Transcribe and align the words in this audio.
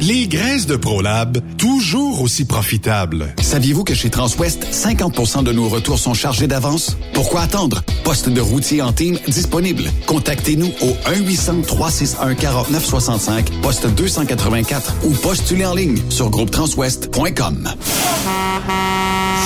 Les 0.00 0.28
graisses 0.28 0.66
de 0.66 0.76
ProLab, 0.76 1.38
toujours 1.58 2.22
aussi 2.22 2.46
profitables. 2.46 3.34
Saviez-vous 3.42 3.84
que 3.84 3.92
chez 3.92 4.08
Transwest, 4.08 4.66
50% 4.72 5.44
de 5.44 5.52
nos 5.52 5.68
retours 5.68 5.98
sont 5.98 6.14
chargés 6.14 6.46
d'avance? 6.46 6.96
Pourquoi 7.12 7.42
attendre? 7.42 7.82
Poste 8.02 8.30
de 8.30 8.40
routier 8.40 8.80
en 8.80 8.92
team 8.92 9.18
disponible. 9.28 9.84
Contactez-nous 10.06 10.72
au 10.80 10.96
1-800-361-4965, 11.10 13.60
poste 13.60 13.88
284 13.88 14.94
ou 15.04 15.10
postulez 15.10 15.66
en 15.66 15.74
ligne 15.74 15.98
sur 16.08 16.30
groupetranswest.com. 16.30 17.68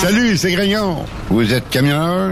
Salut, 0.01 0.37
c'est 0.37 0.53
Grignon. 0.53 0.99
Vous 1.29 1.53
êtes 1.53 1.69
camionneur? 1.69 2.31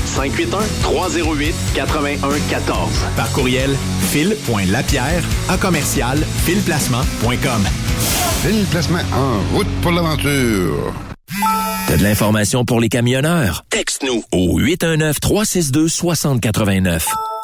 581-308-8114. 0.07 1.53
Par 3.15 3.31
courriel, 3.31 3.75
fil.lapierre 4.11 5.23
à 5.49 5.57
commercial 5.57 6.19
filplacement.com. 6.45 7.63
Fil 8.43 8.65
Placement 8.71 8.99
en 9.13 9.39
route 9.55 9.67
pour 9.81 9.91
l'aventure. 9.91 10.93
T'as 11.87 11.97
de 11.97 12.03
l'information 12.03 12.63
pour 12.65 12.79
les 12.79 12.89
camionneurs? 12.89 13.63
Texte-nous 13.69 14.23
au 14.31 14.59
819-362-6089. 14.59 17.03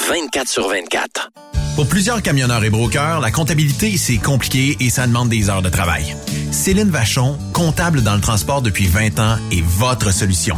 24 0.10 0.48
sur 0.48 0.68
24. 0.70 1.30
Pour 1.76 1.88
plusieurs 1.88 2.24
camionneurs 2.24 2.64
et 2.64 2.72
brokers, 2.72 3.20
la 3.20 3.30
comptabilité, 3.30 3.98
c'est 3.98 4.18
compliqué 4.18 4.76
et 4.80 4.90
ça 4.90 5.06
demande 5.06 5.30
des 5.30 5.50
heures 5.50 5.62
de 5.62 5.70
travail. 5.70 6.16
Céline 6.52 6.90
Vachon, 6.90 7.38
comptable 7.54 8.02
dans 8.02 8.16
le 8.16 8.22
transport 8.22 8.64
depuis 8.64 8.88
20 8.88 9.20
ans, 9.20 9.36
est 9.52 9.64
votre 9.64 10.12
solution. 10.12 10.58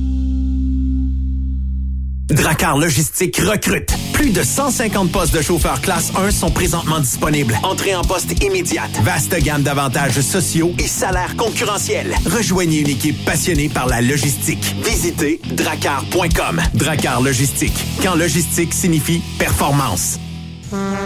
Dracar 2.31 2.77
Logistique 2.77 3.37
recrute. 3.37 3.91
Plus 4.13 4.31
de 4.31 4.41
150 4.41 5.11
postes 5.11 5.33
de 5.35 5.41
chauffeurs 5.41 5.81
classe 5.81 6.11
1 6.15 6.31
sont 6.31 6.49
présentement 6.49 6.99
disponibles. 6.99 7.57
Entrée 7.63 7.93
en 7.93 8.03
poste 8.03 8.41
immédiate. 8.43 8.91
Vaste 9.03 9.35
gamme 9.41 9.63
d'avantages 9.63 10.19
sociaux 10.21 10.73
et 10.79 10.87
salaires 10.87 11.35
concurrentiels. 11.35 12.15
Rejoignez 12.25 12.79
une 12.79 12.89
équipe 12.89 13.25
passionnée 13.25 13.67
par 13.67 13.87
la 13.87 14.01
logistique. 14.01 14.75
Visitez 14.83 15.41
dracar.com. 15.51 16.61
Dracar 16.73 17.21
Logistique. 17.21 17.77
Quand 18.01 18.15
logistique 18.15 18.73
signifie 18.73 19.21
performance. 19.37 20.17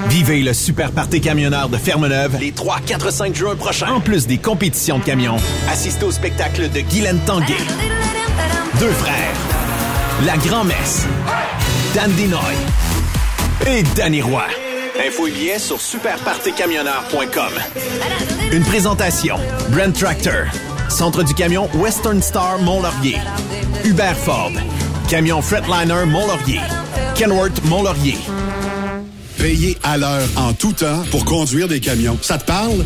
Vivez 0.10 0.42
le 0.42 0.54
super 0.54 0.92
party 0.92 1.22
camionneur 1.22 1.70
de 1.70 1.78
Fermeneuve 1.78 2.38
les 2.40 2.52
3, 2.52 2.82
4, 2.86 3.12
5 3.12 3.36
juin 3.36 3.56
prochains. 3.56 3.94
En 3.94 4.00
plus 4.00 4.28
des 4.28 4.38
compétitions 4.38 5.00
de 5.00 5.04
camions, 5.04 5.38
assistez 5.72 6.06
au 6.06 6.12
spectacle 6.12 6.70
de 6.70 6.82
Guylaine 6.82 7.20
Tanguay. 7.26 7.58
Deux 8.80 8.92
frères. 8.92 9.55
La 10.24 10.38
Grand-Messe. 10.38 11.06
Dan 11.94 12.12
Dinoy. 12.14 12.40
Et 13.68 13.84
Danny 13.96 14.22
Roy. 14.22 14.46
Info 15.06 15.28
et 15.28 15.32
billets 15.32 15.60
sur 15.60 15.82
superpartycamionneur.com. 15.82 17.52
Une 18.52 18.64
présentation. 18.64 19.36
Brent 19.70 19.92
Tractor. 19.92 20.46
Centre 20.90 21.24
du 21.24 21.34
camion 21.34 21.70
Western 21.74 22.22
Star 22.22 22.60
Mont-Laurier. 22.60 23.18
Hubert 23.84 24.16
Ford. 24.16 24.54
Camion 25.10 25.42
Fretliner 25.42 26.06
Mont-Laurier. 26.06 26.62
Kenworth 27.16 27.64
Mont-Laurier. 27.66 28.18
Payer 29.38 29.78
à 29.84 29.98
l'heure 29.98 30.28
en 30.38 30.54
tout 30.54 30.72
temps 30.72 31.04
pour 31.12 31.26
conduire 31.26 31.68
des 31.68 31.82
camions. 31.82 32.18
Ça 32.22 32.38
te 32.38 32.46
parle? 32.46 32.86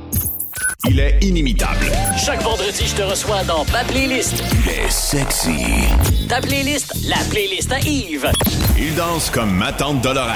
Il 0.87 0.99
est 0.99 1.17
inimitable. 1.21 1.85
Chaque 2.23 2.41
vendredi, 2.41 2.85
je 2.87 2.95
te 2.95 3.01
reçois 3.01 3.43
dans 3.43 3.65
ma 3.71 3.83
playlist. 3.83 4.43
Il 4.53 4.69
est 4.69 4.89
sexy. 4.89 5.65
Ta 6.27 6.41
playlist, 6.41 6.93
la 7.07 7.17
playlist 7.29 7.71
à 7.71 7.79
Yves. 7.79 8.31
Il 8.77 8.95
danse 8.95 9.29
comme 9.29 9.51
ma 9.51 9.71
tante 9.71 10.01
Dolores. 10.01 10.27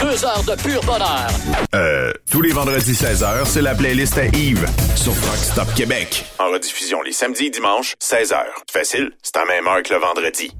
Deux 0.00 0.24
heures 0.24 0.42
de 0.44 0.60
pur 0.60 0.82
bonheur. 0.84 1.28
Euh, 1.74 2.12
tous 2.30 2.42
les 2.42 2.52
vendredis 2.52 2.92
16h, 2.92 3.44
c'est 3.46 3.62
la 3.62 3.74
playlist 3.74 4.18
à 4.18 4.26
Yves 4.26 4.66
sur 4.96 5.12
Rock 5.12 5.36
Stop 5.36 5.74
Québec. 5.74 6.24
En 6.38 6.50
rediffusion 6.50 7.02
les 7.02 7.12
samedis 7.12 7.46
et 7.46 7.50
dimanches, 7.50 7.94
16h. 8.02 8.36
Facile, 8.72 9.12
c'est 9.22 9.36
à 9.36 9.44
même 9.44 9.66
heure 9.66 9.82
que 9.82 9.94
le 9.94 10.00
vendredi. 10.00 10.50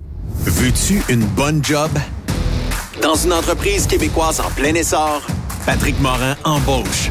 Veux-tu 0.44 1.02
une 1.08 1.24
bonne 1.24 1.64
job? 1.64 1.90
Dans 3.02 3.14
une 3.14 3.32
entreprise 3.32 3.86
québécoise 3.86 4.40
en 4.40 4.50
plein 4.50 4.74
essor, 4.74 5.22
Patrick 5.66 6.00
Morin 6.00 6.36
embauche. 6.44 7.10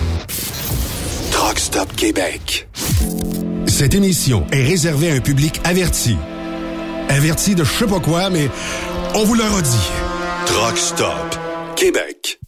Truck 1.43 1.57
Stop 1.57 1.95
Québec. 1.95 2.69
Cette 3.65 3.95
émission 3.95 4.45
est 4.51 4.63
réservée 4.63 5.09
à 5.09 5.15
un 5.15 5.21
public 5.21 5.59
averti. 5.63 6.15
Averti 7.09 7.55
de 7.55 7.63
je 7.63 7.71
sais 7.71 7.87
pas 7.87 7.99
quoi, 7.99 8.29
mais 8.29 8.47
on 9.15 9.23
vous 9.23 9.33
le 9.33 9.43
redit. 9.43 9.89
Truck 10.45 10.77
Stop 10.77 11.35
Québec. 11.75 12.39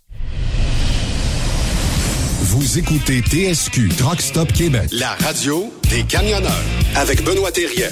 Vous 2.41 2.77
écoutez 2.77 3.21
TSQ 3.21 3.89
Truck 3.97 4.21
Stop 4.21 4.53
Québec, 4.53 4.89
la 4.91 5.15
radio 5.15 5.73
des 5.89 6.03
camionneurs 6.03 6.53
avec 6.95 7.23
Benoît 7.23 7.51
Thérien. 7.51 7.89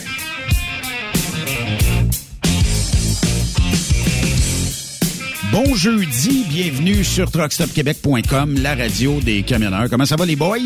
Bon 5.51 5.75
jeudi, 5.75 6.45
bienvenue 6.49 7.03
sur 7.03 7.29
truckstopquebec.com, 7.29 8.55
la 8.61 8.75
radio 8.75 9.19
des 9.19 9.43
camionneurs. 9.43 9.89
Comment 9.89 10.05
ça 10.05 10.15
va 10.15 10.25
les 10.25 10.37
boys? 10.37 10.57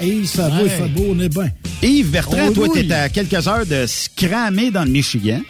Hey, 0.00 0.26
ça 0.26 0.48
va, 0.48 0.68
fait 0.68 0.88
beau, 0.88 1.06
on 1.10 1.18
est 1.20 1.28
bien. 1.28 1.50
Yves 1.82 2.10
Bertrand, 2.10 2.48
On 2.48 2.52
toi, 2.52 2.68
t'es 2.72 2.90
à 2.92 3.08
quelques 3.08 3.48
heures 3.48 3.66
de 3.66 3.84
scramer 3.86 4.70
dans 4.70 4.84
le 4.84 4.90
Michigan. 4.90 5.40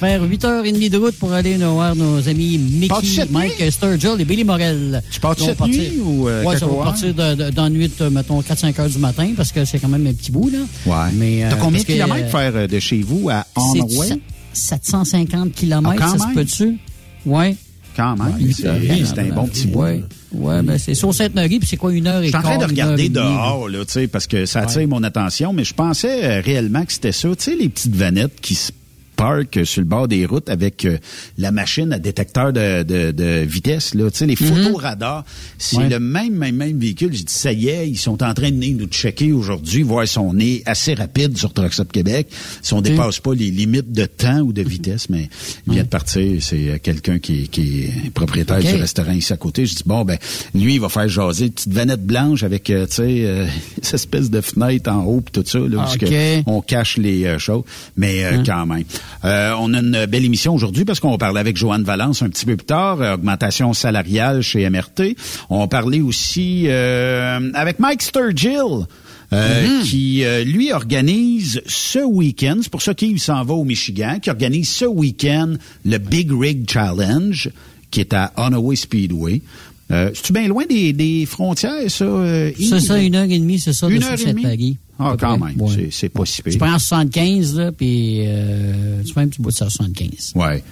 Faire 0.00 0.20
8h30 0.24 0.90
de 0.90 0.96
route 0.98 1.14
pour 1.16 1.32
aller 1.32 1.56
nous 1.56 1.74
voir 1.74 1.94
nos 1.94 2.28
amis 2.28 2.58
Mickey, 2.58 3.24
Mike 3.30 3.60
nuit? 3.60 3.70
Sturgill 3.70 4.16
et 4.20 4.24
Billy 4.24 4.42
Morel. 4.42 5.00
Tu 5.12 5.20
pars 5.20 5.38
cette 5.38 5.56
partir- 5.56 5.78
nuit 5.92 6.00
ou 6.02 6.28
euh, 6.28 6.42
Ouais, 6.42 6.58
ça 6.58 6.66
va 6.66 6.74
part? 6.74 6.84
partir 6.86 7.14
de, 7.14 7.34
de- 7.36 7.50
dans 7.50 7.64
la 7.64 7.70
nuit, 7.70 7.90
euh, 8.00 8.10
mettons, 8.10 8.40
4-5 8.42 8.80
heures 8.80 8.88
du 8.88 8.98
matin, 8.98 9.30
parce 9.36 9.52
que 9.52 9.64
c'est 9.64 9.78
quand 9.78 9.88
même 9.88 10.06
un 10.08 10.12
petit 10.12 10.32
bout, 10.32 10.50
là. 10.50 10.58
Ouais. 10.86 11.12
Mais, 11.14 11.44
euh, 11.44 11.50
T'as 11.50 11.56
combien 11.56 11.70
parce 11.78 11.82
de 11.84 11.86
que, 11.88 11.92
kilomètres 11.92 12.26
euh, 12.26 12.30
faire 12.30 12.52
euh, 12.56 12.66
de 12.66 12.80
chez 12.80 13.02
vous 13.02 13.28
à 13.30 13.46
C'est 13.72 13.80
Onway? 13.80 14.18
750 14.52 15.52
km, 15.52 16.02
Ah, 16.02 16.08
ça 16.08 16.18
se 16.28 16.34
peut-tu? 16.34 16.76
Ouais. 17.24 17.54
Quand 17.96 18.16
même, 18.16 18.34
Ouais, 18.34 19.04
c'est 19.04 19.18
un 19.18 19.34
bon 19.34 19.46
petit 19.46 19.66
bout. 19.66 19.80
Ouais. 19.80 20.04
Ouais, 20.32 20.62
ben 20.62 20.78
c'est 20.78 20.94
sur 20.94 21.14
Sainte-Marie, 21.14 21.60
puis 21.60 21.68
c'est 21.68 21.76
quoi, 21.76 21.92
une 21.92 22.08
heure 22.08 22.20
et 22.20 22.24
Je 22.24 22.28
suis 22.28 22.36
en 22.36 22.42
train 22.42 22.58
de 22.58 22.64
regarder 22.64 23.08
dehors, 23.08 23.68
là, 23.68 23.84
tu 23.84 23.92
sais, 23.92 24.08
parce 24.08 24.26
que 24.26 24.46
ça 24.46 24.62
attire 24.62 24.88
mon 24.88 25.02
attention, 25.04 25.52
mais 25.52 25.64
je 25.64 25.74
pensais 25.74 26.24
euh, 26.24 26.40
réellement 26.40 26.84
que 26.84 26.92
c'était 26.92 27.12
ça. 27.12 27.28
Tu 27.36 27.44
sais, 27.44 27.56
les 27.56 27.68
petites 27.68 27.94
vanettes 27.94 28.40
qui 28.40 28.56
se 28.56 28.72
park 29.16 29.56
euh, 29.56 29.64
sur 29.64 29.80
le 29.80 29.86
bord 29.86 30.08
des 30.08 30.26
routes 30.26 30.48
avec 30.48 30.84
euh, 30.84 30.98
la 31.38 31.50
machine 31.52 31.92
à 31.92 31.98
détecteur 31.98 32.52
de, 32.52 32.82
de, 32.82 33.10
de 33.10 33.44
vitesse. 33.44 33.94
Là. 33.94 34.10
Tu 34.10 34.18
sais, 34.18 34.26
les 34.26 34.36
photos 34.36 34.76
radars, 34.80 35.24
c'est 35.58 35.76
Ouais. 35.76 35.88
le 35.88 35.98
même, 36.00 36.34
même, 36.34 36.56
même 36.56 36.78
véhicule. 36.78 37.12
J'ai 37.12 37.24
dit, 37.24 37.32
ça 37.32 37.52
y 37.52 37.68
est, 37.68 37.88
ils 37.88 37.96
sont 37.98 38.22
en 38.22 38.32
train 38.34 38.50
de 38.50 38.54
venir 38.54 38.76
nous 38.76 38.86
checker 38.86 39.32
aujourd'hui, 39.32 39.82
voir 39.82 40.06
si 40.06 40.18
on 40.18 40.38
est 40.38 40.62
assez 40.66 40.94
rapide 40.94 41.36
sur 41.36 41.52
Truck 41.52 41.72
Stop 41.72 41.90
Québec, 41.92 42.28
si 42.62 42.72
on 42.74 42.80
dépasse 42.80 43.18
pas 43.20 43.34
les 43.34 43.50
limites 43.50 43.92
de 43.92 44.04
temps 44.06 44.40
ou 44.40 44.52
de 44.52 44.62
vitesse. 44.62 45.08
Mais 45.10 45.28
il 45.66 45.72
vient 45.74 45.82
de 45.84 45.88
partir, 45.88 46.42
c'est 46.42 46.68
euh, 46.68 46.78
quelqu'un 46.82 47.18
qui, 47.18 47.48
qui 47.48 47.84
est 47.84 48.10
propriétaire 48.10 48.58
du 48.60 48.74
restaurant 48.76 49.12
ici 49.12 49.32
à 49.32 49.36
côté. 49.36 49.66
Je 49.66 49.74
dis, 49.76 49.82
bon, 49.86 50.04
ben, 50.04 50.18
lui, 50.54 50.74
il 50.74 50.80
va 50.80 50.88
faire 50.88 51.08
jaser 51.08 51.46
une 51.46 51.52
petite 51.52 51.72
vanette 51.72 52.04
blanche 52.04 52.42
avec, 52.42 52.64
tu 52.64 52.74
sais, 52.88 53.24
euh, 53.24 53.46
cette 53.82 53.94
espèce 53.94 54.30
de 54.30 54.40
fenêtre 54.40 54.90
en 54.90 55.04
haut 55.04 55.20
pis 55.20 55.32
tout 55.32 55.44
ça, 55.46 55.58
là, 55.58 55.78
où 55.78 55.80
Ok. 55.94 55.98
que 55.98 56.42
on 56.46 56.60
cache 56.60 56.96
les 56.98 57.24
euh, 57.24 57.38
choses. 57.38 57.62
Mais 57.96 58.24
euh, 58.24 58.42
quand 58.44 58.66
même. 58.66 58.84
Euh, 59.24 59.54
on 59.58 59.72
a 59.74 59.78
une 59.78 60.06
belle 60.06 60.24
émission 60.24 60.54
aujourd'hui 60.54 60.84
parce 60.84 61.00
qu'on 61.00 61.10
va 61.10 61.18
parler 61.18 61.40
avec 61.40 61.56
Joanne 61.56 61.84
Valence 61.84 62.22
un 62.22 62.28
petit 62.28 62.44
peu 62.44 62.56
plus 62.56 62.66
tard, 62.66 63.00
euh, 63.00 63.14
augmentation 63.14 63.72
salariale 63.72 64.42
chez 64.42 64.68
MRT. 64.68 65.16
On 65.50 65.60
va 65.60 65.66
parler 65.66 66.00
aussi 66.00 66.64
euh, 66.66 67.50
avec 67.54 67.78
Mike 67.78 68.02
Sturgill. 68.02 68.86
euh, 69.32 69.82
qui 69.82 70.24
euh, 70.24 70.44
lui 70.44 70.72
organise 70.72 71.60
ce 71.66 71.98
week-end, 71.98 72.58
c'est 72.62 72.70
pour 72.70 72.82
ça 72.82 72.94
qu'il 72.94 73.18
s'en 73.18 73.42
va 73.42 73.54
au 73.54 73.64
Michigan, 73.64 74.18
qui 74.20 74.30
organise 74.30 74.68
ce 74.68 74.84
week-end 74.84 75.54
le 75.84 75.98
Big 75.98 76.30
Rig 76.30 76.70
Challenge, 76.70 77.50
qui 77.90 78.00
est 78.00 78.12
à 78.12 78.32
Onaway 78.36 78.76
Speedway. 78.76 79.42
Euh, 79.90 80.10
C'est-tu 80.14 80.32
bien 80.32 80.48
loin 80.48 80.64
des, 80.68 80.92
des 80.94 81.26
frontières, 81.26 81.90
ça? 81.90 82.04
euh, 82.04 82.50
C'est 82.58 82.80
ça, 82.80 82.98
une 83.02 83.14
heure 83.14 83.24
et 83.30 83.38
demie, 83.38 83.58
c'est 83.58 83.72
ça, 83.74 83.88
Une 83.88 83.98
de 83.98 84.04
heure 84.04 84.12
et 84.18 84.32
demie? 84.32 84.78
Ah, 84.98 85.16
quand 85.18 85.38
près. 85.38 85.48
même, 85.52 85.60
Ouais. 85.60 85.72
c'est- 85.74 85.88
c'est 85.90 86.08
pas 86.08 86.24
si 86.24 86.40
pire. 86.42 86.52
Tu 86.52 86.58
prends 86.58 86.78
75, 86.78 87.56
là, 87.56 87.72
puis 87.72 88.20
euh, 88.26 89.02
tu 89.04 89.12
prends 89.12 89.22
un 89.22 89.28
petit 89.28 89.42
bout 89.42 89.50
de 89.50 89.54
ça, 89.56 89.68
75. 89.68 90.32
Ouais. 90.36 90.62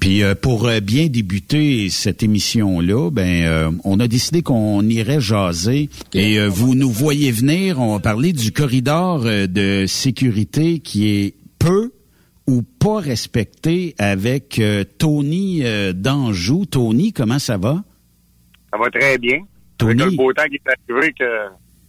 Puis 0.00 0.22
euh, 0.22 0.34
pour 0.40 0.68
bien 0.82 1.08
débuter 1.08 1.88
cette 1.90 2.22
émission-là, 2.22 3.10
ben 3.10 3.78
on 3.84 3.98
a 4.00 4.08
décidé 4.08 4.42
qu'on 4.42 4.88
irait 4.88 5.20
jaser 5.20 5.90
et 6.14 6.38
vous 6.46 6.74
nous 6.74 6.90
voyez 6.90 7.30
venir. 7.32 7.80
On 7.80 7.92
va 7.94 7.98
parler 8.00 8.32
du 8.32 8.52
corridor 8.52 9.20
de 9.24 9.84
sécurité 9.86 10.78
qui 10.78 11.08
est 11.08 11.34
peu 11.58 11.92
ou 12.48 12.62
pas 12.62 13.00
respecté 13.00 13.94
avec 13.98 14.60
Tony 14.98 15.62
d'Anjou. 15.94 16.66
Tony, 16.66 17.12
comment 17.12 17.38
ça 17.38 17.56
va? 17.56 17.82
Ça 18.72 18.78
va 18.78 18.90
très 18.90 19.18
bien. 19.18 19.40
Tony? 19.78 20.00
Avec 20.02 20.12
le 20.12 20.16
beau 20.16 20.32
temps 20.32 20.44
qui 20.48 20.56
est 20.56 20.92
arrivé, 20.92 21.12
que 21.18 21.24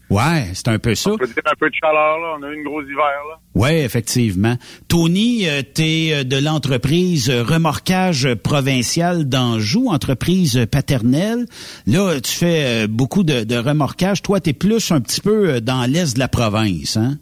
Ouais, 0.09 0.49
c'est 0.53 0.67
un 0.67 0.77
peu 0.77 0.93
ça. 0.93 1.11
on 1.13 1.17
peut 1.17 1.25
dire 1.25 1.41
un 1.45 1.55
peu 1.57 1.69
de 1.69 1.75
chaleur, 1.75 2.19
là. 2.19 2.35
On 2.37 2.43
a 2.43 2.49
eu 2.51 2.55
une 2.57 2.63
grosse 2.63 2.83
hiver, 2.85 2.97
là. 3.29 3.39
Oui, 3.55 3.71
effectivement. 3.71 4.57
Tony, 4.87 5.47
euh, 5.47 5.61
t'es 5.63 6.09
euh, 6.13 6.23
de 6.23 6.37
l'entreprise 6.37 7.31
Remorquage 7.31 8.35
Provincial 8.35 9.27
d'Anjou, 9.27 9.89
entreprise 9.89 10.67
paternelle. 10.71 11.45
Là, 11.87 12.19
tu 12.21 12.31
fais 12.31 12.83
euh, 12.83 12.87
beaucoup 12.87 13.23
de, 13.23 13.43
de 13.43 13.55
remorquage. 13.55 14.21
Toi, 14.21 14.39
t'es 14.39 14.53
plus 14.53 14.91
un 14.91 15.01
petit 15.01 15.21
peu 15.21 15.61
dans 15.61 15.89
l'est 15.89 16.13
de 16.13 16.19
la 16.19 16.27
province, 16.27 16.95
hein? 16.97 17.17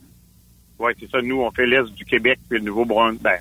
Oui, 0.79 0.91
c'est 0.99 1.09
ça. 1.11 1.21
Nous, 1.21 1.39
on 1.39 1.51
fait 1.51 1.67
l'Est 1.67 1.93
du 1.95 2.03
Québec 2.03 2.39
puis 2.49 2.57
le 2.59 2.65
Nouveau-Brunswick. 2.65 3.21
Ben, 3.21 3.37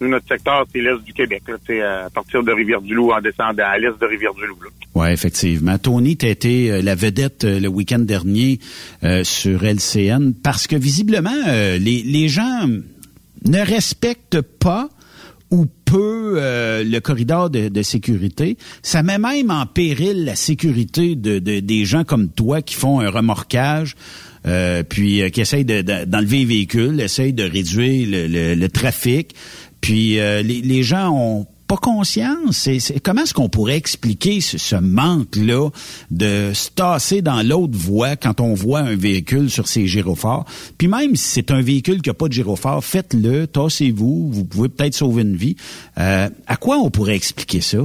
nous, 0.00 0.08
notre 0.08 0.26
secteur, 0.28 0.64
c'est 0.72 0.80
l'Est 0.80 1.02
du 1.04 1.12
Québec, 1.12 1.42
là. 1.48 2.04
À 2.06 2.10
partir 2.10 2.42
de 2.42 2.52
Rivière-du-Loup 2.52 3.12
en 3.12 3.20
descendant 3.20 3.64
à 3.66 3.78
l'Est 3.78 3.98
de 4.00 4.06
Rivière-du-Loup. 4.06 4.56
Oui, 4.94 5.08
effectivement. 5.10 5.78
Tony, 5.78 6.16
t'as 6.16 6.28
été 6.28 6.70
euh, 6.70 6.82
la 6.82 6.94
vedette 6.94 7.44
euh, 7.44 7.60
le 7.60 7.68
week-end 7.68 7.98
dernier 8.00 8.58
euh, 9.04 9.22
sur 9.24 9.62
LCN 9.64 10.32
parce 10.42 10.66
que 10.66 10.76
visiblement, 10.76 11.30
euh, 11.48 11.78
les, 11.78 12.02
les 12.02 12.28
gens 12.28 12.66
ne 13.46 13.58
respectent 13.58 14.40
pas 14.40 14.88
ou 15.50 15.66
peu 15.84 16.34
euh, 16.36 16.84
le 16.84 17.00
corridor 17.00 17.50
de, 17.50 17.68
de 17.68 17.82
sécurité. 17.82 18.56
Ça 18.82 19.02
met 19.02 19.18
même 19.18 19.50
en 19.50 19.66
péril 19.66 20.24
la 20.24 20.36
sécurité 20.36 21.16
de, 21.16 21.38
de- 21.40 21.58
des 21.60 21.84
gens 21.84 22.04
comme 22.04 22.28
toi 22.30 22.62
qui 22.62 22.74
font 22.76 23.00
un 23.00 23.10
remorquage, 23.10 23.96
euh, 24.46 24.82
puis 24.84 25.22
euh, 25.22 25.28
qui 25.28 25.40
essayent 25.40 25.64
de- 25.64 25.82
de- 25.82 26.04
d'enlever 26.04 26.38
les 26.38 26.44
véhicules, 26.44 27.00
essayent 27.00 27.32
de 27.32 27.42
réduire 27.42 28.08
le, 28.08 28.26
le- 28.28 28.54
le 28.54 28.68
trafic. 28.68 29.34
Puis 29.80 30.18
euh, 30.18 30.42
les, 30.42 30.60
les 30.60 30.82
gens 30.82 31.10
ont 31.10 31.46
pas 31.66 31.76
conscience. 31.76 32.68
Comment 33.04 33.22
est-ce 33.22 33.32
qu'on 33.32 33.48
pourrait 33.48 33.76
expliquer 33.76 34.40
ce, 34.40 34.58
ce 34.58 34.74
manque-là 34.74 35.70
de 36.10 36.50
se 36.52 36.68
tasser 36.68 37.22
dans 37.22 37.46
l'autre 37.46 37.78
voie 37.78 38.16
quand 38.16 38.40
on 38.40 38.54
voit 38.54 38.80
un 38.80 38.96
véhicule 38.96 39.48
sur 39.48 39.68
ses 39.68 39.86
gyrophares? 39.86 40.46
Puis 40.78 40.88
même 40.88 41.14
si 41.14 41.28
c'est 41.28 41.52
un 41.52 41.62
véhicule 41.62 42.02
qui 42.02 42.10
n'a 42.10 42.14
pas 42.14 42.26
de 42.26 42.32
gyrophare, 42.32 42.82
faites-le, 42.82 43.46
tassez-vous, 43.46 44.32
vous 44.32 44.44
pouvez 44.44 44.68
peut-être 44.68 44.94
sauver 44.94 45.22
une 45.22 45.36
vie. 45.36 45.54
Euh, 45.98 46.28
à 46.48 46.56
quoi 46.56 46.76
on 46.78 46.90
pourrait 46.90 47.14
expliquer 47.14 47.60
ça? 47.60 47.78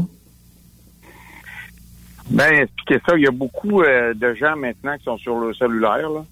Ben, 2.32 2.64
expliquez 2.64 3.00
ça. 3.08 3.16
Il 3.16 3.24
y 3.24 3.28
a 3.28 3.32
beaucoup 3.32 3.84
euh, 3.84 4.16
de 4.16 4.34
gens 4.34 4.56
maintenant 4.56 4.98
qui 4.98 5.04
sont 5.04 5.20
sur 5.20 5.38
le 5.38 5.54
cellulaire, 5.54 6.10
là. 6.10 6.26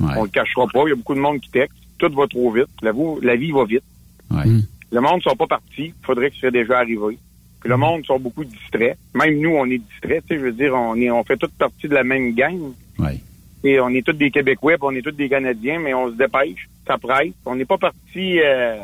Ouais. 0.00 0.14
On 0.18 0.24
le 0.24 0.28
cachera 0.28 0.66
pas. 0.70 0.82
Il 0.84 0.90
y 0.90 0.92
a 0.92 0.96
beaucoup 0.96 1.14
de 1.14 1.20
monde 1.20 1.40
qui 1.40 1.48
texte. 1.50 1.78
Tout 1.96 2.12
va 2.14 2.26
trop 2.26 2.52
vite. 2.52 2.68
La 2.82 3.36
vie 3.36 3.52
va 3.52 3.64
vite. 3.64 3.82
Ouais. 4.30 4.44
Le 4.90 5.00
monde 5.00 5.16
ne 5.16 5.20
sont 5.22 5.36
pas 5.36 5.46
partis. 5.46 5.86
Il 5.86 5.94
faudrait 6.02 6.28
que 6.30 6.34
ce 6.34 6.40
soit 6.40 6.50
déjà 6.50 6.78
arrivé. 6.78 7.18
Puis 7.60 7.68
le 7.68 7.76
monde 7.76 8.04
sont 8.06 8.18
beaucoup 8.18 8.44
distraits. 8.44 8.96
Même 9.14 9.38
nous, 9.40 9.50
on 9.50 9.66
est 9.66 9.78
distraits. 9.78 10.22
Tu 10.28 10.34
sais, 10.34 10.40
je 10.40 10.44
veux 10.46 10.52
dire, 10.52 10.74
on 10.74 10.94
est, 10.96 11.10
on 11.10 11.24
fait 11.24 11.36
toute 11.36 11.52
partie 11.54 11.88
de 11.88 11.94
la 11.94 12.04
même 12.04 12.32
gang. 12.34 12.58
Ouais. 12.98 13.18
Et 13.64 13.80
on 13.80 13.88
est 13.88 14.06
tous 14.06 14.12
des 14.12 14.30
Québécois, 14.30 14.74
puis 14.74 14.82
on 14.84 14.92
est 14.92 15.02
tous 15.02 15.10
des 15.10 15.28
Canadiens, 15.28 15.80
mais 15.80 15.92
on 15.92 16.10
se 16.10 16.16
dépêche, 16.16 16.68
ça 16.86 16.96
presse. 16.96 17.32
On 17.44 17.56
n'est 17.56 17.64
pas 17.64 17.76
parti 17.78 18.38
euh, 18.40 18.76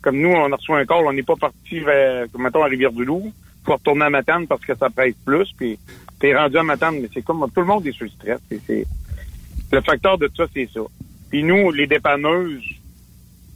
comme 0.00 0.18
nous, 0.18 0.30
on 0.30 0.50
a 0.50 0.56
reçu 0.56 0.72
un 0.72 0.86
call, 0.86 1.04
on 1.06 1.12
n'est 1.12 1.22
pas 1.22 1.36
parti 1.36 1.80
vers, 1.80 2.26
comme, 2.32 2.42
mettons, 2.44 2.62
à 2.62 2.66
Rivière-du-Loup. 2.68 3.30
Faut 3.66 3.74
retourner 3.74 4.06
à 4.06 4.10
Matane 4.10 4.46
parce 4.46 4.62
que 4.64 4.74
ça 4.74 4.88
presse 4.88 5.14
plus, 5.22 5.52
puis 5.54 5.78
t'es 6.18 6.34
rendu 6.34 6.56
à 6.56 6.62
Matane, 6.62 6.98
mais 7.02 7.08
c'est 7.12 7.20
comme 7.22 7.40
tout 7.54 7.60
le 7.60 7.66
monde 7.66 7.86
est 7.86 7.92
sur 7.92 8.04
le 8.04 8.10
stress. 8.10 8.38
C'est, 8.48 8.60
c'est- 8.66 8.86
le 9.70 9.80
facteur 9.82 10.16
de 10.16 10.30
ça, 10.34 10.46
c'est 10.54 10.68
ça. 10.72 10.80
Puis 11.28 11.42
nous, 11.44 11.70
les 11.70 11.86
dépanneuses, 11.86 12.64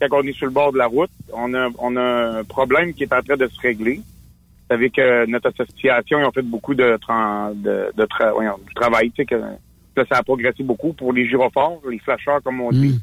quand 0.09 0.21
on 0.23 0.27
est 0.27 0.33
sur 0.33 0.47
le 0.47 0.53
bord 0.53 0.73
de 0.73 0.79
la 0.79 0.87
route, 0.87 1.11
on 1.33 1.53
a, 1.55 1.69
on 1.79 1.97
a 1.97 2.39
un 2.41 2.45
problème 2.45 2.93
qui 2.95 3.03
est 3.05 3.13
en 3.13 3.23
train 3.23 3.37
de 3.37 3.47
se 3.47 3.61
régler. 3.61 3.97
Vous 3.97 4.69
savez 4.77 4.91
que 4.91 5.27
notre 5.27 5.51
association, 5.51 6.19
ils 6.21 6.25
ont 6.25 6.33
fait 6.33 6.43
beaucoup 6.43 6.75
de, 6.75 6.97
tra- 6.97 7.53
de, 7.55 7.93
de 7.97 8.05
tra- 8.07 8.33
voyons, 8.33 8.59
du 8.67 8.73
travail, 8.75 9.11
tu 9.11 9.17
sais, 9.17 9.27
que 9.27 9.35
là, 9.35 10.05
ça 10.09 10.17
a 10.19 10.23
progressé 10.23 10.63
beaucoup 10.63 10.93
pour 10.95 11.13
les 11.13 11.29
gyrophares, 11.29 11.73
les 11.91 11.99
flasheurs, 11.99 12.43
comme 12.43 12.61
on 12.61 12.71
dit. 12.71 13.01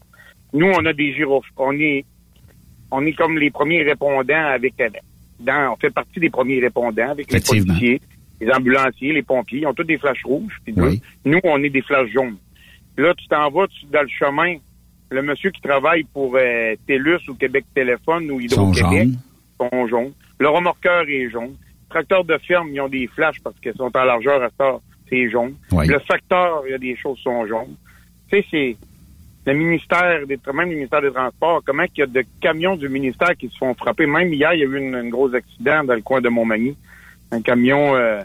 Nous, 0.54 0.68
on 0.68 0.86
a 0.86 0.92
des 0.94 1.14
gyrophares. 1.14 1.52
On 1.58 1.74
est, 1.80 2.04
on 2.90 3.06
est 3.06 3.14
comme 3.14 3.38
les 3.38 3.52
premiers 3.52 3.84
répondants 3.84 4.46
avec, 4.48 4.74
dans, 5.40 5.74
on 5.74 5.76
fait 5.78 5.92
partie 5.92 6.20
des 6.20 6.30
premiers 6.30 6.60
répondants 6.60 7.10
avec 7.12 7.32
les 7.32 7.40
policiers, 7.70 8.02
les 8.42 8.52
ambulanciers, 8.52 9.14
les 9.14 9.24
pompiers. 9.24 9.60
Ils 9.62 9.68
ont 9.68 9.74
tous 9.74 9.84
des 9.84 9.98
flashs 9.98 10.24
rouges. 10.26 10.58
puis 10.66 10.74
Oui. 10.76 11.02
Nous, 11.26 11.40
on 11.44 11.64
est 11.64 11.70
des 11.70 11.82
flashs 11.84 12.10
jaunes. 12.12 12.38
Là, 12.98 13.14
tu 13.16 13.28
t'en 13.28 13.50
vas 13.50 13.68
tu- 13.68 13.86
dans 13.86 14.02
le 14.02 14.10
chemin. 14.10 14.56
Le 15.12 15.22
monsieur 15.22 15.52
qui 15.52 15.62
travaille 15.62 16.04
pour 16.06 16.36
euh, 16.38 16.74
TELUS 16.88 17.20
ou 17.28 17.36
Québec 17.36 17.66
Téléphone 17.76 18.32
ou 18.32 18.40
Hydro-Québec 18.40 19.10
sont 19.60 19.88
jaunes. 19.88 20.14
Le 20.40 20.48
remorqueur 20.50 21.04
est 21.08 21.30
jaune. 21.30 21.54
Tracteurs 21.90 22.24
de 22.24 22.38
ferme, 22.38 22.70
ils 22.72 22.80
ont 22.80 22.88
des 22.88 23.08
flashs 23.08 23.40
parce 23.44 23.60
qu'ils 23.60 23.74
sont 23.74 23.92
en 23.96 24.04
largeur 24.06 24.42
à 24.42 24.50
ça, 24.58 24.80
c'est 25.10 25.30
jaune. 25.30 25.56
Oui. 25.74 25.86
Le 25.88 26.00
facteur, 26.00 26.64
il 26.66 26.72
y 26.72 26.74
a 26.74 26.78
des 26.78 26.96
choses 26.96 27.18
qui 27.18 27.24
sont 27.24 27.46
jaunes. 27.46 27.76
Tu 28.32 28.38
sais, 28.40 28.46
c'est 28.50 28.78
le 29.46 29.54
ministère 29.54 30.26
des 30.26 30.40
même 30.54 30.70
le 30.70 30.76
ministère 30.76 31.02
des 31.02 31.12
Transports, 31.12 31.62
comment 31.66 31.86
qu'il 31.88 32.00
y 32.00 32.04
a 32.04 32.06
de 32.08 32.24
camions 32.40 32.78
du 32.78 32.88
ministère 32.88 33.36
qui 33.36 33.50
se 33.50 33.58
font 33.58 33.74
frapper? 33.74 34.06
Même 34.06 34.32
hier, 34.34 34.54
il 34.54 34.60
y 34.62 34.64
a 34.64 34.66
eu 34.66 34.78
une- 34.78 34.96
un 34.96 35.10
gros 35.10 35.34
accident 35.36 35.84
dans 35.84 35.96
le 35.96 36.02
coin 36.02 36.22
de 36.22 36.30
Montmagny. 36.30 36.78
Un 37.32 37.42
camion 37.42 37.96
euh, 37.96 38.22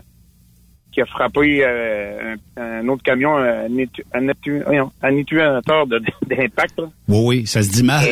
qui 0.96 1.02
a 1.02 1.06
frappé 1.06 1.62
euh, 1.62 2.34
un, 2.56 2.62
un 2.62 2.88
autre 2.88 3.02
camion, 3.02 3.36
un, 3.36 3.66
un, 3.66 3.68
un 4.14 4.28
atténuateur 4.28 5.86
d'impact. 6.26 6.80
Oui, 7.06 7.18
oui, 7.26 7.46
ça 7.46 7.62
se 7.62 7.68
dit 7.70 7.82
mal. 7.82 8.02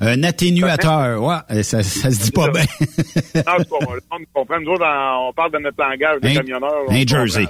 Un 0.00 0.24
atténuateur, 0.24 1.22
ouais, 1.22 1.36
euh, 1.52 1.62
ça, 1.62 1.84
ça 1.84 2.10
se 2.10 2.24
dit 2.24 2.32
pas 2.32 2.48
bien. 2.50 2.64
Non, 3.36 3.64
monde 4.10 4.24
comprend. 4.34 4.58
Nous 4.60 4.72
autres, 4.72 4.84
on 5.28 5.32
parle 5.34 5.52
de 5.52 5.58
notre 5.58 5.76
langage 5.80 6.20
de 6.20 6.26
Un- 6.28 6.34
camionneur. 6.34 6.72
on 6.88 6.92
un 6.92 7.06
jersey. 7.06 7.46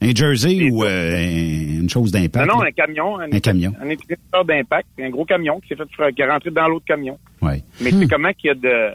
Un 0.00 0.14
jersey 0.14 0.70
ou 0.70 0.84
euh, 0.84 1.16
un- 1.16 1.80
une 1.80 1.90
chose 1.90 2.12
d'impact? 2.12 2.46
Non, 2.48 2.62
un 2.62 2.70
camion. 2.70 3.18
Un 3.18 3.40
camion. 3.40 3.72
Un 3.80 3.90
atténuateur 3.90 4.44
d'impact. 4.44 4.86
Un 5.00 5.10
gros 5.10 5.24
camion 5.24 5.58
qui 5.58 5.68
s'est 5.68 5.74
fait 5.76 6.12
qui 6.14 6.22
est 6.22 6.30
rentré 6.30 6.50
dans 6.52 6.68
l'autre 6.68 6.86
camion. 6.86 7.18
Ouais. 7.40 7.60
Mais 7.80 7.90
c'est 7.90 8.08
comment 8.08 8.32
qu'il 8.34 8.48
y 8.48 8.50
a 8.50 8.54
de, 8.54 8.92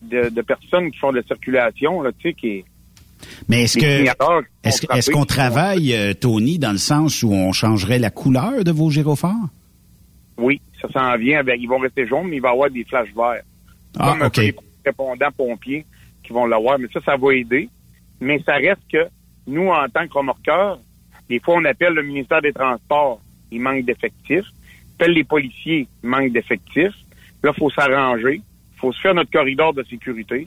de, 0.00 0.28
de 0.30 0.40
personnes 0.40 0.90
qui 0.90 0.98
font 0.98 1.10
de 1.12 1.18
la 1.18 1.22
circulation, 1.24 2.00
là, 2.00 2.10
tu 2.18 2.30
sais, 2.30 2.34
qui 2.34 2.64
Mais 3.48 3.62
est-ce 3.64 3.78
que 3.78 4.04
est-ce 4.64 5.10
qu'on 5.10 5.24
travaille, 5.24 5.94
euh, 5.94 6.14
Tony, 6.14 6.58
dans 6.58 6.72
le 6.72 6.78
sens 6.78 7.22
où 7.22 7.32
on 7.32 7.52
changerait 7.52 7.98
la 7.98 8.10
couleur 8.10 8.64
de 8.64 8.70
vos 8.70 8.90
gyrophares? 8.90 9.48
Oui, 10.38 10.60
ça 10.80 10.88
s'en 10.90 11.16
vient. 11.16 11.40
avec- 11.40 11.60
ils 11.60 11.66
vont 11.68 11.78
rester 11.78 12.06
jaunes, 12.06 12.28
mais 12.28 12.36
il 12.36 12.42
va 12.42 12.50
y 12.50 12.52
avoir 12.52 12.70
des 12.70 12.84
flashs 12.84 13.14
verts. 13.14 13.42
Ah, 13.98 14.10
Comme 14.12 14.22
un 14.22 14.26
OK. 14.26 14.34
peu 14.34 14.40
les 14.42 14.54
répondants 14.84 15.32
pompiers 15.36 15.84
qui 16.22 16.32
vont 16.32 16.46
l'avoir. 16.46 16.78
Mais 16.78 16.88
ça, 16.92 17.00
ça 17.04 17.16
va 17.16 17.32
aider. 17.34 17.68
Mais 18.20 18.40
ça 18.44 18.54
reste 18.54 18.82
que 18.92 19.06
nous, 19.46 19.68
en 19.68 19.88
tant 19.88 20.06
que 20.06 20.12
remorqueurs, 20.12 20.78
des 21.28 21.40
fois, 21.40 21.54
on 21.56 21.64
appelle 21.64 21.94
le 21.94 22.02
ministère 22.02 22.42
des 22.42 22.52
Transports. 22.52 23.20
Il 23.50 23.60
manque 23.60 23.84
d'effectifs. 23.84 24.44
Appelle 24.98 25.12
les 25.12 25.24
policiers. 25.24 25.88
Il 26.02 26.08
manque 26.08 26.32
d'effectifs. 26.32 26.94
Là, 27.42 27.52
il 27.54 27.58
faut 27.58 27.70
s'arranger. 27.70 28.40
faut 28.76 28.92
se 28.92 29.00
faire 29.00 29.14
notre 29.14 29.30
corridor 29.30 29.72
de 29.72 29.82
sécurité. 29.84 30.46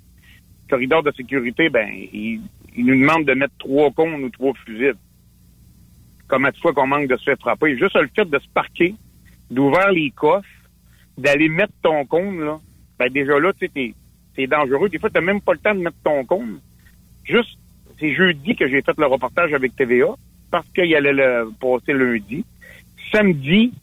Le 0.68 0.70
corridor 0.70 1.02
de 1.02 1.12
sécurité, 1.18 1.68
ben, 1.70 1.90
il, 2.14 2.42
il 2.80 2.86
nous 2.86 2.98
demande 3.00 3.26
de 3.26 3.34
mettre 3.34 3.54
trois 3.60 3.92
cônes 3.92 4.24
ou 4.24 4.30
trois 4.30 4.54
fusibles. 4.66 4.98
Comme 6.30 6.50
de 6.50 6.58
fois 6.58 6.74
qu'on 6.74 6.88
manque 6.88 7.08
de 7.08 7.18
se 7.18 7.24
faire 7.26 7.38
frapper? 7.40 7.78
Juste 7.78 7.96
le 7.96 8.08
fait 8.16 8.24
de 8.30 8.40
se 8.40 8.48
parquer, 8.54 8.96
d'ouvrir 9.52 9.92
les 9.92 10.12
coffres, 10.12 10.48
d'aller 11.18 11.50
mettre 11.50 11.74
ton 11.82 12.06
cône, 12.06 12.40
là, 12.40 12.58
ben 12.98 13.10
déjà 13.12 13.38
là, 13.40 13.52
tu 13.54 13.66
sais, 13.66 13.94
t'es- 14.36 14.48
dangereux. 14.48 14.88
Des 14.88 15.00
fois, 15.00 15.10
t'as 15.10 15.20
même 15.20 15.42
pas 15.42 15.52
le 15.52 15.60
temps 15.60 15.76
de 15.76 15.82
mettre 15.82 15.98
ton 16.02 16.24
cône. 16.24 16.62
Juste, 17.26 17.58
c'est 18.00 18.14
jeudi 18.14 18.56
que 18.56 18.70
j'ai 18.70 18.82
fait 18.82 18.98
le 18.98 19.06
reportage 19.08 19.54
avec 19.54 19.76
TVA, 19.76 20.16
parce 20.50 20.66
qu'il 20.70 20.96
allait 20.96 21.12
le 21.12 21.50
passer 21.60 21.92
lundi. 21.92 22.46
Samedi, 23.12 23.74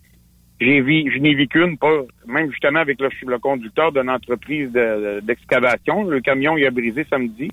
j'ai 0.58 0.80
vu, 0.80 1.12
je 1.12 1.18
n'ai 1.18 1.34
vécu 1.34 1.62
une, 1.62 1.76
pas, 1.76 1.92
même 2.26 2.50
justement 2.50 2.78
avec 2.78 2.98
le, 3.02 3.10
le 3.26 3.38
conducteur 3.38 3.92
d'une 3.92 4.08
entreprise 4.08 4.72
de- 4.72 5.20
d'excavation. 5.20 6.04
Le 6.04 6.20
camion, 6.22 6.56
il 6.56 6.64
a 6.64 6.70
brisé 6.70 7.04
samedi. 7.10 7.50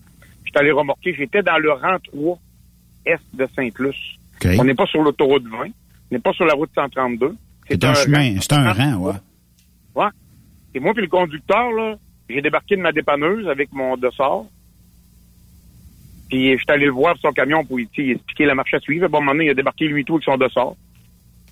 J'étais 0.54 0.66
allé 0.66 0.72
remorquer. 0.72 1.16
J'étais 1.16 1.42
dans 1.42 1.58
le 1.58 1.72
rang 1.72 1.98
3 2.12 2.38
est 3.08 3.18
de 3.34 3.48
Saint-Plus. 3.56 3.96
On 4.60 4.64
n'est 4.64 4.76
pas 4.76 4.86
sur 4.86 5.02
l'autoroute 5.02 5.48
20. 5.48 5.58
On 5.58 5.70
n'est 6.12 6.20
pas 6.20 6.32
sur 6.34 6.46
la 6.46 6.54
route 6.54 6.70
132. 6.76 7.36
C'est 7.68 7.84
un 7.84 7.94
chemin, 7.96 8.40
c'est 8.40 8.54
un 8.54 8.72
rang, 8.72 8.96
ouais. 8.98 9.14
Ouais. 9.96 10.10
Et 10.76 10.80
moi, 10.80 10.94
puis 10.94 11.02
le 11.02 11.08
conducteur, 11.10 11.72
là, 11.72 11.96
j'ai 12.30 12.42
débarqué 12.42 12.76
de 12.76 12.82
ma 12.82 12.92
dépanneuse 12.92 13.48
avec 13.48 13.72
mon 13.74 13.98
dossard. 13.98 14.44
Puis 16.30 16.52
je 16.52 16.58
suis 16.58 16.66
allé 16.72 16.86
le 16.86 16.92
voir 16.92 17.18
sur 17.18 17.30
son 17.30 17.34
camion 17.34 17.66
pour 17.66 17.78
lui 17.78 17.90
expliquer 17.98 18.46
la 18.46 18.54
marche 18.54 18.76
à 18.76 18.80
suivre. 18.80 19.08
Bon, 19.08 19.22
moment 19.22 19.32
donné, 19.32 19.46
il 19.46 19.50
a 19.50 19.56
débarqué 19.56 19.88
lui 19.88 20.06
tout 20.06 20.16
avec 20.16 20.26
son 20.26 20.38
dossard. 20.38 20.74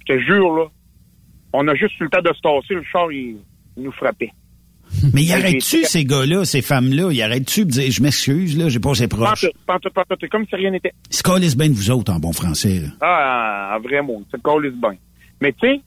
Je 0.02 0.14
te 0.14 0.20
jure, 0.20 0.56
là, 0.56 0.66
on 1.54 1.68
a 1.68 1.74
juste 1.74 2.00
eu 2.00 2.04
le 2.04 2.10
temps 2.10 2.22
de 2.22 2.34
se 2.34 2.42
tasser. 2.42 2.76
Le 2.76 2.84
char, 2.84 3.12
il, 3.12 3.38
il 3.78 3.84
nous 3.84 3.92
frappait. 3.92 4.32
Mais 5.14 5.24
y 5.24 5.32
arrête-tu, 5.32 5.84
ces 5.86 6.06
gars-là, 6.06 6.46
ces 6.46 6.62
femmes-là, 6.62 7.12
y 7.12 7.22
arrête-tu 7.22 7.66
de 7.66 7.72
dire, 7.72 7.92
je 7.92 8.02
m'excuse, 8.02 8.58
là, 8.58 8.70
j'ai 8.70 8.80
passé 8.80 9.08
proche? 9.08 9.42
Pantoute, 9.42 9.58
pantoute, 9.66 9.94
pantoute, 9.94 10.30
comme 10.30 10.46
si 10.48 10.56
rien 10.56 10.72
n'était. 10.72 10.94
Ils 11.10 11.16
se 11.16 11.24
calissent 11.24 11.58
bien 11.58 11.70
de 11.70 11.74
vous 11.74 11.90
autres, 11.92 12.12
en 12.14 12.20
bon 12.20 12.34
français, 12.34 12.80
là. 12.82 12.90
Ah, 13.02 13.76
en 13.78 13.82
vrai 13.82 14.02
mot. 14.02 14.24
C'est 14.32 14.38
le 14.38 14.70
bien. 14.72 14.96
Mais 15.42 15.54
tu 15.54 15.68
sais, 15.68 15.82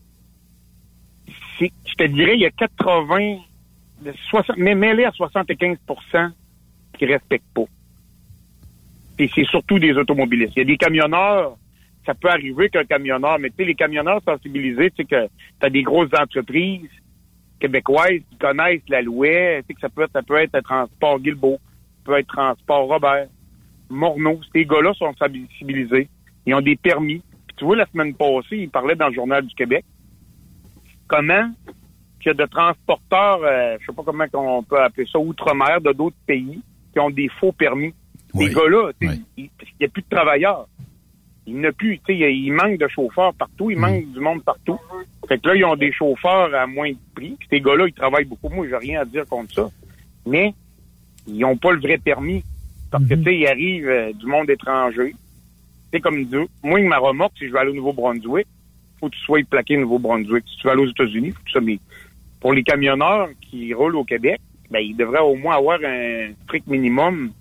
c'est- 1.58 1.72
je 1.86 1.94
te 1.94 2.04
dirais, 2.10 2.34
il 2.34 2.40
y 2.40 2.46
a 2.46 2.50
80, 2.50 3.38
de 4.04 4.12
60, 4.30 4.56
mais 4.58 4.74
mêlé 4.74 5.04
à 5.04 5.10
75% 5.12 6.30
qui 6.98 7.06
respectent 7.06 7.44
pas. 7.54 7.64
Et 9.18 9.30
c'est 9.34 9.44
surtout 9.46 9.78
des 9.78 9.92
automobilistes. 9.92 10.52
Il 10.56 10.60
y 10.60 10.62
a 10.62 10.64
des 10.64 10.76
camionneurs, 10.76 11.56
ça 12.04 12.14
peut 12.14 12.28
arriver 12.28 12.68
qu'un 12.68 12.84
camionneur, 12.84 13.38
mais 13.38 13.50
tu 13.50 13.56
sais, 13.58 13.64
les 13.64 13.74
camionneurs 13.74 14.20
sensibilisés, 14.26 14.90
tu 14.90 14.96
sais 14.98 15.04
que 15.04 15.26
tu 15.26 15.66
as 15.66 15.70
des 15.70 15.82
grosses 15.82 16.10
entreprises 16.20 16.88
québécoises 17.60 18.20
qui 18.30 18.36
connaissent 18.38 18.88
la 18.88 19.02
loi, 19.02 19.28
tu 19.28 19.66
sais 19.66 19.74
que 19.74 19.80
ça 19.80 19.88
peut 19.88 20.02
être, 20.02 20.12
ça 20.12 20.22
peut 20.22 20.36
être 20.36 20.60
transport 20.60 21.20
Guilbeault, 21.20 21.58
ça 21.58 22.02
peut 22.04 22.18
être 22.18 22.28
transport 22.28 22.88
Robert, 22.88 23.26
Morneau. 23.88 24.40
Ces 24.52 24.64
gars-là 24.64 24.92
sont 24.94 25.14
sensibilisés. 25.14 26.08
Ils 26.46 26.54
ont 26.54 26.60
des 26.60 26.76
permis. 26.76 27.22
Puis 27.46 27.56
tu 27.56 27.64
vois, 27.64 27.76
la 27.76 27.86
semaine 27.86 28.14
passée, 28.14 28.56
ils 28.56 28.70
parlaient 28.70 28.96
dans 28.96 29.08
le 29.08 29.14
Journal 29.14 29.44
du 29.46 29.54
Québec 29.54 29.84
comment 31.06 31.50
qu'il 32.20 32.28
y 32.28 32.30
a 32.30 32.34
de 32.34 32.50
transporteurs, 32.50 33.40
euh, 33.44 33.76
je 33.80 33.86
sais 33.86 33.92
pas 33.92 34.02
comment 34.02 34.24
on 34.32 34.62
peut 34.62 34.80
appeler 34.80 35.06
ça, 35.10 35.18
outre-mer 35.18 35.80
de 35.80 35.92
d'autres 35.92 36.16
pays 36.26 36.60
qui 36.92 37.00
ont 37.00 37.10
des 37.10 37.28
faux 37.40 37.52
permis. 37.52 37.92
Oui. 38.32 38.46
Ces 38.46 38.54
gars-là, 38.54 38.92
tu 38.98 39.08
sais, 39.08 39.20
il 39.36 39.50
n'y 39.80 39.86
a 39.86 39.88
plus 39.88 40.02
de 40.02 40.08
travailleurs. 40.08 40.66
Il 41.46 41.56
n'y 41.56 41.66
en 41.66 41.68
a 41.68 41.72
plus, 41.72 41.98
tu 41.98 42.18
sais, 42.18 42.34
il 42.34 42.52
manque 42.52 42.78
de 42.78 42.88
chauffeurs 42.88 43.34
partout, 43.34 43.70
il 43.70 43.78
manque 43.78 44.10
du 44.12 44.20
monde 44.20 44.42
partout. 44.42 44.78
Fait 45.28 45.38
que 45.38 45.48
là, 45.48 45.54
ils 45.54 45.64
ont 45.64 45.76
des 45.76 45.92
chauffeurs 45.92 46.54
à 46.54 46.66
moins 46.66 46.90
de 46.90 46.96
prix. 47.14 47.36
Ces 47.50 47.60
gars-là, 47.60 47.86
ils 47.86 47.92
travaillent 47.92 48.24
beaucoup. 48.24 48.48
Moi, 48.48 48.66
j'ai 48.68 48.76
rien 48.76 49.02
à 49.02 49.04
dire 49.04 49.26
contre 49.26 49.52
ça. 49.54 49.70
Mais 50.26 50.54
ils 51.26 51.38
n'ont 51.38 51.56
pas 51.56 51.72
le 51.72 51.80
vrai 51.80 51.98
permis. 51.98 52.42
Parce 52.90 53.04
que, 53.04 53.14
tu 53.14 53.24
sais, 53.24 53.36
il 53.36 53.46
arrive 53.46 53.88
euh, 53.88 54.12
du 54.12 54.26
monde 54.26 54.48
étranger. 54.48 55.14
C'est 55.92 56.00
comme 56.00 56.24
dire, 56.24 56.44
moi, 56.62 56.80
ma 56.82 56.98
remorque, 56.98 57.32
si 57.38 57.48
je 57.48 57.52
vais 57.52 57.58
aller 57.58 57.70
au 57.70 57.74
Nouveau-Brunswick, 57.74 58.46
faut 59.00 59.08
que 59.08 59.14
tu 59.14 59.20
sois 59.20 59.40
plaqué 59.48 59.76
au 59.76 59.80
Nouveau-Brunswick. 59.80 60.44
Si 60.48 60.56
tu 60.58 60.66
vas 60.66 60.72
aller 60.72 60.82
aux 60.82 60.90
États-Unis, 60.90 61.30
faut 61.30 61.40
que 61.40 61.46
tu 61.46 61.52
sois 61.52 61.60
mis. 61.60 61.80
Pour 62.40 62.52
les 62.52 62.62
camionneurs 62.62 63.28
qui 63.40 63.72
roulent 63.74 63.96
au 63.96 64.04
Québec, 64.04 64.40
ben, 64.70 64.80
ils 64.80 64.96
devraient 64.96 65.20
au 65.20 65.34
moins 65.34 65.56
avoir 65.56 65.78
un 65.84 66.30
strict 66.44 66.66
minimum 66.68 67.32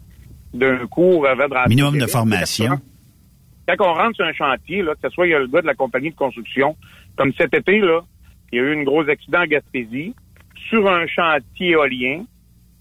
d'un 0.53 0.85
cours 0.87 1.27
avant 1.27 1.47
de 1.47 1.53
rentrer 1.53 1.69
Minimum 1.69 1.97
de 1.97 2.05
formation. 2.05 2.79
Quand 3.67 3.75
on 3.79 3.93
rentre 3.93 4.15
sur 4.17 4.25
un 4.25 4.33
chantier, 4.33 4.81
là, 4.81 4.93
que 4.95 5.01
ce 5.03 5.09
soit 5.09 5.27
il 5.27 5.31
y 5.31 5.33
a 5.33 5.39
le 5.39 5.47
gars 5.47 5.61
de 5.61 5.67
la 5.67 5.75
compagnie 5.75 6.11
de 6.11 6.15
construction, 6.15 6.75
comme 7.15 7.33
cet 7.33 7.53
été, 7.53 7.79
là, 7.79 8.01
il 8.51 8.57
y 8.57 8.59
a 8.59 8.63
eu 8.63 8.79
un 8.79 8.83
gros 8.83 9.07
accident 9.07 9.41
en 9.41 9.45
Gaspésie, 9.45 10.13
sur 10.69 10.89
un 10.89 11.07
chantier 11.07 11.71
éolien, 11.71 12.23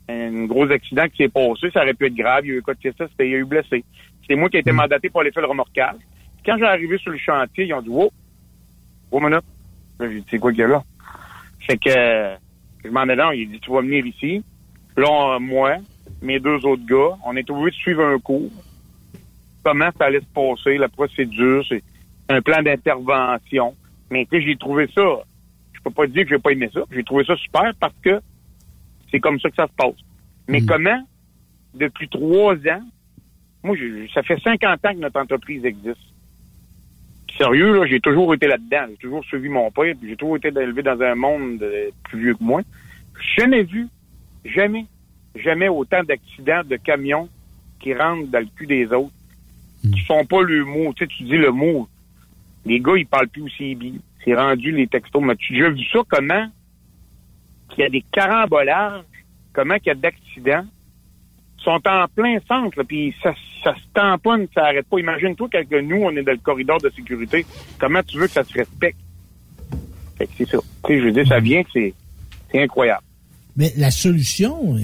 un 0.08 0.44
gros 0.46 0.70
accident 0.70 1.08
qui 1.08 1.18
s'est 1.18 1.28
passé, 1.28 1.70
ça 1.72 1.82
aurait 1.82 1.94
pu 1.94 2.06
être 2.06 2.14
grave, 2.14 2.44
il 2.44 2.48
y 2.48 2.54
a 2.54 2.56
eu 2.56 2.62
quoi 2.62 2.74
de 2.74 2.94
ça, 2.96 3.06
il 3.20 3.26
y 3.26 3.34
a 3.34 3.38
eu 3.38 3.44
blessé. 3.44 3.84
C'est 4.26 4.34
moi 4.34 4.48
qui 4.48 4.56
ai 4.56 4.60
été 4.60 4.72
mandaté 4.72 5.08
pour 5.08 5.20
aller 5.20 5.32
faire 5.32 5.42
le 5.42 5.48
remorquage. 5.48 6.00
Quand 6.44 6.56
j'ai 6.58 6.64
arrivé 6.64 6.98
sur 6.98 7.12
le 7.12 7.18
chantier, 7.18 7.66
ils 7.66 7.74
ont 7.74 7.82
dit, 7.82 7.88
wow, 7.88 8.10
wow, 9.10 9.20
minute. 9.20 9.44
Là, 9.98 10.08
j'ai 10.08 10.20
dit, 10.20 10.26
c'est 10.30 10.38
quoi 10.38 10.50
qu'il 10.50 10.60
y 10.60 10.64
a 10.64 10.68
là? 10.68 10.82
Fait 11.60 11.76
que, 11.76 12.34
je 12.84 12.90
m'en 12.90 13.04
ai 13.04 13.14
là, 13.14 13.32
il 13.34 13.48
dit, 13.48 13.60
tu 13.60 13.70
vas 13.70 13.80
venir 13.80 14.04
ici. 14.04 14.42
Là, 14.96 15.38
moi, 15.38 15.76
mes 16.20 16.40
deux 16.40 16.64
autres 16.66 16.84
gars, 16.84 17.16
on 17.24 17.36
est 17.36 17.48
obligés 17.48 17.70
de 17.70 17.82
suivre 17.82 18.04
un 18.04 18.18
cours 18.18 18.50
comment 19.62 19.90
ça 19.98 20.06
allait 20.06 20.20
se 20.20 20.26
passer, 20.34 20.78
la 20.78 20.88
procédure, 20.88 21.64
c'est 21.68 21.82
un 22.28 22.40
plan 22.40 22.62
d'intervention. 22.62 23.74
Mais 24.10 24.26
tu 24.30 24.38
sais, 24.38 24.46
j'ai 24.46 24.56
trouvé 24.56 24.88
ça, 24.94 25.02
je 25.72 25.80
peux 25.82 25.90
pas 25.90 26.06
dire 26.06 26.24
que 26.24 26.30
j'ai 26.30 26.38
pas 26.38 26.50
aimé 26.50 26.70
ça, 26.72 26.80
j'ai 26.90 27.04
trouvé 27.04 27.24
ça 27.24 27.36
super 27.36 27.72
parce 27.80 27.94
que 28.02 28.20
c'est 29.10 29.20
comme 29.20 29.38
ça 29.40 29.50
que 29.50 29.56
ça 29.56 29.66
se 29.66 29.72
passe. 29.76 29.96
Mais 30.48 30.62
comment, 30.62 31.02
depuis 31.74 32.08
trois 32.08 32.54
ans, 32.54 32.82
moi, 33.62 33.76
ça 34.12 34.22
fait 34.22 34.40
50 34.40 34.84
ans 34.84 34.92
que 34.92 34.98
notre 34.98 35.20
entreprise 35.20 35.64
existe. 35.64 36.00
Puis 37.28 37.36
Sérieux, 37.36 37.74
là, 37.74 37.86
j'ai 37.86 38.00
toujours 38.00 38.34
été 38.34 38.48
là-dedans. 38.48 38.86
J'ai 38.90 38.96
toujours 38.96 39.24
suivi 39.24 39.48
mon 39.48 39.70
père, 39.70 39.94
puis 39.98 40.10
j'ai 40.10 40.16
toujours 40.16 40.36
été 40.36 40.48
élevé 40.48 40.82
dans 40.82 41.00
un 41.00 41.14
monde 41.14 41.62
euh, 41.62 41.90
plus 42.04 42.20
vieux 42.20 42.34
que 42.34 42.42
moi. 42.42 42.62
J'ai 43.20 43.42
jamais 43.42 43.62
vu, 43.62 43.88
jamais, 44.44 44.86
jamais 45.36 45.68
autant 45.68 46.02
d'accidents 46.02 46.62
de 46.64 46.76
camions 46.76 47.28
qui 47.80 47.94
rentrent 47.94 48.30
dans 48.30 48.40
le 48.40 48.48
cul 48.56 48.66
des 48.66 48.86
autres 48.86 49.12
qui 49.82 50.00
font 50.00 50.24
pas 50.24 50.42
le 50.42 50.64
mot. 50.64 50.92
Tu 50.94 51.04
sais, 51.04 51.08
tu 51.08 51.22
dis 51.24 51.36
le 51.36 51.50
mot. 51.50 51.88
Les 52.64 52.80
gars, 52.80 52.96
ils 52.96 53.06
parlent 53.06 53.28
plus 53.28 53.42
aussi 53.42 53.74
bien. 53.74 53.94
C'est 54.24 54.34
rendu 54.34 54.70
les 54.70 54.86
textos. 54.86 55.22
Mais 55.22 55.36
tu 55.36 55.64
as 55.64 55.70
vu 55.70 55.84
ça 55.92 56.00
comment 56.08 56.48
qu'il 57.68 57.82
y 57.82 57.86
a 57.86 57.90
des 57.90 58.04
carambolages, 58.12 59.04
comment 59.52 59.76
qu'il 59.78 59.88
y 59.88 59.90
a 59.90 59.94
d'accidents, 59.94 60.66
Ils 61.58 61.62
sont 61.64 61.80
en 61.86 62.06
plein 62.14 62.38
centre, 62.46 62.82
puis 62.82 63.14
ça, 63.22 63.34
ça 63.64 63.74
se 63.74 63.80
tamponne, 63.94 64.46
ça 64.54 64.66
arrête 64.66 64.86
pas. 64.86 64.98
Imagine-toi 64.98 65.48
que 65.48 65.80
nous, 65.80 66.02
on 66.02 66.10
est 66.10 66.22
dans 66.22 66.32
le 66.32 66.38
corridor 66.38 66.78
de 66.80 66.90
sécurité. 66.90 67.46
Comment 67.78 68.02
tu 68.02 68.18
veux 68.18 68.26
que 68.26 68.32
ça 68.32 68.44
se 68.44 68.52
respecte? 68.52 68.98
Fait 70.18 70.26
que 70.26 70.32
c'est 70.36 70.48
ça. 70.48 70.58
Tu 70.84 70.92
sais, 70.92 71.00
je 71.00 71.04
veux 71.04 71.12
dire, 71.12 71.26
ça 71.26 71.40
vient 71.40 71.62
que 71.62 71.70
c'est, 71.72 71.94
c'est 72.50 72.62
incroyable. 72.62 73.04
Mais 73.56 73.72
la 73.76 73.90
solution, 73.90 74.76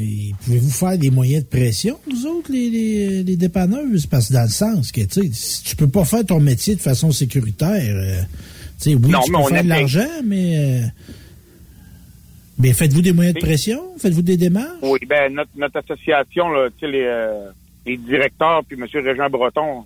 pouvez-vous 0.44 0.70
faire 0.70 0.98
des 0.98 1.10
moyens 1.10 1.42
de 1.44 1.48
pression, 1.48 1.98
vous 2.10 2.26
autres, 2.26 2.52
les, 2.52 2.68
les, 2.68 3.22
les 3.22 3.36
dépanneuses? 3.36 4.06
Parce 4.06 4.28
que 4.28 4.34
dans 4.34 4.42
le 4.42 4.48
sens 4.50 4.92
que, 4.92 5.00
tu 5.00 5.22
sais, 5.22 5.30
si 5.32 5.62
tu 5.64 5.74
peux 5.76 5.88
pas 5.88 6.04
faire 6.04 6.24
ton 6.24 6.38
métier 6.38 6.74
de 6.76 6.80
façon 6.80 7.10
sécuritaire, 7.10 7.96
euh, 7.96 8.20
tu 8.78 8.90
sais, 8.90 8.94
oui, 8.94 9.08
Non, 9.10 9.20
tu 9.20 9.32
peux 9.32 9.42
faire 9.44 9.64
de 9.64 9.68
l'argent, 9.68 10.08
mais... 10.24 10.58
euh, 10.58 10.86
mais 12.58 12.72
faites-vous 12.74 13.02
des 13.02 13.12
moyens 13.12 13.36
de 13.36 13.40
pression? 13.40 13.80
Faites-vous 13.98 14.20
des 14.22 14.36
démarches? 14.36 14.82
Oui, 14.82 14.98
ben 15.08 15.32
notre, 15.32 15.50
notre 15.56 15.78
association, 15.78 16.50
là, 16.50 16.68
tu 16.76 16.84
sais, 16.84 16.92
les, 16.92 17.04
euh, 17.06 17.50
les 17.86 17.96
directeurs, 17.96 18.64
puis 18.68 18.76
M. 18.78 18.86
Régent 19.02 19.30
Breton, 19.30 19.84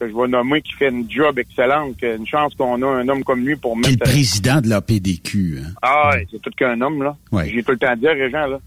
que 0.00 0.08
je 0.08 0.14
vais 0.14 0.28
nommer, 0.28 0.60
qui 0.60 0.72
fait 0.72 0.88
une 0.88 1.08
job 1.10 1.38
excellente, 1.38 1.96
une 2.02 2.26
chance 2.26 2.54
qu'on 2.54 2.82
a 2.82 2.86
un 2.86 3.08
homme 3.08 3.22
comme 3.24 3.44
lui 3.46 3.56
pour 3.56 3.74
Qui 3.74 3.80
est 3.80 3.82
le 3.84 3.90
mettre... 3.98 4.10
président 4.10 4.60
de 4.60 4.68
la 4.68 4.80
PDQ. 4.80 5.58
hein. 5.64 5.68
Ah, 5.82 6.10
ouais, 6.14 6.26
c'est 6.30 6.40
tout 6.42 6.50
qu'un 6.56 6.80
homme, 6.80 7.02
là. 7.02 7.16
Ouais. 7.32 7.50
J'ai 7.54 7.62
tout 7.62 7.72
le 7.72 7.78
temps 7.78 7.90
à 7.90 7.96
dire, 7.96 8.10
Régent, 8.10 8.46
là. 8.46 8.58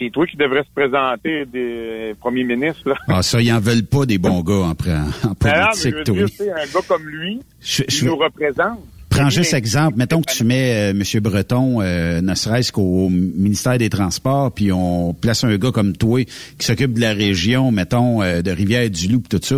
C'est 0.00 0.10
toi 0.10 0.26
qui 0.26 0.36
devrais 0.36 0.62
se 0.64 0.70
présenter 0.74 1.44
des 1.46 2.14
premiers 2.20 2.44
ministres, 2.44 2.88
là. 2.88 2.94
Ah, 3.08 3.22
ça, 3.22 3.40
ils 3.40 3.52
en 3.52 3.60
veulent 3.60 3.84
pas 3.84 4.04
des 4.06 4.18
bons 4.18 4.40
gars 4.42 4.54
en, 4.54 4.70
en 4.70 4.74
je 4.80 5.34
politique, 5.34 5.94
veux 6.08 6.14
dire, 6.14 6.28
sais, 6.28 6.50
un 6.50 6.54
gars 6.72 6.80
comme 6.88 7.06
lui, 7.06 7.40
Je- 7.60 7.82
qui 7.84 7.96
je- 7.98 8.06
nous 8.06 8.16
représente. 8.16 8.80
Prends 9.10 9.28
juste 9.28 9.52
exemple. 9.52 9.98
Mettons 9.98 10.22
que 10.22 10.32
tu 10.32 10.42
mets 10.42 10.90
euh, 10.94 10.98
M. 10.98 11.20
Breton, 11.20 11.82
euh, 11.82 12.22
ne 12.22 12.34
serait-ce 12.34 12.72
qu'au 12.72 13.10
ministère 13.10 13.76
des 13.76 13.90
Transports, 13.90 14.50
puis 14.52 14.72
on 14.72 15.12
place 15.12 15.44
un 15.44 15.54
gars 15.58 15.70
comme 15.70 15.94
toi 15.94 16.24
qui 16.58 16.66
s'occupe 16.66 16.94
de 16.94 17.00
la 17.02 17.12
région, 17.12 17.70
mettons, 17.70 18.22
euh, 18.22 18.40
de 18.40 18.50
Rivière-du-Loup, 18.50 19.24
tout 19.28 19.38
ça. 19.42 19.56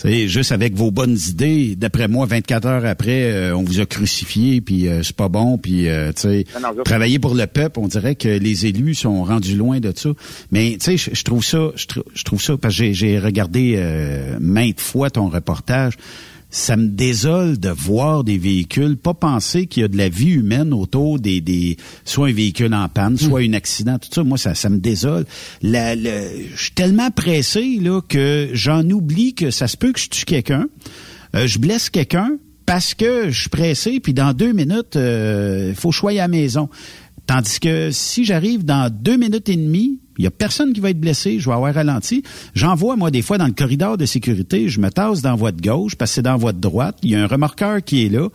Tu 0.00 0.08
sais, 0.08 0.28
juste 0.28 0.50
avec 0.50 0.74
vos 0.74 0.90
bonnes 0.90 1.16
idées, 1.28 1.76
d'après 1.76 2.08
moi, 2.08 2.26
24 2.26 2.66
heures 2.66 2.84
après, 2.84 3.30
euh, 3.32 3.56
on 3.56 3.62
vous 3.62 3.78
a 3.80 3.86
crucifié, 3.86 4.60
puis 4.60 4.88
euh, 4.88 5.04
c'est 5.04 5.14
pas 5.14 5.28
bon, 5.28 5.56
puis 5.56 5.88
euh, 5.88 6.12
tu 6.12 6.22
sais, 6.22 6.44
travailler 6.84 7.20
pour 7.20 7.34
le 7.34 7.46
peuple, 7.46 7.78
on 7.78 7.86
dirait 7.86 8.16
que 8.16 8.28
les 8.28 8.66
élus 8.66 8.96
sont 8.96 9.22
rendus 9.22 9.56
loin 9.56 9.78
de 9.78 9.92
ça. 9.94 10.10
Mais 10.50 10.76
tu 10.80 10.96
sais, 10.98 11.12
je- 11.14 11.22
trouve 11.22 11.44
ça, 11.44 11.70
je, 11.76 11.86
trou- 11.86 12.02
je 12.12 12.24
trouve 12.24 12.42
ça 12.42 12.56
parce 12.56 12.74
que 12.76 12.78
j'ai- 12.84 12.92
j'ai 12.94 13.18
regardé 13.20 13.74
euh, 13.76 14.36
maintes 14.40 14.80
fois 14.80 15.10
ton 15.10 15.28
reportage 15.28 15.94
ça 16.54 16.76
me 16.76 16.86
désole 16.86 17.58
de 17.58 17.68
voir 17.68 18.22
des 18.22 18.38
véhicules, 18.38 18.96
pas 18.96 19.12
penser 19.12 19.66
qu'il 19.66 19.80
y 19.80 19.84
a 19.84 19.88
de 19.88 19.96
la 19.96 20.08
vie 20.08 20.30
humaine 20.30 20.72
autour 20.72 21.18
des, 21.18 21.40
des 21.40 21.76
soit 22.04 22.28
un 22.28 22.32
véhicule 22.32 22.72
en 22.74 22.88
panne, 22.88 23.18
soit 23.18 23.40
un 23.40 23.54
accident, 23.54 23.98
tout 23.98 24.08
ça. 24.12 24.22
Moi, 24.22 24.38
ça, 24.38 24.54
ça 24.54 24.70
me 24.70 24.78
désole. 24.78 25.26
La, 25.62 25.96
je 25.96 26.56
suis 26.56 26.70
tellement 26.70 27.10
pressé 27.10 27.80
là 27.82 28.00
que 28.08 28.50
j'en 28.52 28.88
oublie 28.88 29.34
que 29.34 29.50
ça 29.50 29.66
se 29.66 29.76
peut 29.76 29.90
que 29.90 29.98
je 29.98 30.08
tue 30.08 30.24
quelqu'un, 30.24 30.66
euh, 31.34 31.48
je 31.48 31.58
blesse 31.58 31.90
quelqu'un 31.90 32.36
parce 32.66 32.94
que 32.94 33.30
je 33.30 33.40
suis 33.40 33.50
pressé, 33.50 33.98
puis 33.98 34.14
dans 34.14 34.32
deux 34.32 34.52
minutes, 34.52 34.94
il 34.94 35.74
faut 35.74 35.90
choyer 35.90 36.20
à 36.20 36.24
la 36.24 36.28
maison. 36.28 36.68
Tandis 37.26 37.58
que 37.58 37.90
si 37.90 38.24
j'arrive 38.24 38.64
dans 38.64 38.94
deux 38.94 39.16
minutes 39.16 39.48
et 39.48 39.56
demie, 39.56 39.98
il 40.18 40.24
y 40.24 40.26
a 40.26 40.30
personne 40.30 40.72
qui 40.72 40.80
va 40.80 40.90
être 40.90 41.00
blessé, 41.00 41.38
je 41.38 41.48
vais 41.48 41.54
avoir 41.54 41.74
ralenti. 41.74 42.22
J'en 42.54 42.74
vois, 42.74 42.96
moi, 42.96 43.10
des 43.10 43.22
fois, 43.22 43.38
dans 43.38 43.46
le 43.46 43.52
corridor 43.52 43.96
de 43.96 44.06
sécurité, 44.06 44.68
je 44.68 44.80
me 44.80 44.90
tasse 44.90 45.22
dans 45.22 45.30
la 45.30 45.36
voie 45.36 45.52
de 45.52 45.60
gauche 45.60 45.96
parce 45.96 46.12
que 46.12 46.14
c'est 46.16 46.22
dans 46.22 46.32
la 46.32 46.36
voie 46.36 46.52
de 46.52 46.60
droite. 46.60 46.96
Il 47.02 47.10
y 47.10 47.16
a 47.16 47.22
un 47.22 47.26
remorqueur 47.26 47.82
qui 47.82 48.06
est 48.06 48.08
là. 48.08 48.28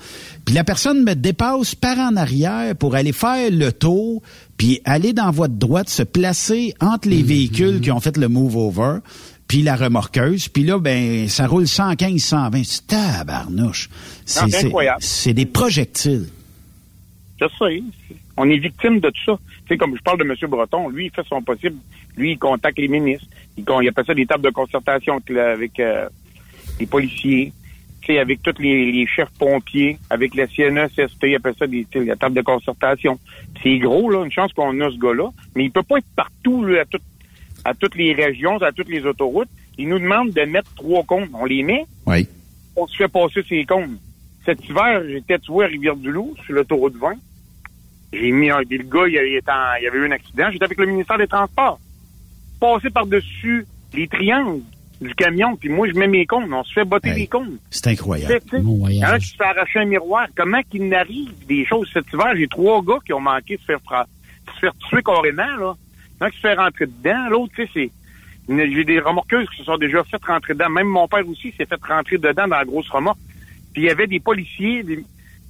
Puis 0.45 0.55
la 0.55 0.63
personne 0.63 1.03
me 1.03 1.13
dépasse 1.13 1.75
par 1.75 1.97
en 1.97 2.15
arrière 2.15 2.75
pour 2.75 2.95
aller 2.95 3.13
faire 3.13 3.49
le 3.51 3.71
tour, 3.71 4.21
puis 4.57 4.81
aller 4.85 5.13
dans 5.13 5.25
la 5.25 5.31
voie 5.31 5.47
de 5.47 5.57
droite, 5.57 5.89
se 5.89 6.03
placer 6.03 6.73
entre 6.81 7.07
les 7.07 7.23
véhicules 7.23 7.79
qui 7.81 7.91
ont 7.91 7.99
fait 7.99 8.17
le 8.17 8.27
move 8.27 8.57
over 8.57 8.99
puis 9.49 9.63
la 9.63 9.75
remorqueuse, 9.75 10.47
puis 10.47 10.63
là, 10.63 10.77
ben, 10.77 11.27
ça 11.27 11.47
roule 11.47 11.67
115, 11.67 12.21
120. 12.21 12.63
C'est 12.63 12.85
tabarnouche. 12.85 13.89
c'est 14.23 14.63
incroyable. 14.63 15.01
C'est 15.01 15.33
des 15.33 15.47
projectiles. 15.47 16.27
Je 17.41 17.45
sais. 17.57 17.83
On 18.37 18.47
est 18.47 18.59
victime 18.59 18.99
de 18.99 19.09
tout 19.09 19.21
ça. 19.25 19.39
Tu 19.69 19.75
sais, 19.75 19.77
comme 19.77 19.95
je 19.95 20.01
parle 20.01 20.17
de 20.17 20.23
M. 20.23 20.33
Breton, 20.49 20.89
lui, 20.89 21.05
il 21.05 21.11
fait 21.11 21.21
son 21.27 21.43
possible. 21.43 21.75
Lui, 22.17 22.31
il 22.31 22.39
contacte 22.39 22.79
les 22.79 22.87
ministres. 22.87 23.27
Il, 23.55 23.87
appelle 23.87 24.05
ça 24.05 24.15
des 24.15 24.25
tables 24.25 24.43
de 24.43 24.49
concertation 24.49 25.19
avec, 25.29 25.79
euh, 25.79 26.09
les 26.79 26.87
policiers. 26.87 27.53
Tu 28.01 28.07
sais, 28.13 28.17
avec 28.19 28.41
tous 28.41 28.55
les, 28.59 28.91
les 28.91 29.05
chefs 29.05 29.29
pompiers, 29.37 29.99
avec 30.09 30.33
la 30.33 30.47
CNESST, 30.47 31.17
il 31.21 31.35
appelle 31.35 31.53
ça 31.59 31.67
des, 31.67 31.85
tu 31.85 31.99
sais, 31.99 32.05
la 32.05 32.15
table 32.15 32.33
de 32.35 32.41
concertation. 32.41 33.19
C'est 33.61 33.77
gros, 33.77 34.09
là, 34.09 34.25
une 34.25 34.31
chance 34.31 34.51
qu'on 34.53 34.81
a 34.81 34.89
ce 34.89 34.97
gars-là. 34.97 35.29
Mais 35.55 35.65
il 35.65 35.71
peut 35.71 35.83
pas 35.83 35.99
être 35.99 36.07
partout, 36.15 36.65
là, 36.65 36.81
à, 36.81 36.85
tout- 36.85 36.97
à 37.63 37.75
toutes 37.75 37.95
les 37.95 38.13
régions, 38.13 38.57
à 38.63 38.71
toutes 38.71 38.89
les 38.89 39.05
autoroutes. 39.05 39.49
Il 39.77 39.87
nous 39.89 39.99
demande 39.99 40.31
de 40.31 40.41
mettre 40.45 40.73
trois 40.73 41.03
comptes. 41.03 41.29
On 41.31 41.45
les 41.45 41.61
met, 41.61 41.85
Oui. 42.07 42.27
on 42.75 42.87
se 42.87 42.97
fait 42.97 43.07
passer 43.07 43.43
ces 43.47 43.65
comptes. 43.65 43.91
Cet 44.47 44.67
hiver, 44.67 45.03
j'étais, 45.07 45.37
tu 45.37 45.51
vois, 45.51 45.65
à 45.65 45.67
Rivière-du-Loup, 45.67 46.33
sur 46.43 46.55
l'autoroute 46.55 46.95
20. 46.95 47.13
J'ai 48.11 48.31
mis 48.31 48.49
un, 48.49 48.59
le 48.59 48.83
gars, 48.83 49.07
il, 49.07 49.13
y 49.13 49.87
avait 49.87 49.97
eu 49.97 50.05
un 50.07 50.11
accident. 50.11 50.49
J'étais 50.51 50.65
avec 50.65 50.77
le 50.77 50.87
ministère 50.87 51.17
des 51.17 51.27
Transports. 51.27 51.79
Passé 52.59 52.89
par-dessus 52.89 53.65
les 53.93 54.07
triangles 54.07 54.61
du 54.99 55.15
camion, 55.15 55.55
puis 55.55 55.69
moi, 55.69 55.87
je 55.87 55.93
mets 55.93 56.07
mes 56.07 56.25
comptes. 56.25 56.51
On 56.51 56.63
se 56.63 56.73
fait 56.73 56.83
botter 56.83 57.09
les 57.15 57.27
comptes. 57.27 57.47
C'est 57.69 57.87
incroyable. 57.87 58.33
Il 58.91 58.97
y 58.97 59.05
en 59.05 59.09
a 59.09 59.19
qui 59.19 59.27
se 59.27 59.35
fait 59.35 59.43
arracher 59.43 59.79
un 59.79 59.85
miroir. 59.85 60.27
Comment 60.35 60.61
qu'il 60.69 60.89
n'arrive 60.89 61.31
des 61.47 61.65
choses 61.65 61.89
cet 61.93 62.11
hiver? 62.11 62.33
J'ai 62.35 62.47
trois 62.47 62.83
gars 62.83 62.97
qui 63.05 63.13
ont 63.13 63.21
manqué 63.21 63.55
de 63.55 63.61
se 63.61 63.65
faire, 63.65 63.79
fra- 63.81 64.07
de 64.47 64.51
se 64.51 64.59
faire 64.59 64.73
tuer 64.89 65.01
carrément, 65.03 65.55
là. 65.57 65.73
Il 66.19 66.23
y 66.23 66.23
en 66.23 66.27
a 66.27 66.31
qui 66.31 66.37
se 66.37 66.41
fait 66.41 66.53
rentrer 66.53 66.85
dedans? 66.87 67.29
L'autre, 67.29 67.53
tu 67.55 67.65
sais, 67.65 67.71
c'est... 67.73 67.91
J'ai 68.49 68.83
des 68.83 68.99
remorqueuses 68.99 69.47
qui 69.51 69.57
se 69.57 69.63
sont 69.63 69.77
déjà 69.77 70.03
fait 70.03 70.21
rentrer 70.25 70.53
dedans. 70.53 70.69
Même 70.69 70.87
mon 70.87 71.07
père 71.07 71.25
aussi 71.29 71.53
s'est 71.55 71.67
fait 71.67 71.79
rentrer 71.87 72.17
dedans 72.17 72.47
dans 72.47 72.57
la 72.57 72.65
grosse 72.65 72.89
remorque. 72.89 73.19
Puis 73.73 73.83
il 73.83 73.85
y 73.85 73.89
avait 73.91 74.07
des 74.07 74.19
policiers, 74.19 74.83
des 74.83 74.95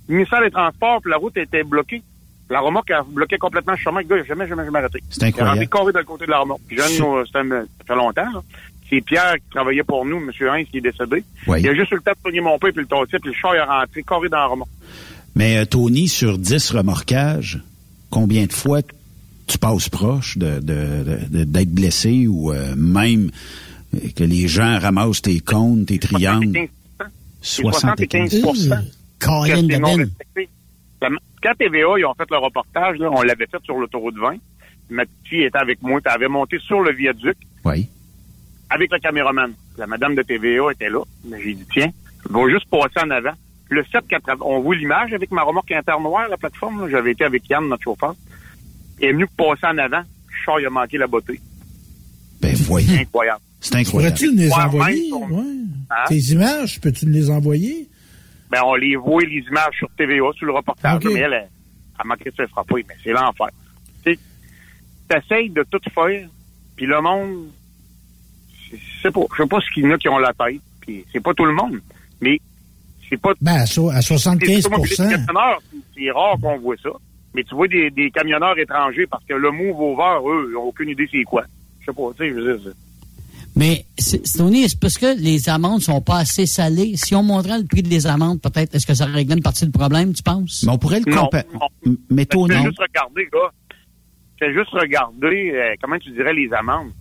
le 0.09 0.15
ministère 0.15 0.41
des 0.41 0.51
Transports, 0.51 1.01
puis 1.01 1.11
la 1.11 1.17
route 1.17 1.37
était 1.37 1.63
bloquée. 1.63 2.01
La 2.49 2.59
remorque 2.61 2.89
a 2.91 3.03
bloqué 3.07 3.37
complètement 3.37 3.73
le 3.73 3.77
chemin. 3.77 3.99
Le 4.01 4.07
gars, 4.07 4.15
il 4.17 4.21
a 4.21 4.25
jamais, 4.25 4.47
jamais, 4.47 4.65
jamais 4.65 4.79
arrêté. 4.79 5.03
C'est 5.09 5.23
incroyable. 5.23 5.57
Il 5.57 5.63
a 5.63 5.65
rentré 5.65 5.67
carré 5.67 5.93
de 5.93 5.97
le 5.99 6.03
côté 6.05 6.25
de 6.25 6.31
la 6.31 6.39
remorque. 6.39 6.61
Jeune, 6.69 6.83
un- 7.05 7.25
ça 7.31 7.41
fait 7.87 7.95
longtemps, 7.95 8.31
là. 8.33 8.41
C'est 8.89 9.01
Pierre 9.01 9.35
qui 9.35 9.49
travaillait 9.51 9.83
pour 9.83 10.03
nous, 10.03 10.17
M. 10.17 10.31
Heinz, 10.49 10.67
qui 10.71 10.79
est 10.79 10.81
décédé. 10.81 11.23
Oui. 11.45 11.59
Il 11.61 11.69
a 11.69 11.75
juste 11.75 11.91
eu 11.91 11.95
le 11.95 12.01
temps 12.01 12.11
de 12.11 12.17
pogner 12.23 12.41
mon 12.41 12.57
père 12.57 12.71
puis 12.73 12.81
le 12.81 12.87
tasser, 12.87 13.19
puis 13.19 13.29
le 13.29 13.33
char 13.35 13.53
il 13.55 13.59
a 13.59 13.65
rentré 13.81 14.01
carré 14.01 14.29
dans 14.29 14.37
la 14.37 14.45
remorque. 14.47 14.69
Mais 15.35 15.57
euh, 15.59 15.65
Tony, 15.65 16.07
sur 16.07 16.39
10 16.39 16.71
remorquages, 16.71 17.59
combien 18.09 18.45
de 18.47 18.51
fois 18.53 18.79
tu 19.45 19.59
passes 19.59 19.89
proche 19.89 20.39
de, 20.39 20.59
de- 20.59 21.19
de- 21.29 21.43
d'être 21.43 21.69
blessé 21.71 22.25
ou 22.25 22.51
euh, 22.51 22.73
même 22.75 23.29
euh, 23.93 23.99
que 24.15 24.23
les 24.23 24.47
gens 24.47 24.79
ramassent 24.79 25.21
tes 25.21 25.39
comptes, 25.39 25.85
tes 25.85 25.99
triangles? 25.99 26.67
75 27.41 28.41
Colin 29.19 29.67
Que 29.67 29.73
c'est 29.73 29.79
non 29.79 29.97
de 29.97 29.97
Ben. 29.97 29.97
respecté. 29.97 30.49
La- 31.01 31.09
Quand 31.41 31.53
TVA, 31.57 31.87
ils 31.97 32.05
ont 32.05 32.13
fait 32.13 32.29
le 32.29 32.37
reportage, 32.37 32.97
là, 32.97 33.09
on 33.11 33.21
l'avait 33.21 33.47
fait 33.47 33.61
sur 33.63 33.77
l'autoroute 33.77 34.15
20. 34.17 34.35
Ma 34.89 35.03
petite 35.05 35.27
fille 35.27 35.43
était 35.43 35.57
avec 35.57 35.81
moi, 35.81 35.99
elle 36.03 36.11
avait 36.11 36.27
monté 36.27 36.57
sur 36.59 36.81
le 36.81 36.91
viaduc 36.93 37.37
Oui. 37.65 37.87
avec 38.69 38.91
le 38.91 38.99
caméraman. 38.99 39.53
La 39.77 39.87
madame 39.87 40.15
de 40.15 40.21
TVA 40.23 40.71
était 40.71 40.89
là. 40.89 41.01
Mais 41.25 41.39
J'ai 41.41 41.53
dit, 41.53 41.65
tiens, 41.71 41.89
va 42.29 42.49
juste 42.49 42.67
passer 42.69 43.05
en 43.05 43.09
avant. 43.11 43.33
Le 43.69 43.83
780, 43.83 44.43
on 44.43 44.61
voit 44.61 44.75
l'image 44.75 45.13
avec 45.13 45.29
ma 45.31 45.43
remorque 45.43 45.71
internoire, 45.71 46.27
la 46.27 46.37
plateforme. 46.37 46.89
J'avais 46.89 47.11
été 47.11 47.23
avec 47.23 47.47
Yann, 47.49 47.67
notre 47.67 47.83
chauffeur. 47.83 48.15
Il 48.99 49.05
est 49.07 49.11
venu 49.13 49.27
passer 49.37 49.65
en 49.67 49.77
avant. 49.77 49.99
Le 49.99 50.35
char, 50.43 50.59
il 50.59 50.65
a 50.65 50.69
manqué 50.71 50.97
la 50.97 51.05
beauté. 51.07 51.39
Ben, 52.41 52.55
voyez. 52.55 52.99
Incroyable. 52.99 53.41
C'est 53.61 53.75
incroyable. 53.75 54.15
Pourrais-tu 54.15 54.33
nous 54.35 54.41
les 54.41 54.51
envoyer? 54.53 55.11
Ouais. 55.13 55.41
Hein? 55.91 56.05
Tes 56.07 56.19
images, 56.31 56.79
peux-tu 56.81 57.05
nous 57.05 57.13
les 57.13 57.29
envoyer? 57.29 57.87
Ben, 58.49 58.61
on 58.65 58.75
les 58.75 58.95
voit, 58.95 59.21
les 59.23 59.43
images 59.47 59.75
sur 59.77 59.89
TVA, 59.97 60.25
sur 60.35 60.45
le 60.47 60.53
reportage. 60.53 60.95
Ok. 61.05 61.11
Mais 61.13 61.19
elle, 61.19 61.33
elle, 61.33 61.49
elle 61.99 62.07
manquait 62.07 62.31
de 62.31 62.35
se 62.35 62.47
frapper, 62.47 62.85
mais 62.87 62.95
c'est 63.03 63.11
l'enfer. 63.11 63.47
Tu 64.03 64.13
sais, 64.13 64.19
t'essayes 65.07 65.49
de 65.49 65.63
tout 65.69 65.79
faire, 65.93 66.27
puis 66.75 66.85
le 66.85 66.99
monde, 67.01 67.47
c'est- 69.01 69.11
pas, 69.11 69.21
je 69.37 69.43
sais 69.43 69.47
pas 69.49 69.59
ce 69.59 69.71
qu'il 69.73 69.83
y 69.83 69.87
en 69.87 69.91
a 69.91 69.97
qui 69.97 70.09
ont 70.09 70.17
la 70.17 70.33
tête, 70.33 70.61
puis 70.81 71.05
c'est 71.11 71.19
pas 71.21 71.33
tout 71.33 71.45
le 71.45 71.53
monde, 71.53 71.79
mais 72.21 72.39
c'est 73.09 73.17
pas... 73.21 73.33
Ben, 73.41 73.53
à, 73.61 73.65
so- 73.65 73.89
à 73.89 74.01
c'est- 74.01 74.07
75 74.07 74.63
c'est- 75.95 76.11
rare 76.11 76.37
qu'on 76.41 76.57
voit 76.59 76.75
ça, 76.81 76.89
mais 77.33 77.43
tu 77.43 77.53
vois 77.55 77.67
des, 77.67 77.89
des 77.91 78.09
camionneurs 78.11 78.57
étrangers, 78.57 79.05
parce 79.07 79.23
que 79.25 79.33
le 79.33 79.51
move 79.51 79.79
over, 79.79 80.27
eux, 80.27 80.49
ils 80.51 80.55
ont 80.57 80.63
aucune 80.63 80.89
idée 80.89 81.07
c'est 81.11 81.23
quoi. 81.23 81.43
Je 81.81 81.85
sais 81.85 81.93
pas, 81.93 82.09
tu 82.17 82.23
sais, 82.23 82.29
je 82.29 82.33
veux 82.35 82.57
dire, 82.57 82.71
Mais, 83.59 83.85
c'est 83.97 84.25
c'est- 84.25 84.37
Tony, 84.37 84.67
c'est 84.69 84.79
parce 84.79 84.97
que 84.97 85.19
les 85.19 85.49
amendes 85.49 85.81
sont 85.81 85.99
pas 86.01 86.19
assez 86.19 86.45
salées. 86.45 86.95
Si 86.95 87.13
on 87.13 87.23
montrait 87.23 87.59
le 87.59 87.65
prix 87.65 87.83
des 87.83 88.07
amendes, 88.07 88.39
peut-être, 88.41 88.73
est-ce 88.73 88.87
que 88.87 88.93
ça 88.93 89.05
réglerait 89.05 89.35
une 89.37 89.43
partie 89.43 89.65
du 89.65 89.71
problème, 89.71 90.13
tu 90.13 90.23
penses? 90.23 90.63
Mais 90.65 90.71
on 90.71 90.77
pourrait 90.77 91.01
le 91.05 91.11
Non, 91.13 91.23
comparer. 91.25 91.43
non. 91.53 91.95
Mais 92.09 92.25
Tony, 92.25 92.53
Fais 92.55 92.63
juste 92.63 92.79
regarder, 92.79 93.27
gars. 93.31 93.51
Fais 94.39 94.53
juste 94.53 94.69
regarder, 94.71 95.51
euh, 95.53 95.75
comment 95.81 95.97
tu 95.99 96.09
dirais, 96.11 96.33
les 96.33 96.51
amendes. 96.53 96.91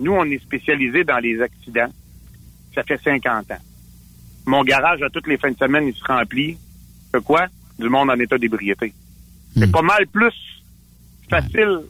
Nous, 0.00 0.12
on 0.12 0.24
est 0.24 0.42
spécialisé 0.42 1.04
dans 1.04 1.18
les 1.18 1.38
accidents. 1.40 1.92
Ça 2.74 2.82
fait 2.82 3.00
50 3.02 3.50
ans. 3.50 3.58
Mon 4.46 4.62
garage, 4.64 5.02
à 5.02 5.10
toutes 5.10 5.26
les 5.26 5.36
fins 5.36 5.50
de 5.50 5.56
semaine, 5.58 5.86
il 5.88 5.94
se 5.94 6.04
remplit. 6.04 6.56
De 7.12 7.18
quoi? 7.18 7.46
Du 7.78 7.88
monde 7.90 8.08
en 8.10 8.18
état 8.18 8.38
d'ébriété. 8.38 8.94
C'est 9.54 9.70
pas 9.70 9.82
mal 9.82 10.06
plus 10.06 10.32
facile 11.28 11.80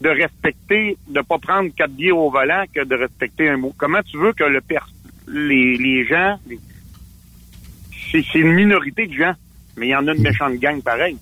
de 0.00 0.08
respecter, 0.08 0.96
de 1.08 1.20
pas 1.20 1.38
prendre 1.38 1.70
quatre 1.74 1.92
billets 1.92 2.10
au 2.12 2.30
volant 2.30 2.64
que 2.74 2.82
de 2.84 2.94
respecter 2.94 3.48
un 3.48 3.56
mot. 3.58 3.74
Comment 3.76 4.02
tu 4.02 4.16
veux 4.18 4.32
que 4.32 4.44
le 4.44 4.60
pers- 4.60 4.88
les, 5.28 5.76
les 5.76 6.06
gens, 6.06 6.38
les- 6.46 6.58
c'est 8.10 8.38
une 8.38 8.52
minorité 8.54 9.06
de 9.06 9.12
gens, 9.12 9.34
mais 9.76 9.88
il 9.88 9.90
y 9.90 9.96
en 9.96 10.06
a 10.08 10.12
une 10.14 10.22
méchante 10.22 10.54
gang 10.54 10.80
pareil. 10.82 11.16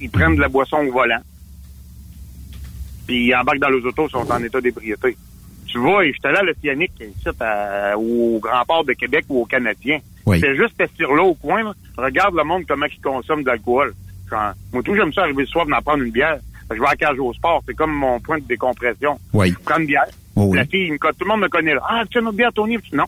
Ils 0.00 0.10
prennent 0.10 0.34
de 0.36 0.40
la 0.40 0.48
boisson 0.48 0.78
au 0.78 0.90
volant, 0.90 1.20
puis 3.06 3.26
ils 3.26 3.34
embarquent 3.34 3.58
dans 3.60 3.68
les 3.70 3.84
autos, 3.84 4.06
ils 4.08 4.10
sont 4.10 4.30
en 4.30 4.42
état 4.42 4.60
d'ébriété. 4.60 5.16
Tu 5.66 5.78
vois, 5.78 6.04
et 6.04 6.12
j'étais 6.12 6.32
là 6.32 6.40
à 6.40 6.42
l'Océanique, 6.42 6.92
ici, 7.00 7.28
à- 7.40 7.96
au 7.96 8.38
Grand 8.40 8.64
Port 8.66 8.84
de 8.84 8.92
Québec 8.92 9.24
ou 9.28 9.42
au 9.42 9.46
Canadien. 9.46 9.98
Oui. 10.26 10.38
C'est 10.40 10.54
juste 10.56 10.80
assis 10.80 11.00
là 11.02 11.22
au 11.22 11.34
coin, 11.34 11.62
là. 11.64 11.72
regarde 11.96 12.34
le 12.34 12.44
monde 12.44 12.64
comment 12.68 12.86
il 12.86 13.00
consomme 13.00 13.42
d'alcool. 13.42 13.94
Genre, 14.30 14.52
Moi, 14.72 14.82
tout, 14.82 14.94
j'aime 14.94 15.12
ça 15.12 15.22
arriver 15.22 15.42
le 15.42 15.46
soir, 15.48 15.64
venir 15.64 15.82
prendre 15.82 16.02
une 16.02 16.10
bière. 16.10 16.38
Je 16.70 16.78
vais 16.78 16.86
à 16.86 16.90
la 16.90 16.96
cage 16.96 17.18
au 17.18 17.32
sport, 17.32 17.62
c'est 17.66 17.74
comme 17.74 17.92
mon 17.92 18.20
point 18.20 18.38
de 18.38 18.44
décompression. 18.44 19.18
Oui. 19.32 19.50
Je 19.50 19.64
prends 19.64 19.78
une 19.78 19.86
bière. 19.86 20.06
Oh 20.36 20.44
oui. 20.46 20.56
La 20.58 20.64
fille, 20.64 20.90
me 20.90 20.98
tout 20.98 21.08
le 21.20 21.26
monde 21.26 21.40
me 21.40 21.48
connaît 21.48 21.74
là. 21.74 21.82
Ah, 21.88 22.04
tu 22.08 22.18
as 22.18 22.20
notre 22.22 22.36
bière, 22.36 22.52
Tony? 22.52 22.78
Non. 22.92 23.04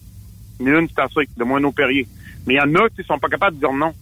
Mais 0.60 0.70
une, 0.70 0.88
c'est 0.88 1.00
assez, 1.00 1.28
de 1.36 1.44
moins 1.44 1.60
nos 1.60 1.72
Perrier. 1.72 2.06
Mais 2.46 2.54
il 2.54 2.56
y 2.58 2.60
en 2.60 2.74
a 2.74 2.88
qui 2.90 3.02
sont 3.04 3.18
pas 3.18 3.28
capables 3.28 3.56
de 3.56 3.60
dire 3.60 3.72
non. 3.72 3.92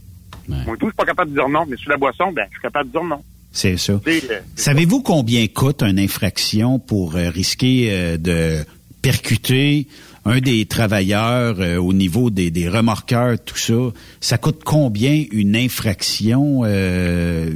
Moi, 0.48 0.76
tout, 0.76 0.86
je 0.86 0.86
suis 0.86 0.96
pas 0.96 1.04
capable 1.04 1.30
de 1.30 1.36
dire 1.36 1.48
non. 1.48 1.64
Mais 1.68 1.76
sur 1.76 1.90
la 1.90 1.96
boisson, 1.96 2.32
ben, 2.32 2.44
je 2.48 2.54
suis 2.54 2.62
capable 2.62 2.88
de 2.90 2.92
dire 2.92 3.04
non. 3.04 3.22
c'est 3.52 3.76
ça. 3.76 3.92
Euh, 3.92 4.20
Savez-vous 4.56 5.02
combien 5.02 5.46
coûte 5.46 5.82
une 5.82 6.00
infraction 6.00 6.78
pour 6.80 7.14
euh, 7.16 7.30
risquer 7.30 7.88
euh, 7.90 8.16
de 8.18 8.64
percuter 9.02 9.86
un 10.24 10.40
des 10.40 10.66
travailleurs 10.66 11.56
euh, 11.60 11.76
au 11.78 11.92
niveau 11.92 12.30
des, 12.30 12.50
des 12.50 12.68
remorqueurs, 12.68 13.38
tout 13.44 13.56
ça? 13.56 13.74
Ça 14.20 14.38
coûte 14.38 14.62
combien 14.64 15.24
une 15.32 15.56
infraction? 15.56 16.62
Euh, 16.64 17.50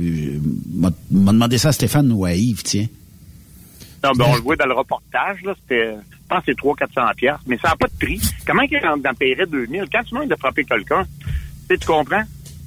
m'a 0.74 0.90
m'a 1.10 1.32
demandé 1.32 1.58
ça 1.58 1.68
à 1.68 1.72
Stéphane 1.72 2.10
ou 2.12 2.24
à 2.24 2.34
Yves, 2.34 2.62
tiens. 2.62 2.86
Non, 4.04 4.12
ben, 4.16 4.26
on 4.28 4.34
le 4.36 4.42
voit 4.42 4.56
dans 4.56 4.66
le 4.66 4.74
reportage, 4.74 5.42
là, 5.42 5.54
c'était, 5.62 5.94
je 5.94 6.28
pense 6.28 6.44
que 6.44 6.52
c'est 6.52 6.58
300-400 6.58 7.14
piastres, 7.14 7.44
mais 7.46 7.58
ça 7.58 7.68
n'a 7.68 7.76
pas 7.76 7.88
de 7.88 7.98
prix. 7.98 8.20
Comment 8.46 8.66
qu'il 8.66 8.78
en, 8.84 8.98
en 8.98 9.14
paierait 9.14 9.46
2000? 9.46 9.84
Quand 9.90 10.02
tu 10.04 10.14
demandes 10.14 10.28
de 10.28 10.36
frapper 10.36 10.64
quelqu'un, 10.64 11.04
tu 11.04 11.28
sais, 11.68 11.78
tu 11.78 11.86
comprends? 11.86 12.22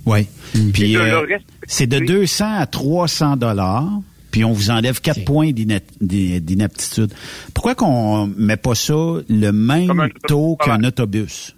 Oui. 0.05 0.27
Puis 0.73 0.97
euh, 0.97 1.37
c'est 1.67 1.87
de 1.87 1.99
200 1.99 2.57
à 2.57 2.65
300 2.65 3.37
dollars. 3.37 3.89
Puis 4.31 4.43
on 4.45 4.51
vous 4.53 4.69
enlève 4.69 5.01
4 5.01 5.25
points 5.25 5.51
d'inap- 5.51 5.83
d'in- 6.01 6.39
d'inaptitude. 6.39 7.11
Pourquoi 7.53 7.75
qu'on 7.75 8.27
met 8.27 8.57
pas 8.57 8.75
ça 8.75 8.93
le 9.27 9.47
un 9.47 9.51
même 9.51 10.09
taux 10.27 10.55
qu'un 10.57 10.83
autobus? 10.83 11.55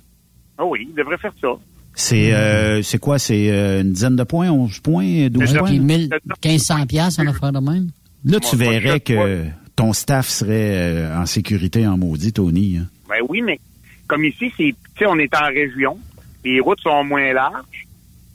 Ah 0.57 0.65
oui, 0.65 0.87
il 0.89 0.95
devrait 0.95 1.17
faire 1.17 1.33
ça. 1.41 1.49
C'est 1.93 2.33
euh, 2.33 2.81
c'est 2.81 2.97
quoi? 2.99 3.19
C'est 3.19 3.51
euh, 3.51 3.81
une 3.81 3.91
dizaine 3.91 4.15
de 4.15 4.23
points, 4.23 4.49
11 4.49 4.79
points, 4.79 5.27
12 5.29 5.49
Puis 5.51 5.57
points? 5.59 5.71
1000, 5.71 6.09
1500 6.43 6.85
piastres, 6.85 7.21
en 7.21 7.27
affaire 7.27 7.51
de 7.51 7.59
même? 7.59 7.89
Là, 8.23 8.39
tu 8.39 8.55
Moi, 8.55 8.65
verrais 8.71 8.99
que 9.01 9.45
ton 9.75 9.91
staff 9.91 10.27
serait 10.29 10.51
euh, 10.77 11.17
en 11.19 11.25
sécurité 11.25 11.85
en 11.87 11.97
maudit, 11.97 12.31
Tony. 12.31 12.77
hein. 12.77 12.87
Ben 13.09 13.17
oui, 13.27 13.41
mais 13.41 13.59
comme 14.07 14.23
ici, 14.23 14.51
c'est, 14.55 14.73
tu 14.95 14.99
sais, 14.99 15.05
on 15.07 15.17
est 15.19 15.35
en 15.35 15.47
région, 15.47 15.97
les 16.45 16.59
routes 16.61 16.79
sont 16.79 17.03
moins 17.03 17.33
larges, 17.33 17.87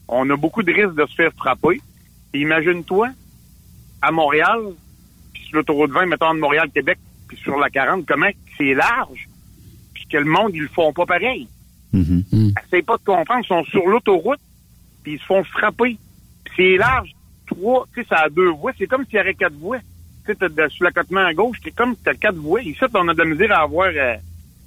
on 0.09 0.29
a 0.29 0.37
beaucoup 0.37 0.63
de 0.63 0.73
risques 0.73 0.95
de 0.95 1.07
se 1.07 1.15
faire 1.15 1.31
frapper. 1.37 1.81
Et 2.35 2.41
imagine-toi, 2.41 3.09
à 4.03 4.11
Montréal, 4.13 4.61
puis 5.33 5.45
sur 5.45 5.57
l'autoroute 5.57 5.91
20, 5.91 6.07
mettons 6.07 6.35
de 6.35 6.41
Montréal-Québec, 6.41 6.99
puis 7.29 7.37
sur 7.39 7.57
la 7.59 7.71
40, 7.71 8.07
comment 8.07 8.29
c'est 8.57 8.75
large, 8.75 9.29
puis 9.95 10.07
que 10.11 10.19
le 10.19 10.25
monde, 10.25 10.53
ils 10.55 10.63
le 10.63 10.69
font 10.69 10.93
pas 10.93 11.07
pareil. 11.07 11.49
Mhm. 11.93 12.53
Essaye 12.65 12.83
pas 12.83 12.97
de 12.97 13.05
comprendre, 13.05 13.41
ils 13.43 13.49
sont 13.49 13.65
sur 13.65 13.87
l'autoroute, 13.87 14.41
puis 15.03 15.15
ils 15.15 15.19
se 15.19 15.25
font 15.25 15.45
frapper. 15.45 15.97
C'est 16.57 16.77
large, 16.77 17.11
trois, 17.47 17.87
tu 17.95 18.03
sais, 18.03 18.09
ça 18.09 18.23
a 18.23 18.29
deux 18.29 18.51
voies, 18.51 18.73
c'est 18.79 18.87
comme 18.87 19.05
s'il 19.05 19.15
y 19.15 19.19
avait 19.19 19.35
quatre 19.35 19.57
voies. 19.57 19.79
Tu 20.27 20.35
sais, 20.35 20.69
sur 20.71 20.85
l'accotement 20.85 21.25
à 21.25 21.33
gauche, 21.33 21.59
c'est 21.63 21.75
comme 21.75 21.95
si 21.95 22.03
t'as 22.03 22.15
quatre 22.15 22.37
voies. 22.37 22.63
Ici, 22.63 22.81
on 22.95 23.09
a 23.09 23.15
de 23.15 23.19
la 23.19 23.25
misère 23.25 23.53
à 23.53 23.63
avoir 23.63 23.91
euh, 23.95 24.17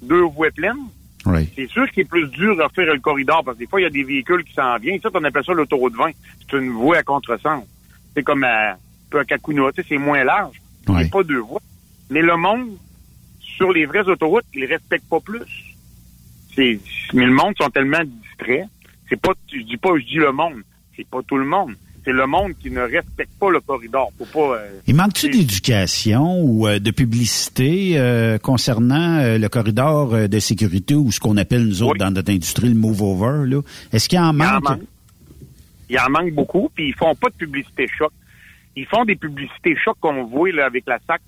deux 0.02 0.22
voies 0.22 0.50
pleines. 0.50 0.88
Oui. 1.26 1.48
C'est 1.54 1.68
sûr 1.68 1.90
qu'il 1.90 2.02
est 2.02 2.08
plus 2.08 2.26
dur 2.28 2.56
de 2.56 2.62
faire 2.74 2.92
le 2.92 2.98
corridor 2.98 3.44
parce 3.44 3.56
que 3.58 3.64
des 3.64 3.68
fois, 3.68 3.80
il 3.80 3.84
y 3.84 3.86
a 3.86 3.90
des 3.90 4.04
véhicules 4.04 4.42
qui 4.42 4.54
s'en 4.54 4.78
viennent. 4.78 5.00
Ça, 5.02 5.10
on 5.12 5.22
appelle 5.22 5.44
ça 5.44 5.52
l'autoroute 5.52 5.94
20. 5.94 6.12
C'est 6.40 6.56
une 6.56 6.70
voie 6.70 6.98
à 6.98 7.02
contresens. 7.02 7.64
C'est 8.14 8.22
comme 8.22 8.42
à, 8.42 8.72
à 8.72 8.76
Kakuna, 9.26 9.62
c'est 9.88 9.98
moins 9.98 10.24
large. 10.24 10.56
Ouais. 10.88 11.04
C'est 11.04 11.10
pas 11.10 11.22
deux 11.22 11.40
voies. 11.40 11.60
Mais 12.10 12.22
le 12.22 12.36
monde, 12.36 12.70
sur 13.40 13.72
les 13.72 13.86
vraies 13.86 14.08
autoroutes, 14.08 14.44
ils 14.54 14.64
respectent 14.64 15.08
pas 15.08 15.20
plus. 15.20 15.42
C'est, 16.54 16.80
mais 17.12 17.24
le 17.26 17.32
monde 17.32 17.54
sont 17.60 17.70
tellement 17.70 18.02
distraits. 18.04 18.66
C'est 19.08 19.20
pas, 19.20 19.32
je 19.52 19.60
dis 19.62 19.76
pas, 19.76 19.90
je 19.98 20.04
dis 20.04 20.16
le 20.16 20.32
monde. 20.32 20.62
C'est 20.96 21.06
pas 21.06 21.20
tout 21.26 21.36
le 21.36 21.44
monde. 21.44 21.74
C'est 22.04 22.12
le 22.12 22.26
monde 22.26 22.52
qui 22.58 22.70
ne 22.70 22.80
respecte 22.80 23.32
pas 23.38 23.50
le 23.50 23.60
corridor. 23.60 24.10
Faut 24.18 24.24
pas, 24.24 24.56
euh, 24.56 24.80
Il 24.86 24.94
manque-tu 24.96 25.28
d'éducation 25.28 26.40
ou 26.42 26.66
euh, 26.66 26.78
de 26.78 26.90
publicité 26.90 27.98
euh, 27.98 28.38
concernant 28.38 29.36
le 29.38 29.48
corridor 29.48 30.28
de 30.28 30.38
sécurité 30.38 30.94
ou 30.94 31.12
ce 31.12 31.20
qu'on 31.20 31.36
appelle, 31.36 31.66
nous 31.66 31.82
autres, 31.82 31.98
dans 31.98 32.10
notre 32.10 32.32
industrie, 32.32 32.68
le 32.70 32.74
move-over? 32.74 33.46
là? 33.48 33.60
Est-ce 33.92 34.08
qu'il 34.08 34.18
y 34.18 34.22
en 34.22 34.32
Il 34.34 34.42
en 34.42 34.52
manque? 34.52 34.64
manque. 34.64 34.80
Il 35.90 35.98
en 35.98 36.08
manque 36.10 36.32
beaucoup, 36.32 36.70
puis 36.74 36.88
ils 36.88 36.94
font 36.94 37.14
pas 37.14 37.28
de 37.28 37.34
publicité 37.34 37.86
choc. 37.98 38.12
Ils 38.80 38.86
font 38.86 39.04
des 39.04 39.16
publicités 39.16 39.76
choc 39.76 39.96
qu'on 40.00 40.24
voit 40.24 40.50
là, 40.52 40.64
avec 40.66 40.84
la 40.86 40.98
SAC 41.06 41.20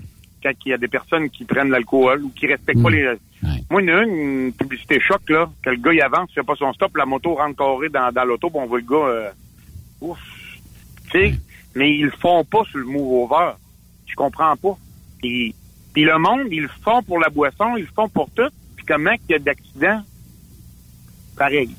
quand 0.42 0.52
il 0.64 0.70
y 0.70 0.72
a 0.72 0.78
des 0.78 0.88
personnes 0.88 1.28
qui 1.30 1.44
prennent 1.44 1.70
l'alcool 1.70 2.22
ou 2.24 2.30
qui 2.30 2.46
respectent 2.46 2.82
pas 2.82 2.88
Hmm. 2.88 2.94
les... 2.94 3.14
Moi, 3.70 3.82
il 3.82 3.88
y 3.88 3.92
en 3.92 3.98
a 3.98 4.02
une, 4.04 4.46
une 4.46 4.52
publicité 4.52 5.00
choc, 5.00 5.20
là, 5.28 5.50
que 5.62 5.70
le 5.70 5.76
gars, 5.76 5.92
il 5.92 6.00
avance, 6.00 6.30
il 6.30 6.34
fait 6.34 6.42
pas 6.46 6.54
son 6.56 6.72
stop, 6.72 6.96
la 6.96 7.04
moto 7.06 7.34
rentre 7.34 7.56
carré 7.58 7.88
dans, 7.88 8.10
dans 8.12 8.24
l'auto, 8.24 8.48
puis 8.50 8.58
on 8.62 8.66
voit 8.66 8.78
le 8.78 8.84
gars... 8.86 8.96
euh, 9.08 9.30
ouf! 10.00 10.18
Tu 11.10 11.10
sais, 11.10 11.34
mais 11.74 11.94
ils 11.94 12.04
le 12.06 12.10
font 12.12 12.44
pas 12.44 12.62
sur 12.70 12.78
le 12.78 12.84
move 12.86 13.24
over. 13.30 13.52
Je 14.06 14.14
comprends 14.14 14.56
pas. 14.56 14.76
Puis, 15.20 15.54
puis 15.92 16.04
le 16.04 16.18
monde, 16.18 16.46
ils 16.50 16.62
le 16.62 16.70
font 16.82 17.02
pour 17.02 17.18
la 17.18 17.28
boisson, 17.28 17.76
ils 17.76 17.82
le 17.82 17.90
font 17.94 18.08
pour 18.08 18.30
tout. 18.30 18.48
Puis 18.76 18.84
comment 18.86 19.14
qu'il 19.16 19.30
y 19.30 19.34
a 19.34 19.38
d'accidents? 19.38 20.02
Pareil. 21.36 21.70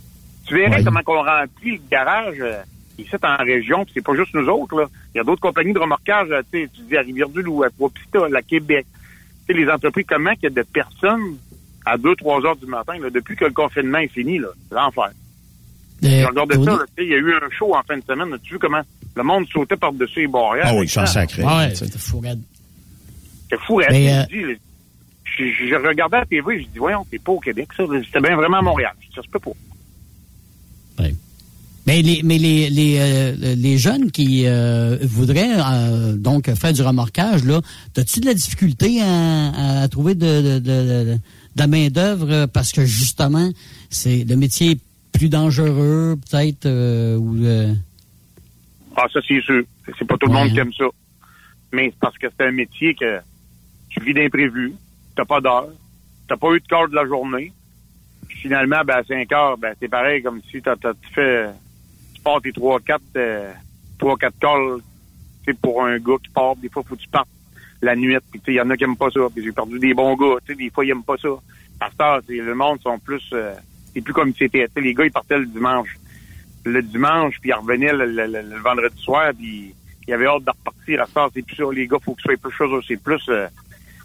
Tu 0.45 0.55
verrais 0.55 0.77
Ouais. 0.77 0.83
comment 0.83 1.01
qu'on 1.03 1.23
remplit 1.23 1.77
le 1.77 1.81
garage 1.89 2.37
euh, 2.39 2.61
ici 2.97 3.15
en 3.23 3.43
région, 3.43 3.83
puis 3.85 3.93
c'est 3.95 4.03
pas 4.05 4.15
juste 4.15 4.33
nous 4.33 4.47
autres, 4.47 4.75
là. 4.79 4.85
Il 5.13 5.17
y 5.17 5.21
a 5.21 5.23
d'autres 5.23 5.41
compagnies 5.41 5.73
de 5.73 5.79
remorquage, 5.79 6.29
euh, 6.31 6.41
tu 6.51 6.61
sais, 6.63 6.69
tu 6.73 6.81
dis 6.83 6.97
à 6.97 7.01
Rivière-du-Loup, 7.01 7.63
à 7.63 7.69
Trois-Pista, 7.69 8.19
à 8.35 8.41
Québec. 8.41 8.85
Tu 9.47 9.53
sais, 9.53 9.59
les 9.59 9.69
entreprises, 9.69 10.05
comment 10.07 10.33
qu'il 10.33 10.43
y 10.43 10.47
a 10.47 10.49
de 10.49 10.61
personnes 10.63 11.37
à 11.85 11.97
2-3 11.97 12.45
heures 12.45 12.55
du 12.55 12.65
matin, 12.65 12.93
là, 12.99 13.09
depuis 13.09 13.35
que 13.35 13.45
le 13.45 13.51
confinement 13.51 13.97
est 13.99 14.07
fini, 14.07 14.39
là? 14.39 14.47
C'est 14.69 14.75
l'enfer. 14.75 15.09
Euh, 16.23 16.27
regardais 16.27 16.55
Tony? 16.55 16.65
ça, 16.65 16.71
là, 16.71 16.85
tu 16.87 16.93
sais, 17.03 17.03
il 17.07 17.11
y 17.11 17.13
a 17.13 17.17
eu 17.17 17.33
un 17.33 17.49
show 17.57 17.75
en 17.75 17.83
fin 17.83 17.97
de 17.97 18.03
semaine, 18.03 18.33
as-tu 18.33 18.53
vu 18.53 18.59
comment 18.59 18.81
le 19.15 19.23
monde 19.23 19.45
sautait 19.49 19.77
par-dessus 19.77 20.21
les 20.21 20.27
barrières? 20.27 20.65
Ah 20.67 20.75
oui, 20.75 20.87
sans 20.87 21.05
sacré. 21.05 21.43
Ouais, 21.43 21.75
c'était 21.75 21.97
fou, 21.99 22.19
raide. 22.19 22.41
C'est 23.49 23.59
fou, 23.59 23.79
euh, 23.81 23.85
je, 24.29 24.55
je- 25.45 25.67
je 25.67 25.75
regardais 25.87 26.17
la 26.19 26.25
TV, 26.25 26.59
je 26.61 26.67
dis, 26.67 26.79
voyons, 26.79 27.05
c'est 27.09 27.21
pas 27.21 27.31
au 27.31 27.39
Québec, 27.39 27.69
ça. 27.75 27.83
C'était 28.05 28.19
bien 28.21 28.35
vraiment 28.35 28.57
à 28.57 28.61
Montréal. 28.61 28.93
Je 29.01 29.07
dis, 29.07 29.13
ça 29.15 29.21
se 29.21 29.27
peut 29.29 29.39
pas. 29.39 29.51
Mais 31.85 32.01
les, 32.01 32.21
mais 32.23 32.37
les, 32.37 32.69
les, 32.69 32.97
euh, 32.99 33.55
les 33.55 33.77
jeunes 33.77 34.09
qui 34.11 34.43
euh, 34.45 34.97
voudraient 35.01 35.59
euh, 35.59 36.15
donc 36.15 36.49
faire 36.55 36.71
du 36.71 36.81
remorquage, 36.81 37.43
là, 37.43 37.59
as-tu 37.97 38.21
de 38.21 38.25
la 38.27 38.33
difficulté 38.33 39.01
à, 39.01 39.81
à 39.81 39.87
trouver 39.89 40.15
de, 40.15 40.41
de, 40.41 40.59
de, 40.59 40.59
de- 40.59 41.17
la 41.57 41.67
main-d'œuvre? 41.67 42.45
Parce 42.47 42.71
que 42.71 42.85
justement, 42.85 43.49
c'est 43.89 44.23
le 44.23 44.35
métier 44.37 44.71
est 44.71 44.79
plus 45.11 45.27
dangereux, 45.29 46.15
peut-être, 46.31 46.65
euh, 46.65 47.17
ou 47.17 47.35
euh, 47.43 47.73
Ah, 48.95 49.05
ça, 49.13 49.19
c'est 49.27 49.41
sûr. 49.41 49.63
C'est 49.99 50.05
pas 50.07 50.17
tout 50.17 50.27
le 50.27 50.33
Ouais, 50.33 50.43
monde 50.45 50.53
qui 50.53 50.59
aime 50.59 50.73
ça. 50.73 50.85
Mais 51.73 51.87
c'est 51.89 51.99
parce 51.99 52.17
que 52.17 52.27
c'est 52.37 52.45
un 52.47 52.51
métier 52.51 52.95
que 52.95 53.19
tu 53.89 53.99
vis 54.03 54.13
d'imprévu, 54.13 54.73
t'as 55.15 55.25
pas 55.25 55.41
d'heure, 55.41 55.67
t'as 56.29 56.37
pas 56.37 56.53
eu 56.53 56.59
de 56.61 56.65
quart 56.67 56.87
de 56.87 56.95
la 56.95 57.05
journée. 57.05 57.51
Puis 58.27 58.37
finalement, 58.39 58.81
ben, 58.85 58.95
à 58.95 59.03
5 59.03 59.31
heures, 59.33 59.57
ben, 59.57 59.73
c'est 59.79 59.89
pareil 59.89 60.23
comme 60.23 60.39
si 60.49 60.61
t'as, 60.61 60.75
t'as- 60.77 60.93
tu 60.93 61.09
pars 62.23 62.41
tes 62.41 62.51
3, 62.51 62.79
4, 62.79 63.01
euh, 63.17 63.51
3, 63.99 64.17
4 64.17 64.33
calls, 64.39 64.79
pour 65.61 65.83
un 65.83 65.97
gars 65.99 66.15
qui 66.23 66.29
part, 66.29 66.55
des 66.55 66.69
fois, 66.69 66.83
faut 66.87 66.95
que 66.95 67.01
tu 67.01 67.09
partes 67.09 67.27
la 67.81 67.95
nuit, 67.95 68.15
puis 68.31 68.39
tu 68.39 68.45
sais, 68.45 68.51
il 68.53 68.55
y 68.55 68.61
en 68.61 68.69
a 68.69 68.77
qui 68.77 68.85
aiment 68.85 68.95
pas 68.95 69.09
ça, 69.11 69.19
puis 69.33 69.43
j'ai 69.43 69.51
perdu 69.51 69.77
des 69.77 69.93
bons 69.93 70.15
gars, 70.15 70.35
tu 70.45 70.53
sais, 70.53 70.57
des 70.57 70.69
fois, 70.69 70.85
ils 70.85 70.91
aiment 70.91 71.03
pas 71.03 71.17
ça. 71.17 71.29
Le 72.29 72.53
monde 72.55 72.79
sont 72.81 72.97
plus, 72.97 73.21
euh, 73.33 73.53
c'est 73.93 73.99
plus 74.01 74.13
comme 74.13 74.33
c'était, 74.35 74.67
les 74.77 74.93
gars, 74.93 75.03
ils 75.05 75.11
partaient 75.11 75.37
le 75.37 75.45
dimanche. 75.45 75.97
Le 76.65 76.81
dimanche, 76.81 77.35
puis 77.41 77.49
ils 77.49 77.53
revenaient 77.53 77.91
le, 77.91 78.05
le- 78.05 78.25
le- 78.27 78.41
le 78.49 78.57
vendredi 78.61 79.01
soir, 79.01 79.31
puis 79.37 79.75
il 80.07 80.13
avait 80.13 80.27
hâte 80.27 80.45
de 80.45 80.51
repartir. 80.51 81.01
À 81.01 81.19
heure, 81.19 81.29
c'est 81.33 81.41
plus 81.45 81.55
ça, 81.57 81.63
les 81.73 81.87
gars, 81.87 81.97
faut 82.01 82.13
que 82.13 82.21
ce 82.21 82.29
soit 82.29 82.41
plus 82.41 82.51
chose, 82.55 82.85
c'est 82.87 83.01
plus, 83.03 83.21
euh, 83.27 83.47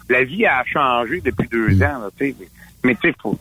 la 0.09 0.25
vie 0.25 0.45
a 0.45 0.61
changé 0.65 1.21
depuis 1.21 1.47
deux 1.47 1.81
ans, 1.81 1.99
là, 1.99 2.09
tu 2.17 2.31
sais. 2.31 2.35
Mais 2.83 2.95
tu 2.95 3.07
sais, 3.09 3.15
faut, 3.21 3.39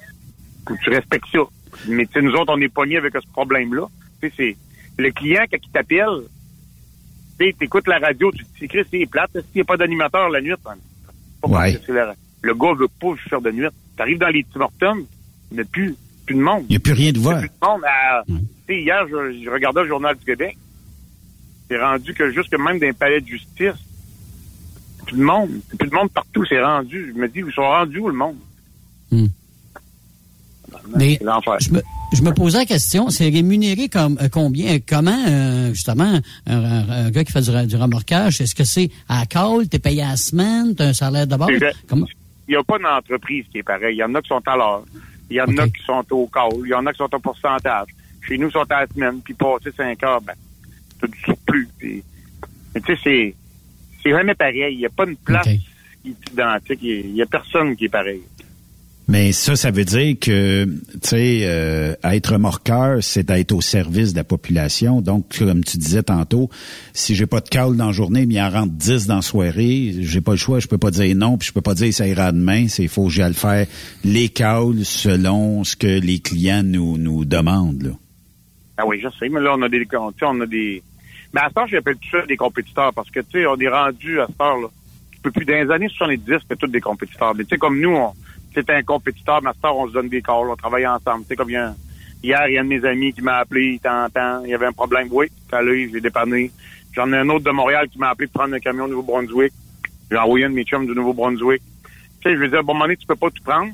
faut 0.68 0.74
que 0.76 0.80
tu 0.84 0.90
respectes 0.90 1.26
ça. 1.32 1.40
Mais 1.88 2.06
nous 2.22 2.32
autres, 2.34 2.52
on 2.56 2.60
est 2.60 2.68
pognés 2.68 2.98
avec 2.98 3.14
ce 3.14 3.28
problème-là. 3.32 3.86
Tu 4.22 4.28
sais, 4.28 4.34
c'est 4.36 4.56
le 4.98 5.10
client 5.12 5.44
quand 5.50 5.58
il 5.62 5.70
t'appelle, 5.70 6.22
tu 7.38 7.46
sais, 7.46 7.54
t'écoutes 7.58 7.86
la 7.88 7.98
radio, 7.98 8.30
tu 8.32 8.44
te 8.44 8.58
dis, 8.60 8.68
Chris, 8.68 8.84
c'est 8.90 9.06
plate, 9.06 9.30
s'il 9.32 9.42
n'y 9.56 9.60
a 9.60 9.64
pas 9.64 9.76
d'animateur 9.76 10.28
la 10.28 10.40
nuit, 10.40 10.52
hein. 10.66 10.74
Pas 11.40 11.48
Ouais. 11.48 11.80
la- 11.88 12.14
le 12.42 12.54
gars 12.54 12.72
veut 12.74 12.88
pas 13.00 13.14
faire 13.28 13.40
de 13.40 13.50
nuit? 13.52 13.66
T'arrives 13.96 14.18
dans 14.18 14.28
les 14.28 14.44
Tim 14.52 14.60
Hortons, 14.60 15.06
il 15.50 15.54
n'y 15.54 15.60
a 15.60 15.64
plus, 15.64 15.94
plus 16.26 16.34
de 16.34 16.40
monde. 16.40 16.64
Il 16.68 16.72
n'y 16.72 16.76
a 16.76 16.80
plus 16.80 16.92
rien 16.92 17.12
de 17.12 17.18
Il 17.18 17.22
y 17.22 17.26
a 17.26 17.30
voir. 17.30 17.38
plus 17.40 17.48
de 17.48 17.66
monde. 17.66 17.82
à- 17.84 18.24
Tu 18.66 18.74
hier, 18.82 19.06
je, 19.08 19.42
je 19.44 19.48
regardais 19.50 19.82
le 19.82 19.88
Journal 19.88 20.16
du 20.16 20.24
Québec. 20.24 20.58
C'est 21.70 21.80
rendu 21.80 22.12
que 22.14 22.30
jusque 22.32 22.52
même 22.58 22.78
dans 22.78 22.86
les 22.86 22.92
palais 22.92 23.20
de 23.20 23.26
justice, 23.26 23.72
plus 25.06 25.16
de 25.16 25.22
monde. 25.22 25.50
Plus 25.78 25.88
de 25.88 25.94
monde 25.94 26.10
partout, 26.10 26.44
c'est 26.46 26.60
rendu. 26.62 27.12
Je 27.14 27.18
me 27.20 27.28
dis, 27.28 27.38
ils 27.46 27.52
sont 27.52 27.62
rendus 27.62 27.98
où, 27.98 28.08
le 28.08 28.14
monde? 28.14 28.36
Mais 30.96 31.18
je 31.60 31.70
me, 31.70 31.82
je 32.12 32.22
me 32.22 32.32
posais 32.32 32.58
la 32.58 32.64
question, 32.64 33.10
c'est 33.10 33.28
rémunéré 33.28 33.88
comme 33.88 34.18
euh, 34.20 34.28
combien, 34.30 34.78
comment 34.80 35.24
euh, 35.28 35.68
justement 35.74 36.20
un, 36.46 36.54
un- 36.64 36.88
un 37.06 37.10
gars 37.10 37.24
qui 37.24 37.32
fait 37.32 37.42
du, 37.66 37.76
remorquage, 37.76 38.40
est-ce 38.40 38.54
que 38.54 38.64
c'est 38.64 38.90
à 39.08 39.26
call, 39.26 39.68
t'es 39.68 39.78
payé 39.78 40.02
à 40.02 40.10
la 40.10 40.16
semaine, 40.16 40.74
t'as 40.74 40.86
un 40.86 40.92
salaire 40.92 41.26
de 41.26 41.36
base? 41.36 41.48
Il 42.48 42.52
n'y 42.52 42.56
a 42.56 42.62
pas 42.64 42.78
d'entreprise 42.78 43.44
qui 43.52 43.58
est 43.58 43.62
pareille. 43.62 43.96
Il 43.96 43.98
y 43.98 44.02
en 44.04 44.14
a 44.14 44.22
qui 44.22 44.28
sont 44.28 44.42
à 44.46 44.56
l'heure. 44.56 44.84
Il 45.28 45.36
y 45.36 45.40
en 45.40 45.44
a 45.58 45.68
qui 45.68 45.82
sont 45.84 46.04
au 46.12 46.26
call. 46.28 46.48
Il 46.64 46.68
y 46.70 46.74
en 46.74 46.86
a 46.86 46.92
qui 46.92 46.96
sont 46.98 47.14
au 47.14 47.18
pourcentage. 47.18 47.88
Chez 48.26 48.38
nous, 48.38 48.48
ils 48.48 48.52
sont 48.52 48.64
à 48.70 48.80
la 48.80 48.86
semaine. 48.86 49.20
Puis 49.22 49.34
passer 49.34 49.70
cinq 49.76 50.02
heures, 50.02 50.22
ben, 50.22 50.32
t'as 50.98 51.06
du 51.08 51.18
surplus. 51.18 51.68
Puis, 51.78 52.02
mais 52.74 52.80
tu 52.80 52.94
sais, 52.94 53.00
c'est, 53.04 53.34
c'est 54.02 54.10
jamais 54.10 54.34
pareil. 54.34 54.72
Il 54.72 54.78
n'y 54.78 54.86
a 54.86 54.88
pas 54.90 55.04
une 55.04 55.16
place 55.16 55.44
qui 56.02 56.08
est 56.10 56.32
identique. 56.32 56.78
Il 56.82 57.12
n'y 57.12 57.20
a 57.22 57.26
personne 57.26 57.76
qui 57.76 57.84
est 57.84 57.88
pareil. 57.90 58.22
Mais 59.10 59.32
ça, 59.32 59.56
ça 59.56 59.70
veut 59.70 59.86
dire 59.86 60.16
que, 60.20 60.66
tu 60.66 60.98
sais, 61.02 61.40
euh, 61.44 61.94
être 62.04 62.34
remorqueur, 62.34 63.02
c'est 63.02 63.30
être 63.30 63.52
au 63.52 63.62
service 63.62 64.12
de 64.12 64.18
la 64.18 64.24
population. 64.24 65.00
Donc, 65.00 65.38
comme 65.38 65.64
tu 65.64 65.78
disais 65.78 66.02
tantôt, 66.02 66.50
si 66.92 67.14
j'ai 67.14 67.26
pas 67.26 67.40
de 67.40 67.48
call 67.48 67.74
dans 67.74 67.86
la 67.86 67.92
journée, 67.92 68.26
mais 68.26 68.34
il 68.34 68.40
en 68.42 68.50
rentre 68.50 68.72
10 68.72 69.06
dans 69.06 69.16
la 69.16 69.22
soirée, 69.22 69.94
j'ai 70.00 70.20
pas 70.20 70.32
le 70.32 70.36
choix, 70.36 70.60
je 70.60 70.68
peux 70.68 70.76
pas 70.76 70.90
dire 70.90 71.16
non, 71.16 71.38
puis 71.38 71.48
je 71.48 71.52
peux 71.54 71.62
pas 71.62 71.72
dire 71.72 71.92
ça 71.94 72.06
ira 72.06 72.32
demain. 72.32 72.68
C'est 72.68 72.86
faut 72.86 73.04
que 73.06 73.10
j'aille 73.10 73.32
faire 73.32 73.66
les 74.04 74.28
calls 74.28 74.84
selon 74.84 75.64
ce 75.64 75.74
que 75.74 75.86
les 75.86 76.18
clients 76.18 76.62
nous, 76.62 76.98
nous 76.98 77.24
demandent, 77.24 77.82
là. 77.82 77.92
Ah 78.76 78.86
oui, 78.86 79.00
je 79.02 79.08
sais, 79.18 79.28
mais 79.30 79.40
là, 79.40 79.54
on 79.56 79.62
a 79.62 79.68
des, 79.70 79.88
on 80.22 80.40
a 80.40 80.46
des, 80.46 80.82
mais 81.32 81.40
à 81.40 81.48
ce 81.48 81.54
temps, 81.54 81.66
j'appelle 81.66 81.96
tout 81.96 82.10
ça 82.10 82.26
des 82.26 82.36
compétiteurs 82.36 82.92
parce 82.92 83.10
que, 83.10 83.20
tu 83.20 83.40
sais, 83.40 83.46
on 83.46 83.56
est 83.56 83.68
rendu 83.68 84.20
à 84.20 84.26
ce 84.26 84.32
temps, 84.32 84.60
là. 84.60 84.68
Tu 85.12 85.18
peux 85.22 85.30
plus, 85.30 85.46
dans 85.46 85.54
les 85.54 85.70
années 85.72 85.88
70, 85.88 86.40
c'était 86.42 86.56
tous 86.56 86.68
des 86.68 86.80
compétiteurs. 86.80 87.34
Mais 87.34 87.44
tu 87.44 87.50
sais, 87.50 87.56
comme 87.56 87.80
nous, 87.80 87.90
on, 87.90 88.12
c'était 88.54 88.74
un 88.74 88.82
compétiteur, 88.82 89.40
ce 89.42 89.60
temps, 89.60 89.78
on 89.78 89.88
se 89.88 89.92
donne 89.92 90.08
des 90.08 90.22
calls, 90.22 90.48
on 90.50 90.56
travaille 90.56 90.86
ensemble. 90.86 91.22
Tu 91.22 91.28
sais, 91.28 91.36
comme 91.36 91.50
il 91.50 91.54
y 91.54 91.56
a 91.56 91.68
un- 91.68 91.76
hier, 92.22 92.48
il 92.48 92.54
y 92.54 92.58
a 92.58 92.60
un 92.60 92.64
de 92.64 92.68
mes 92.68 92.84
amis 92.84 93.12
qui 93.12 93.22
m'a 93.22 93.36
appelé, 93.38 93.72
il 93.74 93.80
t'entend, 93.80 94.42
il 94.44 94.50
y 94.50 94.54
avait 94.54 94.66
un 94.66 94.72
problème. 94.72 95.08
Oui, 95.10 95.26
allé, 95.52 95.90
j'ai 95.92 96.00
dépanné. 96.00 96.50
J'en 96.92 97.12
ai 97.12 97.16
un 97.18 97.28
autre 97.28 97.44
de 97.44 97.50
Montréal 97.50 97.88
qui 97.88 97.98
m'a 97.98 98.08
appelé 98.10 98.26
pour 98.28 98.40
prendre 98.42 98.54
un 98.54 98.60
camion 98.60 98.84
au 98.84 98.88
Nouveau-Brunswick. 98.88 99.52
J'ai 100.10 100.16
envoyé 100.16 100.46
un 100.46 100.50
de 100.50 100.54
mes 100.54 100.64
chums 100.64 100.86
du 100.86 100.92
Nouveau-Brunswick. 100.94 101.62
Tu 102.20 102.28
sais, 102.30 102.34
je 102.34 102.40
veux 102.40 102.48
dire, 102.48 102.58
à 102.58 102.60
un 102.60 102.64
bon 102.64 102.72
moment 102.74 102.86
donné, 102.86 102.96
tu 102.96 103.06
peux 103.06 103.14
pas 103.16 103.30
tout 103.30 103.42
prendre. 103.42 103.72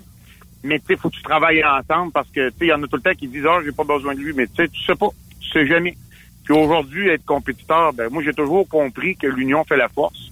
Mais 0.63 0.79
tu 0.81 0.87
sais, 0.89 0.97
faut 0.97 1.11
que 1.11 1.17
tu 1.17 1.23
travailles 1.23 1.63
ensemble 1.65 2.11
parce 2.13 2.29
que 2.31 2.49
tu 2.51 2.57
sais, 2.59 2.65
il 2.67 2.69
y 2.69 2.73
en 2.73 2.83
a 2.83 2.87
tout 2.87 2.97
le 2.97 3.03
temps 3.03 3.15
qui 3.15 3.29
disent 3.29 3.47
Ah, 3.49 3.61
j'ai 3.65 3.73
pas 3.73 3.85
besoin 3.85 4.15
de 4.15 4.21
lui, 4.21 4.33
mais 4.35 4.47
tu 4.47 4.55
sais, 4.57 4.69
tu 4.69 4.83
sais 4.85 4.95
pas, 4.95 5.09
tu 5.41 5.49
sais 5.51 5.67
jamais. 5.67 5.97
Puis 6.43 6.55
aujourd'hui, 6.55 7.09
être 7.09 7.25
compétiteur, 7.25 7.93
ben 7.95 8.11
moi 8.11 8.23
j'ai 8.23 8.33
toujours 8.35 8.69
compris 8.69 9.17
que 9.17 9.27
l'union 9.27 9.65
fait 9.65 9.77
la 9.77 9.89
force. 9.89 10.31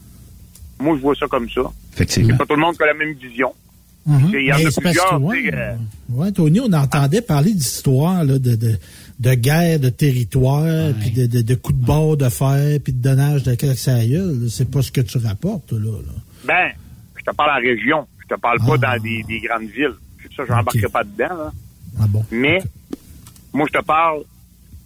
Moi, 0.81 0.96
je 0.96 1.02
vois 1.02 1.14
ça 1.14 1.26
comme 1.28 1.48
ça. 1.48 1.62
Effectivement. 1.94 2.31
C'est 2.33 2.38
pas 2.38 2.46
tout 2.46 2.55
le 2.57 2.61
monde 2.61 2.76
qui 2.76 2.83
a 2.83 2.87
la 2.87 2.94
même 2.94 3.12
vision. 3.12 3.55
Mhm. 4.04 4.30
Il 4.34 4.46
y 4.46 4.52
en 4.52 4.56
Mais 4.56 4.66
a 4.66 4.70
plusieurs, 4.80 5.20
sais, 5.20 5.54
euh, 5.54 5.74
ouais, 6.10 6.32
Tony, 6.32 6.60
on 6.60 6.72
entendait 6.72 7.22
parler 7.22 7.54
d'histoires 7.54 8.26
de, 8.26 8.38
de, 8.38 8.56
de 9.20 9.34
guerre 9.34 9.78
de 9.78 9.90
territoire, 9.90 10.92
puis 11.00 11.10
de, 11.10 11.26
de, 11.26 11.42
de 11.42 11.54
coups 11.54 11.78
de 11.78 11.84
bord 11.84 12.16
de 12.16 12.28
fer, 12.28 12.80
puis 12.82 12.92
de 12.92 13.00
donnage 13.00 13.44
de 13.44 13.50
la 13.50 14.06
gueule. 14.06 14.48
C'est 14.50 14.68
pas 14.68 14.82
ce 14.82 14.90
que 14.90 15.00
tu 15.02 15.18
rapportes, 15.18 15.72
là. 15.72 15.78
là. 15.78 16.12
Ben, 16.44 16.72
je 17.16 17.22
te 17.22 17.34
parle 17.36 17.50
en 17.50 17.62
région. 17.62 18.06
Je 18.22 18.34
te 18.34 18.40
parle 18.40 18.58
pas 18.58 18.76
dans 18.76 19.02
des, 19.02 19.22
des 19.22 19.40
grandes 19.40 19.68
villes. 19.68 19.94
Ça, 20.36 20.44
je 20.46 20.52
n'embarquerai 20.52 20.88
pas 20.88 21.04
dedans, 21.04 21.36
là. 21.36 21.52
Ah 22.00 22.06
bon? 22.08 22.24
Mais, 22.30 22.60
moi, 23.52 23.66
je 23.72 23.78
te 23.78 23.84
parle. 23.84 24.22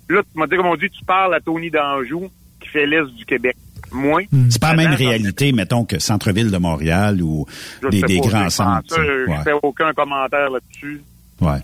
Là, 0.08 0.22
tu 0.22 0.38
m'as 0.38 0.46
dit, 0.46 0.56
comme 0.56 0.66
on 0.66 0.76
dit, 0.76 0.90
tu 0.90 1.04
parles 1.04 1.34
à 1.34 1.40
Tony 1.40 1.70
d'Anjou, 1.70 2.28
qui 2.60 2.68
fait 2.68 2.86
l'Est 2.86 3.06
du 3.16 3.24
Québec. 3.24 3.56
Moi. 3.92 4.22
C'est 4.50 4.60
pas 4.60 4.74
la 4.74 4.82
même 4.82 4.94
réalité, 4.94 5.52
mettons, 5.52 5.84
que 5.84 5.98
centre-ville 5.98 6.50
de 6.50 6.58
Montréal 6.58 7.22
ou 7.22 7.46
je 7.82 7.88
des, 7.88 8.20
grands 8.20 8.50
centres. 8.50 8.94
ça, 8.94 9.02
Je 9.02 9.30
ouais. 9.30 9.36
fais 9.44 9.52
aucun 9.62 9.92
commentaire 9.92 10.50
là-dessus. 10.50 11.02
Ouais. 11.40 11.58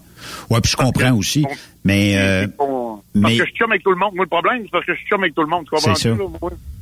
Ouais, 0.51 0.61
puis 0.61 0.71
je 0.71 0.77
comprends 0.77 1.13
aussi. 1.15 1.45
Mais, 1.85 2.15
euh, 2.17 2.47
Parce 2.57 3.01
mais 3.15 3.39
que 3.39 3.47
je 3.47 3.53
chum 3.55 3.71
avec 3.71 3.83
tout 3.83 3.91
le 3.91 3.97
monde. 3.97 4.15
Moi, 4.15 4.25
le 4.25 4.29
problème, 4.29 4.63
c'est 4.65 4.71
parce 4.71 4.85
que 4.87 4.95
je 4.95 5.01
chum 5.09 5.21
avec 5.23 5.35
tout 5.35 5.43
le 5.43 5.49
monde. 5.49 5.65
Tu 5.65 5.71
comprends 5.71 5.95
C'est 5.95 6.11
ça. 6.11 6.17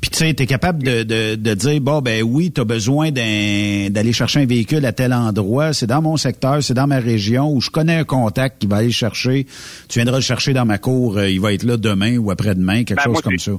Puis 0.01 0.11
tu 0.11 0.19
sais, 0.19 0.35
t'es 0.35 0.47
capable 0.47 0.83
de, 0.83 1.03
de, 1.03 1.35
de 1.37 1.55
dire 1.55 1.81
bon 1.81 2.01
ben 2.01 2.23
oui, 2.23 2.51
t'as 2.51 2.65
besoin 2.65 3.11
d'aller 3.11 4.13
chercher 4.13 4.41
un 4.41 4.47
véhicule 4.47 4.85
à 4.87 4.93
tel 4.93 5.13
endroit, 5.13 5.73
c'est 5.73 5.87
dans 5.87 6.03
mon 6.03 6.17
secteur, 6.17 6.63
c'est 6.63 6.75
dans 6.75 6.87
ma 6.87 6.99
région 6.99 7.53
où 7.53 7.61
je 7.61 7.71
connais 7.71 7.97
un 7.97 8.05
contact 8.05 8.61
qui 8.61 8.67
va 8.67 8.77
aller 8.77 8.87
le 8.87 8.93
chercher. 8.93 9.47
Tu 9.89 9.99
viendras 9.99 10.17
le 10.17 10.23
chercher 10.23 10.53
dans 10.53 10.65
ma 10.65 10.79
cour, 10.79 11.19
euh, 11.19 11.29
il 11.29 11.41
va 11.41 11.53
être 11.53 11.65
là 11.65 11.77
demain 11.77 12.17
ou 12.17 12.31
après-demain, 12.31 12.85
quelque 12.85 12.97
Ben, 12.97 13.05
chose 13.05 13.13
moi, 13.13 13.23
comme 13.23 13.39
ça. 13.39 13.53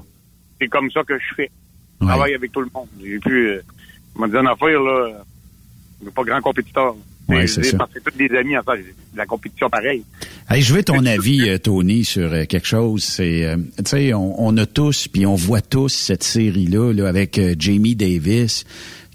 C'est 0.59 0.67
comme 0.67 0.89
ça 0.91 1.01
que 1.03 1.13
je 1.17 1.35
fais. 1.35 1.51
Je 2.01 2.07
travaille 2.07 2.33
avec 2.33 2.51
tout 2.51 2.61
le 2.61 2.69
monde. 2.73 2.87
J'ai 2.99 3.19
pu, 3.19 3.49
euh, 3.49 3.61
m'a 4.15 4.27
dit 4.27 4.35
une 4.35 4.47
affaire, 4.47 4.81
là, 4.81 5.23
je 5.99 6.05
suis 6.05 6.13
pas 6.13 6.23
grand 6.23 6.41
compétiteur. 6.41 6.95
Mais, 7.29 7.47
c'est 7.47 7.63
ça. 7.63 7.77
Parce 7.77 7.93
que 7.93 7.99
tous 7.99 8.17
des 8.17 8.35
amis, 8.35 8.57
en 8.57 8.63
fait, 8.63 8.83
la 9.15 9.25
compétition 9.25 9.69
pareille. 9.69 10.03
Hey, 10.49 10.61
je 10.61 10.73
veux 10.73 10.83
ton 10.83 11.05
avis, 11.05 11.47
euh, 11.47 11.57
Tony, 11.59 12.03
sur 12.03 12.33
euh, 12.33 12.45
quelque 12.45 12.67
chose. 12.67 13.03
C'est, 13.03 13.45
euh, 13.45 13.55
tu 13.77 13.83
sais, 13.85 14.13
on, 14.13 14.41
on 14.41 14.57
a 14.57 14.65
tous, 14.65 15.07
puis 15.07 15.25
on 15.25 15.35
voit 15.35 15.61
tous 15.61 15.89
cette 15.89 16.23
série-là 16.23 16.91
là, 16.91 17.07
avec 17.07 17.37
euh, 17.37 17.55
Jamie 17.57 17.95
Davis 17.95 18.65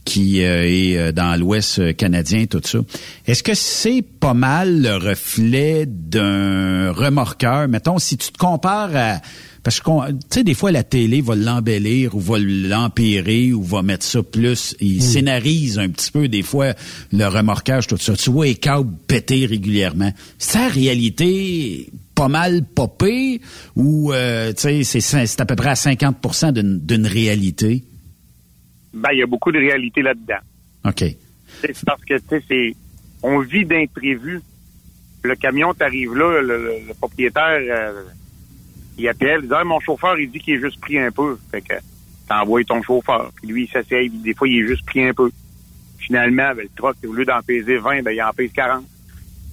qui 0.04 0.44
euh, 0.44 0.62
est 0.64 1.12
dans 1.12 1.38
l'Ouest 1.38 1.96
canadien, 1.96 2.46
tout 2.46 2.62
ça. 2.62 2.78
Est-ce 3.26 3.42
que 3.42 3.54
c'est 3.54 4.02
pas 4.02 4.34
mal 4.34 4.80
le 4.80 4.96
reflet 4.96 5.84
d'un 5.84 6.92
remorqueur? 6.92 7.66
Mettons, 7.66 7.98
si 7.98 8.16
tu 8.16 8.30
te 8.30 8.38
compares 8.38 8.94
à... 8.94 9.20
Parce 9.66 9.80
que, 9.80 10.12
tu 10.12 10.16
sais, 10.30 10.44
des 10.44 10.54
fois, 10.54 10.70
la 10.70 10.84
télé 10.84 11.20
va 11.22 11.34
l'embellir 11.34 12.14
ou 12.14 12.20
va 12.20 12.38
l'empirer 12.38 13.52
ou 13.52 13.64
va 13.64 13.82
mettre 13.82 14.04
ça 14.04 14.22
plus. 14.22 14.76
Il 14.80 15.02
scénarise 15.02 15.76
un 15.80 15.88
petit 15.88 16.12
peu, 16.12 16.28
des 16.28 16.44
fois, 16.44 16.74
le 17.12 17.24
remorquage, 17.26 17.88
tout 17.88 17.96
ça. 17.96 18.14
Tu 18.14 18.30
vois 18.30 18.46
les 18.46 18.54
câbles 18.54 18.92
péter 19.08 19.44
régulièrement. 19.44 20.12
C'est 20.38 20.58
la 20.60 20.68
réalité 20.68 21.88
pas 22.14 22.28
mal 22.28 22.62
popé 22.64 23.40
ou, 23.74 24.12
euh, 24.12 24.52
tu 24.52 24.84
sais, 24.84 25.00
c'est 25.00 25.40
à 25.40 25.44
peu 25.46 25.56
près 25.56 25.70
à 25.70 25.74
50% 25.74 26.52
d'une 26.52 26.78
d'une 26.78 27.04
réalité? 27.06 27.82
Ben, 28.94 29.08
il 29.14 29.18
y 29.18 29.22
a 29.22 29.26
beaucoup 29.26 29.50
de 29.50 29.58
réalité 29.58 30.00
là-dedans. 30.00 30.38
OK. 30.84 31.02
C'est 31.60 31.84
parce 31.84 32.02
que, 32.04 32.14
tu 32.18 32.22
sais, 32.30 32.42
c'est, 32.48 32.76
on 33.24 33.40
vit 33.40 33.64
d'imprévus. 33.64 34.40
Le 35.24 35.34
camion 35.34 35.74
t'arrive 35.74 36.14
là, 36.14 36.40
le, 36.40 36.56
le- 36.56 36.86
le 36.86 36.94
propriétaire, 36.94 37.58
euh, 37.68 38.02
il 38.98 39.08
appelle, 39.08 39.40
il 39.42 39.48
dit, 39.48 39.54
Ah, 39.54 39.64
mon 39.64 39.80
chauffeur, 39.80 40.18
il 40.18 40.30
dit 40.30 40.38
qu'il 40.38 40.54
est 40.54 40.60
juste 40.60 40.80
pris 40.80 40.98
un 40.98 41.10
peu. 41.10 41.38
Fait 41.50 41.60
que, 41.60 41.74
t'envoies 42.28 42.64
ton 42.64 42.82
chauffeur. 42.82 43.30
Puis 43.36 43.48
lui, 43.48 43.64
il 43.64 43.68
s'assied, 43.68 44.08
des 44.08 44.34
fois, 44.34 44.48
il 44.48 44.64
est 44.64 44.66
juste 44.66 44.84
pris 44.86 45.06
un 45.06 45.14
peu. 45.14 45.30
Finalement, 45.98 46.54
ben, 46.54 46.62
le 46.62 46.70
truck, 46.76 46.96
au 47.06 47.12
lieu 47.12 47.24
d'en 47.24 47.40
peser 47.42 47.78
20, 47.78 48.02
ben, 48.02 48.12
il 48.12 48.22
en 48.22 48.32
pèse 48.32 48.52
40. 48.52 48.84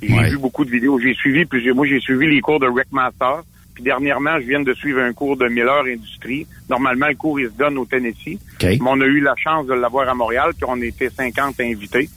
Et 0.02 0.08
J'ai 0.08 0.30
vu 0.32 0.38
beaucoup 0.38 0.66
de 0.66 0.72
vidéos. 0.72 1.00
J'ai 1.00 1.14
suivi 1.14 1.46
plusieurs, 1.46 1.76
moi, 1.76 1.88
j'ai 1.88 2.00
suivi 2.00 2.28
les 2.28 2.42
cours 2.42 2.60
de 2.60 2.68
Wreckmaster. 2.68 3.44
Puis 3.74 3.84
dernièrement, 3.84 4.40
je 4.40 4.46
viens 4.46 4.62
de 4.62 4.74
suivre 4.74 5.00
un 5.00 5.14
cours 5.14 5.36
de 5.36 5.48
Miller 5.48 5.84
Industries. 5.86 6.46
Normalement, 6.70 7.08
le 7.08 7.16
cours, 7.16 7.40
il 7.40 7.48
se 7.48 7.54
donne 7.54 7.78
au 7.78 7.86
Tennessee. 7.86 8.38
Mais 8.80 8.90
on 8.90 9.02
a 9.02 9.06
eu 9.06 9.20
la 9.20 9.34
chance 9.36 9.66
de 9.66 9.74
l'avoir 9.74 10.08
à 10.08 10.14
Montréal, 10.14 10.52
puis 10.56 10.66
on 10.68 10.80
était 10.82 11.10
50 11.10 11.60
invités. 11.60 12.10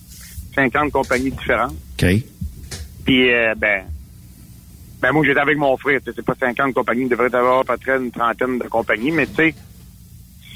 50 0.54 0.92
compagnies 0.92 1.30
différentes. 1.30 1.76
Puis, 3.04 3.32
euh, 3.32 3.54
ben, 3.56 3.84
ben, 5.00 5.12
moi, 5.12 5.24
j'étais 5.26 5.40
avec 5.40 5.58
mon 5.58 5.76
frère. 5.76 6.00
C'est 6.04 6.24
pas 6.24 6.34
50 6.38 6.72
compagnies. 6.74 7.02
Il 7.02 7.08
devrait 7.08 7.28
y 7.30 7.36
avoir 7.36 7.64
peu 7.64 7.76
près 7.76 7.96
une 7.96 8.10
trentaine 8.10 8.58
de 8.58 8.68
compagnies. 8.68 9.10
Mais, 9.10 9.26
tu 9.26 9.34
sais, 9.34 9.54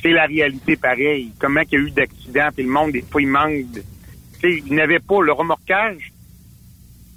c'est 0.02 0.10
la 0.12 0.26
réalité 0.26 0.76
pareille. 0.76 1.32
Comment 1.38 1.60
il 1.60 1.72
y 1.72 1.76
a 1.76 1.78
eu 1.86 1.90
d'accidents, 1.90 2.48
puis 2.54 2.64
le 2.64 2.70
monde, 2.70 2.92
des 2.92 3.02
fois, 3.02 3.20
il 3.20 3.28
manque 3.28 3.70
de... 3.72 3.82
Tu 4.40 4.40
sais, 4.58 4.62
il 4.66 4.74
n'avait 4.74 4.98
pas 4.98 5.20
le 5.22 5.32
remorquage. 5.32 6.12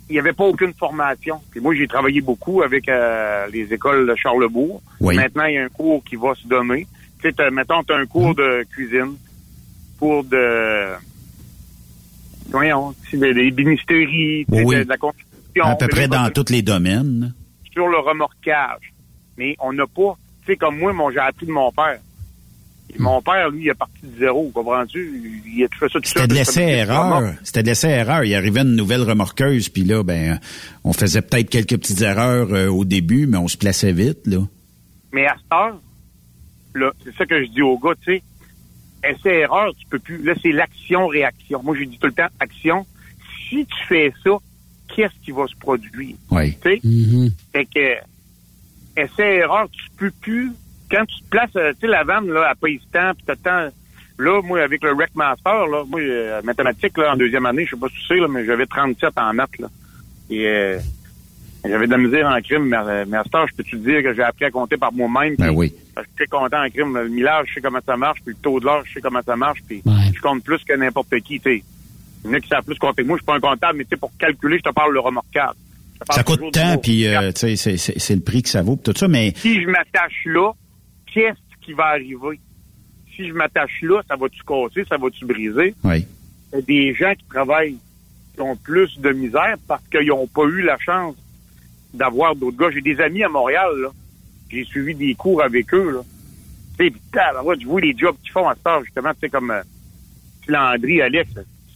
Il 0.10 0.14
n'y 0.14 0.20
avait 0.20 0.34
pas 0.34 0.44
aucune 0.44 0.74
formation. 0.74 1.40
Puis 1.50 1.62
moi, 1.62 1.74
j'ai 1.74 1.88
travaillé 1.88 2.20
beaucoup 2.20 2.62
avec 2.62 2.90
euh, 2.90 3.48
les 3.48 3.74
écoles 3.74 4.06
de 4.06 4.16
Charlebourg. 4.16 4.82
Oui. 5.00 5.16
Maintenant, 5.16 5.46
il 5.46 5.54
y 5.56 5.58
a 5.58 5.64
un 5.64 5.70
cours 5.70 6.04
qui 6.04 6.18
va 6.18 6.36
se 6.36 6.46
donner. 6.46 6.86
Tu 7.22 7.32
sais, 7.32 7.52
mettons, 7.52 7.84
tu 7.84 7.94
as 7.94 7.98
un 7.98 8.06
cours 8.06 8.36
de 8.36 8.64
cuisine, 8.70 9.16
cours 9.98 10.26
de... 10.26 10.90
Voyons, 12.50 12.94
tu 13.10 13.18
sais, 13.18 13.18
Oui. 14.50 14.76
de, 14.76 14.84
de 14.84 14.90
la 14.90 14.98
construction. 14.98 15.33
À 15.62 15.76
peu 15.76 15.88
près 15.88 16.08
dans 16.08 16.30
tous 16.32 16.52
les 16.52 16.62
domaines. 16.62 17.34
sur 17.72 17.88
le 17.88 17.98
remorquage. 18.00 18.94
Mais 19.38 19.56
on 19.60 19.74
n'a 19.74 19.88
pas, 19.88 20.16
tu 20.42 20.48
sais, 20.48 20.58
comme 20.58 20.78
moi, 20.78 20.94
mon, 20.94 21.12
j'ai 21.12 21.20
appris 21.20 21.46
de 21.46 21.52
mon 21.52 21.72
père. 21.72 22.00
Et 22.94 23.00
mon 23.00 23.22
père, 23.22 23.50
lui, 23.50 23.64
il 23.64 23.70
est 23.70 23.74
parti 23.74 24.00
de 24.04 24.20
zéro, 24.20 24.52
comprends-tu? 24.54 25.42
Il 25.48 25.64
a 25.64 25.68
tout 25.68 25.80
fait 25.80 25.90
ça 25.90 26.00
tout 26.00 26.06
C'était 26.06 26.28
de 26.28 26.34
l'essai-erreur. 26.34 27.34
C'était 27.44 27.64
de 27.64 27.68
l'essai-erreur. 27.70 28.24
Il 28.24 28.36
arrivait 28.36 28.62
une 28.62 28.76
nouvelle 28.76 29.02
remorqueuse, 29.02 29.70
puis 29.70 29.84
là, 29.84 30.04
ben, 30.04 30.40
on 30.84 30.94
faisait 30.94 31.22
peut-être 31.22 31.50
quelques 31.50 31.78
petites 31.78 32.02
erreurs 32.02 32.54
euh, 32.54 32.68
au 32.68 32.86
début, 32.86 33.26
mais 33.26 33.38
on 33.38 33.48
se 33.48 33.58
plaçait 33.58 33.94
vite, 33.94 34.28
là. 34.28 34.40
Mais 35.12 35.26
à 35.26 35.36
cette 35.36 35.54
heure, 35.54 35.78
là, 36.76 36.92
c'est 37.04 37.16
ça 37.16 37.26
que 37.26 37.44
je 37.44 37.50
dis 37.50 37.62
aux 37.62 37.78
gars, 37.80 37.94
tu 38.04 38.14
sais, 38.14 38.24
essai-erreur, 39.04 39.72
tu 39.80 39.88
peux 39.88 40.00
plus. 40.00 40.24
Là, 40.24 40.34
c'est 40.42 40.52
l'action-réaction. 40.52 41.62
Moi, 41.64 41.76
j'ai 41.78 41.86
dit 41.86 41.98
tout 41.98 42.08
le 42.08 42.14
temps, 42.14 42.28
action. 42.40 42.86
Si 43.50 43.66
tu 43.66 43.88
fais 43.88 44.14
ça, 44.24 44.32
qu'est-ce 44.96 45.26
qui 45.26 45.32
va 45.32 45.48
se 45.48 45.56
produire? 45.56 46.16
Oui. 46.32 46.58
Tu 46.62 46.70
sais? 46.70 46.80
Fait 47.52 47.66
que, 47.66 49.02
essai-erreur, 49.02 49.68
tu 49.72 49.84
peux 49.98 50.12
plus. 50.22 50.52
Quand 50.92 51.06
tu 51.06 51.24
te 51.24 51.30
places, 51.30 51.56
euh, 51.56 51.74
tu 51.74 51.82
sais, 51.82 51.88
la 51.88 52.04
vanne, 52.04 52.30
là, 52.30 52.50
à 52.50 52.56
paye 52.56 52.80
temps, 52.92 53.12
puis 53.16 53.24
t'as 53.26 53.36
temps. 53.36 53.74
Là, 54.20 54.42
moi, 54.44 54.62
avec 54.62 54.84
le 54.84 54.94
Wreckmaster, 54.94 55.68
là, 55.68 55.84
moi, 55.88 56.00
euh, 56.00 56.42
mathématiques, 56.44 56.98
là, 56.98 57.14
en 57.14 57.18
deuxième 57.18 57.46
année, 57.48 57.66
je 57.66 57.72
sais 57.72 57.80
pas 57.80 57.88
si 57.90 57.96
tu 57.96 58.08
sais, 58.08 58.16
là, 58.20 58.28
mais 58.28 58.46
j'avais 58.46 58.68
37 58.68 59.18
en 59.18 59.34
maths, 59.34 59.58
là. 59.58 59.68
Et, 60.30 60.48
euh, 60.48 60.80
j'avais 61.66 61.88
de 61.88 61.92
la 61.92 61.98
misère 61.98 62.28
en 62.28 62.40
crime, 62.42 62.66
mais, 62.66 62.78
euh, 62.78 63.06
mais 63.08 63.18
à 63.18 63.24
heure, 63.34 63.48
je 63.48 63.56
peux 63.56 63.64
te 63.64 63.76
dire 63.76 64.04
que 64.04 64.14
j'ai 64.14 64.22
appris 64.22 64.46
à 64.46 64.52
compter 64.52 64.78
par 64.78 64.92
moi-même. 64.92 65.36
Ben 65.38 65.50
oui. 65.50 65.74
parce 65.96 66.06
que 66.06 66.12
Je 66.18 66.24
suis 66.24 66.30
très 66.30 66.38
content 66.38 66.64
en 66.64 66.70
crime. 66.70 66.96
Le 66.96 67.10
millage, 67.10 67.48
je 67.50 67.54
sais 67.56 67.62
comment 67.62 67.80
ça 67.86 67.98
marche, 67.98 68.20
puis 68.24 68.36
le 68.36 68.42
taux 68.42 68.60
de 68.60 68.66
l'heure, 68.66 68.84
je 68.86 68.94
sais 68.94 69.02
comment 69.02 69.22
ça 69.26 69.36
marche, 69.36 69.64
puis 69.68 69.82
je 70.14 70.22
compte 70.22 70.44
plus 70.44 70.64
que 70.64 70.74
n'importe 70.74 71.18
qui, 71.22 71.40
tu 71.40 71.50
sais. 71.50 71.64
Il 72.24 72.30
y 72.30 72.34
en 72.34 72.38
a 72.38 72.40
qui 72.40 72.48
savent 72.48 72.64
plus 72.64 72.78
compter 72.80 73.02
que 73.04 73.08
moi, 73.08 73.18
je 73.18 73.22
suis 73.22 73.26
pas 73.26 73.36
un 73.36 73.40
comptable, 73.40 73.78
mais 73.80 73.84
tu 73.84 73.92
sais, 73.92 73.98
pour 73.98 74.12
calculer, 74.18 74.58
je 74.58 74.64
te 74.70 74.74
parle 74.74 74.94
le 74.94 75.00
remorquage. 75.00 75.56
Ça 76.12 76.24
coûte 76.24 76.52
tant, 76.52 76.78
puis 76.78 77.08
euh, 77.08 77.32
tu 77.32 77.56
c'est- 77.56 78.16
le 78.16 78.22
prix 78.22 78.42
que 78.44 78.50
ça 78.50 78.62
vaut, 78.62 78.76
tout 78.82 78.94
ça, 78.96 79.08
mais 79.08 79.34
Si 79.38 79.62
je 79.62 79.68
m'attache 79.70 80.24
là, 80.26 80.52
qu'est-ce 81.14 81.66
qui 81.66 81.74
va 81.74 81.86
arriver? 81.88 82.40
Si 83.16 83.28
je 83.28 83.34
m'attache 83.34 83.82
là, 83.84 84.02
ça 84.08 84.16
va-tu 84.16 84.42
casser, 84.44 84.84
ça 84.90 84.98
va-tu 84.98 85.26
briser? 85.26 85.74
oui. 85.84 86.06
Il 86.52 86.58
y 86.58 86.60
a 86.60 86.62
des 86.62 86.94
gens 86.94 87.14
qui 87.16 87.26
travaillent 87.26 87.78
qui 88.36 88.42
ont 88.42 88.56
plus 88.56 89.00
de 89.00 89.10
misère 89.12 89.56
parce 89.68 89.82
qu'ils 89.92 90.08
n'ont 90.08 90.28
pas 90.28 90.44
eu 90.46 90.62
la 90.62 90.78
chance 90.78 91.16
d'avoir 91.94 92.36
d'autres 92.36 92.58
gars. 92.58 92.70
J'ai 92.72 92.82
des 92.82 93.00
amis 93.00 93.24
à 93.24 93.30
Montréal, 93.30 93.72
là. 93.82 93.90
J'ai 94.52 94.64
suivi 94.66 94.94
des 94.94 95.16
cours 95.16 95.42
avec 95.42 95.74
eux, 95.74 95.92
là. 95.92 96.02
Tu 96.78 96.90
sais, 96.90 96.94
je 97.60 97.66
vois 97.68 97.82
les 97.82 97.96
jobs 97.98 98.16
qu'ils 98.22 98.32
font 98.32 98.48
à 98.48 98.54
cette 98.56 98.68
heure, 98.68 98.84
justement, 98.84 99.12
tu 99.14 99.22
sais, 99.22 99.30
comme 99.30 99.50
euh, 99.52 99.62
Landry, 100.48 101.02
Alex. 101.02 101.32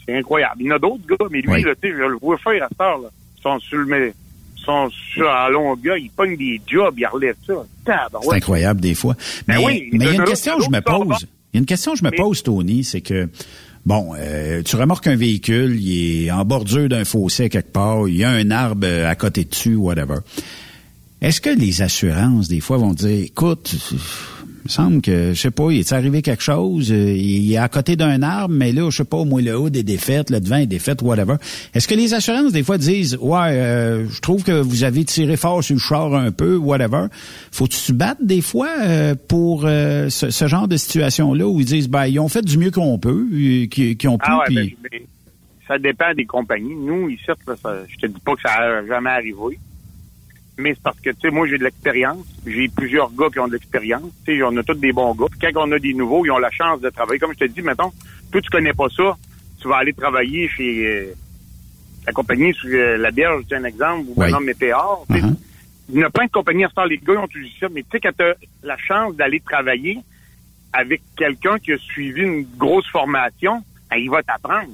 C'est 0.08 0.18
incroyable. 0.18 0.56
Il 0.62 0.68
y 0.68 0.72
en 0.72 0.76
a 0.76 0.80
d'autres 0.80 1.06
gars, 1.08 1.26
mais 1.30 1.42
lui, 1.42 1.50
Oui. 1.52 1.62
là, 1.64 1.74
tu 1.82 1.90
sais, 1.90 1.96
je 1.96 2.04
le 2.04 2.18
vois 2.22 2.38
faire 2.38 2.64
à 2.64 2.68
cette 2.70 2.80
là. 2.80 3.10
Ils 3.38 3.42
sont 3.42 3.60
sur 3.60 3.78
le, 3.78 3.86
mais, 3.86 4.14
sont 4.56 4.90
sur 5.14 5.30
à 5.30 5.50
longueur, 5.50 5.98
ils 5.98 6.10
pognent 6.10 6.38
des 6.38 6.60
jobs, 6.68 6.94
ils 6.98 7.06
relèvent 7.06 7.36
ça. 7.46 7.54
C'est 7.86 8.34
incroyable 8.36 8.82
des 8.82 8.96
fois. 8.96 9.16
Mais 9.48 9.56
Ben 9.56 9.64
oui, 9.66 9.90
mais 9.94 10.00
il 10.00 10.04
y 10.06 10.08
a 10.08 10.14
une 10.14 10.22
de 10.22 10.26
question 10.26 10.58
que 10.58 10.64
je 10.64 10.70
me 10.70 10.80
de 10.80 10.84
pose. 10.84 11.28
Il 11.54 11.58
y 11.58 11.58
a 11.58 11.60
une 11.60 11.66
question 11.66 11.94
que 11.94 12.00
je 12.00 12.04
me 12.04 12.12
pose, 12.12 12.44
Tony, 12.44 12.84
c'est 12.84 13.02
que 13.02 13.30
bon, 13.86 14.14
euh, 14.18 14.62
tu 14.64 14.76
remorques 14.76 15.08
un 15.08 15.16
véhicule, 15.16 15.80
il 15.82 16.26
est 16.26 16.32
en 16.32 16.44
bordure 16.44 16.90
d'un 16.90 17.06
fossé 17.06 17.48
quelque 17.50 17.72
part, 17.72 18.08
il 18.10 18.18
y 18.18 18.24
a 18.26 18.30
un 18.30 18.52
arbre 18.52 18.88
à 19.06 19.16
côté 19.16 19.46
dessus, 19.46 19.76
whatever. 19.76 20.18
Est-ce 21.22 21.40
que 21.42 21.50
les 21.50 21.82
assurances, 21.82 22.48
des 22.48 22.60
fois, 22.60 22.78
vont 22.78 22.94
dire, 22.94 23.24
écoute, 23.26 23.76
me 24.68 24.72
semble 24.72 25.02
que, 25.02 25.34
je 25.34 25.40
sais 25.42 25.52
pas, 25.52 25.72
il 25.72 25.80
est 25.80 25.92
arrivé 25.94 26.22
quelque 26.22 26.44
chose, 26.44 26.92
euh, 26.92 27.12
il 27.14 27.52
est 27.52 27.58
à 27.58 27.68
côté 27.70 27.96
d'un 27.96 28.22
arbre, 28.22 28.54
mais 28.54 28.72
là, 28.72 28.90
je 28.90 28.98
sais 28.98 29.04
pas, 29.06 29.24
moi, 29.24 29.42
le 29.42 29.58
haut 29.58 29.70
des 29.70 29.84
défaites, 29.84 30.30
le 30.30 30.40
devant 30.40 30.58
est 30.58 30.66
défaite, 30.68 31.02
whatever. 31.02 31.36
Est-ce 31.74 31.88
que 31.88 31.96
les 31.96 32.14
assurances, 32.14 32.52
des 32.52 32.64
fois, 32.64 32.78
disent, 32.78 33.18
ouais, 33.22 33.38
euh, 33.54 34.08
je 34.10 34.20
trouve 34.22 34.44
que 34.44 34.52
vous 34.52 34.84
avez 34.84 35.04
tiré 35.06 35.38
fort 35.38 35.64
sur 35.64 35.76
le 35.76 35.80
char 35.80 36.14
un 36.14 36.32
peu, 36.32 36.56
whatever. 36.58 37.08
Faut-tu 37.52 37.78
se 37.78 37.94
battre 37.94 38.22
des 38.24 38.42
fois 38.42 38.70
euh, 38.82 39.16
pour 39.28 39.64
euh, 39.66 40.10
ce, 40.10 40.30
ce 40.30 40.48
genre 40.48 40.68
de 40.68 40.78
situation-là 40.78 41.48
où 41.48 41.60
ils 41.60 41.66
disent, 41.66 41.90
ben, 41.90 42.06
ils 42.06 42.20
ont 42.20 42.28
fait 42.30 42.44
du 42.44 42.58
mieux 42.58 42.72
qu'on 42.72 43.00
peut, 43.00 43.28
euh, 43.34 43.66
qu'ils 43.68 44.10
ont 44.10 44.18
pu, 44.18 44.26
Ah 44.28 44.38
ouais, 44.40 44.44
puis- 44.48 44.78
ben, 44.84 44.90
ben, 44.92 45.02
ça 45.68 45.78
dépend 45.78 46.14
des 46.16 46.26
compagnies. 46.26 46.76
Nous, 46.76 47.10
ici, 47.10 47.24
là, 47.28 47.56
ça, 47.62 47.76
je 47.90 47.96
te 47.98 48.06
dis 48.06 48.20
pas 48.24 48.36
que 48.36 48.42
ça 48.42 48.54
a 48.54 48.86
jamais 48.86 49.10
arrivé. 49.10 49.60
Mais 50.60 50.74
c'est 50.74 50.82
parce 50.84 51.00
que, 51.00 51.12
tu 51.12 51.18
sais, 51.22 51.30
moi, 51.30 51.48
j'ai 51.48 51.58
de 51.58 51.64
l'expérience. 51.64 52.26
J'ai 52.46 52.68
plusieurs 52.68 53.12
gars 53.14 53.28
qui 53.32 53.40
ont 53.40 53.48
de 53.48 53.54
l'expérience. 53.54 54.12
Tu 54.26 54.38
sais, 54.38 54.44
on 54.44 54.56
a 54.58 54.64
tous 54.64 54.74
des 54.74 54.92
bons 54.92 55.14
gars. 55.14 55.28
Puis 55.30 55.40
quand 55.40 55.68
on 55.68 55.72
a 55.72 55.78
des 55.80 55.94
nouveaux, 55.94 56.26
ils 56.26 56.32
ont 56.32 56.40
la 56.40 56.50
chance 56.52 56.82
de 56.82 56.90
travailler. 56.90 57.20
Comme 57.20 57.34
je 57.34 57.46
te 57.46 57.52
dis, 57.52 57.62
mettons, 57.62 57.92
toi, 58.32 58.42
tu 58.42 58.50
connais 58.50 58.74
pas 58.74 58.90
ça. 58.90 59.16
Tu 59.62 59.68
vas 59.68 59.78
aller 59.78 59.94
travailler 59.94 60.48
chez 60.50 60.86
euh, 60.88 61.14
la 62.06 62.14
compagnie 62.14 62.54
sur 62.54 62.70
euh, 62.72 62.98
la 62.98 63.12
Berge, 63.12 63.44
c'est 63.50 63.56
un 63.56 63.64
exemple, 63.66 64.06
ou 64.08 64.14
Oui. 64.16 64.26
maintenant 64.26 64.40
Météor. 64.42 65.06
Uh-huh. 65.10 65.36
Il 65.90 66.00
y 66.00 66.04
a 66.04 66.10
plein 66.10 66.26
de 66.26 66.32
compagnies 66.32 66.66
à 66.66 66.70
temps, 66.70 66.86
les 66.86 66.98
gars, 66.98 67.14
ils 67.14 67.18
ont 67.18 67.28
tout 67.28 67.40
dit 67.40 67.56
ça. 67.60 67.68
Mais 67.72 67.84
tu 67.84 67.90
sais, 67.92 68.00
quand 68.00 68.12
tu 68.18 68.24
as 68.24 68.36
la 68.64 68.78
chance 68.78 69.16
d'aller 69.16 69.40
travailler 69.40 70.00
avec 70.74 71.02
quelqu'un 71.16 71.58
qui 71.60 71.72
a 71.74 71.78
suivi 71.78 72.22
une 72.22 72.46
grosse 72.58 72.88
formation, 72.88 73.64
ben, 73.90 73.98
il 73.98 74.10
va 74.10 74.22
t'apprendre. 74.24 74.72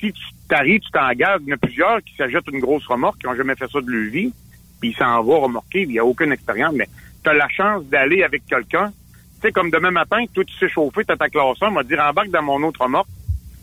Si 0.00 0.12
tu 0.12 0.22
t'arrives, 0.48 0.80
tu 0.80 0.90
t'engages, 0.90 1.40
il 1.42 1.48
y 1.48 1.52
en 1.52 1.56
a 1.56 1.58
plusieurs 1.58 2.02
qui 2.02 2.14
s'achètent 2.16 2.48
une 2.52 2.60
grosse 2.60 2.86
remorque, 2.86 3.20
qui 3.20 3.26
n'ont 3.26 3.36
jamais 3.36 3.54
fait 3.54 3.70
ça 3.70 3.80
de 3.80 3.90
leur 3.90 4.10
vie, 4.10 4.32
puis 4.80 4.90
ils 4.90 4.96
s'en 4.96 5.22
vont 5.22 5.40
remorquer, 5.40 5.82
puis 5.84 5.90
il 5.90 5.92
n'y 5.92 5.98
a 5.98 6.04
aucune 6.04 6.32
expérience, 6.32 6.74
mais 6.74 6.88
tu 7.22 7.30
as 7.30 7.34
la 7.34 7.48
chance 7.48 7.84
d'aller 7.86 8.22
avec 8.22 8.44
quelqu'un. 8.46 8.92
Tu 9.40 9.48
sais, 9.48 9.52
comme 9.52 9.70
demain 9.70 9.90
matin, 9.90 10.24
toi, 10.32 10.44
tu 10.44 10.54
sais 10.58 10.68
chauffer, 10.68 11.04
tu 11.04 11.12
as 11.12 11.16
ta 11.16 11.28
classe 11.28 11.56
1, 11.60 11.70
m'a 11.70 11.82
dire, 11.82 12.00
embarque 12.00 12.30
dans 12.30 12.42
mon 12.42 12.62
autre 12.62 12.82
remorque, 12.82 13.08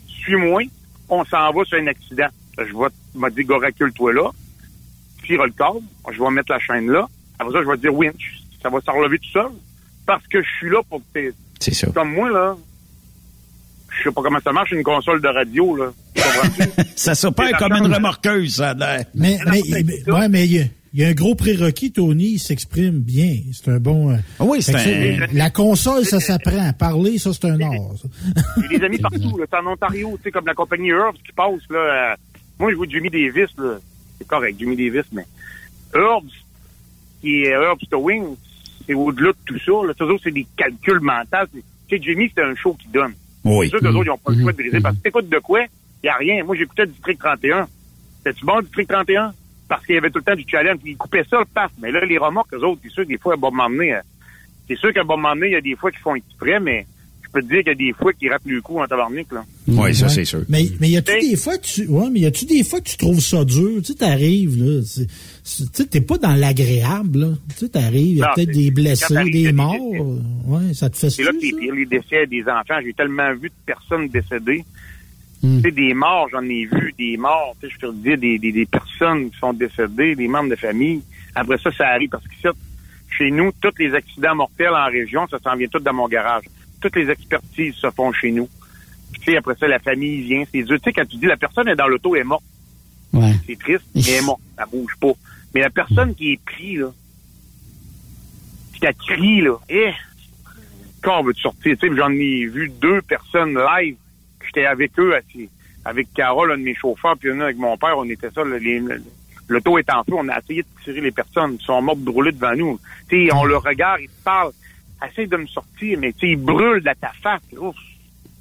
suis-moi, 0.06 0.62
on 1.08 1.24
s'en 1.24 1.52
va 1.52 1.64
sur 1.64 1.78
un 1.78 1.86
accident. 1.86 2.28
Je 2.58 2.64
vais, 2.64 2.88
m'a 3.14 3.30
dit, 3.30 3.44
gars, 3.44 3.56
recule-toi 3.56 4.12
là, 4.12 4.30
tire 5.24 5.44
le 5.44 5.52
câble, 5.52 5.80
je 6.12 6.22
vais 6.22 6.30
mettre 6.30 6.52
la 6.52 6.58
chaîne 6.58 6.90
là, 6.90 7.06
après 7.38 7.52
ça, 7.52 7.62
je 7.62 7.68
vais 7.68 7.76
te 7.76 7.82
dire, 7.82 7.94
winch, 7.94 8.40
ça 8.62 8.68
va 8.68 8.80
se 8.80 8.90
relever 8.90 9.18
tout 9.18 9.30
seul, 9.32 9.50
parce 10.06 10.26
que 10.26 10.42
je 10.42 10.48
suis 10.58 10.70
là 10.70 10.80
pour 10.88 11.00
t'aider. 11.12 11.34
C'est 11.60 11.74
ça. 11.74 11.88
Comme 11.92 12.12
moi, 12.12 12.30
là, 12.30 12.56
je 13.90 14.02
sais 14.04 14.12
pas 14.12 14.22
comment 14.22 14.40
ça 14.42 14.52
marche, 14.52 14.72
une 14.72 14.82
console 14.82 15.20
de 15.20 15.28
radio, 15.28 15.76
là. 15.76 15.92
Ça 16.96 17.14
la 17.38 17.58
comme 17.58 17.72
une 17.72 17.92
remorqueuse, 17.92 18.56
ça 18.56 18.74
l'air. 18.74 19.04
Mais, 19.14 19.38
mais, 19.46 19.62
mais- 19.84 20.12
ouais, 20.12 20.28
mais 20.28 20.46
il 20.94 21.00
y 21.00 21.04
a- 21.04 21.08
un 21.08 21.12
gros 21.12 21.34
prérequis, 21.34 21.92
Tony, 21.92 22.32
il 22.34 22.38
s'exprime 22.38 22.98
bien. 23.00 23.36
C'est 23.52 23.70
un 23.70 23.78
bon. 23.78 24.10
euh, 24.10 24.16
Ah 24.38 24.44
oui, 24.44 24.62
c'est 24.62 24.74
un- 24.74 25.26
La 25.32 25.50
console, 25.50 26.04
ça 26.04 26.20
s'apprend. 26.20 26.72
Parler, 26.72 27.18
ça, 27.18 27.32
c'est 27.32 27.46
un 27.46 27.60
art. 27.60 27.92
ça. 28.00 28.08
J'ai 28.70 28.78
des 28.78 28.84
amis 28.84 28.98
partout, 28.98 29.36
là. 29.38 29.46
C'est 29.50 29.56
en 29.58 29.66
Ontario, 29.72 30.10
tu 30.16 30.22
sais, 30.24 30.30
comme 30.30 30.46
la 30.46 30.54
compagnie 30.54 30.90
Herbs 30.90 31.16
qui 31.24 31.32
passe, 31.32 31.60
là. 31.70 32.12
euh, 32.12 32.14
moi, 32.58 32.70
je 32.70 32.76
vois 32.76 32.86
Jimmy 32.88 33.10
Davis, 33.10 33.50
là. 33.58 33.78
C'est 34.18 34.26
correct, 34.26 34.56
Jimmy 34.58 34.76
Davis, 34.76 35.06
mais 35.12 35.24
Herbs, 35.94 36.30
qui 37.20 37.42
est 37.42 37.48
Herbs 37.50 37.88
Towing, 37.90 38.36
c'est 38.86 38.94
au-delà 38.94 39.30
de 39.32 39.36
tout 39.44 39.58
ça, 39.58 39.86
là. 39.86 39.94
Toujours, 39.94 40.18
c'est 40.22 40.30
des 40.32 40.46
calculs 40.56 41.00
mentaux. 41.00 41.36
Tu 41.88 41.96
sais, 41.96 42.02
Jimmy, 42.02 42.30
c'est 42.34 42.42
un 42.42 42.54
show 42.54 42.74
qui 42.74 42.88
donne. 42.88 43.12
Oui. 43.44 43.68
C'est 43.70 43.78
sûr 43.80 43.88
autres, 43.88 44.04
ils 44.04 44.08
n'ont 44.08 44.18
pas 44.18 44.32
le 44.32 44.40
choix 44.42 44.52
de 44.52 44.56
briser. 44.56 44.80
Parce 44.80 44.96
que 44.96 45.02
t'écoutes 45.02 45.28
de 45.28 45.38
quoi? 45.38 45.60
Il 46.02 46.06
n'y 46.06 46.08
a 46.10 46.16
rien. 46.16 46.44
Moi, 46.44 46.56
j'écoutais 46.56 46.86
District 46.86 47.18
31. 47.18 47.66
C'était-tu 48.18 48.44
bon, 48.44 48.60
District 48.60 48.88
31? 48.88 49.32
Parce 49.72 49.86
qu'il 49.86 49.94
y 49.94 49.98
avait 49.98 50.10
tout 50.10 50.18
le 50.18 50.24
temps 50.24 50.36
du 50.36 50.44
challenge. 50.46 50.80
Ils 50.84 50.98
coupaient 50.98 51.24
ça, 51.30 51.38
le 51.38 51.46
paf. 51.46 51.70
Mais 51.80 51.90
là, 51.90 52.04
les 52.04 52.18
remorques, 52.18 52.52
eux 52.52 52.62
autres, 52.62 52.82
c'est 52.84 52.90
sûr, 52.90 53.06
des 53.06 53.16
fois, 53.16 53.32
à 53.32 53.36
Bob 53.38 53.54
m'emmener. 53.54 53.96
C'est 54.68 54.76
sûr 54.76 54.92
qu'à 54.92 55.02
Bob 55.02 55.18
m'emmener, 55.18 55.46
il 55.46 55.52
y 55.52 55.56
a 55.56 55.62
des 55.62 55.76
fois 55.76 55.90
qu'ils 55.90 56.00
font 56.00 56.14
exprès, 56.14 56.60
mais 56.60 56.84
je 57.22 57.28
peux 57.32 57.40
te 57.40 57.48
dire 57.48 57.60
qu'il 57.60 57.68
y 57.68 57.70
a 57.70 57.74
des 57.74 57.92
fois 57.94 58.12
qu'ils 58.12 58.30
ratent 58.30 58.42
le 58.44 58.60
coup 58.60 58.78
en 58.78 58.86
tabarnak, 58.86 59.32
là. 59.32 59.42
Oui, 59.66 59.94
ça, 59.94 60.10
c'est 60.10 60.26
sûr. 60.26 60.42
Mais, 60.50 60.66
mais 60.78 60.90
y 60.90 60.98
a-tu 60.98 61.18
des 61.20 61.36
fois 61.36 61.56
que 61.56 61.64
tu, 61.64 61.86
ouais, 61.86 62.10
mais 62.10 62.20
y 62.20 62.26
a-tu 62.26 62.44
des 62.44 62.62
fois 62.62 62.82
que 62.82 62.90
tu 62.90 62.98
trouves 62.98 63.20
ça 63.20 63.46
dur? 63.46 63.78
Tu 63.78 63.84
sais, 63.84 63.94
t'arrives, 63.94 64.62
là. 64.62 64.82
Tu 64.82 65.06
sais, 65.42 65.86
t'es 65.86 66.02
pas 66.02 66.18
dans 66.18 66.34
l'agréable, 66.34 67.20
là. 67.20 67.28
Tu 67.48 67.56
sais, 67.56 67.68
t'arrives, 67.70 68.18
y 68.18 68.22
a 68.22 68.32
peut-être 68.34 68.50
des 68.50 68.70
blessés, 68.70 69.06
des 69.08 69.14
t'as 69.14 69.24
des 69.24 69.52
morts. 69.52 70.18
Ouais, 70.48 70.74
ça 70.74 70.90
te 70.90 70.98
fait 70.98 71.08
C'est 71.08 71.24
là 71.24 71.32
que 71.32 71.38
pire, 71.38 71.74
les 71.74 71.86
décès 71.86 72.26
des 72.26 72.42
enfants. 72.42 72.78
J'ai 72.84 72.92
tellement 72.92 73.32
vu 73.32 73.48
de 73.48 73.54
personnes 73.64 74.06
décédées. 74.08 74.66
Tu 75.42 75.60
sais, 75.60 75.70
des 75.72 75.92
morts, 75.92 76.28
j'en 76.30 76.44
ai 76.44 76.66
vu, 76.66 76.94
des 76.96 77.16
morts. 77.16 77.56
Je 77.62 77.76
peux 77.78 77.88
te 77.88 77.92
dire, 77.94 78.16
des, 78.16 78.38
des, 78.38 78.52
des 78.52 78.66
personnes 78.66 79.28
qui 79.30 79.38
sont 79.38 79.52
décédées, 79.52 80.14
des 80.14 80.28
membres 80.28 80.50
de 80.50 80.56
famille. 80.56 81.02
Après 81.34 81.58
ça, 81.58 81.72
ça 81.72 81.88
arrive 81.88 82.10
parce 82.10 82.24
que 82.24 82.34
ça, 82.40 82.52
chez 83.18 83.30
nous, 83.30 83.50
tous 83.60 83.72
les 83.78 83.92
accidents 83.94 84.36
mortels 84.36 84.74
en 84.74 84.86
région, 84.86 85.26
ça 85.28 85.38
s'en 85.40 85.56
vient 85.56 85.66
tout 85.66 85.80
dans 85.80 85.92
mon 85.92 86.06
garage. 86.06 86.44
Toutes 86.80 86.94
les 86.96 87.10
expertises 87.10 87.74
se 87.74 87.90
font 87.90 88.12
chez 88.12 88.30
nous. 88.30 88.48
Puis, 89.12 89.20
tu 89.20 89.32
sais, 89.32 89.36
après 89.36 89.56
ça, 89.56 89.66
la 89.66 89.80
famille 89.80 90.22
vient, 90.22 90.44
c'est 90.52 90.62
dur. 90.62 90.76
Tu 90.76 90.84
sais, 90.84 90.92
quand 90.92 91.08
tu 91.08 91.16
dis 91.16 91.26
la 91.26 91.36
personne 91.36 91.68
est 91.68 91.76
dans 91.76 91.88
l'auto, 91.88 92.14
elle 92.14 92.22
est 92.22 92.24
morte. 92.24 92.44
Ouais. 93.12 93.34
C'est 93.46 93.58
triste, 93.58 93.84
mais 93.94 94.02
elle 94.02 94.14
est 94.14 94.24
morte. 94.24 94.40
Elle 94.56 94.64
bouge 94.70 94.94
pas. 95.00 95.12
Mais 95.54 95.60
la 95.60 95.70
personne 95.70 96.14
qui 96.14 96.32
est 96.32 96.40
prise, 96.44 96.80
là, 96.80 96.92
puis 98.70 98.80
qu'elle 98.80 98.94
crie, 98.94 99.40
là, 99.40 99.56
eh, 99.68 99.92
quand 101.02 101.20
on 101.20 101.24
veut 101.24 101.34
te 101.34 101.40
sortir? 101.40 101.76
Tu 101.76 101.88
sais, 101.88 101.96
j'en 101.96 102.10
ai 102.10 102.46
vu 102.46 102.70
deux 102.80 103.02
personnes 103.02 103.58
live, 103.58 103.96
j'étais 104.54 104.66
avec 104.66 104.92
eux, 104.98 105.14
assis, 105.14 105.48
avec 105.84 106.12
Carole, 106.14 106.52
un 106.52 106.58
de 106.58 106.62
mes 106.62 106.74
chauffeurs, 106.74 107.16
puis 107.16 107.30
un 107.30 107.40
avec 107.40 107.56
mon 107.58 107.76
père, 107.76 107.96
on 107.96 108.04
était 108.04 108.30
ça, 108.30 108.42
les, 108.44 108.78
le- 108.80 109.02
l'auto 109.48 109.78
est 109.78 109.90
en 109.90 110.04
feu, 110.04 110.12
on 110.14 110.28
a 110.28 110.38
essayé 110.38 110.62
de 110.62 110.66
tirer 110.84 111.00
les 111.00 111.10
personnes, 111.10 111.56
ils 111.60 111.64
sont 111.64 111.80
mortes 111.82 111.98
brûlées 112.00 112.32
devant 112.32 112.54
nous. 112.54 112.78
Tu 113.08 113.26
sais, 113.26 113.32
on 113.34 113.44
le 113.44 113.56
regarde, 113.56 114.00
ils 114.02 114.08
te 114.08 114.22
parlent, 114.24 114.52
essaye 115.10 115.26
de 115.26 115.36
me 115.36 115.46
sortir, 115.46 115.98
mais 115.98 116.12
tu 116.12 116.20
sais, 116.20 116.28
ils 116.32 116.36
brûlent 116.36 116.82
de 116.82 116.90
ta 117.00 117.10
face. 117.22 117.40
Ouf, 117.58 117.74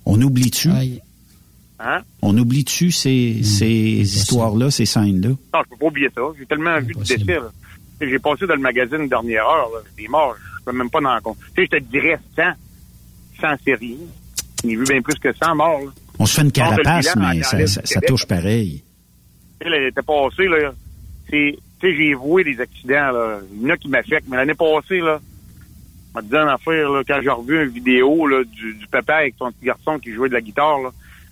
On 0.06 0.22
oublie-tu? 0.22 0.70
hein? 1.80 2.02
On 2.22 2.38
oublie-tu 2.38 2.92
ces, 2.92 3.42
ces 3.44 4.16
histoires-là, 4.16 4.70
ces 4.70 4.86
scènes-là? 4.86 5.30
Non, 5.30 5.62
je 5.66 5.70
peux 5.70 5.78
pas 5.78 5.86
oublier 5.88 6.10
ça. 6.14 6.22
J'ai 6.38 6.46
tellement 6.46 6.80
vu 6.80 6.94
de 6.94 7.00
décès. 7.26 7.40
J'ai 8.00 8.20
passé 8.20 8.46
dans 8.48 8.56
le 8.56 8.62
magazine 8.62 9.08
dernière 9.08 9.48
heure, 9.48 9.70
là, 9.74 9.80
des 9.98 10.08
morts, 10.08 10.36
je 10.60 10.64
peux 10.66 10.72
même 10.78 10.90
pas 10.90 11.00
en 11.00 11.20
compte. 11.22 11.38
Tu 11.56 11.64
sais, 11.66 11.70
je 11.72 11.78
te 11.78 11.84
dirais 11.92 12.20
100, 12.36 12.44
100 13.42 13.48
séries. 13.64 13.98
J'ai 14.64 14.76
vu 14.76 14.84
bien 14.84 15.02
plus 15.02 15.16
que 15.20 15.34
100 15.34 15.56
morts. 15.56 15.82
là. 15.82 15.92
On 16.22 16.26
se 16.26 16.36
fait 16.36 16.42
une 16.44 16.52
carapace, 16.52 17.06
bilan 17.16 17.28
mais 17.58 17.68
ça, 17.68 17.82
touche 18.08 18.26
pareil. 18.28 18.84
Tu 19.60 19.66
sais, 19.68 19.70
là, 19.70 19.88
était 19.88 20.02
passé, 20.02 20.44
là. 20.48 20.72
C'est, 21.30 21.58
tu 21.80 21.88
sais, 21.90 21.96
j'ai 21.98 22.14
voué 22.14 22.44
des 22.44 22.60
accidents, 22.62 23.12
là. 23.12 23.40
Il 23.56 23.62
y 23.64 23.66
en 23.66 23.74
a 23.74 23.78
qui 23.78 23.88
m'affectent, 23.90 24.28
mais 24.30 24.38
l'année 24.38 24.54
passée, 24.54 25.00
là, 25.00 25.20
te 26.16 26.22
dire 26.22 26.42
une 26.42 26.50
affaire, 26.50 26.90
là, 26.90 27.02
quand 27.08 27.20
j'ai 27.24 27.30
revu 27.30 27.64
une 27.64 27.70
vidéo, 27.72 28.28
là, 28.28 28.44
du, 28.44 28.74
du 28.76 28.88
papa 28.88 29.16
avec 29.16 29.34
son 29.40 29.52
petit 29.52 29.66
garçon 29.66 29.98
qui 30.00 30.14
jouait 30.14 30.30
de 30.30 30.34
la 30.34 30.42
guitare, 30.42 30.80
là, 30.80 30.90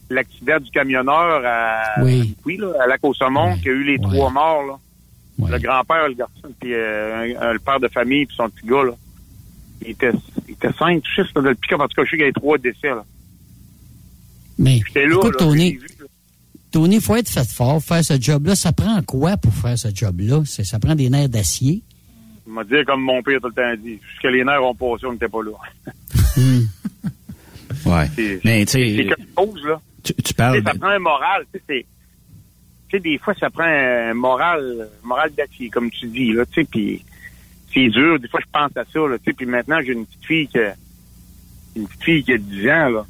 l'accident 0.09 0.59
du 0.59 0.71
camionneur 0.71 1.41
à, 1.45 2.01
Oui. 2.01 2.35
oui, 2.45 2.57
là, 2.57 2.71
à 2.83 2.87
Lac 2.87 2.99
au 3.03 3.13
Saumon, 3.13 3.57
qui 3.57 3.69
a 3.69 3.73
eu 3.73 3.83
les 3.83 3.99
trois 3.99 4.31
morts, 4.31 4.63
là. 4.65 5.47
Le 5.51 5.57
grand-père, 5.59 6.07
le 6.09 6.15
garçon, 6.15 6.53
puis 6.59 6.73
euh, 6.73 7.35
un- 7.39 7.41
un- 7.49 7.53
le 7.53 7.59
père 7.59 7.79
de 7.79 7.87
famille, 7.89 8.25
puis 8.25 8.35
son 8.35 8.49
petit 8.49 8.65
gars, 8.65 8.83
là. 8.83 8.91
Il 9.81 9.91
était, 9.91 10.11
il 10.47 10.53
était 10.55 10.73
cinq, 10.77 11.03
six, 11.15 11.21
là, 11.35 11.41
dans 11.41 11.49
le 11.49 11.55
pick-up. 11.55 11.79
En 11.79 11.87
tout 11.87 11.95
cas, 11.95 12.03
je 12.03 12.09
sais 12.09 12.17
qu'il 12.17 12.19
y 12.21 12.23
avait 12.23 12.31
trois 12.33 12.57
décès, 12.57 12.89
là. 12.89 13.05
Mais, 14.59 14.77
écoute, 14.95 15.23
là, 15.33 15.37
Tony. 15.39 15.79
Tony, 16.71 17.01
faut 17.01 17.15
être 17.15 17.29
fait 17.29 17.49
fort, 17.51 17.81
faire 17.81 18.03
ce 18.05 18.19
job-là. 18.21 18.55
Ça 18.55 18.71
prend 18.71 19.01
quoi 19.01 19.37
pour 19.37 19.53
faire 19.53 19.77
ce 19.77 19.87
job-là? 19.93 20.43
Ça 20.45 20.77
prend 20.77 20.93
des 20.93 21.09
nerfs 21.09 21.29
d'acier? 21.29 21.81
Il 22.45 22.53
m'a 22.53 22.63
dit, 22.63 22.75
comme 22.85 23.01
mon 23.01 23.23
père 23.23 23.39
tout 23.41 23.47
le 23.47 23.53
temps 23.53 23.81
dit, 23.83 23.99
jusque 24.11 24.23
les 24.31 24.43
nerfs 24.43 24.63
ont 24.63 24.75
passé, 24.75 25.05
on 25.07 25.13
n'était 25.13 25.27
pas 25.27 25.39
là. 25.43 25.51
Ouais. 27.85 28.07
C'est- 28.15 28.41
Mais 28.43 28.65
tu 28.65 28.71
C'est 28.73 28.95
sais, 28.97 29.05
quelque 29.05 29.21
chose, 29.37 29.63
là. 29.65 29.81
tu, 30.03 30.33
parles. 30.33 30.61
ça 30.63 30.73
prend 30.73 30.87
un 30.89 30.99
moral, 30.99 31.45
tu 31.53 31.59
sais, 31.59 31.63
c'est... 31.67 31.85
Tu 32.89 32.97
sais, 32.97 32.99
des 32.99 33.17
fois, 33.19 33.33
ça 33.39 33.49
prend 33.51 33.63
un 33.63 34.13
moral, 34.15 34.89
moral 35.03 35.31
d'acier, 35.37 35.69
comme 35.69 35.89
tu 35.91 36.07
dis, 36.07 36.33
là, 36.33 36.45
tu 36.47 36.61
sais, 36.61 36.67
puis 36.69 37.05
c'est 37.73 37.87
dur. 37.89 38.19
Des 38.19 38.27
fois, 38.27 38.39
je 38.43 38.49
pense 38.51 38.75
à 38.75 38.83
ça, 38.91 38.99
là, 39.07 39.17
tu 39.19 39.25
sais, 39.25 39.33
puis 39.33 39.45
maintenant, 39.45 39.79
j'ai 39.85 39.93
une 39.93 40.05
petite 40.07 40.25
fille 40.25 40.47
qui 40.47 40.57
a, 40.57 40.73
une 41.75 41.87
petite 41.87 42.03
fille 42.03 42.23
qui 42.23 42.33
a 42.33 42.37
10 42.37 42.69
ans, 42.69 42.89
là. 42.89 43.05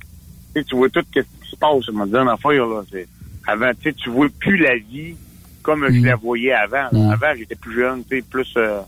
Tu 0.53 0.59
sais, 0.61 0.63
tu 0.65 0.75
vois 0.75 0.89
tout 0.89 1.01
ce 1.15 1.19
qui 1.49 1.55
se 1.55 1.55
passe, 1.57 1.83
je 1.85 1.91
me 1.91 2.05
dis 2.05 2.15
une 2.15 2.27
affaire, 2.29 2.65
là, 2.65 2.81
c'est... 2.91 3.07
Avant, 3.47 3.71
tu 3.73 3.89
sais, 3.89 3.93
tu 3.93 4.09
vois 4.09 4.27
plus 4.39 4.57
la 4.57 4.75
vie 4.77 5.15
comme 5.63 5.85
je 5.87 5.99
Mm. 5.99 6.05
la 6.05 6.15
voyais 6.15 6.53
avant. 6.53 6.87
Mm. 6.91 7.11
Avant, 7.11 7.33
j'étais 7.37 7.55
plus 7.55 7.75
jeune, 7.75 8.03
tu 8.09 8.17
sais, 8.17 8.23
plus... 8.29 8.47
Euh, 8.57 8.79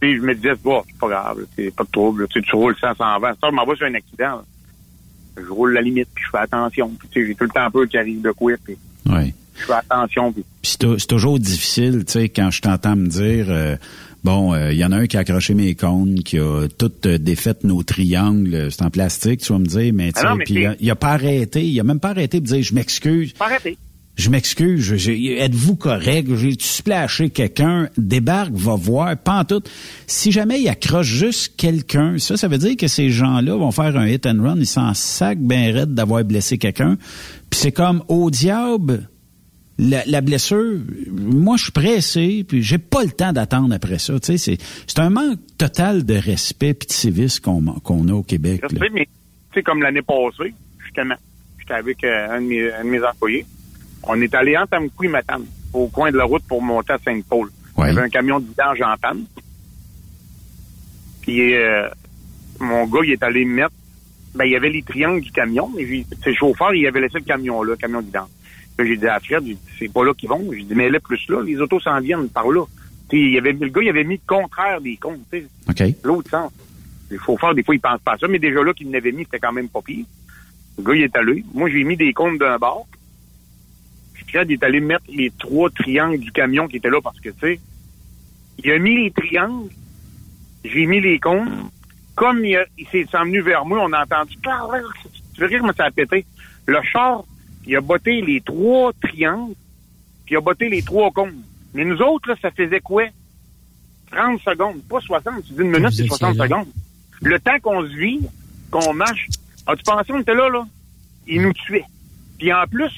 tu 0.00 0.08
sais, 0.08 0.16
je 0.16 0.22
me 0.22 0.34
disais, 0.34 0.54
bon, 0.62 0.82
c'est 0.86 0.98
pas 0.98 1.08
grave, 1.08 1.38
c'est 1.56 1.74
pas 1.74 1.84
de 1.84 1.90
trouble, 1.90 2.26
tu 2.28 2.40
roules 2.52 2.76
100, 2.80 2.94
120. 2.96 3.32
Ça, 3.32 3.36
je 3.50 3.54
m'en 3.54 3.64
vais 3.66 3.76
sur 3.76 3.86
un 3.86 3.94
accident, 3.94 4.36
là. 4.36 4.44
Je 5.36 5.46
roule 5.50 5.72
la 5.74 5.80
limite, 5.80 6.08
puis 6.14 6.24
je 6.24 6.30
fais 6.30 6.38
attention. 6.42 6.88
Puis, 6.98 7.08
tu 7.08 7.20
sais, 7.22 7.26
j'ai 7.28 7.34
tout 7.34 7.44
le 7.44 7.50
temps 7.50 7.70
peur 7.70 7.86
qu'il 7.88 7.98
arrive 8.00 8.20
de 8.20 8.32
quoi, 8.32 8.52
puis 8.62 8.76
Ouais. 9.08 9.32
je 9.56 9.64
fais 9.64 9.72
attention. 9.74 10.32
Puis, 10.32 10.44
Puis 10.62 10.76
c'est 10.98 11.06
toujours 11.06 11.38
difficile, 11.38 12.04
tu 12.04 12.12
sais, 12.12 12.28
quand 12.28 12.50
je 12.50 12.60
t'entends 12.60 12.96
me 12.96 13.06
dire, 13.06 13.46
euh, 13.48 13.76
bon, 14.24 14.54
il 14.70 14.76
y 14.76 14.84
en 14.84 14.92
a 14.92 14.96
un 14.98 15.06
qui 15.06 15.16
a 15.16 15.20
accroché 15.20 15.54
mes 15.54 15.74
cônes, 15.74 16.22
qui 16.22 16.38
a 16.38 16.66
tout 16.78 16.92
euh, 17.06 17.18
défait 17.18 17.54
nos 17.64 17.82
triangles, 17.82 18.54
euh, 18.54 18.70
c'est 18.70 18.82
en 18.82 18.90
plastique, 18.90 19.40
tu 19.40 19.52
vas 19.52 19.58
me 19.58 19.66
dire, 19.66 19.92
mais 19.94 20.12
tu 20.12 20.20
Ah 20.24 20.34
puis 20.44 20.54
il 20.54 20.66
a- 20.66 20.76
il 20.80 20.90
a 20.90 20.96
pas 20.96 21.08
arrêté, 21.12 21.64
il 21.66 21.78
a 21.80 21.84
même 21.84 22.00
pas 22.00 22.10
arrêté 22.10 22.40
de 22.40 22.46
dire, 22.46 22.62
je 22.62 22.74
m'excuse, 22.74 23.32
je 24.16 24.28
m'excuse, 24.30 24.92
êtes-vous 25.38 25.76
correct? 25.76 26.34
J'ai-tu 26.34 26.66
splashé 26.66 27.30
quelqu'un? 27.30 27.88
Débarque, 27.96 28.52
va 28.52 28.74
voir, 28.74 29.14
tout. 29.46 29.62
Si 30.06 30.30
jamais 30.32 30.60
il 30.60 30.68
accroche 30.68 31.06
juste 31.06 31.54
quelqu'un, 31.56 32.18
ça, 32.18 32.36
ça 32.36 32.46
veut 32.48 32.58
dire 32.58 32.76
que 32.76 32.88
ces 32.88 33.08
gens-là 33.10 33.56
vont 33.56 33.70
faire 33.70 33.96
un 33.96 34.06
hit 34.06 34.26
and 34.26 34.42
run, 34.42 34.56
ils 34.58 34.66
s'en 34.66 34.92
sac 34.94 35.38
ben 35.40 35.74
raide 35.74 35.94
d'avoir 35.94 36.22
blessé 36.24 36.58
quelqu'un. 36.58 36.96
Puis 37.48 37.60
c'est 37.60 37.72
comme, 37.72 38.02
au 38.08 38.30
diable, 38.30 39.08
la, 39.80 40.04
la 40.04 40.20
blessure, 40.20 40.78
moi, 41.10 41.56
je 41.56 41.62
suis 41.64 41.72
pressé, 41.72 42.44
puis 42.46 42.62
j'ai 42.62 42.76
pas 42.76 43.02
le 43.02 43.10
temps 43.10 43.32
d'attendre 43.32 43.74
après 43.74 43.98
ça. 43.98 44.20
Tu 44.20 44.36
sais, 44.36 44.58
c'est, 44.86 44.98
un 44.98 45.08
manque 45.08 45.38
total 45.56 46.04
de 46.04 46.14
respect 46.14 46.74
puis 46.74 46.86
de 46.86 46.92
civisme 46.92 47.42
qu'on, 47.42 48.08
a 48.08 48.12
au 48.12 48.22
Québec. 48.22 48.62
Sais, 48.68 48.90
mais 48.92 49.06
tu 49.06 49.10
sais, 49.54 49.62
comme 49.62 49.80
l'année 49.82 50.02
passée, 50.02 50.52
justement, 50.84 51.14
j'étais 51.58 51.72
avec 51.74 52.04
euh, 52.04 52.28
un, 52.30 52.42
de 52.42 52.46
mes, 52.46 52.70
un 52.72 52.84
de 52.84 52.90
mes 52.90 53.02
employés. 53.02 53.46
On 54.02 54.20
est 54.20 54.34
allé 54.34 54.56
en 54.56 54.66
Tamqui 54.66 55.08
Matane, 55.08 55.44
au 55.72 55.88
coin 55.88 56.10
de 56.10 56.18
la 56.18 56.24
route 56.24 56.42
pour 56.46 56.60
monter 56.62 56.92
à 56.92 56.98
Saint-Paul. 56.98 57.48
Il 57.78 57.84
y 57.86 57.88
avait 57.90 58.02
un 58.02 58.08
camion 58.10 58.38
de 58.38 58.46
vidange 58.46 58.82
en 58.82 58.94
panne. 59.00 59.24
Puis 61.22 61.54
euh, 61.54 61.88
mon 62.60 62.86
gars, 62.86 63.00
il 63.04 63.12
est 63.12 63.22
allé 63.22 63.44
mettre. 63.46 63.72
Ben, 64.34 64.44
il 64.44 64.52
y 64.52 64.56
avait 64.56 64.70
les 64.70 64.82
triangles 64.82 65.22
du 65.22 65.30
camion, 65.32 65.70
mais 65.74 65.86
j'ai- 65.86 66.06
c'est 66.22 66.30
le 66.30 66.36
chauffeur, 66.36 66.74
il 66.74 66.86
avait 66.86 67.00
laissé 67.00 67.18
le 67.18 67.24
camion 67.24 67.62
là, 67.62 67.70
le 67.72 67.76
camion 67.76 68.00
de 68.00 68.06
vidange. 68.06 68.28
J'ai 68.78 68.96
dit 68.96 69.06
à 69.06 69.20
Fred, 69.20 69.44
c'est 69.78 69.92
pas 69.92 70.04
là 70.04 70.14
qu'ils 70.14 70.28
vont. 70.28 70.42
J'ai 70.52 70.62
dit, 70.62 70.74
mais 70.74 70.88
là, 70.88 70.98
plus 71.00 71.28
là, 71.28 71.42
les 71.42 71.60
autos 71.60 71.80
s'en 71.80 72.00
viennent 72.00 72.28
par 72.28 72.50
là. 72.50 72.64
Il 73.12 73.32
y 73.32 73.38
avait, 73.38 73.52
le 73.52 73.68
gars, 73.68 73.82
il 73.82 73.88
avait 73.88 74.04
mis 74.04 74.14
le 74.14 74.20
contraire 74.26 74.80
des 74.80 74.96
comptes, 74.96 75.20
tu 75.32 75.40
sais 75.40 75.88
OK. 75.88 75.94
l'autre 76.04 76.30
sens. 76.30 76.52
Les 77.10 77.18
chauffeurs, 77.18 77.54
des 77.54 77.62
fois, 77.62 77.74
ils 77.74 77.80
pensent 77.80 78.00
pas 78.00 78.12
à 78.12 78.18
ça, 78.18 78.28
mais 78.28 78.38
déjà 78.38 78.62
là, 78.62 78.72
qu'il 78.72 78.90
l'avait 78.90 79.10
mis, 79.12 79.24
c'était 79.24 79.40
quand 79.40 79.52
même 79.52 79.68
pas 79.68 79.82
pire. 79.82 80.04
Le 80.78 80.84
gars, 80.84 80.94
il 80.94 81.02
est 81.02 81.16
allé. 81.16 81.44
Moi, 81.52 81.68
j'ai 81.70 81.82
mis 81.82 81.96
des 81.96 82.12
comptes 82.12 82.38
d'un 82.38 82.56
bord. 82.56 82.86
Puis 84.14 84.24
Fred, 84.28 84.48
il 84.48 84.54
est 84.54 84.62
allé 84.62 84.80
mettre 84.80 85.04
les 85.08 85.30
trois 85.38 85.68
triangles 85.70 86.20
du 86.20 86.30
camion 86.30 86.68
qui 86.68 86.76
étaient 86.76 86.88
là 86.88 87.00
parce 87.02 87.18
que, 87.18 87.30
tu 87.30 87.40
sais, 87.40 87.60
il 88.62 88.70
a 88.70 88.78
mis 88.78 89.04
les 89.04 89.10
triangles, 89.10 89.70
j'ai 90.64 90.86
mis 90.86 91.00
les 91.00 91.18
comptes. 91.18 91.48
Comme 92.14 92.44
il, 92.44 92.64
il 92.78 92.86
s'est 92.88 93.06
venu 93.12 93.40
vers 93.40 93.64
moi, 93.64 93.80
on 93.82 93.92
a 93.92 94.02
entendu, 94.02 94.36
tu 95.34 95.40
veux 95.40 95.48
dire 95.48 95.60
comment 95.60 95.72
ça 95.72 95.86
a 95.86 95.90
pété? 95.90 96.26
Le 96.66 96.78
char, 96.82 97.24
il 97.66 97.76
a 97.76 97.80
botté 97.80 98.20
les 98.20 98.40
trois 98.40 98.92
triangles, 99.02 99.54
puis 100.24 100.34
il 100.34 100.36
a 100.36 100.40
botté 100.40 100.68
les 100.68 100.82
trois 100.82 101.10
comptes. 101.10 101.34
Mais 101.74 101.84
nous 101.84 101.98
autres, 102.00 102.28
là, 102.28 102.34
ça 102.40 102.50
faisait 102.50 102.80
quoi? 102.80 103.04
30 104.10 104.40
secondes, 104.40 104.82
pas 104.88 105.00
60. 105.00 105.44
Tu 105.46 105.52
dis 105.52 105.60
une 105.60 105.70
minute, 105.70 105.90
c'est 105.90 106.04
étiez 106.04 106.08
60 106.08 106.36
là. 106.36 106.44
secondes. 106.44 106.68
Le 107.22 107.38
temps 107.38 107.58
qu'on 107.62 107.82
se 107.82 107.94
vit, 107.94 108.20
qu'on 108.70 108.92
marche, 108.94 109.28
as-tu 109.66 109.82
pensé 109.84 110.12
qu'on 110.12 110.20
était 110.20 110.34
là, 110.34 110.48
là? 110.48 110.66
Il 111.26 111.42
nous 111.42 111.52
tuait. 111.52 111.84
Puis 112.38 112.52
en 112.52 112.64
plus, 112.68 112.92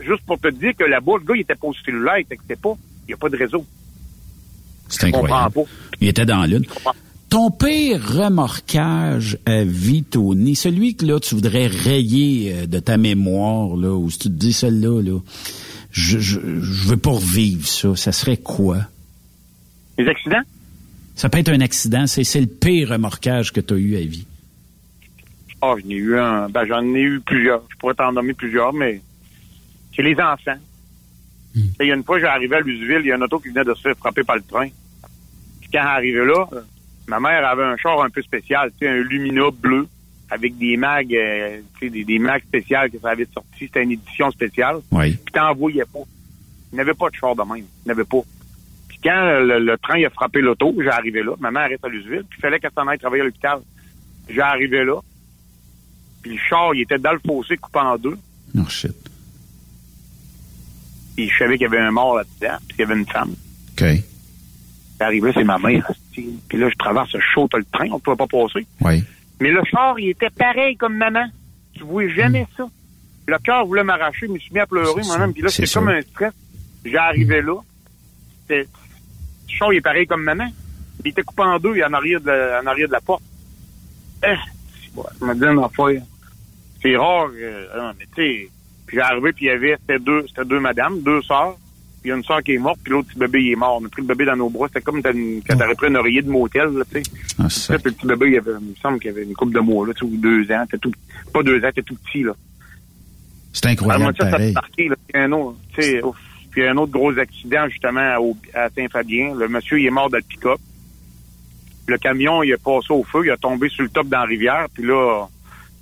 juste 0.00 0.22
pour 0.26 0.38
te 0.38 0.48
dire 0.48 0.72
que 0.76 0.84
là-bas, 0.84 1.14
le 1.18 1.24
gars, 1.24 1.34
il 1.36 1.40
était 1.40 1.54
pas 1.54 1.66
au 1.68 1.74
cellulaire, 1.74 2.18
il 2.18 2.26
textait 2.26 2.56
pas. 2.56 2.74
Il 3.04 3.08
n'y 3.08 3.14
a 3.14 3.16
pas 3.16 3.28
de 3.28 3.36
réseau. 3.36 3.66
C'est 4.88 5.06
incroyable. 5.06 5.54
pas. 5.54 5.62
Il 6.00 6.08
était 6.08 6.26
dans 6.26 6.40
la 6.40 6.46
lune. 6.46 6.66
Ton 7.32 7.50
pire 7.50 7.98
remorquage 8.18 9.38
à 9.46 9.64
vie, 9.64 10.04
Tony, 10.04 10.54
celui 10.54 10.96
que 10.96 11.06
là, 11.06 11.18
tu 11.18 11.34
voudrais 11.34 11.66
rayer 11.66 12.52
euh, 12.54 12.66
de 12.66 12.78
ta 12.78 12.98
mémoire, 12.98 13.74
là, 13.74 13.88
ou 13.94 14.10
si 14.10 14.18
tu 14.18 14.28
te 14.28 14.34
dis 14.34 14.52
celle-là, 14.52 15.00
là, 15.00 15.18
je, 15.92 16.18
je, 16.18 16.38
je 16.38 16.88
veux 16.88 16.98
pas 16.98 17.12
revivre 17.12 17.66
ça, 17.66 17.96
ça 17.96 18.12
serait 18.12 18.36
quoi? 18.36 18.80
Les 19.96 20.06
accidents? 20.08 20.42
Ça 21.14 21.30
peut 21.30 21.38
être 21.38 21.48
un 21.48 21.62
accident, 21.62 22.06
c'est, 22.06 22.22
c'est 22.22 22.42
le 22.42 22.48
pire 22.48 22.90
remorquage 22.90 23.50
que 23.50 23.62
tu 23.62 23.72
as 23.72 23.78
eu 23.78 23.96
à 23.96 24.00
vie. 24.00 24.26
Ah, 25.62 25.72
j'en 25.82 25.88
ai 25.88 25.94
eu 25.94 26.18
un. 26.18 26.50
Ben, 26.50 26.66
j'en 26.66 26.84
ai 26.94 27.00
eu 27.00 27.20
plusieurs. 27.20 27.62
Je 27.70 27.76
pourrais 27.76 27.94
t'en 27.94 28.12
nommer 28.12 28.34
plusieurs, 28.34 28.74
mais 28.74 29.00
c'est 29.96 30.02
les 30.02 30.16
enfants. 30.20 30.60
Il 31.54 31.86
y 31.86 31.92
a 31.92 31.94
une 31.94 32.04
fois, 32.04 32.20
j'arrivais 32.20 32.56
à 32.56 32.60
Luseville, 32.60 33.00
il 33.00 33.06
y 33.06 33.12
a 33.12 33.16
un 33.16 33.22
auto 33.22 33.38
qui 33.38 33.48
venait 33.48 33.64
de 33.64 33.72
se 33.72 33.80
faire 33.80 33.96
frapper 33.96 34.22
par 34.22 34.36
le 34.36 34.42
train. 34.42 34.68
Puis 35.62 35.70
quand 35.72 35.80
arrivé 35.80 36.26
là, 36.26 36.46
ma 37.06 37.20
mère 37.20 37.46
avait 37.46 37.64
un 37.64 37.76
char 37.76 38.02
un 38.02 38.10
peu 38.10 38.22
spécial, 38.22 38.70
tu 38.72 38.86
sais, 38.86 38.88
un 38.88 39.02
Lumina 39.02 39.50
bleu 39.50 39.86
avec 40.30 40.56
des 40.56 40.76
mags, 40.76 41.14
euh, 41.14 41.60
tu 41.78 41.86
sais, 41.86 41.90
des, 41.90 42.04
des 42.04 42.18
mags 42.18 42.42
spéciales 42.42 42.90
que 42.90 42.98
ça 42.98 43.10
avait 43.10 43.28
sorti. 43.32 43.58
C'était 43.60 43.82
une 43.82 43.92
édition 43.92 44.30
spéciale. 44.30 44.76
Oui. 44.90 45.12
Puis 45.12 45.32
t'en 45.32 45.54
voyais 45.54 45.84
pas. 45.84 46.00
Il 46.72 46.76
n'avait 46.76 46.94
pas 46.94 47.10
de 47.10 47.14
char 47.16 47.36
de 47.36 47.42
même. 47.42 47.64
Il 47.84 47.88
n'avait 47.88 48.04
pas. 48.04 48.20
Puis 48.88 48.98
quand 49.04 49.40
le, 49.40 49.58
le 49.58 49.78
train 49.78 49.98
il 49.98 50.06
a 50.06 50.10
frappé 50.10 50.40
l'auto, 50.40 50.74
j'ai 50.82 50.88
arrivé 50.88 51.22
là. 51.22 51.32
Ma 51.38 51.50
mère 51.50 51.68
reste 51.68 51.84
à 51.84 51.88
Luseville. 51.88 52.24
Puis 52.30 52.38
il 52.38 52.40
fallait 52.40 52.58
qu'elle 52.60 52.70
s'en 52.74 52.86
aille 52.86 52.98
travailler 52.98 53.22
à 53.22 53.24
l'hôpital. 53.26 53.58
J'ai 54.28 54.40
arrivé 54.40 54.84
là. 54.84 55.00
Puis 56.22 56.32
le 56.32 56.38
char, 56.48 56.74
il 56.74 56.82
était 56.82 56.98
dans 56.98 57.12
le 57.12 57.20
fossé 57.26 57.56
coupé 57.58 57.80
en 57.80 57.98
deux. 57.98 58.16
Non, 58.54 58.66
shit. 58.68 58.96
Puis 61.16 61.28
je 61.28 61.36
savais 61.36 61.58
qu'il 61.58 61.64
y 61.64 61.66
avait 61.66 61.80
un 61.80 61.90
mort 61.90 62.16
là-dedans. 62.16 62.56
Puis 62.68 62.76
qu'il 62.76 62.86
y 62.86 62.90
avait 62.90 62.98
une 62.98 63.06
femme. 63.06 63.34
OK. 63.72 63.84
Arrivé, 65.02 65.30
c'est 65.34 65.44
ma 65.44 65.58
mère. 65.58 65.90
Puis 66.12 66.58
là, 66.58 66.68
je 66.68 66.74
traverse, 66.76 67.10
je 67.12 67.18
saute 67.34 67.54
le 67.54 67.64
train. 67.64 67.88
On 67.90 67.94
ne 67.94 67.98
pouvait 68.00 68.16
pas 68.16 68.26
passer. 68.26 68.66
Oui. 68.80 69.02
Mais 69.40 69.50
le 69.50 69.62
char, 69.64 69.98
il 69.98 70.10
était 70.10 70.30
pareil 70.30 70.76
comme 70.76 70.96
maman. 70.96 71.24
Tu 71.74 71.82
voyais 71.84 72.10
jamais 72.10 72.46
ça. 72.56 72.64
Le 73.26 73.38
cœur 73.38 73.66
voulait 73.66 73.84
m'arracher, 73.84 74.26
je 74.26 74.32
me 74.32 74.38
suis 74.38 74.52
mis 74.52 74.60
à 74.60 74.66
pleurer, 74.66 75.02
moi-même. 75.04 75.26
sûr. 75.26 75.32
Puis 75.34 75.42
là, 75.42 75.48
C'est 75.48 75.66
c'était 75.66 75.78
comme 75.78 75.88
un 75.88 76.02
stress. 76.02 76.32
J'arrivais 76.84 77.42
là. 77.42 77.56
C'était- 78.42 78.66
Le 79.48 79.54
char, 79.58 79.72
il 79.72 79.76
est 79.76 79.80
pareil 79.80 80.06
comme 80.06 80.22
maman. 80.22 80.48
Il 81.04 81.10
était 81.10 81.22
coupé 81.22 81.42
en 81.42 81.58
deux, 81.58 81.74
il 81.76 81.80
est 81.80 81.84
en 81.84 81.92
arrière 81.92 82.20
de 82.20 82.26
la, 82.26 82.60
en 82.62 82.66
arrière 82.66 82.88
de 82.88 82.92
la 82.92 83.00
porte. 83.00 83.22
Eh, 84.24 84.34
je 85.20 85.24
me 85.24 85.34
dis 85.34 85.44
une 85.44 85.58
affaire. 85.64 86.02
C'est 86.80 86.96
rare, 86.96 87.28
euh, 87.34 87.66
non, 87.76 87.92
mais 87.98 88.06
tu 88.14 88.22
sais. 88.22 88.48
Puis 88.86 88.96
j'arrivais, 88.98 89.32
puis 89.32 89.46
il 89.46 89.48
y 89.48 89.50
avait, 89.50 89.76
c'était 89.80 89.98
deux, 89.98 90.24
c'était 90.28 90.44
deux 90.44 90.60
madames, 90.60 91.00
deux 91.02 91.22
sœurs. 91.22 91.56
Puis 92.02 92.08
il 92.08 92.08
y 92.08 92.12
a 92.12 92.16
une 92.16 92.24
sœur 92.24 92.42
qui 92.42 92.54
est 92.54 92.58
morte, 92.58 92.80
puis 92.82 92.92
l'autre 92.92 93.08
petit 93.08 93.18
bébé, 93.18 93.42
il 93.42 93.52
est 93.52 93.56
mort. 93.56 93.78
On 93.80 93.86
a 93.86 93.88
pris 93.88 94.02
le 94.02 94.08
bébé 94.08 94.24
dans 94.24 94.34
nos 94.36 94.50
bras. 94.50 94.66
C'était 94.68 94.80
comme 94.82 94.96
une- 94.98 95.40
quand 95.48 95.56
t'aurais 95.56 95.74
pris 95.76 95.86
un 95.86 95.94
oreiller 95.94 96.22
de 96.22 96.30
motel, 96.30 96.68
là, 96.70 96.84
tu 96.92 97.02
sais. 97.02 97.10
Ah, 97.38 97.48
ça. 97.48 97.74
Puis 97.78 97.82
le 97.86 97.92
petit 97.92 98.06
bébé, 98.06 98.30
il, 98.32 98.38
avait, 98.38 98.50
il 98.60 98.68
me 98.70 98.74
semble 98.82 98.98
qu'il 98.98 99.10
avait 99.10 99.22
une 99.22 99.34
coupe 99.34 99.54
de 99.54 99.60
mois, 99.60 99.86
là, 99.86 99.94
tu 99.94 100.00
sais, 100.06 100.12
ou 100.12 100.16
deux 100.16 100.50
ans. 100.52 100.64
T'es 100.70 100.78
tout, 100.78 100.92
pas 101.32 101.42
deux 101.44 101.64
ans, 101.64 101.70
t'es 101.74 101.82
tout 101.82 101.94
petit, 101.96 102.22
là. 102.24 102.32
C'est 103.52 103.66
incroyable, 103.66 104.02
moi, 104.04 104.12
ça, 104.18 104.24
ça 104.24 104.30
pareil. 104.32 104.52
marqué, 104.52 104.88
là. 104.88 104.96
Puis 105.08 105.22
un 105.22 105.32
autre, 105.32 105.56
tu 105.74 105.82
sais. 105.82 106.00
Puis 106.50 106.66
un 106.66 106.76
autre 106.76 106.92
gros 106.92 107.16
accident, 107.18 107.68
justement, 107.68 108.16
au- 108.18 108.36
à 108.54 108.68
Saint-Fabien. 108.70 109.34
Le 109.34 109.48
monsieur, 109.48 109.78
il 109.80 109.86
est 109.86 109.90
mort 109.90 110.10
dans 110.10 110.18
le 110.18 110.22
pick-up. 110.24 110.58
Le 111.86 111.98
camion, 111.98 112.42
il 112.42 112.50
est 112.52 112.62
passé 112.62 112.88
au 112.90 113.02
feu, 113.04 113.22
il 113.24 113.30
a 113.30 113.36
tombé 113.36 113.68
sur 113.68 113.82
le 113.84 113.88
top 113.90 114.08
dans 114.08 114.18
la 114.20 114.24
rivière. 114.26 114.66
Puis 114.74 114.84
là, 114.84 115.26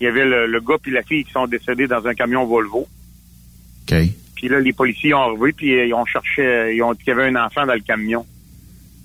il 0.01 0.05
y 0.05 0.07
avait 0.07 0.25
le, 0.25 0.47
le 0.47 0.61
gars 0.61 0.77
puis 0.81 0.93
la 0.93 1.03
fille 1.03 1.25
qui 1.25 1.33
sont 1.33 1.47
décédés 1.47 1.87
dans 1.87 2.07
un 2.07 2.15
camion 2.15 2.47
Volvo. 2.47 2.87
OK. 3.91 3.97
Puis 4.41 4.49
là, 4.49 4.59
les 4.59 4.73
policiers 4.73 5.13
ont 5.13 5.35
revu, 5.37 5.53
puis 5.53 5.79
euh, 5.79 5.85
ils 5.85 5.93
ont 5.93 6.07
cherché, 6.07 6.41
euh, 6.41 6.73
ils 6.73 6.83
ont 6.83 6.95
dit 6.95 7.05
qu'il 7.05 7.09
y 7.09 7.11
avait 7.13 7.27
un 7.27 7.37
enfant 7.37 7.67
dans 7.67 7.75
le 7.75 7.81
camion. 7.81 8.25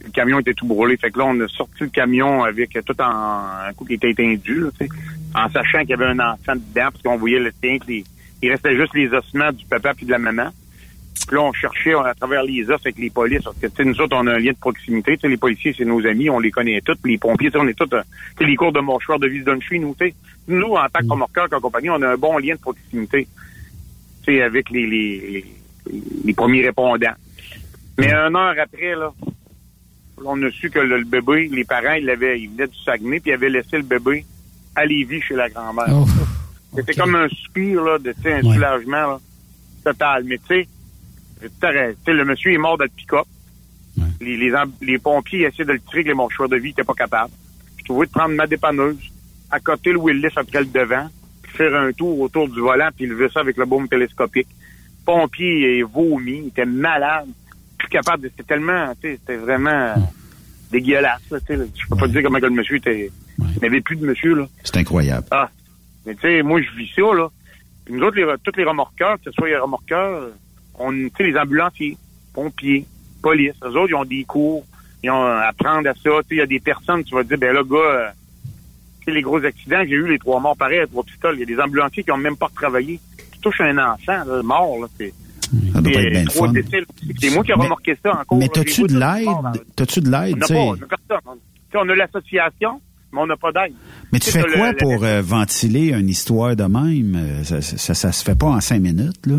Le 0.02 0.10
camion 0.12 0.40
était 0.40 0.54
tout 0.54 0.66
brûlé. 0.66 0.96
Fait 0.96 1.12
que 1.12 1.20
là, 1.20 1.26
on 1.26 1.38
a 1.42 1.48
sorti 1.50 1.82
le 1.82 1.90
camion 1.90 2.46
avec 2.46 2.70
tout 2.86 3.02
en 3.02 3.68
un 3.68 3.74
coup 3.76 3.84
qui 3.84 3.96
était 3.96 4.12
étendu, 4.12 4.62
là, 4.62 4.70
en 5.36 5.50
sachant 5.50 5.82
qu'il 5.82 5.90
y 5.90 5.94
avait 5.94 6.06
un 6.06 6.20
enfant 6.20 6.56
dedans, 6.56 6.90
parce 6.90 7.02
qu'on 7.04 7.18
voyait 7.18 7.40
le 7.40 7.52
que 7.52 7.86
les- 7.86 8.06
il 8.42 8.50
restait 8.50 8.78
juste 8.78 8.94
les 8.94 9.10
ossements 9.10 9.52
du 9.52 9.66
papa 9.66 9.94
puis 9.94 10.06
de 10.06 10.12
la 10.12 10.20
maman. 10.20 10.52
Puis 11.28 11.36
là, 11.36 11.42
on 11.42 11.52
cherchait 11.52 11.96
à 11.96 12.14
travers 12.14 12.44
les 12.44 12.70
os 12.70 12.80
avec 12.82 12.98
les 12.98 13.10
polices, 13.10 13.44
parce 13.44 13.58
que, 13.58 13.84
nous 13.84 14.00
autres, 14.00 14.16
on 14.16 14.28
a 14.28 14.36
un 14.36 14.40
lien 14.40 14.54
de 14.54 14.58
proximité. 14.58 15.18
Tu 15.18 15.22
sais, 15.22 15.28
les 15.28 15.38
policiers, 15.38 15.76
c'est 15.78 15.84
nos 15.84 16.06
amis, 16.06 16.30
on 16.30 16.40
les 16.40 16.52
connaît 16.52 16.80
tous. 16.80 16.96
Puis 17.04 17.14
les 17.14 17.18
pompiers, 17.18 17.50
on 17.56 17.68
est 17.68 17.74
tous, 17.74 17.94
euh, 17.94 18.02
les 18.40 18.56
cours 18.56 18.72
de 18.72 18.80
mouchoir 18.80 19.20
de 19.20 19.28
vis 19.28 19.44
chez 19.68 19.80
nous. 19.80 19.96
Nous, 20.48 20.68
en 20.76 20.88
tant 20.88 21.00
que 21.00 21.10
remorqueurs, 21.10 21.50
qu'en 21.50 21.60
compagnie, 21.60 21.90
on 21.90 22.02
a 22.02 22.14
un 22.14 22.18
bon 22.18 22.38
lien 22.38 22.56
de 22.56 22.60
proximité, 22.60 23.28
sais, 24.26 24.41
avec 24.41 24.69
les, 24.69 24.86
les, 24.88 25.45
les, 26.26 26.34
premiers 26.34 26.63
répondants. 26.65 27.13
Mais 27.97 28.11
un 28.11 28.34
heure 28.36 28.55
après, 28.61 28.95
là, 28.95 29.11
on 30.23 30.41
a 30.43 30.51
su 30.51 30.69
que 30.69 30.80
le, 30.80 30.97
le 30.99 31.05
bébé, 31.05 31.49
les 31.51 31.63
parents, 31.63 31.93
ils 31.93 32.05
l'avaient, 32.05 32.39
ils 32.41 32.49
venaient 32.49 32.67
du 32.67 32.78
Saguenay, 32.84 33.19
puis 33.19 33.32
ils 33.32 33.34
avaient 33.36 33.49
laissé 33.49 33.78
le 33.78 33.84
bébé 33.84 34.26
à 34.76 34.86
Lévis 34.86 35.21
chez 35.21 35.36
la 35.36 35.49
grand-mère. 35.49 35.88
Oh, 35.91 36.05
C'était 36.76 36.93
comme 36.95 37.15
un 37.15 37.28
soupir, 37.30 37.82
là, 37.84 37.97
de, 37.97 38.11
tu 38.11 38.21
sais, 38.23 38.34
un 38.34 38.43
Ouais. 38.43 38.53
soulagement, 38.55 39.07
là, 39.07 39.19
total. 39.84 40.23
Mais, 40.26 40.38
tu 40.38 40.63
sais, 40.63 40.67
le 42.13 42.26
monsieur 42.26 42.53
est 42.53 42.57
mort 42.57 42.78
le 42.78 42.88
pick-up. 42.89 43.26
Les, 44.19 44.36
les, 44.38 44.51
les 44.82 44.97
pompiers 44.99 45.43
essaient 45.45 45.63
de 45.63 45.71
le 45.73 45.80
tirer 45.80 45.99
avec 45.99 46.07
les 46.07 46.13
mouchoirs 46.13 46.49
de 46.49 46.57
vie, 46.57 46.69
ils 46.69 46.71
étaient 46.71 46.84
pas 46.84 46.93
capables. 46.93 47.32
Je 47.78 47.84
trouvais 47.86 48.05
de 48.07 48.11
prendre 48.11 48.36
ma 48.36 48.45
dépanneuse, 48.47 48.97
à 49.51 49.59
côté 49.59 49.91
le 49.91 49.99
Willis 49.99 50.28
après 50.36 50.59
le 50.59 50.65
devant, 50.65 51.07
faire 51.56 51.76
un 51.76 51.91
tour 51.91 52.20
autour 52.20 52.47
du 52.47 52.60
volant, 52.60 52.89
puis 52.95 53.06
lever 53.06 53.30
ça 53.30 53.39
avec 53.39 53.58
le 53.58 53.66
baume 53.66 53.88
télescopique. 53.88 54.47
Pompier, 55.06 55.78
il 55.78 55.86
vomi, 55.86 56.39
il 56.43 56.47
était 56.47 56.66
malade, 56.66 57.28
plus 57.78 57.89
capable 57.89 58.24
de... 58.24 58.30
C'était 58.30 58.43
tellement, 58.43 58.93
c'était 59.01 59.38
vraiment 59.38 59.93
dégueulasse, 60.72 61.22
là, 61.32 61.39
tu 61.39 61.45
sais. 61.47 61.56
là. 61.58 61.66
Je 61.74 61.88
peux 61.88 61.95
pas 61.95 62.08
te 62.08 62.12
dire 62.12 62.24
comment 62.24 62.39
que 62.39 62.45
le 62.45 62.51
monsieur 62.51 62.78
était... 62.78 63.12
Il 63.38 63.60
n'y 63.60 63.68
avait 63.68 63.82
plus 63.82 63.97
de 63.97 64.06
monsieur, 64.06 64.34
là. 64.34 64.47
C'est 64.64 64.78
incroyable. 64.78 65.28
Ah, 65.32 65.49
mais 66.06 66.16
tu 66.16 66.22
sais, 66.22 66.41
moi, 66.41 66.62
je 66.62 66.72
vis 66.78 66.91
ça, 66.95 67.01
là. 67.01 67.30
Puis 67.84 67.93
nous 67.93 68.01
autres, 68.01 68.18
les, 68.18 68.26
tous 68.43 68.58
les 68.58 68.64
remorqueurs, 68.64 69.18
que 69.18 69.26
ce 69.26 69.32
soit 69.32 69.47
les 69.47 69.58
remorqueurs, 69.58 70.30
on, 70.80 70.91
tu 70.91 71.12
sais, 71.18 71.24
les 71.24 71.38
ambulanciers, 71.38 71.97
pompiers, 72.34 72.86
police, 73.22 73.53
eux 73.64 73.78
autres, 73.78 73.89
ils 73.89 73.95
ont 73.95 74.06
des 74.06 74.24
cours, 74.24 74.66
ils 75.03 75.12
ont 75.12 75.24
à 75.24 75.47
apprendre 75.47 75.89
à 75.89 75.93
ça. 75.93 75.99
Tu 76.03 76.08
sais, 76.10 76.24
il 76.32 76.38
y 76.38 76.41
a 76.41 76.47
des 76.47 76.60
personnes, 76.60 77.03
tu 77.03 77.14
vas 77.14 77.24
te 77.24 77.30
dire, 77.30 77.38
ben 77.38 77.53
là, 77.53 77.64
gars, 77.64 77.78
euh, 77.78 78.10
les 79.12 79.22
gros 79.22 79.43
accidents 79.43 79.82
j'ai 79.84 79.95
eu, 79.95 80.08
les 80.08 80.20
trois 80.20 80.39
morts 80.39 80.58
pareils, 80.58 80.80
à 80.80 80.88
trois 80.88 81.03
pistoles, 81.03 81.36
il 81.36 81.39
y 81.41 81.43
a 81.43 81.45
des 81.45 81.60
ambulanciers 81.62 82.03
qui 82.03 82.12
ont 82.12 82.18
même 82.18 82.36
pas 82.38 82.47
retravaillé. 82.47 82.99
Tu 83.32 83.39
touches 83.39 83.62
un 83.62 83.78
enfant, 83.78 84.24
là, 84.26 84.41
mort, 84.43 84.78
là, 84.82 84.88
c'est... 84.97 85.14
Ça 85.74 85.82
doit 85.82 85.91
être 85.93 86.10
bien 86.12 86.26
fun. 86.26 86.51
C'est 87.22 87.30
moi 87.30 87.43
qui 87.43 87.51
ai 87.51 87.53
remarqué 87.53 87.95
ça 88.01 88.20
encore. 88.20 88.38
Mais 88.38 88.47
t'as-tu 88.47 88.82
de 88.84 88.97
l'aide? 88.97 89.64
T'as-tu 89.76 90.01
de 90.01 90.08
On 90.08 90.22
l'aide, 90.22 90.38
n'a 90.38 90.47
pas, 90.47 90.53
on 90.56 90.74
a. 90.74 91.36
On- 91.78 91.89
a 91.89 91.95
l'association, 91.95 92.82
mais 93.14 93.20
on 93.22 93.28
n'a 93.28 93.36
pas 93.38 93.51
d'aide. 93.51 93.74
Mais 94.12 94.20
tu 94.20 94.32
fais 94.32 94.43
quoi 94.43 94.74
pour 94.74 95.03
euh, 95.03 95.22
ventiler 95.22 95.91
une 95.93 96.10
histoire 96.10 96.56
de 96.56 96.64
même? 96.64 97.16
Euh, 97.16 97.43
Ça, 97.43 97.93
ça, 97.93 98.12
se 98.12 98.24
fait 98.24 98.38
pas 98.38 98.47
en 98.47 98.60
cinq 98.62 98.80
minutes, 98.82 99.26
là? 99.28 99.36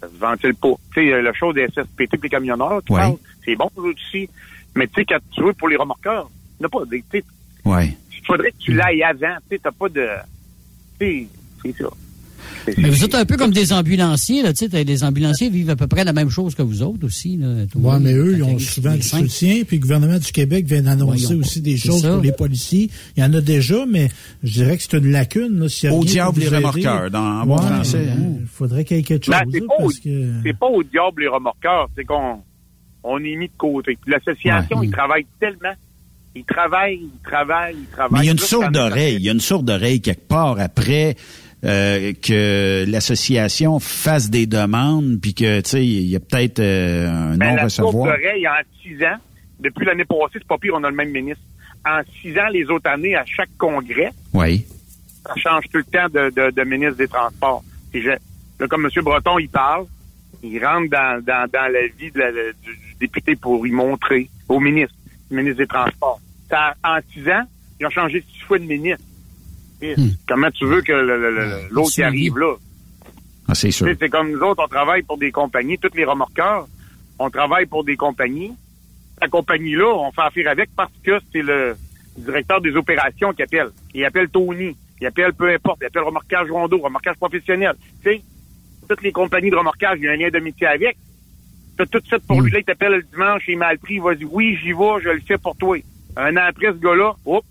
Ça 0.00 0.08
se 0.08 0.18
ventile 0.18 0.54
pas. 0.54 0.74
Tu 0.94 1.10
sais, 1.10 1.22
le 1.22 1.32
show 1.32 1.52
des 1.52 1.66
SSPT 1.68 2.14
et 2.14 2.18
les 2.22 2.28
camionneurs, 2.28 2.82
c'est 3.44 3.56
bon 3.56 3.70
eux 3.78 3.92
aussi. 3.94 4.28
Mais 4.76 4.86
tu 4.88 4.94
sais, 4.96 5.04
quand 5.04 5.18
tu 5.32 5.42
veux 5.42 5.52
pour 5.54 5.68
les 5.68 5.76
remorqueurs, 5.76 6.30
il 6.58 6.62
n'y 6.62 6.66
a 6.66 6.68
pas 6.68 6.84
Ouais. 7.64 7.96
Il 8.22 8.26
faudrait 8.26 8.50
que 8.50 8.56
tu 8.58 8.72
l'ailles 8.74 9.02
avant. 9.02 9.36
Tu 9.48 9.56
sais, 9.56 9.60
t'as 9.62 9.72
pas 9.72 9.88
de. 9.88 10.06
Tu 10.98 11.06
sais, 11.06 11.26
c'est 11.64 11.76
ça. 11.82 11.88
Mais 12.78 12.88
vous 12.88 13.04
êtes 13.04 13.14
un 13.14 13.24
peu 13.26 13.36
comme 13.36 13.52
des 13.52 13.72
ambulanciers, 13.72 14.42
là, 14.42 14.52
tu 14.52 14.68
sais, 14.68 14.84
les 14.84 15.04
ambulanciers 15.04 15.50
vivent 15.50 15.70
à 15.70 15.76
peu 15.76 15.86
près 15.86 16.04
la 16.04 16.12
même 16.12 16.30
chose 16.30 16.54
que 16.54 16.62
vous 16.62 16.82
autres 16.82 17.04
aussi, 17.06 17.38
Oui, 17.74 17.92
mais 18.00 18.14
eux, 18.14 18.34
ils 18.36 18.42
ont 18.42 18.58
souvent 18.58 18.94
du 18.94 19.02
soutien, 19.02 19.62
puis 19.66 19.76
le 19.76 19.82
gouvernement 19.82 20.18
du 20.18 20.32
Québec 20.32 20.64
vient 20.66 20.82
d'annoncer 20.82 21.34
aussi 21.34 21.60
des 21.60 21.76
choses 21.76 22.02
ça. 22.02 22.12
pour 22.14 22.22
les 22.22 22.32
policiers. 22.32 22.90
Il 23.16 23.22
y 23.22 23.26
en 23.26 23.32
a 23.34 23.40
déjà, 23.40 23.84
mais 23.86 24.08
je 24.42 24.52
dirais 24.52 24.76
que 24.76 24.82
c'est 24.82 24.96
une 24.96 25.10
lacune. 25.10 25.58
Là, 25.60 25.92
Au 25.94 26.04
diable 26.04 26.40
les 26.40 26.46
aider. 26.46 26.56
remorqueurs, 26.56 27.10
dans- 27.10 27.44
Ouais, 27.44 27.56
français, 27.58 28.06
hein. 28.10 28.22
Il 28.40 28.46
faudrait 28.46 28.84
qu'il 28.84 28.96
y 28.96 29.00
ait 29.00 29.04
quelque 29.04 29.24
chose. 29.26 29.34
Ben, 29.34 29.44
c'est 29.52 29.60
là, 29.60 29.66
pas, 29.78 29.86
que... 30.04 30.52
pas 30.58 30.66
au 30.66 30.82
diable 30.82 31.22
les 31.22 31.28
remorqueurs, 31.28 31.88
c'est 31.96 32.04
qu'on 32.04 32.40
on 33.02 33.18
est 33.18 33.36
mis 33.36 33.48
de 33.48 33.52
côté. 33.58 33.98
L'association, 34.06 34.78
Ouais. 34.78 34.86
ils 34.86 34.90
travaillent 34.90 35.26
tellement. 35.38 35.74
Ils 36.34 36.44
travaillent, 36.44 37.00
ils 37.02 37.22
travaillent, 37.24 37.76
ils 37.78 37.86
travaillent. 37.86 38.20
Mais 38.20 38.24
il 38.24 38.26
y 38.26 38.28
a 38.28 38.32
une 38.32 38.38
sourde 38.38 38.72
d'oreille. 38.72 39.16
Il 39.16 39.22
y 39.22 39.28
a 39.28 39.32
une 39.32 39.40
sourde 39.40 39.64
d'oreille 39.66 40.00
quelque 40.00 40.28
part 40.28 40.60
après 40.60 41.16
euh, 41.64 42.12
que 42.22 42.84
l'association 42.88 43.80
fasse 43.80 44.30
des 44.30 44.46
demandes, 44.46 45.18
puis 45.20 45.34
que, 45.34 45.60
tu 45.60 45.70
sais, 45.70 45.84
il 45.86 46.06
y 46.08 46.16
a 46.16 46.20
peut-être 46.20 46.60
euh, 46.60 47.08
un 47.32 47.36
Ben, 47.36 47.56
la 47.56 47.68
sourde 47.68 47.94
non-recevoir. 47.94 48.16
d'oreille, 48.18 48.46
en 48.48 48.52
six 48.82 49.04
ans, 49.04 49.16
depuis 49.58 49.84
l'année 49.84 50.04
passée, 50.04 50.34
c'est 50.34 50.46
pas 50.46 50.56
pire, 50.58 50.74
on 50.76 50.84
a 50.84 50.90
le 50.90 50.96
même 50.96 51.10
ministre. 51.10 51.42
En 51.84 52.00
six 52.22 52.38
ans, 52.38 52.48
les 52.52 52.64
autres 52.66 52.88
années, 52.90 53.16
à 53.16 53.24
chaque 53.26 53.50
congrès, 53.58 54.10
Oui. 54.32 54.64
ça 55.26 55.34
change 55.36 55.64
tout 55.72 55.78
le 55.78 55.84
temps 55.84 56.08
de, 56.12 56.30
de, 56.30 56.50
de 56.50 56.62
ministre 56.64 56.96
des 56.96 57.08
Transports. 57.08 57.64
Et 57.92 58.02
je- 58.02 58.08
là, 58.10 58.66
comme 58.68 58.84
M. 58.86 59.02
Breton, 59.02 59.38
il 59.38 59.48
parle, 59.48 59.86
il 60.42 60.64
rentre 60.64 60.88
dans, 60.90 61.22
dans, 61.24 61.48
dans 61.52 61.72
la 61.72 61.86
vie 61.98 62.10
de 62.12 62.18
la- 62.20 62.30
du, 62.32 62.70
du 62.70 62.94
député 63.00 63.34
pour 63.36 63.66
y 63.66 63.70
montrer 63.72 64.28
au 64.48 64.60
ministre, 64.60 64.94
ministre 65.30 65.58
des 65.58 65.66
Transports. 65.66 66.20
Ça, 66.48 66.74
en 66.84 66.98
six 67.12 67.28
ans, 67.30 67.42
ils 67.78 67.86
ont 67.86 67.90
changé 67.90 68.24
six 68.32 68.40
fois 68.40 68.58
de 68.58 68.64
ministre. 68.64 69.04
Et 69.82 69.94
Comment 70.28 70.50
tu 70.50 70.66
veux 70.66 70.82
que 70.82 70.92
le- 70.92 71.68
l'autre 71.70 71.90
suivi. 71.90 72.06
arrive 72.06 72.38
là? 72.38 72.54
Ah, 73.48 73.54
c'est 73.54 73.70
sûr. 73.70 73.86
C'est 73.98 74.08
comme 74.08 74.30
nous 74.30 74.40
autres, 74.40 74.62
on 74.64 74.68
travaille 74.68 75.02
pour 75.02 75.16
des 75.18 75.32
compagnies, 75.32 75.78
tous 75.78 75.94
les 75.94 76.04
remorqueurs, 76.04 76.66
on 77.18 77.30
travaille 77.30 77.66
pour 77.66 77.82
des 77.84 77.96
compagnies. 77.96 78.52
La 79.20 79.28
compagnie-là, 79.28 79.86
on 79.94 80.12
fait 80.12 80.22
affaire 80.22 80.48
avec 80.50 80.70
parce 80.76 80.92
que 81.02 81.18
c'est 81.32 81.42
le 81.42 81.76
directeur 82.16 82.60
des 82.60 82.74
opérations 82.76 83.32
qui 83.32 83.42
appelle. 83.42 83.70
Il 83.94 84.04
appelle 84.04 84.28
Tony, 84.28 84.76
il 85.00 85.06
appelle 85.06 85.32
peu 85.32 85.52
importe, 85.52 85.78
il 85.82 85.86
appelle 85.86 86.02
remorquage 86.02 86.50
rondeau, 86.50 86.78
remorquage 86.78 87.16
professionnel. 87.16 87.74
Tu 88.02 88.10
sais, 88.10 88.22
toutes 88.88 89.02
les 89.02 89.12
compagnies 89.12 89.50
de 89.50 89.56
remorquage, 89.56 89.98
il 89.98 90.04
y 90.04 90.08
a 90.08 90.12
un 90.12 90.16
lien 90.16 90.28
d'amitié 90.30 90.66
avec. 90.66 90.96
T'as 91.80 91.86
tout 91.86 92.00
de 92.00 92.06
suite 92.06 92.26
pour 92.26 92.42
lui, 92.42 92.50
là, 92.50 92.58
il 92.58 92.64
t'appelle 92.64 92.92
le 92.92 93.02
dimanche, 93.10 93.42
il 93.48 93.52
est 93.54 93.56
mal 93.56 93.78
pris, 93.78 93.94
il 93.94 94.02
va 94.02 94.14
dire 94.14 94.28
oui, 94.32 94.56
j'y 94.62 94.72
vais, 94.72 95.02
je 95.02 95.08
le 95.08 95.20
fais 95.26 95.38
pour 95.38 95.56
toi. 95.56 95.78
Un 96.16 96.36
an 96.36 96.42
après, 96.48 96.66
ce 96.66 96.78
gars-là, 96.78 97.12
hop, 97.24 97.44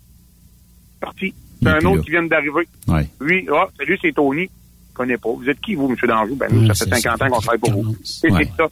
parti. 1.00 1.34
C'est 1.62 1.68
est 1.68 1.72
un 1.72 1.78
autre 1.86 1.96
là. 1.96 2.02
qui 2.02 2.10
vient 2.10 2.22
d'arriver. 2.22 2.68
Ouais. 2.88 3.08
Lui, 3.20 3.46
ah, 3.52 3.66
salut, 3.76 3.98
c'est 4.00 4.12
Tony. 4.14 4.44
Je 4.44 4.94
connais 4.94 5.16
pas. 5.16 5.30
Vous 5.30 5.48
êtes 5.48 5.60
qui, 5.60 5.74
vous, 5.74 5.88
M. 5.90 5.96
Danjou? 6.08 6.36
Ben, 6.36 6.46
nous, 6.50 6.60
Ouais, 6.68 6.74
ça 6.74 6.84
fait 6.86 6.94
c'est 6.96 7.00
50 7.02 7.18
ça. 7.18 7.24
ans 7.24 7.28
qu'on 7.30 7.40
travaille 7.40 7.58
pour 7.58 7.72
vous. 7.72 7.96
C'est 8.04 8.30
Ouais. 8.30 8.48
ça. 8.56 8.66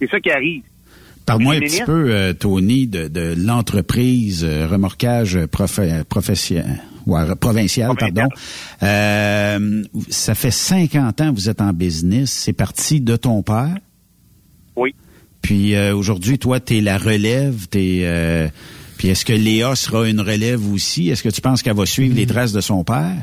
C'est 0.00 0.10
ça 0.10 0.20
qui 0.20 0.30
arrive. 0.30 0.62
Parle-moi 1.24 1.54
un 1.54 1.60
petit 1.60 1.82
peu, 1.84 2.10
euh, 2.10 2.32
Tony, 2.34 2.86
de, 2.86 3.08
de 3.08 3.34
l'entreprise 3.36 4.44
euh, 4.44 4.66
remorquage 4.68 5.36
profé- 5.50 6.04
profession- 6.04 6.64
ouais, 7.06 7.34
provincial, 7.40 7.90
pardon. 7.98 8.28
Euh, 8.82 9.82
ça 10.08 10.34
fait 10.34 10.50
50 10.50 11.20
ans 11.20 11.30
que 11.30 11.34
vous 11.36 11.48
êtes 11.48 11.60
en 11.60 11.72
business. 11.72 12.30
C'est 12.30 12.52
parti 12.52 13.00
de 13.00 13.16
ton 13.16 13.42
père? 13.42 13.74
Puis 15.46 15.76
euh, 15.76 15.94
aujourd'hui, 15.94 16.40
toi, 16.40 16.58
tu 16.58 16.78
es 16.78 16.80
la 16.80 16.98
relève. 16.98 17.68
T'es, 17.68 18.00
euh, 18.02 18.48
puis 18.98 19.06
est-ce 19.06 19.24
que 19.24 19.32
Léa 19.32 19.76
sera 19.76 20.08
une 20.08 20.20
relève 20.20 20.60
aussi? 20.72 21.08
Est-ce 21.08 21.22
que 21.22 21.28
tu 21.28 21.40
penses 21.40 21.62
qu'elle 21.62 21.76
va 21.76 21.86
suivre 21.86 22.16
les 22.16 22.26
traces 22.26 22.50
de 22.50 22.60
son 22.60 22.82
père? 22.82 23.14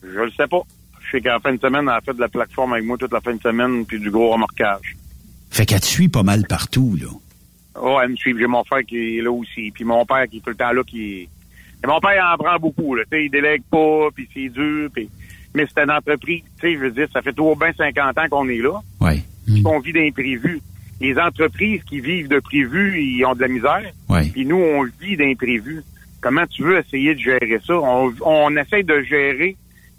Je 0.00 0.20
le 0.20 0.30
sais 0.30 0.46
pas. 0.46 0.62
Je 1.00 1.10
sais 1.10 1.20
qu'en 1.20 1.40
fin 1.40 1.52
de 1.52 1.60
semaine, 1.60 1.88
elle 1.88 1.96
a 1.96 2.00
fait 2.00 2.14
de 2.14 2.20
la 2.20 2.28
plateforme 2.28 2.74
avec 2.74 2.84
moi 2.84 2.96
toute 2.96 3.12
la 3.12 3.20
fin 3.20 3.34
de 3.34 3.42
semaine, 3.42 3.84
puis 3.84 3.98
du 3.98 4.12
gros 4.12 4.30
remorquage. 4.30 4.96
Fait 5.50 5.66
qu'elle 5.66 5.80
te 5.80 5.86
suit 5.86 6.08
pas 6.08 6.22
mal 6.22 6.46
partout, 6.48 6.96
là. 7.00 7.08
Oh, 7.82 7.98
elle 8.00 8.10
me 8.10 8.16
suit. 8.16 8.36
J'ai 8.38 8.46
mon 8.46 8.62
frère 8.62 8.84
qui 8.86 9.18
est 9.18 9.20
là 9.20 9.32
aussi. 9.32 9.72
Puis 9.72 9.82
mon 9.82 10.06
père 10.06 10.24
qui 10.30 10.36
est 10.36 10.40
tout 10.40 10.50
le 10.50 10.56
temps 10.56 10.70
là, 10.70 10.84
qui. 10.84 11.02
Et 11.02 11.86
mon 11.88 11.98
père, 11.98 12.12
il 12.14 12.32
en 12.32 12.38
prend 12.38 12.58
beaucoup, 12.60 12.94
là. 12.94 13.02
Tu 13.10 13.18
sais, 13.18 13.24
il 13.24 13.30
délègue 13.30 13.64
pas, 13.68 14.08
puis 14.14 14.28
c'est 14.32 14.50
dur, 14.50 14.88
puis... 14.94 15.10
Mais 15.52 15.66
c'est 15.66 15.82
une 15.82 15.90
entreprise, 15.90 16.42
tu 16.60 16.68
sais, 16.68 16.74
je 16.74 16.78
veux 16.78 16.90
dire, 16.92 17.08
ça 17.12 17.22
fait 17.22 17.32
toujours 17.32 17.56
bien 17.56 17.72
50 17.76 18.18
ans 18.18 18.28
qu'on 18.30 18.48
est 18.48 18.58
là. 18.58 18.80
Oui. 19.00 19.24
puis 19.46 19.62
qu'on 19.64 19.80
vit 19.80 19.92
d'imprévus. 19.92 20.60
Les 21.00 21.16
entreprises 21.18 21.82
qui 21.84 22.00
vivent 22.00 22.28
de 22.28 22.40
prévus, 22.40 23.00
ils 23.00 23.24
ont 23.24 23.34
de 23.34 23.40
la 23.40 23.48
misère. 23.48 23.92
Oui. 24.08 24.30
Puis 24.30 24.44
nous, 24.44 24.56
on 24.56 24.84
vit 25.00 25.16
d'imprévus. 25.16 25.82
Comment 26.20 26.46
tu 26.46 26.64
veux 26.64 26.78
essayer 26.78 27.14
de 27.14 27.20
gérer 27.20 27.60
ça? 27.64 27.74
On, 27.74 28.12
on 28.22 28.56
essaie 28.56 28.82
de 28.82 29.00
gérer 29.02 29.56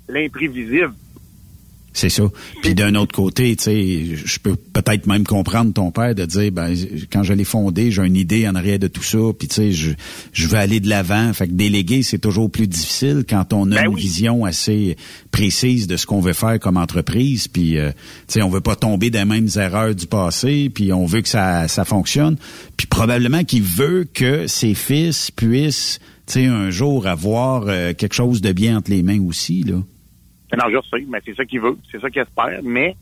l'imprévisible. 0.09 0.93
C'est 1.99 2.07
ça. 2.07 2.23
Puis 2.61 2.75
d'un 2.75 2.95
autre 2.95 3.13
côté, 3.13 3.53
tu 3.57 3.63
sais, 3.65 4.15
je 4.15 4.39
peux 4.39 4.55
peut-être 4.55 5.05
même 5.05 5.25
comprendre 5.25 5.73
ton 5.73 5.91
père 5.91 6.15
de 6.15 6.23
dire, 6.23 6.49
ben, 6.49 6.73
quand 7.11 7.23
je 7.23 7.33
l'ai 7.33 7.43
fondé, 7.43 7.91
j'ai 7.91 8.05
une 8.05 8.15
idée 8.15 8.47
en 8.47 8.55
arrière 8.55 8.79
de 8.79 8.87
tout 8.87 9.03
ça, 9.03 9.17
puis 9.37 9.49
tu 9.49 9.55
sais, 9.55 9.71
je, 9.73 9.91
je 10.31 10.47
veux 10.47 10.55
aller 10.55 10.79
de 10.79 10.87
l'avant. 10.87 11.33
Fait 11.33 11.47
que 11.47 11.51
déléguer, 11.51 12.01
c'est 12.01 12.17
toujours 12.17 12.49
plus 12.49 12.67
difficile 12.67 13.25
quand 13.29 13.51
on 13.51 13.69
a 13.73 13.75
Ben 13.75 13.87
une 13.87 13.95
oui. 13.95 14.01
vision 14.01 14.45
assez 14.45 14.95
précise 15.31 15.87
de 15.87 15.97
ce 15.97 16.05
qu'on 16.05 16.21
veut 16.21 16.31
faire 16.31 16.57
comme 16.57 16.77
entreprise. 16.77 17.49
Puis, 17.49 17.77
euh, 17.77 17.89
tu 17.89 18.35
sais, 18.35 18.41
on 18.43 18.49
veut 18.49 18.61
pas 18.61 18.77
tomber 18.77 19.09
dans 19.09 19.19
les 19.19 19.25
mêmes 19.25 19.49
erreurs 19.57 19.93
du 19.93 20.07
passé, 20.07 20.71
puis 20.73 20.93
on 20.93 21.05
veut 21.05 21.19
que 21.19 21.27
ça, 21.27 21.67
ça 21.67 21.83
fonctionne. 21.83 22.37
Puis 22.77 22.87
probablement 22.87 23.43
qu'il 23.43 23.63
veut 23.63 24.07
que 24.13 24.47
ses 24.47 24.73
fils 24.73 25.31
puissent, 25.31 25.99
tu 26.27 26.33
sais, 26.35 26.45
un 26.45 26.69
jour 26.69 27.07
avoir 27.07 27.65
euh, 27.67 27.93
quelque 27.93 28.15
chose 28.15 28.39
de 28.39 28.53
bien 28.53 28.77
entre 28.77 28.89
les 28.89 29.03
mains 29.03 29.21
aussi, 29.21 29.63
là. 29.63 29.83
Non, 30.57 30.65
je 30.69 30.77
sais, 30.89 31.05
mais 31.07 31.19
c'est 31.23 31.35
ça 31.35 31.45
qu'il 31.45 31.61
veut, 31.61 31.77
c'est 31.91 31.99
ça 32.01 32.09
qu'il 32.09 32.21
espère. 32.21 32.59
Mais, 32.63 32.95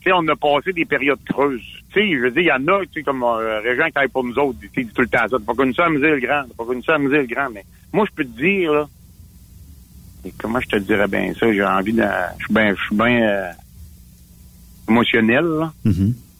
tu 0.00 0.10
sais, 0.10 0.12
on 0.12 0.26
a 0.28 0.36
passé 0.36 0.72
des 0.72 0.84
périodes 0.84 1.22
creuses. 1.24 1.62
Tu 1.92 2.00
sais, 2.00 2.12
je 2.12 2.18
veux 2.18 2.30
dire, 2.30 2.42
il 2.42 2.46
y 2.46 2.52
en 2.52 2.74
a, 2.74 2.80
tu 2.86 2.94
sais, 2.94 3.02
comme 3.02 3.22
euh, 3.22 3.60
Régent 3.60 3.86
qui 3.86 3.92
travaille 3.92 4.08
pour 4.08 4.24
nous 4.24 4.36
autres, 4.38 4.58
tu 4.60 4.66
sais, 4.66 4.72
il 4.78 4.86
dit 4.86 4.92
tout 4.92 5.02
le 5.02 5.08
temps 5.08 5.28
ça. 5.28 5.38
T'as 5.38 5.38
pas 5.38 5.54
connu 5.54 5.72
ça 5.74 5.86
à 5.86 5.88
le 5.88 6.20
Grand, 6.20 6.42
t'as 6.48 6.54
pas 6.56 6.64
connu 6.64 6.82
ça 6.82 6.94
à 6.94 6.98
le 6.98 7.26
Grand. 7.26 7.50
Mais 7.50 7.64
moi, 7.92 8.04
je 8.08 8.14
peux 8.14 8.24
te 8.24 8.36
dire, 8.36 8.72
là, 8.72 8.88
et 10.24 10.32
comment 10.38 10.60
je 10.60 10.68
te 10.68 10.76
dirais 10.76 11.06
bien 11.06 11.32
ça, 11.34 11.52
j'ai 11.52 11.64
envie 11.64 11.92
de... 11.92 12.02
Je 12.38 12.44
suis 12.44 12.54
bien, 12.54 12.74
je 12.74 12.82
suis 12.82 12.96
bien 12.96 13.22
euh, 13.22 13.52
émotionnel, 14.88 15.44
là. 15.44 15.72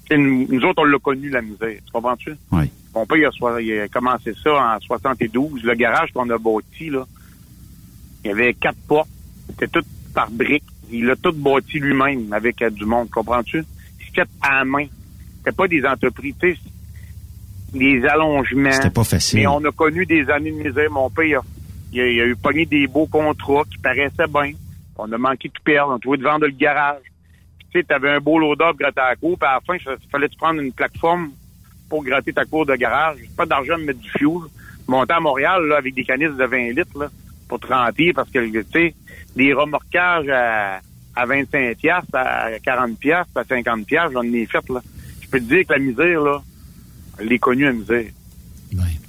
Tu 0.06 0.14
sais, 0.14 0.18
nous, 0.18 0.46
nous 0.48 0.62
autres, 0.64 0.82
on 0.82 0.84
l'a 0.84 0.98
connu, 0.98 1.28
la 1.30 1.42
misère. 1.42 1.78
Tu 1.84 1.92
comprends-tu? 1.92 2.32
Oui. 2.50 2.70
Mon 2.94 3.06
père, 3.06 3.18
il 3.18 3.26
a, 3.26 3.60
il 3.60 3.80
a 3.80 3.88
commencé 3.88 4.34
ça 4.42 4.76
en 4.76 4.80
72. 4.80 5.62
Le 5.62 5.74
garage 5.74 6.12
qu'on 6.12 6.28
a 6.30 6.38
bâti, 6.38 6.90
là, 6.90 7.04
il 8.24 8.28
y 8.28 8.32
avait 8.32 8.54
quatre 8.54 8.78
portes. 8.88 9.08
C'était 9.50 9.68
tout 9.68 9.84
par 10.16 10.30
briques. 10.30 10.64
Il 10.90 11.08
a 11.10 11.16
tout 11.16 11.32
bâti 11.32 11.78
lui-même 11.78 12.32
avec 12.32 12.62
euh, 12.62 12.70
du 12.70 12.84
monde. 12.86 13.10
Comprends-tu? 13.10 13.62
C'est 14.00 14.14
fait 14.22 14.28
à 14.40 14.58
la 14.58 14.64
main. 14.64 14.86
C'était 15.38 15.52
pas 15.56 15.68
des 15.68 15.84
entreprises. 15.84 16.34
Tu 16.40 16.56
des 17.72 18.04
allongements. 18.06 18.72
C'était 18.72 18.90
pas 18.90 19.04
facile. 19.04 19.40
Mais 19.40 19.46
on 19.46 19.62
a 19.64 19.72
connu 19.72 20.06
des 20.06 20.28
années 20.30 20.50
de 20.52 20.56
misère. 20.68 20.90
Mon 20.90 21.10
père, 21.10 21.42
il 21.92 22.00
a, 22.00 22.06
il 22.08 22.20
a- 22.20 22.26
eu 22.26 22.36
pogné 22.36 22.64
des 22.66 22.86
beaux 22.86 23.06
contrats 23.06 23.64
qui 23.70 23.78
paraissaient 23.78 24.26
bien. 24.32 24.52
On 24.96 25.10
a 25.12 25.18
manqué 25.18 25.48
de 25.48 25.60
perdre. 25.64 25.92
On 25.92 25.96
a 25.96 25.98
trouvé 25.98 26.18
de 26.18 26.22
vendre 26.22 26.46
le 26.46 26.52
garage. 26.52 27.02
Puis, 27.58 27.66
tu 27.72 27.78
sais, 27.80 27.84
t'avais 27.84 28.10
un 28.10 28.20
beau 28.20 28.38
loader 28.38 28.64
pour 28.70 28.76
gratter 28.78 29.00
à 29.00 29.08
la 29.10 29.16
cour. 29.16 29.36
Puis 29.38 29.48
à 29.48 29.54
la 29.54 29.60
fin, 29.60 29.74
il 29.74 30.08
fallait 30.10 30.28
te 30.28 30.36
prendre 30.36 30.60
une 30.60 30.72
plateforme 30.72 31.30
pour 31.88 32.02
gratter 32.04 32.32
ta 32.32 32.44
cour 32.44 32.64
de 32.64 32.74
garage? 32.76 33.18
Pas 33.36 33.46
d'argent 33.46 33.78
de 33.78 33.84
mettre 33.84 34.00
du 34.00 34.10
fuel. 34.10 34.48
Monter 34.88 35.14
à 35.14 35.20
Montréal, 35.20 35.66
là, 35.66 35.76
avec 35.78 35.94
des 35.94 36.04
canisses 36.04 36.36
de 36.36 36.44
20 36.44 36.68
litres, 36.70 36.98
là, 36.98 37.08
pour 37.48 37.58
te 37.60 37.66
remplir, 37.66 38.12
parce 38.14 38.30
que, 38.30 38.38
tu 38.38 38.64
sais, 38.72 38.94
des 39.36 39.52
remorquages 39.52 40.28
à, 40.28 40.80
à 41.14 41.26
25 41.26 41.76
piastres, 41.76 42.14
à 42.14 42.50
40 42.64 42.98
piastres, 42.98 43.36
à 43.36 43.44
50 43.44 43.86
piastres, 43.86 44.12
j'en 44.12 44.22
ai 44.22 44.46
fait, 44.46 44.68
là. 44.68 44.82
Je 45.20 45.28
peux 45.28 45.38
te 45.40 45.44
dire 45.44 45.66
que 45.66 45.72
la 45.72 45.78
misère, 45.78 46.20
là, 46.22 46.42
je 47.20 47.24
l'ai 47.24 47.38
connue, 47.38 47.64
la 47.64 47.72
misère. 47.72 48.04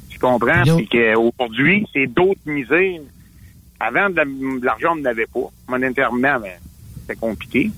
Tu 0.10 0.20
comprends? 0.20 0.64
Puis 0.78 0.88
qu'aujourd'hui, 0.88 1.86
c'est 1.94 2.08
d'autres 2.08 2.40
misères. 2.46 3.02
Avant, 3.80 4.10
de 4.10 4.16
la- 4.16 4.26
de 4.26 4.66
l'argent, 4.66 4.94
on 4.94 4.96
n'en 4.98 5.06
avait 5.06 5.28
pas. 5.28 5.48
Monétairement, 5.68 6.40
ben, 6.40 6.54
c'était 7.02 7.16
compliqué. 7.20 7.72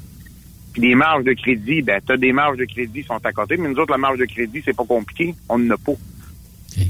Puis 0.71 0.81
des 0.81 0.95
marges 0.95 1.23
de 1.25 1.33
crédit, 1.33 1.81
ben, 1.81 1.99
t'as 2.05 2.15
des 2.15 2.31
marges 2.31 2.57
de 2.57 2.65
crédit 2.65 3.01
qui 3.01 3.07
sont 3.07 3.19
à 3.25 3.31
côté, 3.33 3.57
mais 3.57 3.67
nous 3.67 3.77
autres, 3.79 3.91
la 3.91 3.97
marge 3.97 4.19
de 4.19 4.25
crédit, 4.25 4.61
c'est 4.63 4.75
pas 4.75 4.85
compliqué. 4.85 5.35
On 5.49 5.57
n'en 5.59 5.73
a 5.75 5.77
pas. 5.77 5.93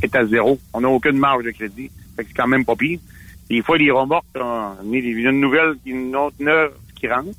C'est 0.02 0.16
à 0.16 0.26
zéro. 0.28 0.60
On 0.74 0.82
n'a 0.82 0.90
aucune 0.90 1.18
marge 1.18 1.44
de 1.44 1.52
crédit. 1.52 1.90
Fait 2.16 2.24
que 2.24 2.30
c'est 2.30 2.36
quand 2.38 2.48
même 2.48 2.66
pas 2.66 2.76
pire. 2.76 3.00
Des 3.50 3.62
fois, 3.64 3.78
les 3.78 3.92
remorques, 3.92 4.26
on 4.36 4.42
a 4.42 4.76
une 4.84 5.40
nouvelle, 5.40 5.76
une 5.86 6.16
autre 6.16 6.36
neuve 6.40 6.74
qui 6.96 7.08
rentre. 7.08 7.30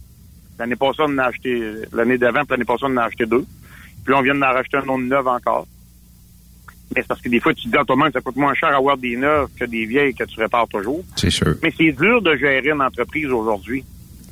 L'année 0.59 0.77
passée, 0.77 1.01
on 1.01 1.05
en 1.05 1.19
a 1.19 1.25
acheté, 1.25 1.63
l'année 1.93 2.19
d'avant, 2.19 2.41
puis 2.41 2.51
l'année 2.51 2.65
passée, 2.65 2.85
on 2.85 2.93
en 2.93 2.97
a 2.99 3.05
acheté 3.05 3.27
deux. 3.27 3.45
Puis 4.05 4.13
là, 4.13 4.19
on 4.19 4.23
vient 4.23 4.35
d'en 4.35 4.53
racheter 4.53 4.79
un 4.79 4.89
autre 4.89 5.05
neuf 5.05 5.27
encore. 5.27 5.67
Mais 6.95 7.03
c'est 7.03 7.09
parce 7.09 7.21
que 7.21 7.29
des 7.29 7.39
fois, 7.39 7.55
tu 7.55 7.65
te 7.65 7.69
dis 7.69 7.77
à 7.77 7.85
toi-même, 7.85 8.11
ça 8.13 8.21
coûte 8.21 8.37
moins 8.37 8.55
cher 8.55 8.75
avoir 8.75 8.97
des 8.99 9.17
neufs 9.17 9.49
que 9.59 9.65
des 9.65 9.87
vieilles 9.87 10.15
que 10.15 10.25
tu 10.25 10.41
répares 10.41 10.67
toujours. 10.69 11.05
C'est 11.15 11.31
sûr. 11.31 11.55
Mais 11.63 11.73
c'est 11.77 11.93
dur 11.93 12.21
de 12.21 12.37
gérer 12.37 12.71
une 12.71 12.83
entreprise 12.83 13.31
aujourd'hui. 13.31 13.85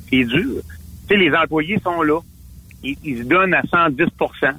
C'est 0.09 0.25
dur. 0.25 0.61
Tu 1.07 1.15
sais, 1.15 1.15
les 1.15 1.33
employés 1.33 1.79
sont 1.79 2.01
là. 2.01 2.19
Ils, 2.83 2.97
ils 3.03 3.19
se 3.19 3.23
donnent 3.23 3.53
à 3.53 3.61
110% 3.61 4.53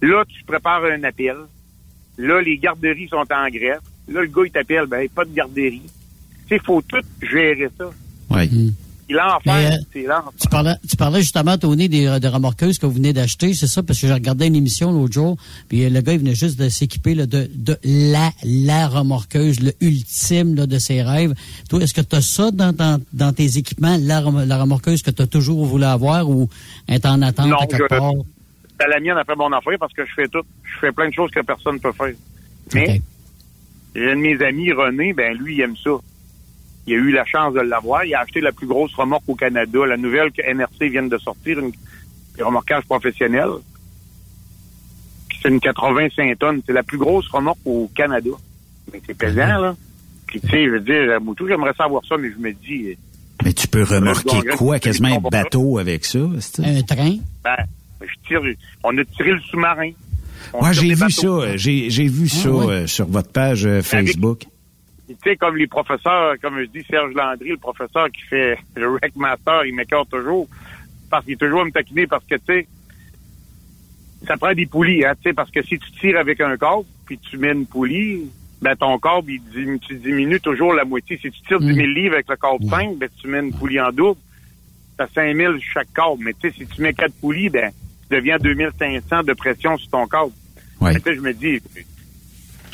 Là, 0.00 0.24
tu 0.28 0.44
prépares 0.44 0.84
un 0.84 1.02
appel. 1.04 1.36
Là, 2.18 2.40
les 2.40 2.56
garderies 2.58 3.08
sont 3.08 3.16
en 3.16 3.48
grève. 3.48 3.80
Là, 4.08 4.22
le 4.22 4.26
gars, 4.26 4.42
il 4.44 4.50
t'appelle, 4.50 4.86
ben, 4.86 5.08
pas 5.08 5.24
de 5.24 5.34
garderie. 5.34 5.82
Il 6.50 6.60
faut 6.60 6.82
tout 6.82 7.02
gérer 7.22 7.68
ça. 7.78 7.84
Oui. 8.30 8.72
C'est 9.10 9.14
l'enfer. 9.14 9.40
Mais, 9.46 9.66
euh, 9.74 9.78
C'est 9.92 10.02
l'enfer. 10.02 10.32
Tu 10.38 10.48
parlais, 10.48 10.74
tu 10.86 10.96
parlais 10.96 11.20
justement, 11.22 11.56
Tony, 11.56 11.88
des, 11.88 12.18
des 12.20 12.28
remorqueuses 12.28 12.78
que 12.78 12.84
vous 12.84 12.92
venez 12.92 13.14
d'acheter, 13.14 13.54
c'est 13.54 13.66
ça? 13.66 13.82
Parce 13.82 13.98
que 14.00 14.06
j'ai 14.06 14.12
regardé 14.12 14.46
une 14.46 14.54
émission 14.56 14.92
l'autre 14.92 15.14
jour, 15.14 15.38
puis 15.68 15.84
euh, 15.84 15.88
le 15.88 16.02
gars, 16.02 16.12
il 16.12 16.18
venait 16.18 16.34
juste 16.34 16.58
de 16.58 16.68
s'équiper 16.68 17.14
là, 17.14 17.24
de, 17.24 17.50
de 17.54 17.78
la, 17.84 18.30
la 18.44 18.86
remorqueuse, 18.86 19.60
le 19.60 19.72
ultime 19.80 20.54
là, 20.56 20.66
de 20.66 20.78
ses 20.78 21.02
rêves. 21.02 21.34
Toi, 21.70 21.80
est-ce 21.82 21.94
que 21.94 22.02
tu 22.02 22.16
as 22.16 22.20
ça 22.20 22.50
dans, 22.50 22.72
dans, 22.74 23.00
dans 23.14 23.32
tes 23.32 23.56
équipements, 23.56 23.96
la, 23.98 24.20
la 24.44 24.60
remorqueuse 24.60 25.00
que 25.02 25.10
tu 25.10 25.22
as 25.22 25.26
toujours 25.26 25.64
voulu 25.64 25.84
avoir 25.84 26.28
ou 26.28 26.50
est 26.86 27.06
en 27.06 27.22
attente 27.22 27.46
Non, 27.48 27.56
à 27.56 27.66
quelque 27.66 27.84
je- 27.84 27.88
part? 27.88 28.12
C'est 28.80 28.88
la 28.88 29.00
mienne 29.00 29.16
après 29.18 29.34
mon 29.36 29.50
affaire 29.52 29.76
parce 29.80 29.92
que 29.94 30.04
je 30.06 30.12
fais 30.14 30.28
tout. 30.28 30.42
Je 30.64 30.78
fais 30.80 30.92
plein 30.92 31.08
de 31.08 31.14
choses 31.14 31.30
que 31.30 31.40
personne 31.40 31.74
ne 31.76 31.80
peut 31.80 31.92
faire. 31.92 32.12
Mais 32.74 33.00
j'ai 33.96 34.10
un 34.12 34.16
de 34.16 34.20
mes 34.20 34.40
amis, 34.44 34.70
René, 34.70 35.12
ben 35.14 35.34
lui, 35.36 35.56
il 35.56 35.60
aime 35.62 35.74
ça. 35.82 35.90
Il 36.88 36.94
a 36.94 36.96
eu 36.96 37.10
la 37.12 37.24
chance 37.26 37.52
de 37.54 37.60
l'avoir. 37.60 38.04
Il 38.04 38.14
a 38.14 38.20
acheté 38.20 38.40
la 38.40 38.52
plus 38.52 38.66
grosse 38.66 38.94
remorque 38.94 39.24
au 39.28 39.34
Canada. 39.34 39.78
La 39.86 39.96
nouvelle 39.96 40.32
que 40.32 40.42
NRC 40.42 40.88
vient 40.90 41.02
de 41.02 41.18
sortir, 41.18 41.58
une, 41.58 41.72
un 42.40 42.44
remorquage 42.46 42.84
professionnel. 42.84 43.48
Puis 45.28 45.38
C'est 45.42 45.48
une 45.48 45.60
85 45.60 46.38
tonnes. 46.38 46.60
C'est 46.66 46.72
la 46.72 46.82
plus 46.82 46.98
grosse 46.98 47.28
remorque 47.28 47.58
au 47.64 47.90
Canada. 47.94 48.30
Mais 48.92 49.02
c'est 49.06 49.14
pesant, 49.16 49.58
là. 49.58 49.76
Puis, 50.26 50.40
tu 50.40 50.48
sais, 50.48 50.64
je 50.66 50.70
veux 50.70 50.80
dire, 50.80 51.14
à 51.16 51.18
Moutou, 51.20 51.46
j'aimerais 51.48 51.72
savoir 51.74 52.02
ça, 52.06 52.16
mais 52.18 52.30
je 52.30 52.38
me 52.38 52.52
dis, 52.52 52.96
Mais 53.44 53.52
tu 53.52 53.66
peux 53.68 53.82
remorquer 53.82 54.40
quoi? 54.56 54.78
Quasiment 54.78 55.16
un 55.16 55.30
bateau 55.30 55.78
avec 55.78 56.04
ça? 56.04 56.18
c'est- 56.40 56.64
Un 56.64 56.82
train? 56.82 57.16
ben, 57.44 57.56
je 58.02 58.28
tire, 58.28 58.40
on 58.84 58.96
a 58.98 59.04
tiré 59.04 59.32
le 59.32 59.40
sous-marin. 59.40 59.90
Ouais, 60.54 60.60
tire 60.60 60.72
j'ai 60.72 60.88
des 60.88 60.94
vu 60.94 61.00
bateaux. 61.00 61.42
ça. 61.42 61.56
J'ai 61.56 61.90
j'ai 61.90 62.06
vu 62.06 62.28
ça 62.28 62.50
ouais. 62.50 62.66
euh, 62.72 62.86
sur 62.86 63.06
votre 63.06 63.30
page 63.32 63.66
euh, 63.66 63.82
Facebook. 63.82 64.44
Tu 65.08 65.16
sais, 65.24 65.36
comme 65.36 65.56
les 65.56 65.66
professeurs, 65.66 66.34
comme 66.40 66.60
je 66.60 66.66
dis, 66.66 66.84
Serge 66.84 67.14
Landry, 67.14 67.50
le 67.50 67.56
professeur 67.56 68.10
qui 68.10 68.22
fait 68.22 68.58
le 68.76 68.90
Rec 68.90 69.16
Master, 69.16 69.64
il 69.64 69.74
m'écarte 69.74 70.10
toujours. 70.10 70.46
Parce 71.10 71.24
qu'il 71.24 71.34
est 71.34 71.38
toujours 71.38 71.62
à 71.62 71.64
me 71.64 71.70
taquiner 71.70 72.06
parce 72.06 72.24
que, 72.24 72.34
tu 72.34 72.42
sais, 72.46 72.66
ça 74.26 74.36
prend 74.36 74.52
des 74.52 74.66
poulies, 74.66 75.04
hein, 75.04 75.14
tu 75.14 75.30
sais, 75.30 75.32
parce 75.32 75.50
que 75.50 75.62
si 75.62 75.78
tu 75.78 75.90
tires 75.92 76.18
avec 76.18 76.40
un 76.40 76.56
câble, 76.56 76.84
puis 77.06 77.18
tu 77.18 77.38
mets 77.38 77.52
une 77.52 77.66
poulie, 77.66 78.30
ben 78.60 78.74
ton 78.74 78.98
câble, 78.98 79.30
il 79.30 79.78
tu 79.80 79.94
diminues 79.96 80.40
toujours 80.40 80.74
la 80.74 80.84
moitié. 80.84 81.16
Si 81.16 81.30
tu 81.30 81.40
tires 81.42 81.60
10 81.60 81.74
000 81.74 81.86
livres 81.86 82.14
avec 82.14 82.28
le 82.28 82.36
câble 82.36 82.64
5, 82.68 82.98
ben 82.98 83.08
tu 83.20 83.28
mets 83.28 83.40
une 83.40 83.52
poulie 83.52 83.80
en 83.80 83.92
double, 83.92 84.20
t'as 84.96 85.06
5 85.06 85.36
000 85.36 85.54
chaque 85.72 85.92
câble. 85.94 86.22
Mais 86.24 86.34
tu 86.34 86.50
sais, 86.50 86.56
si 86.58 86.66
tu 86.66 86.82
mets 86.82 86.92
quatre 86.92 87.14
poulies, 87.20 87.48
ben 87.48 87.70
tu 88.08 88.16
deviens 88.16 88.38
2500 88.38 89.22
de 89.22 89.32
pression 89.32 89.78
sur 89.78 89.90
ton 89.90 90.06
câble. 90.06 90.32
Ouais. 90.80 90.92
Là, 90.92 91.00
je 91.06 91.20
me 91.20 91.32
dis, 91.32 91.60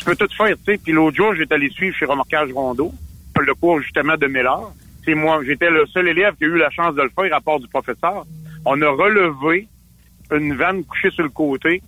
tu 0.05 0.11
peux 0.11 0.17
tout 0.17 0.35
faire, 0.35 0.55
tu 0.57 0.65
sais. 0.67 0.79
Puis 0.79 0.93
l'autre 0.93 1.17
jour, 1.17 1.35
j'étais 1.35 1.55
allé 1.55 1.71
suivre 1.71 1.97
chez 1.97 2.05
Remorquage 2.05 2.53
Rondeau, 2.53 2.93
le 3.41 3.55
cours 3.55 3.81
justement 3.81 4.17
de 4.17 4.27
Miller. 4.27 4.71
C'est 5.05 5.15
moi, 5.15 5.41
j'étais 5.45 5.71
le 5.71 5.87
seul 5.87 6.09
élève 6.09 6.35
qui 6.37 6.45
a 6.45 6.47
eu 6.49 6.59
la 6.59 6.71
chance 6.71 6.95
de 6.95 7.03
le 7.03 7.09
faire 7.09 7.35
à 7.35 7.41
part 7.41 7.59
du 7.59 7.69
professeur. 7.69 8.27
On 8.67 8.81
a 8.83 8.91
relevé 8.91 9.67
une 10.31 10.55
vanne 10.55 10.85
couchée 10.85 11.11
sur 11.11 11.23
le 11.23 11.31
côté, 11.31 11.83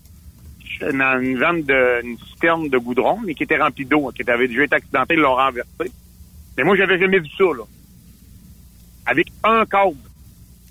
une 0.81 1.39
vanne 1.39 1.63
de, 1.63 2.05
une 2.05 2.19
citerne 2.19 2.69
de 2.69 2.79
goudron, 2.79 3.19
mais 3.25 3.35
qui 3.35 3.43
était 3.43 3.59
remplie 3.59 3.85
d'eau, 3.85 4.11
qui 4.13 4.29
avait 4.31 4.49
déjà 4.49 4.65
été 4.65 4.77
accidentée, 4.77 5.15
ils 5.15 5.21
l'ont 5.21 5.35
renversée. 5.35 5.93
Mais 6.57 6.65
moi, 6.65 6.77
j'avais 6.77 6.99
jamais 6.99 7.19
vu 7.19 7.29
ça, 7.37 7.45
là. 7.45 7.65
Avec 9.07 9.29
un 9.45 9.65
câble. 9.67 9.97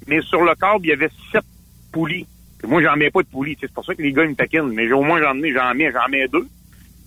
Mais 0.08 0.22
sur 0.22 0.42
le 0.44 0.56
câble, 0.56 0.86
il 0.86 0.90
y 0.90 0.94
avait 0.94 1.10
sept 1.32 1.46
poulies. 1.92 2.26
Moi, 2.68 2.82
j'en 2.82 2.96
mets 2.96 3.12
pas 3.12 3.22
de 3.22 3.28
poulies. 3.28 3.58
C'est 3.60 3.72
pour 3.72 3.86
ça 3.86 3.94
que 3.94 4.02
les 4.02 4.12
gars, 4.12 4.24
ils 4.24 4.32
me 4.32 4.36
taquinent. 4.36 4.74
Mais 4.74 4.92
au 4.92 5.04
moins, 5.04 5.20
j'en 5.22 5.38
ai, 5.42 5.54
j'en 5.54 5.74
mets, 5.76 5.92
j'en 5.92 6.10
mets 6.10 6.28
deux. 6.28 6.48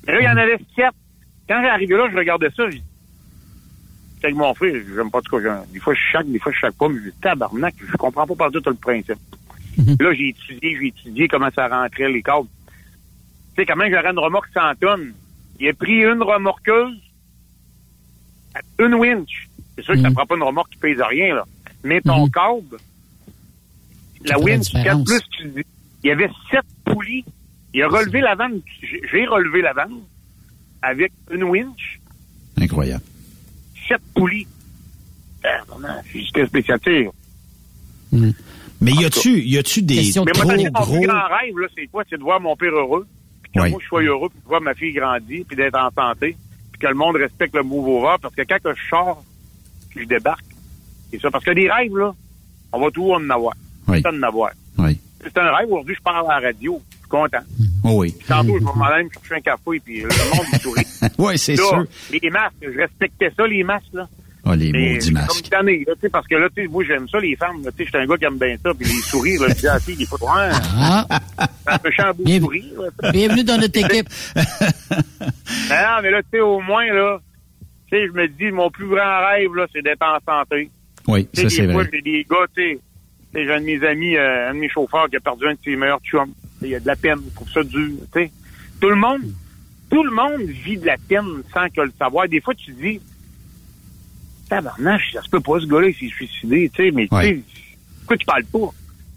Mais 0.09 0.15
là, 0.15 0.21
il 0.21 0.25
y 0.25 0.29
en 0.29 0.37
avait 0.37 0.59
sept. 0.75 0.95
Quand 1.49 1.63
arrivé 1.65 1.95
là, 1.95 2.09
je 2.11 2.17
regardais 2.17 2.51
ça, 2.57 2.69
j'ai 2.71 2.83
J'étais 4.19 4.27
avec 4.27 4.37
mon 4.37 4.53
frère, 4.53 4.75
j'aime 4.97 5.13
pas 5.13 5.21
tout 5.23 5.39
cas. 5.39 5.65
Des 5.73 5.79
fois, 5.79 5.95
je 5.95 6.01
chaque, 6.11 6.27
des 6.27 6.41
fois, 6.41 6.51
je 6.51 6.59
chaque 6.59 6.75
pas, 6.75 6.89
mais 6.89 6.99
je 6.99 7.11
dis, 7.11 7.17
tabarnak, 7.21 7.77
je 7.79 7.97
comprends 7.97 8.27
pas 8.27 8.35
par 8.35 8.51
tout 8.51 8.61
le 8.67 8.75
principe. 8.75 9.19
Là, 10.01 10.13
j'ai 10.13 10.31
étudié, 10.31 10.77
j'ai 10.77 10.87
étudié 10.89 11.29
comment 11.29 11.51
ça 11.55 11.69
rentrait 11.69 12.11
les 12.11 12.21
câbles. 12.21 12.49
Tu 13.55 13.63
sais, 13.63 13.67
comment 13.67 13.85
j'aurais 13.89 14.11
une 14.11 14.19
remorque 14.19 14.49
100 14.53 14.61
tonnes? 14.81 15.13
Il 15.61 15.69
a 15.69 15.73
pris 15.73 16.03
une 16.03 16.21
remorqueuse, 16.21 16.99
à 18.57 18.85
une 18.85 18.95
winch. 18.95 19.49
C'est 19.77 19.85
sûr 19.85 19.95
que 19.95 20.01
ça 20.01 20.11
prend 20.11 20.27
pas 20.27 20.35
une 20.35 20.43
remorque 20.43 20.73
qui 20.73 20.79
pèse 20.79 21.01
rien, 21.01 21.37
là. 21.37 21.45
Mais 21.85 22.01
ton 22.01 22.29
câble, 22.29 22.79
la 24.25 24.37
winch, 24.41 24.73
quand 24.73 25.05
plus 25.05 25.21
tu 25.31 25.47
dis, 25.47 25.63
il 26.03 26.09
y 26.09 26.11
avait 26.11 26.31
sept 26.51 26.67
poulies. 26.85 27.25
Il 27.75 27.83
a 27.83 27.89
relevé 27.89 28.21
la 28.21 28.35
vanne. 28.35 28.61
J'ai 29.13 29.27
relevé 29.27 29.63
la 29.63 29.73
vanne 29.73 30.01
avec 30.83 31.13
une 31.31 31.45
winch, 31.45 32.01
Incroyable. 32.57 33.03
sept 33.89 34.01
poulies. 34.15 34.47
Ah, 35.45 35.63
c'est 36.13 36.21
juste 36.21 36.47
spécialité. 36.47 37.09
Mais 38.81 38.93
y 38.93 39.05
a-tu 39.05 39.41
y 39.43 39.59
a-tu 39.59 39.83
des 39.83 39.97
Question 39.97 40.25
de 40.25 40.31
Mais 40.31 40.33
trop 40.33 40.45
moi, 40.49 40.57
mon 40.57 40.71
gros... 40.71 40.99
plus 40.99 41.07
grand 41.07 41.27
rêve, 41.29 41.59
là, 41.59 41.67
c'est 41.77 41.87
quoi? 41.89 42.05
C'est 42.09 42.17
de 42.17 42.23
voir 42.23 42.41
mon 42.41 42.57
père 42.57 42.73
heureux, 42.73 43.07
puis 43.43 43.53
que 43.53 43.61
Oui. 43.61 43.71
moi, 43.71 43.81
je 43.83 43.87
sois 43.89 44.03
heureux, 44.03 44.29
puis 44.29 44.39
de 44.41 44.47
voir 44.49 44.61
ma 44.61 44.75
fille 44.75 44.93
grandir, 44.93 45.45
puis 45.47 45.57
d'être 45.57 45.77
en 45.77 45.91
santé, 45.91 46.37
puis 46.73 46.81
que 46.81 46.87
le 46.87 46.95
monde 46.95 47.17
respecte 47.17 47.55
le 47.57 47.63
mouvement 47.65 48.17
parce 48.21 48.35
que 48.35 48.43
quand 48.43 48.59
que 48.63 48.75
je 48.75 48.89
sors, 48.89 49.25
puis 49.91 50.05
je 50.05 50.09
débarque, 50.09 50.45
c'est 51.11 51.21
ça. 51.21 51.31
Parce 51.31 51.45
que 51.45 51.51
des 51.51 51.69
rêves, 51.71 51.97
là, 51.97 52.15
on 52.73 52.81
va 52.81 52.91
tout 52.91 53.13
en 53.13 53.29
avoir. 53.31 53.55
Oui. 53.89 54.01
Tout 54.03 54.09
en 54.11 54.23
avoir. 54.23 54.51
Oui. 54.79 54.99
C'est 55.23 55.37
un 55.39 55.51
rêve. 55.57 55.69
Aujourd'hui, 55.71 55.95
je 55.97 56.03
parle 56.03 56.31
à 56.31 56.41
la 56.41 56.47
radio. 56.49 56.81
Je 57.11 57.17
suis 57.17 57.23
content. 57.23 57.45
Oh 57.85 58.01
oui. 58.03 58.15
Tantôt, 58.27 58.55
je 58.59 58.65
vais 58.65 58.73
m'en 58.75 58.85
aller 58.85 59.05
me 59.05 59.11
chercher 59.11 59.35
un 59.37 59.41
café, 59.41 59.81
puis 59.85 60.01
le 60.03 60.09
monde 60.09 60.47
me 60.53 60.59
sourit. 60.59 60.85
Oui, 61.19 61.39
c'est 61.39 61.57
sûr. 61.57 61.85
Les 62.23 62.31
masques, 62.31 62.55
je 62.63 62.77
respectais 62.79 63.31
ça, 63.37 63.47
les 63.47 63.63
masques, 63.65 63.87
là. 63.93 64.07
Ah, 64.45 64.55
les 64.57 64.73
Mais 64.73 64.95
maudits 64.95 65.13
masques. 65.13 65.43
Comme 65.43 65.51
tanné, 65.61 65.85
là, 65.87 65.95
tu 65.95 66.01
sais, 66.03 66.09
parce 66.11 66.27
que 66.27 66.35
là, 66.37 66.49
tu 66.55 66.63
sais, 66.63 66.69
moi, 66.69 66.85
j'aime 66.87 67.09
ça, 67.09 67.19
les 67.19 67.37
femmes, 67.37 67.63
sais, 67.65 67.71
j'étais 67.79 67.99
un 67.99 68.07
gars 68.07 68.17
qui 68.17 68.25
aime 68.25 68.39
bien 68.39 68.57
ça, 68.63 68.73
puis 68.75 68.87
les 68.87 69.01
sourires, 69.03 69.41
là, 69.43 69.49
je 69.51 69.55
dis, 69.55 69.67
ah, 69.69 69.79
si, 69.79 69.97
des 69.97 70.07
fois, 70.07 70.19
Ah, 70.23 71.07
un 71.67 71.79
peu 71.79 71.91
Bien- 72.25 72.41
sourire, 72.41 72.65
là. 73.03 73.13
bienvenue 73.13 73.45
dans 73.45 73.59
notre 73.59 73.79
équipe. 73.85 74.09
Non, 75.71 76.03
mais 76.03 76.11
là, 76.11 76.23
tu 76.23 76.29
sais, 76.33 76.41
au 76.41 76.61
moins, 76.61 76.87
là, 76.93 77.19
tu 77.91 77.97
sais, 77.97 78.07
je 78.07 78.13
me 78.13 78.27
dis, 78.29 78.51
mon 78.51 78.71
plus 78.71 78.87
grand 78.89 79.27
rêve, 79.29 79.55
là, 79.55 79.67
c'est 79.73 79.83
d'être 79.83 80.03
en 80.03 80.19
santé. 80.27 80.71
Oui, 81.07 81.29
ça 81.33 81.49
c'est 81.49 81.67
vrai. 81.67 81.89
j'ai 81.93 82.03
des 82.03 82.27
gars, 82.29 82.37
tu 82.57 82.63
sais, 82.63 82.79
tu 83.33 83.39
sais, 83.41 83.45
j'ai 83.47 83.53
un 83.53 83.61
de 83.61 83.65
mes 83.67 83.85
amis, 83.87 84.17
euh, 84.17 84.51
un 84.51 84.55
de 84.55 84.59
mes 84.61 84.69
chauffeurs 84.69 85.09
qui 85.09 85.17
a 85.17 85.21
perdu 85.21 85.47
un 85.47 85.53
de 85.53 85.59
ses 85.65 85.77
meilleurs 85.77 86.01
chums. 86.01 86.33
Il 86.63 86.69
y 86.69 86.75
a 86.75 86.81
de 86.81 86.87
la 86.87 86.97
peine, 86.97 87.19
il 87.25 87.33
trouve 87.33 87.51
ça 87.51 87.63
dur, 87.63 87.91
tu 88.13 88.21
sais. 88.21 88.31
Tout 88.81 88.89
le 88.89 88.97
monde, 88.97 89.23
tout 89.91 90.03
le 90.03 90.11
monde 90.11 90.43
vit 90.49 90.77
de 90.77 90.87
la 90.87 90.97
peine 91.09 91.43
sans 91.53 91.69
que 91.69 91.81
le 91.81 91.93
savoir. 91.99 92.29
Des 92.29 92.41
fois, 92.41 92.55
tu 92.55 92.73
te 92.75 92.81
dis, 92.81 93.01
tabarnak, 94.49 95.01
ça 95.13 95.23
se 95.23 95.29
peut 95.29 95.41
pas, 95.41 95.61
ce 95.61 95.67
gars-là, 95.67 95.89
il 95.89 95.95
s'est 95.95 96.15
suicidé, 96.15 96.71
tu 96.75 96.85
sais, 96.85 96.91
mais 96.91 97.07
tu 97.09 97.17
sais, 97.17 97.43
pourquoi 98.01 98.17
tu 98.17 98.27
parles 98.27 98.45
pas? 98.45 98.59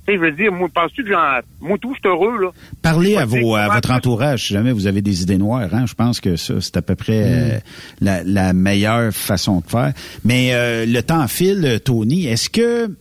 Tu 0.06 0.14
sais, 0.14 0.18
je 0.18 0.22
veux 0.24 0.32
dire, 0.32 0.52
moi, 0.52 0.68
penses-tu 0.74 1.04
que 1.04 1.10
j'en, 1.12 1.40
moi, 1.62 1.78
tout, 1.78 1.94
je 1.94 2.00
suis 2.00 2.08
heureux, 2.10 2.42
là? 2.42 2.50
Parlez 2.82 3.16
à, 3.18 3.22
Je 3.22 3.26
vos, 3.28 3.56
à 3.56 3.70
votre 3.70 3.92
entourage 3.92 4.48
si 4.48 4.54
jamais 4.54 4.72
vous 4.72 4.88
avez 4.88 5.02
des 5.04 5.22
idées 5.22 5.38
noires. 5.38 5.70
Hein? 5.74 5.86
Je 5.86 5.94
pense 5.94 6.20
que 6.20 6.36
ça, 6.36 6.60
c'est 6.60 6.76
à 6.78 6.82
peu 6.82 6.96
près 6.96 7.24
euh, 7.24 7.60
la, 8.02 8.24
la 8.24 8.54
meilleure 8.54 9.14
façon 9.14 9.60
de 9.60 9.68
faire. 9.68 9.94
Mais 10.26 10.54
euh, 10.54 10.88
le 10.88 11.02
temps 11.04 11.28
file, 11.28 11.80
Tony. 11.86 12.26
Est-ce 12.26 12.50
que, 12.50 12.92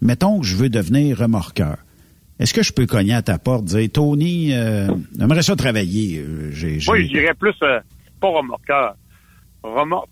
mettons 0.00 0.40
que 0.40 0.46
je 0.46 0.56
veux 0.56 0.70
devenir 0.70 1.18
remorqueur, 1.18 1.76
est-ce 2.40 2.52
que 2.54 2.62
je 2.62 2.72
peux 2.72 2.86
cogner 2.86 3.14
à 3.14 3.22
ta 3.22 3.38
porte 3.38 3.64
dire, 3.66 3.88
Tony, 3.92 4.52
euh, 4.52 4.88
j'aimerais 5.18 5.42
ça 5.42 5.54
travailler. 5.54 6.18
euh, 6.18 6.50
j'ai- 6.50 6.80
j'ai- 6.80 6.90
Moi, 6.90 7.00
je 7.02 7.06
dirais 7.08 7.34
plus, 7.38 7.54
euh, 7.62 7.78
pas 8.20 8.28
remorqueur. 8.28 8.94
Remor... 9.62 10.08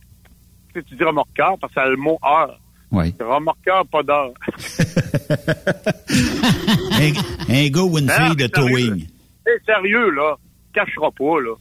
Tu 0.75 0.81
sais, 0.81 0.87
tu 0.89 0.95
dis 0.95 1.03
remorqueur 1.05 1.57
parce 1.61 1.73
que 1.73 1.81
ça 1.81 1.87
a 1.87 1.89
le 1.89 1.97
mot 1.97 2.19
heure. 2.25 2.61
Oui. 2.91 3.15
Remorqueur, 3.21 3.87
pas 3.87 4.03
d'heure. 4.03 4.33
un, 6.11 7.13
un 7.55 7.69
gars 7.69 7.83
ou 7.83 7.99
une 7.99 8.07
Non, 8.07 8.13
fille 8.15 8.29
mais 8.29 8.35
de 8.37 8.47
towing. 8.49 9.07
C'est 9.45 9.65
sérieux, 9.65 10.11
là. 10.11 10.37
Cachera 10.73 11.11
pas, 11.11 11.41
là. 11.41 11.55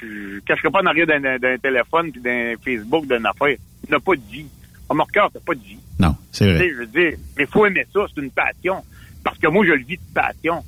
Je 0.00 0.38
cacherai 0.40 0.70
pas 0.70 0.80
en 0.82 0.86
arrière 0.86 1.06
d'un, 1.06 1.20
d'un 1.38 1.58
téléphone 1.58 2.12
puis 2.12 2.20
d'un 2.20 2.54
Facebook, 2.64 3.06
d'une 3.06 3.26
affaire. 3.26 3.56
Il 3.86 3.90
n'a 3.90 3.98
pas 4.00 4.14
de 4.14 4.20
vie. 4.30 4.46
Remorqueur, 4.88 5.30
t'as 5.32 5.40
pas 5.40 5.54
de 5.54 5.60
vie. 5.60 5.78
Non, 5.98 6.14
c'est 6.30 6.44
Tu 6.46 6.50
vrai. 6.52 6.58
sais, 6.60 6.70
je 6.70 6.74
veux 6.76 6.86
dire, 6.86 7.12
mais 7.36 7.46
faut 7.46 7.66
aimer 7.66 7.86
ça, 7.92 8.00
c'est 8.14 8.20
une 8.22 8.30
passion. 8.30 8.82
Parce 9.28 9.40
que 9.40 9.48
moi, 9.48 9.62
je 9.66 9.72
le 9.72 9.84
vis 9.84 9.98
de 9.98 10.14
passion. 10.14 10.64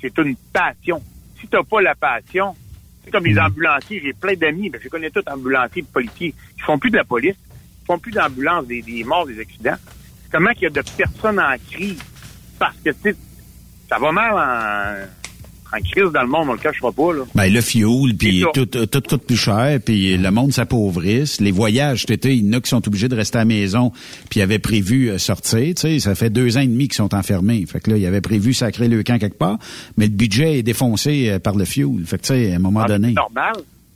C'est 0.00 0.16
une 0.16 0.34
passion. 0.50 1.02
Si 1.38 1.46
t'as 1.46 1.62
pas 1.62 1.82
la 1.82 1.94
passion, 1.94 2.56
c'est 3.04 3.10
comme 3.10 3.26
les 3.26 3.38
ambulanciers, 3.38 4.00
j'ai 4.02 4.14
plein 4.14 4.34
d'amis, 4.34 4.70
ben, 4.70 4.80
je 4.82 4.88
connais 4.88 5.10
tous 5.10 5.22
ambulanciers 5.26 5.82
et 5.82 5.92
policiers. 5.92 6.34
Ils 6.56 6.62
font 6.62 6.78
plus 6.78 6.90
de 6.90 6.96
la 6.96 7.04
police, 7.04 7.36
ils 7.36 7.84
font 7.84 7.98
plus 7.98 8.12
d'ambulance 8.12 8.66
des, 8.66 8.80
des 8.80 9.04
morts, 9.04 9.26
des 9.26 9.38
accidents. 9.38 9.76
comment 10.30 10.52
qu'il 10.52 10.62
y 10.62 10.66
a 10.68 10.70
de 10.70 10.80
personnes 10.96 11.38
en 11.38 11.54
crise? 11.70 12.02
Parce 12.58 12.76
que, 12.78 12.88
tu 12.88 12.96
sais, 13.02 13.16
ça 13.90 13.98
va 13.98 14.10
mal 14.10 14.32
en, 14.32 15.06
en 15.74 15.78
crise 15.80 16.12
dans 16.12 16.22
le 16.22 16.28
monde, 16.28 16.48
on 16.50 16.52
le 16.52 16.58
cachera 16.58 16.92
pas, 16.92 17.12
là. 17.14 17.22
Ben, 17.34 17.52
le 17.52 17.60
fuel, 17.60 18.14
puis 18.18 18.40
ça. 18.42 18.48
tout, 18.52 18.66
tout, 18.66 18.86
tout 18.86 19.00
coûte 19.00 19.26
plus 19.26 19.36
cher, 19.36 19.78
puis 19.84 20.16
le 20.18 20.30
monde 20.30 20.52
s'appauvrisse. 20.52 21.40
Les 21.40 21.50
voyages, 21.50 22.00
cet 22.02 22.10
été, 22.10 22.34
il 22.34 22.46
y 22.46 22.50
en 22.50 22.58
a 22.58 22.60
qui 22.60 22.68
sont 22.68 22.86
obligés 22.86 23.08
de 23.08 23.16
rester 23.16 23.38
à 23.38 23.40
la 23.40 23.44
maison, 23.46 23.90
puis 24.30 24.40
ils 24.40 24.42
avaient 24.42 24.58
prévu 24.58 25.08
euh, 25.10 25.18
sortir. 25.18 25.74
Tu 25.74 25.80
sais, 25.80 25.98
ça 25.98 26.14
fait 26.14 26.30
deux 26.30 26.56
ans 26.56 26.60
et 26.60 26.66
demi 26.66 26.88
qu'ils 26.88 26.96
sont 26.96 27.14
enfermés. 27.14 27.64
Fait 27.66 27.80
que 27.80 27.90
là, 27.90 27.96
ils 27.96 28.06
avaient 28.06 28.20
prévu 28.20 28.52
sacrer 28.54 28.88
le 28.88 29.02
camp 29.02 29.18
quelque 29.18 29.38
part, 29.38 29.58
mais 29.96 30.06
le 30.06 30.12
budget 30.12 30.58
est 30.58 30.62
défoncé 30.62 31.30
euh, 31.30 31.38
par 31.38 31.54
le 31.56 31.64
fuel. 31.64 32.04
Fait 32.04 32.18
que, 32.18 32.22
tu 32.22 32.28
sais, 32.34 32.52
à 32.52 32.56
un 32.56 32.58
moment 32.58 32.80
Ah, 32.84 32.88
donné... 32.88 33.08
C'est 33.08 33.14
normal. 33.14 33.54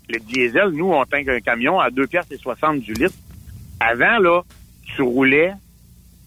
Le 0.08 0.18
diesel, 0.20 0.70
nous, 0.72 0.92
on 0.92 1.04
tank 1.04 1.28
un 1.28 1.40
camion 1.40 1.78
à 1.80 1.90
2 1.90 2.06
piastres 2.06 2.32
et 2.32 2.38
60 2.38 2.80
du 2.80 2.92
litre. 2.94 3.12
Avant, 3.80 4.18
là, 4.18 4.40
tu 4.94 5.02
roulais 5.02 5.52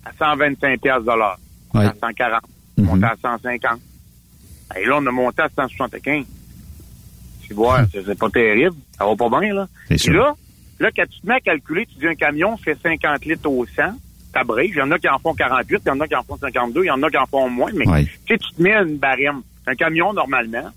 à 0.05 0.11
125 0.19 0.79
piastres 0.81 1.01
de 1.03 1.17
l'heure. 1.17 1.39
Ouais. 1.73 1.85
À 1.85 1.93
140. 2.01 2.41
Mhm. 2.77 2.85
Monté 2.85 3.05
à 3.05 3.15
150. 3.21 3.79
Et 4.77 4.85
là, 4.85 4.97
on 4.97 5.05
a 5.05 5.11
monté 5.11 5.41
à 5.41 5.49
175. 5.49 6.25
Tu 7.47 7.53
vois, 7.53 7.85
c'est 7.91 8.05
c'est 8.05 8.17
pas 8.17 8.29
terrible. 8.29 8.75
Ça 8.97 9.05
va 9.05 9.15
pas 9.15 9.29
bien, 9.39 9.53
là. 9.53 9.67
Puis 9.87 9.97
là, 10.13 10.35
là, 10.79 10.89
quand 10.95 11.05
tu 11.09 11.21
te 11.21 11.27
mets 11.27 11.35
à 11.35 11.39
calculer, 11.39 11.85
tu 11.87 11.97
dis 11.99 12.07
un 12.07 12.15
camion 12.15 12.55
fait 12.57 12.77
50 12.81 13.25
litres 13.25 13.49
au 13.49 13.65
100, 13.65 13.83
t'abrèges. 14.33 14.69
Il 14.73 14.77
y 14.77 14.81
en 14.81 14.91
a 14.91 14.99
qui 14.99 15.09
en 15.09 15.17
font 15.19 15.33
48, 15.33 15.81
il 15.85 15.87
y 15.87 15.91
en 15.91 15.99
a 15.99 16.07
qui 16.07 16.15
en 16.15 16.23
font 16.23 16.37
52, 16.37 16.83
il 16.83 16.87
y 16.87 16.91
en 16.91 17.01
a 17.01 17.09
qui 17.09 17.17
en 17.17 17.25
font 17.25 17.49
moins. 17.49 17.71
Mais 17.73 17.87
Ouais. 17.87 18.05
tu 18.05 18.11
sais, 18.33 18.37
tu 18.37 18.55
te 18.55 18.61
mets 18.61 18.73
à 18.73 18.81
une 18.83 18.97
barème. 18.97 19.41
Un 19.65 19.75
camion, 19.75 20.13
normalement, 20.13 20.69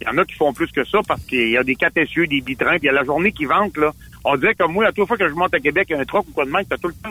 il 0.00 0.06
y 0.06 0.10
en 0.10 0.18
a 0.18 0.24
qui 0.24 0.34
font 0.34 0.52
plus 0.52 0.70
que 0.70 0.84
ça 0.84 0.98
parce 1.08 1.22
qu'il 1.22 1.48
y 1.50 1.56
a 1.56 1.62
des 1.64 1.74
4 1.76 1.96
essieux, 1.96 2.26
des 2.26 2.40
bitrains, 2.42 2.78
puis 2.78 2.80
il 2.84 2.86
y 2.86 2.90
a 2.90 2.92
la 2.92 3.04
journée 3.04 3.32
qui 3.32 3.46
vente, 3.46 3.76
là. 3.78 3.92
On 4.24 4.36
dirait 4.36 4.54
comme 4.54 4.72
moi, 4.72 4.86
à 4.86 4.92
toute 4.92 5.08
fois 5.08 5.16
que 5.16 5.28
je 5.28 5.34
monte 5.34 5.54
à 5.54 5.60
Québec, 5.60 5.90
un 5.92 6.04
truck 6.04 6.28
ou 6.28 6.32
quoi 6.32 6.44
de 6.44 6.50
même, 6.50 6.64
t'as 6.68 6.76
tout 6.76 6.88
le 6.88 6.94
temps 6.94 7.10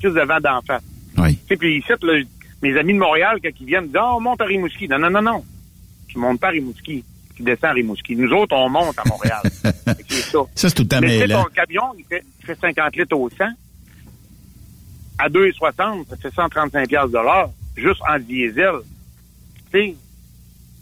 crise 0.00 0.12
de 0.14 0.20
vent 0.20 0.40
d'en 0.40 0.60
face. 0.62 0.82
Oui. 1.18 1.38
Puis 1.48 1.78
ici, 1.78 1.92
là, 2.02 2.20
mes 2.62 2.76
amis 2.76 2.94
de 2.94 2.98
Montréal, 2.98 3.38
quand 3.42 3.50
ils 3.60 3.66
viennent, 3.66 3.86
disent, 3.86 3.96
on 4.02 4.20
monte 4.20 4.40
à 4.40 4.44
Rimouski. 4.44 4.88
Non, 4.88 4.98
non, 4.98 5.10
non, 5.10 5.22
non. 5.22 5.44
Tu 6.12 6.18
montes 6.18 6.40
pas 6.40 6.48
à 6.48 6.50
Rimouski. 6.50 7.04
Tu 7.36 7.42
descends 7.42 7.68
à 7.68 7.72
Rimouski. 7.72 8.16
Nous 8.16 8.30
autres, 8.32 8.54
on 8.54 8.68
monte 8.68 8.98
à 8.98 9.08
Montréal. 9.08 9.42
Ça. 10.08 10.38
Ça, 10.54 10.68
c'est 10.68 10.74
tout 10.74 10.82
le 10.82 10.88
temps 10.88 11.00
Mais 11.00 11.26
ton 11.26 11.44
camion, 11.54 11.82
il 11.98 12.04
fait, 12.04 12.24
il 12.40 12.46
fait 12.46 12.58
50 12.60 12.96
litres 12.96 13.16
au 13.16 13.30
100. 13.30 13.44
À 15.18 15.28
2,60, 15.28 16.08
ça 16.08 16.16
fait 16.16 16.34
135 16.34 16.88
piastres 16.88 17.08
de 17.08 17.18
l'heure, 17.18 17.50
juste 17.76 18.00
en 18.08 18.18
diesel. 18.18 18.74
Tu 19.72 19.78
sais, 19.78 19.94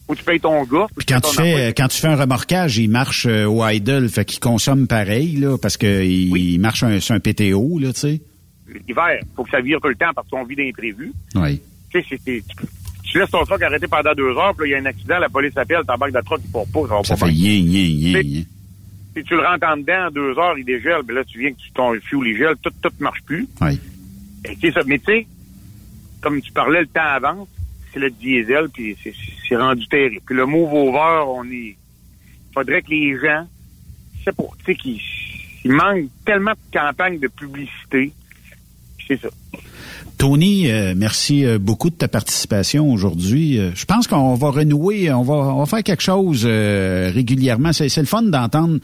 où 0.09 0.15
tu 0.15 0.25
payes 0.25 0.41
ton 0.41 0.65
gars. 0.65 0.87
Puis 0.97 1.07
quand 1.07 1.21
tu 1.21 1.35
fais 1.35 1.75
quand 1.77 1.89
tu 1.89 2.01
fais 2.01 2.09
un 2.09 2.17
remorquage, 2.17 2.79
il 2.79 2.89
marche 2.89 3.27
euh, 3.27 3.45
au 3.45 3.67
idle, 3.67 4.09
fait 4.09 4.25
qu'il 4.25 4.41
consomme 4.41 4.87
pareil 4.87 5.37
là, 5.37 5.59
parce 5.59 5.77
que 5.77 6.03
il, 6.03 6.37
il 6.37 6.59
marche 6.59 6.83
un, 6.83 6.99
sur 7.01 7.15
un 7.15 7.21
PTO 7.21 7.79
là, 7.79 7.93
tu 7.93 8.01
sais. 8.01 8.21
L'hiver, 8.87 9.21
faut 9.37 9.45
que 9.45 9.51
ça 9.51 9.61
vire 9.61 9.79
tout 9.81 9.89
le 9.89 9.97
temps 9.97 10.13
parce 10.15 10.29
qu'on 10.29 10.45
vit 10.45 10.57
d'imprévus. 10.57 11.13
Oui. 11.35 11.61
Tu 11.91 12.03
sais, 12.03 12.43
tu, 13.11 13.19
laisses 13.19 13.31
ton 13.31 13.45
truck 13.45 13.63
arrêté 13.63 13.87
pendant 13.89 14.13
deux 14.15 14.37
heures, 14.37 14.55
puis 14.55 14.71
là, 14.71 14.77
il 14.79 14.83
y 14.83 14.87
a 14.87 14.89
un 14.89 14.91
accident, 14.91 15.19
la 15.19 15.29
police 15.29 15.57
appelle, 15.57 15.83
t'embarques 15.87 16.13
dans 16.13 16.19
le 16.21 16.25
truck, 16.25 16.41
il 16.45 16.51
part 16.53 16.67
pas, 16.73 16.81
ça 16.89 16.95
va 16.97 17.05
Ça 17.05 17.17
pas 17.17 17.27
fait 17.27 17.33
yin 17.33 17.67
yin 17.71 17.99
yin. 17.99 18.23
yin. 18.23 18.45
Si 19.17 19.25
tu 19.25 19.35
le 19.35 19.41
rentres 19.47 19.67
en 19.67 19.77
dedans, 19.77 20.07
en 20.07 20.11
deux 20.11 20.39
heures, 20.39 20.57
il 20.59 20.65
dégèle, 20.65 21.03
puis 21.07 21.17
là, 21.17 21.25
tu 21.25 21.39
viens 21.39 21.51
que 21.53 21.59
tu, 21.59 21.71
ton 21.73 21.93
fuel, 22.01 22.27
il 22.27 22.37
gèle, 22.37 22.55
tout, 22.63 22.71
tout 22.83 22.93
marche 23.01 23.23
plus. 23.27 23.49
Oui. 23.61 23.81
Et 24.45 24.57
c'est 24.61 24.71
ça. 24.73 24.81
Mais 24.87 24.99
tu 24.99 25.07
sais, 25.07 25.27
comme 26.21 26.41
tu 26.41 26.53
parlais, 26.53 26.81
le 26.81 26.87
temps 26.87 27.01
avance, 27.03 27.49
c'est 27.93 27.99
le 28.01 28.11
diesel, 28.11 28.69
puis 28.73 28.97
c'est- 29.03 29.13
c'est 29.13 29.33
c'est 29.49 29.57
rendu 29.57 29.87
terrible. 29.89 30.21
Puis 30.27 30.37
le 30.37 30.45
move 30.47 30.73
over, 30.73 31.25
on 31.27 31.45
est... 31.51 31.75
faudrait 32.55 32.83
que 32.83 32.91
les 32.91 33.19
gens, 33.19 33.47
sais 34.25 34.33
pas, 34.33 34.45
tu 34.59 34.65
sais, 34.67 34.75
qu'il 34.75 35.01
il 35.65 35.73
manque 35.73 36.05
tellement 36.25 36.53
de 36.53 36.59
campagnes 36.79 37.19
de 37.19 37.29
publicité. 37.29 38.13
C'est 39.07 39.21
ça. 39.21 39.29
Tony, 40.19 40.69
euh, 40.69 40.95
merci 40.97 41.47
euh, 41.47 41.59
beaucoup 41.59 41.91
de 41.91 41.95
ta 41.95 42.09
participation 42.09 42.93
aujourd'hui. 42.93 43.59
Euh, 43.59 43.71
je 43.75 43.85
pense 43.85 44.09
qu'on 44.09 44.35
va 44.35 44.51
renouer, 44.51 45.13
on 45.13 45.23
va, 45.23 45.35
on 45.35 45.61
va 45.61 45.67
faire 45.67 45.85
quelque 45.85 46.03
chose 46.03 46.43
euh, 46.45 47.11
régulièrement. 47.15 47.73
C'est 47.73 47.89
c'est 47.89 48.01
le 48.01 48.07
fun 48.07 48.23
d'entendre 48.23 48.79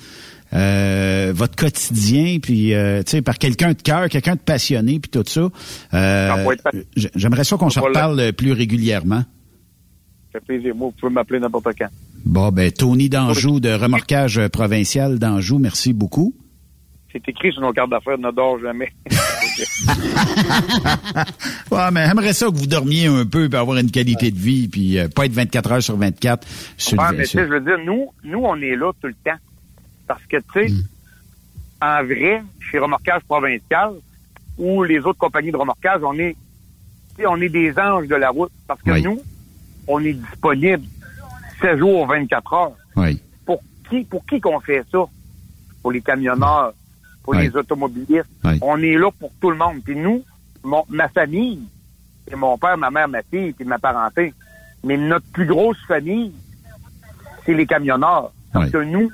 euh, 0.53 1.33
votre 1.35 1.57
quotidien, 1.57 2.39
puis 2.41 2.73
euh, 2.73 3.03
tu 3.03 3.11
sais, 3.11 3.23
par 3.23 3.39
quelqu'un 3.39 3.73
de 3.73 3.83
cœur, 3.83 4.09
quelqu'un 4.09 4.37
de 4.37 4.41
passionné, 4.41 5.01
puis 5.01 5.11
tout 5.11 5.25
ça. 5.27 5.49
Euh, 5.93 6.55
J'aimerais 7.17 7.43
ça 7.43 7.57
qu'on 7.57 7.71
se 7.71 7.81
reparle 7.81 8.33
plus 8.35 8.53
régulièrement. 8.53 9.25
Ça 10.33 10.39
fait 10.39 10.47
plaisir. 10.47 10.75
Moi, 10.77 10.89
vous 10.89 10.95
pouvez 11.01 11.13
m'appeler 11.13 11.41
n'importe 11.41 11.67
quand. 11.77 11.89
Bon, 12.25 12.51
ben 12.53 12.71
Tony 12.71 13.09
d'Anjou 13.09 13.61
de 13.61 13.71
remorquage 13.71 14.39
euh, 14.39 14.49
provincial 14.49 15.19
d'Anjou, 15.19 15.59
merci 15.59 15.93
beaucoup. 15.93 16.35
C'est 17.15 17.29
écrit 17.29 17.53
sur 17.53 17.61
nos 17.63 17.73
cartes 17.73 17.91
d'affaires, 17.91 18.19
ne 18.19 18.31
dors 18.33 18.59
jamais. 18.59 18.93
Ouais, 21.71 21.91
mais 21.93 22.07
j'aimerais 22.07 22.33
ça 22.33 22.47
que 22.47 22.57
vous 22.57 22.67
dormiez 22.67 23.07
un 23.07 23.25
peu, 23.25 23.49
puis 23.49 23.59
avoir 23.59 23.77
une 23.79 23.91
qualité 23.91 24.31
de 24.31 24.39
vie, 24.39 24.69
puis 24.69 24.99
euh, 24.99 25.09
pas 25.09 25.27
être 25.27 25.33
24 25.33 25.73
heures 25.73 25.83
sur 25.83 25.97
24 25.97 26.47
sur 26.77 26.99
Ouais, 26.99 27.05
mais 27.17 27.25
sur- 27.25 27.41
je 27.41 27.47
veux 27.47 27.61
dire, 27.61 27.79
nous, 27.85 28.11
nous, 28.25 28.41
on 28.41 28.57
est 28.57 28.77
là 28.77 28.93
tout 29.01 29.07
le 29.09 29.15
temps. 29.25 29.39
Parce 30.07 30.23
que, 30.27 30.37
tu 30.37 30.45
sais, 30.55 30.69
Hmm. 30.69 30.83
en 31.83 32.05
vrai, 32.05 32.43
chez 32.71 32.79
Remorquage 32.79 33.23
Provincial 33.29 33.93
ou 34.59 34.83
les 34.85 34.99
autres 35.01 35.19
compagnies 35.19 35.51
de 35.53 35.57
remorquage, 35.57 36.01
on 36.03 36.15
est, 36.19 36.37
on 37.27 37.41
est 37.41 37.49
des 37.49 37.73
anges 37.79 38.09
de 38.09 38.15
la 38.17 38.31
route. 38.31 38.53
Parce 38.67 38.83
que 38.83 38.91
Oui. 38.91 39.03
nous, 39.03 39.21
on 39.87 40.01
est 40.05 40.13
disponible 40.15 40.83
16 41.61 41.79
jours, 41.79 42.07
24 42.07 42.53
heures. 42.53 42.73
Oui. 42.97 43.21
Pour 43.47 43.61
qui, 43.89 44.03
pour 44.05 44.25
qui 44.27 44.41
qu'on 44.41 44.61
fait 44.61 44.83
ça? 44.93 45.05
Pour 45.83 45.93
les 45.93 46.01
camionneurs, 46.01 46.73
pour 47.25 47.35
Oui. 47.35 47.43
les 47.49 47.57
automobilistes. 47.57 48.27
Oui. 48.45 48.59
On 48.63 48.79
est 48.81 48.95
là 48.97 49.11
pour 49.19 49.33
tout 49.41 49.51
le 49.51 49.57
monde. 49.57 49.83
Puis 49.85 49.97
nous, 49.97 50.23
mon- 50.63 50.85
ma 50.89 51.09
famille, 51.09 51.61
c'est 52.29 52.37
mon 52.37 52.57
père, 52.57 52.77
ma 52.79 52.91
mère, 52.91 53.09
ma 53.09 53.23
fille, 53.23 53.53
puis 53.53 53.65
ma 53.65 53.79
parenté. 53.79 54.33
Mais 54.85 54.97
notre 54.97 55.27
plus 55.33 55.47
grosse 55.47 55.79
famille, 55.89 56.33
c'est 57.45 57.55
les 57.55 57.67
camionneurs. 57.67 58.31
Parce 58.53 58.67
Oui. 58.67 58.71
que 58.73 58.79
nous, 58.79 59.11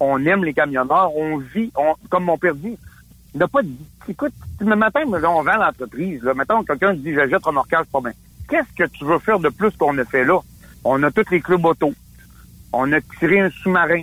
on 0.00 0.24
aime 0.26 0.44
les 0.44 0.52
camionneurs, 0.52 1.16
on 1.16 1.38
vit, 1.38 1.70
on, 1.76 1.94
comme 2.10 2.24
mon 2.24 2.36
père 2.38 2.54
dit, 2.54 2.76
il 3.34 3.38
n'a 3.40 3.48
pas 3.48 3.62
de... 3.62 3.70
Écoute, 4.08 4.32
le 4.60 4.74
matin, 4.76 5.00
on 5.06 5.42
vend 5.42 5.56
l'entreprise. 5.56 6.22
Là, 6.22 6.34
mettons, 6.34 6.62
quelqu'un 6.64 6.94
dit, 6.94 7.14
j'achète 7.14 7.44
remorquage 7.44 7.86
pas 7.86 8.00
bien. 8.00 8.12
Qu'est-ce 8.48 8.72
que 8.76 8.88
tu 8.90 9.04
veux 9.04 9.18
faire 9.18 9.38
de 9.38 9.48
plus 9.50 9.70
qu'on 9.76 9.96
a 9.98 10.04
fait 10.04 10.24
là? 10.24 10.40
On 10.84 11.02
a 11.02 11.10
tous 11.10 11.30
les 11.30 11.40
clubs 11.40 11.64
auto. 11.64 11.92
On 12.72 12.90
a 12.92 13.00
tiré 13.18 13.40
un 13.40 13.50
sous-marin. 13.50 14.02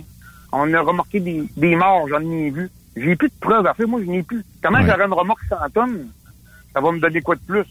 On 0.52 0.72
a 0.72 0.80
remorqué 0.80 1.18
des, 1.20 1.44
des 1.56 1.74
morts, 1.76 2.06
j'en 2.08 2.20
ai 2.20 2.50
vu. 2.50 2.70
J'ai 2.96 3.14
plus 3.16 3.28
de 3.28 3.34
preuves 3.40 3.66
à 3.66 3.74
faire, 3.74 3.86
moi, 3.88 4.00
je 4.00 4.06
n'ai 4.10 4.22
plus. 4.22 4.42
Comment 4.62 4.78
Ouais. 4.78 4.86
j'aurais 4.86 5.04
une 5.04 5.12
remorque 5.12 5.44
100 5.48 5.56
tonnes? 5.74 6.08
Ça 6.72 6.80
va 6.80 6.92
me 6.92 6.98
donner 7.00 7.20
quoi 7.20 7.34
de 7.36 7.40
plus? 7.40 7.64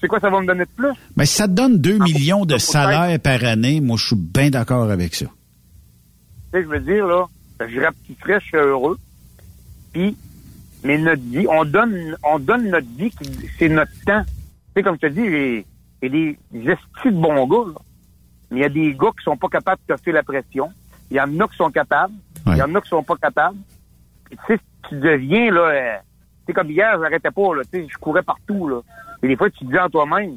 C'est 0.00 0.08
quoi 0.08 0.20
ça 0.20 0.30
va 0.30 0.40
me 0.40 0.46
donner 0.46 0.64
de 0.64 0.70
plus? 0.76 0.92
Mais 1.16 1.26
ça 1.26 1.46
te 1.46 1.52
donne 1.52 1.78
2 1.78 1.98
millions 1.98 2.44
de 2.44 2.58
salaires 2.58 3.18
par 3.20 3.42
année, 3.44 3.80
moi, 3.80 3.96
je 3.98 4.06
suis 4.08 4.16
bien 4.16 4.50
d'accord 4.50 4.90
avec 4.90 5.14
ça. 5.14 5.26
Tu 5.26 5.32
sais, 6.52 6.62
je 6.62 6.68
veux 6.68 6.80
dire, 6.80 7.06
là, 7.06 7.26
je 7.60 7.80
rapetisserais, 7.80 8.40
je 8.40 8.50
serais 8.50 8.62
heureux. 8.66 8.98
Puis, 9.92 10.16
mais 10.84 10.98
notre 10.98 11.22
vie, 11.22 11.46
on 11.48 11.64
donne, 11.64 12.16
on 12.22 12.38
donne 12.38 12.68
notre 12.70 12.86
vie, 12.96 13.10
c'est 13.58 13.68
notre 13.68 13.92
temps. 14.06 14.22
Tu 14.24 14.32
sais, 14.76 14.82
comme 14.82 14.96
je 15.02 15.06
te 15.08 15.12
dis, 15.12 15.24
j'ai 15.24 15.66
j'ai 16.02 16.08
des 16.10 16.38
gestis 16.52 17.06
de 17.10 17.18
bons 17.20 17.46
gars, 17.46 17.72
là. 17.72 17.80
Mais 18.50 18.58
il 18.58 18.62
y 18.62 18.64
a 18.64 18.68
des 18.68 18.92
gars 18.94 19.10
qui 19.18 19.24
sont 19.24 19.36
pas 19.36 19.48
capables 19.48 19.80
de 19.88 19.96
faire 19.96 20.14
la 20.14 20.22
pression. 20.22 20.70
Il 21.10 21.16
y 21.16 21.20
en 21.20 21.40
a 21.40 21.48
qui 21.48 21.56
sont 21.56 21.70
capables. 21.70 22.12
Il 22.46 22.56
y 22.56 22.62
en 22.62 22.74
a 22.74 22.80
qui 22.80 22.88
sont 22.90 23.02
pas 23.02 23.16
capables. 23.16 23.56
Tu 24.30 24.36
sais, 24.48 24.58
tu 24.88 24.94
deviens, 24.96 25.50
là, 25.50 25.60
euh, 25.60 25.96
tu 26.40 26.46
sais, 26.46 26.52
comme 26.52 26.70
hier, 26.70 26.98
j'arrêtais 27.00 27.30
pas, 27.30 27.54
là, 27.54 27.62
tu 27.72 27.80
sais, 27.80 27.86
je 27.90 27.98
courais 27.98 28.22
partout, 28.22 28.68
là. 28.68 28.80
Et 29.22 29.28
des 29.28 29.36
fois, 29.36 29.50
tu 29.50 29.64
te 29.64 29.70
dis 29.70 29.78
en 29.78 29.88
toi-même, 29.88 30.32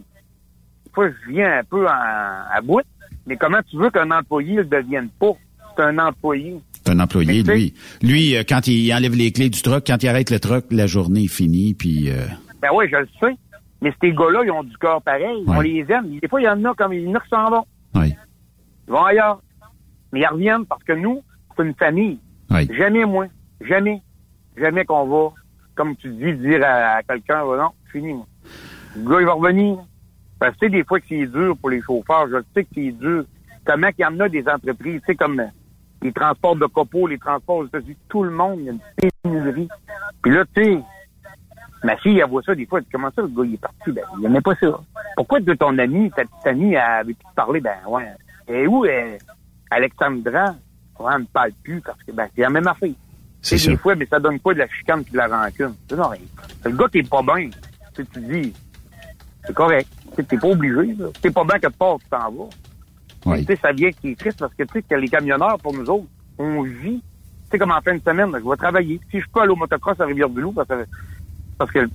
des 0.86 0.92
fois, 0.94 1.10
je 1.10 1.32
viens 1.32 1.60
un 1.60 1.64
peu 1.64 1.86
en, 1.88 1.92
à 1.92 2.62
bout, 2.64 2.82
mais 3.28 3.36
comment 3.38 3.60
tu 3.70 3.78
veux 3.78 3.90
qu'un 3.90 4.10
employé 4.12 4.54
ne 4.56 4.62
le 4.62 4.66
devienne 4.68 5.10
pas? 5.20 5.32
C'est 5.76 5.84
un 5.84 5.98
employé. 6.00 6.60
C'est 6.74 6.90
un 6.92 7.00
employé, 7.00 7.44
Mais 7.44 7.54
lui. 7.54 7.74
Lui, 8.02 8.36
euh, 8.36 8.44
quand 8.48 8.68
il 8.68 8.92
enlève 8.94 9.14
les 9.16 9.32
clés 9.32 9.50
du 9.50 9.62
truck, 9.62 9.84
quand 9.86 10.02
il 10.02 10.10
arrête 10.10 10.30
le 10.32 10.40
truck, 10.40 10.66
la 10.72 10.88
journée 10.88 11.24
est 11.26 11.28
finie, 11.28 11.74
puis... 11.74 12.10
euh, 12.10 12.26
Ben 12.62 12.70
oui, 12.74 12.86
je 12.92 12.98
le 12.98 13.08
sais. 13.20 13.36
Mais 13.82 13.94
ces 14.02 14.12
gars-là, 14.12 14.42
ils 14.44 14.52
ont 14.52 14.64
du 14.64 14.76
corps 14.78 15.02
pareil. 15.02 15.44
On 15.48 15.62
les 15.62 15.86
aime. 15.90 16.20
Des 16.20 16.28
fois, 16.28 16.42
il 16.42 16.46
y 16.46 16.50
en 16.50 16.66
a 16.66 16.74
comme 16.74 16.92
il 16.92 17.04
y 17.04 17.08
en 17.08 17.16
a 17.16 17.20
qui 17.22 17.30
s'en 17.30 17.50
vont. 17.50 17.66
Oui. 17.96 18.14
Ils 18.88 18.92
vont 18.92 19.06
ailleurs. 19.06 19.42
Mais 20.12 20.20
ils 20.22 20.26
reviennent 20.28 20.66
parce 20.66 20.84
que 20.84 20.92
nous, 20.94 21.22
c'est 21.56 21.64
une 21.64 21.76
famille. 21.76 22.20
Oui. 22.50 22.68
Jamais 22.78 23.06
moins. 23.06 23.28
Jamais. 23.62 24.02
Jamais 24.58 24.86
qu'on 24.86 25.06
va, 25.08 25.34
comme 25.76 25.96
tu 25.96 26.10
dis, 26.10 26.34
dire 26.34 26.62
à, 26.64 27.02
quelqu'un, 27.04 27.44
oh 27.44 27.56
non, 27.56 27.72
fini, 27.92 28.14
moi. 28.14 28.28
Le 28.96 29.10
gars, 29.10 29.20
il 29.22 29.26
va 29.26 29.34
revenir. 29.34 29.78
Parce 30.40 30.54
que 30.56 30.60
tu 30.60 30.66
sais, 30.66 30.72
des 30.72 30.84
fois 30.84 31.00
que 31.00 31.06
c'est 31.10 31.26
dur 31.28 31.56
pour 31.58 31.70
les 31.70 31.82
chauffeurs. 31.82 32.28
Je 32.30 32.38
sais 32.54 32.64
que 32.64 32.70
c'est 32.74 32.92
dur. 32.92 33.26
Comment 33.66 33.92
qu'il 33.92 34.04
y 34.04 34.06
en 34.06 34.20
a 34.20 34.30
des 34.30 34.48
entreprises, 34.48 35.02
tu 35.02 35.06
sais, 35.08 35.16
comme 35.16 35.40
euh, 35.40 35.48
les 36.02 36.12
transports 36.12 36.56
de 36.56 36.66
copeaux, 36.66 37.08
les 37.08 37.20
transports 37.20 37.58
aux 37.58 37.66
États-Unis, 37.68 37.98
tout 38.08 38.24
le 38.24 38.32
monde, 38.32 38.60
il 38.60 38.66
y 38.66 38.70
a 38.70 38.72
une 38.72 39.12
pénurie. 39.24 39.68
Puis 40.22 40.34
là, 40.34 40.46
tu 40.56 40.64
sais, 40.64 40.84
Ma 41.84 41.96
fille, 41.98 42.20
elle 42.20 42.30
voit 42.30 42.42
ça 42.44 42.56
des 42.56 42.66
fois. 42.66 42.80
Elle 42.80 42.86
comment 42.92 43.10
ça, 43.16 43.22
le 43.22 43.30
gars, 43.30 43.44
il 43.46 43.54
est 43.54 43.58
parti? 43.58 43.92
Ben, 43.92 44.04
il 44.20 44.26
aimait 44.26 44.42
pas 44.42 44.56
ça. 44.56 44.80
Pourquoi 45.16 45.40
de 45.40 45.54
ton 45.54 45.78
ami, 45.78 46.12
ta 46.12 46.24
petite 46.24 46.48
amie, 46.48 46.74
elle 46.74 46.80
avait 46.80 47.14
pu 47.14 47.24
te 47.24 47.36
parler? 47.36 47.62
Ben, 47.62 47.78
ouais. 47.88 48.08
Et 48.48 48.68
où, 48.68 48.86
euh, 48.86 49.18
Alexandra? 49.70 50.56
Ouais, 51.00 51.12
elle 51.14 51.22
me 51.22 51.26
parle 51.26 51.52
plus 51.64 51.82
parce 51.82 52.02
que, 52.04 52.12
ben, 52.12 52.28
c'est 52.36 52.42
la 52.42 52.50
même 52.50 52.68
affaire. 52.68 52.92
C'est 53.42 53.56
des 53.68 53.78
fois, 53.78 53.96
mais 53.96 54.06
ça 54.06 54.20
donne 54.20 54.40
pas 54.40 54.54
de 54.54 54.60
la 54.60 54.68
chicane 54.68 55.04
puis 55.04 55.14
de 55.14 55.18
la 55.18 55.28
rancune. 55.28 55.74
C'est 55.90 55.96
non. 55.96 56.10
Le 56.66 56.72
gars 56.72 56.88
est 56.94 57.10
pas 57.10 57.22
bien, 57.22 57.50
tu 57.96 58.04
dis, 58.22 58.54
c'est 59.46 59.54
correct. 59.54 59.88
Tu 60.16 60.26
t'es 60.26 60.38
pas 60.38 60.48
obligé. 60.48 60.96
t'es 61.22 61.32
pas 61.32 61.44
bien 61.44 61.70
part, 61.78 61.98
tu 62.00 62.10
t'en 62.10 62.32
vas. 62.32 62.50
Oui. 63.26 63.46
Tu 63.46 63.54
sais, 63.54 63.60
ça 63.62 63.72
vient 63.72 63.92
qui 63.92 64.10
est 64.12 64.20
triste 64.20 64.40
parce 64.40 64.54
que 64.54 64.64
tu 64.64 64.74
sais 64.74 64.82
que 64.82 64.96
les 64.96 65.08
camionneurs, 65.08 65.58
pour 65.60 65.74
nous 65.74 65.90
autres, 65.90 66.08
on 66.38 66.64
vit. 66.64 67.02
Tu 67.02 67.52
sais, 67.52 67.58
comme 67.58 67.72
en 67.72 67.82
fin 67.82 67.96
de 67.96 68.02
semaine, 68.02 68.32
je 68.34 68.50
vais 68.50 68.56
travailler. 68.58 69.00
Si 69.12 69.20
je 69.20 69.26
peux 69.34 69.42
aller 69.42 69.52
au 69.52 69.56
motocross 69.56 70.00
à 70.00 70.06
Rivière-du-Loup, 70.06 70.52
parce 70.52 70.68
que, 70.68 70.86
parce 71.58 71.72
que 71.72 71.88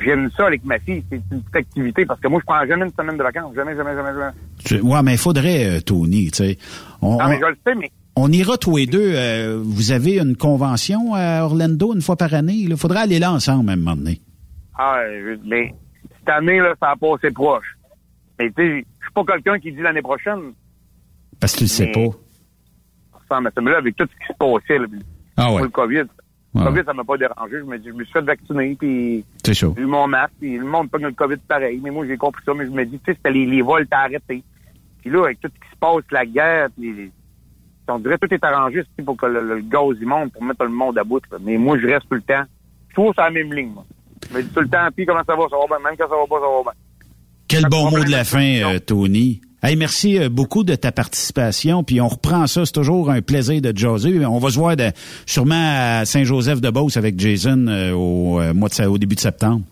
j'aime 0.00 0.30
ça 0.36 0.46
avec 0.46 0.64
ma 0.64 0.78
fille, 0.78 1.04
c'est 1.10 1.16
une 1.16 1.42
petite 1.42 1.56
activité, 1.56 2.06
parce 2.06 2.20
que 2.20 2.28
moi, 2.28 2.40
je 2.40 2.46
prends 2.46 2.66
jamais 2.66 2.86
une 2.86 2.92
semaine 2.92 3.16
de 3.16 3.22
vacances. 3.22 3.54
Jamais, 3.54 3.76
jamais, 3.76 3.94
jamais, 3.94 4.12
jamais. 4.12 4.80
Ouais, 4.82 5.02
mais 5.02 5.14
il 5.14 5.18
faudrait, 5.18 5.76
euh, 5.76 5.80
Tony, 5.80 6.30
tu 6.30 6.44
sais. 6.44 6.58
On, 7.02 7.18
Non, 7.18 7.28
mais 7.28 7.40
je 7.40 7.46
le 7.46 7.56
sais, 7.66 7.74
mais 7.74 7.90
on 8.16 8.30
ira 8.32 8.56
tous 8.58 8.76
les 8.76 8.86
deux. 8.86 9.12
euh, 9.14 9.60
vous 9.64 9.90
avez 9.92 10.18
une 10.18 10.36
convention 10.36 11.14
à 11.14 11.42
Orlando 11.44 11.94
une 11.94 12.02
fois 12.02 12.16
par 12.16 12.32
année? 12.34 12.54
Il 12.54 12.76
faudrait 12.76 13.00
aller 13.00 13.18
là 13.18 13.32
ensemble, 13.32 13.66
même 13.66 13.80
un 13.80 13.82
moment 13.82 13.96
donné. 13.96 14.20
Ah, 14.78 15.00
mais 15.44 15.74
cette 16.18 16.28
année, 16.28 16.58
là, 16.58 16.74
ça 16.80 16.90
a 16.90 16.96
passé 16.96 17.30
proche. 17.30 17.76
Mais 18.38 18.48
tu 18.50 18.54
sais, 18.56 18.68
je 19.00 19.04
suis 19.04 19.12
pas 19.14 19.24
quelqu'un 19.24 19.58
qui 19.58 19.72
dit 19.72 19.80
l'année 19.82 20.02
prochaine, 20.02 20.52
Parce 21.40 21.52
que 21.54 21.58
tu 21.58 21.64
le 21.64 21.68
sais 21.68 21.92
Mais- 21.94 22.08
pas. 22.10 22.16
ça 23.28 23.40
mais 23.40 23.70
là, 23.70 23.78
avec 23.78 23.96
tout 23.96 24.04
ce 24.10 24.26
qui 24.26 24.32
se 24.32 24.36
passait, 24.38 24.78
là, 24.78 24.86
Ah 25.36 25.52
ouais. 25.52 25.62
le 25.62 25.68
COVID, 25.68 26.04
le. 26.54 26.64
COVID, 26.64 26.82
ça 26.86 26.92
m'a 26.94 27.04
pas 27.04 27.16
dérangé. 27.16 27.58
Je 27.58 27.64
me, 27.64 27.78
dis, 27.78 27.88
je 27.88 27.92
me 27.92 28.04
suis 28.04 28.12
fait 28.12 28.20
vacciner, 28.22 28.76
puis 28.78 29.24
j'ai 29.44 29.66
eu 29.76 29.86
mon 29.86 30.06
masque, 30.06 30.34
puis 30.40 30.56
le 30.56 30.64
monde 30.64 30.90
pogne 30.90 31.02
le 31.04 31.12
COVID 31.12 31.36
pareil. 31.48 31.80
Mais 31.82 31.90
moi, 31.90 32.06
j'ai 32.06 32.16
compris 32.16 32.42
ça, 32.44 32.52
mais 32.54 32.64
je 32.66 32.70
me 32.70 32.84
dis, 32.84 32.98
tu 32.98 33.04
sais, 33.06 33.14
c'était 33.16 33.32
les, 33.32 33.46
les 33.46 33.62
vols, 33.62 33.86
t'as 33.88 34.02
arrêté. 34.04 34.42
Puis 35.00 35.10
là, 35.10 35.24
avec 35.24 35.40
tout 35.40 35.48
ce 35.52 35.60
qui 35.60 35.70
se 35.70 35.76
passe, 35.78 36.02
la 36.12 36.24
guerre, 36.26 36.68
puis 36.76 36.92
les- 36.92 37.12
on 37.88 37.98
dirait 37.98 38.18
que 38.18 38.26
tout 38.26 38.34
est 38.34 38.44
arrangé 38.44 38.82
pour 39.04 39.16
que 39.16 39.26
le, 39.26 39.40
le 39.56 39.60
gaz 39.60 39.96
y 40.00 40.04
monte, 40.04 40.32
pour 40.32 40.42
mettre 40.44 40.64
le 40.64 40.70
monde 40.70 40.98
à 40.98 41.04
bout. 41.04 41.20
là. 41.30 41.38
Mais 41.40 41.56
moi, 41.58 41.78
je 41.78 41.86
reste 41.86 42.06
tout 42.08 42.14
le 42.14 42.22
temps. 42.22 42.44
Je 42.88 42.94
trouve 42.94 43.12
sur 43.14 43.22
la 43.22 43.30
même 43.30 43.52
ligne, 43.52 43.70
moi. 43.74 43.84
Je 44.30 44.36
me 44.36 44.42
dis 44.42 44.48
tout 44.48 44.60
le 44.60 44.68
temps, 44.68 44.86
puis 44.94 45.04
comment 45.06 45.22
ça 45.26 45.34
va, 45.36 45.42
ça 45.50 45.56
va 45.56 45.66
bien. 45.66 45.78
Même 45.90 45.96
quand 45.98 46.08
ça 46.08 46.14
va 46.16 46.26
pas, 46.28 46.36
ça 46.40 46.46
va 46.46 46.62
bien. 46.62 46.72
Quel 47.48 47.64
bon 47.68 47.90
mot 47.90 48.02
de 48.04 48.10
la 48.10 48.24
fin, 48.24 48.62
euh, 48.74 48.78
Tony. 48.78 49.40
Hey, 49.62 49.76
merci 49.76 50.18
euh, 50.18 50.28
beaucoup 50.28 50.62
de 50.64 50.74
ta 50.74 50.92
participation. 50.92 51.84
Puis 51.84 52.00
on 52.00 52.08
reprend 52.08 52.46
ça. 52.46 52.64
C'est 52.64 52.72
toujours 52.72 53.10
un 53.10 53.20
plaisir 53.22 53.60
de 53.60 53.76
jaser. 53.76 54.24
On 54.26 54.38
va 54.38 54.50
se 54.50 54.58
voir 54.58 54.76
de- 54.76 54.90
sûrement 55.26 55.54
à 56.00 56.04
Saint-Joseph-de-Beauce 56.04 56.96
avec 56.96 57.18
Jason 57.18 57.66
euh, 57.68 57.92
au, 57.92 58.40
euh, 58.40 58.54
mois 58.54 58.68
de, 58.68 58.86
au 58.86 58.98
début 58.98 59.14
de 59.14 59.20
septembre. 59.20 59.62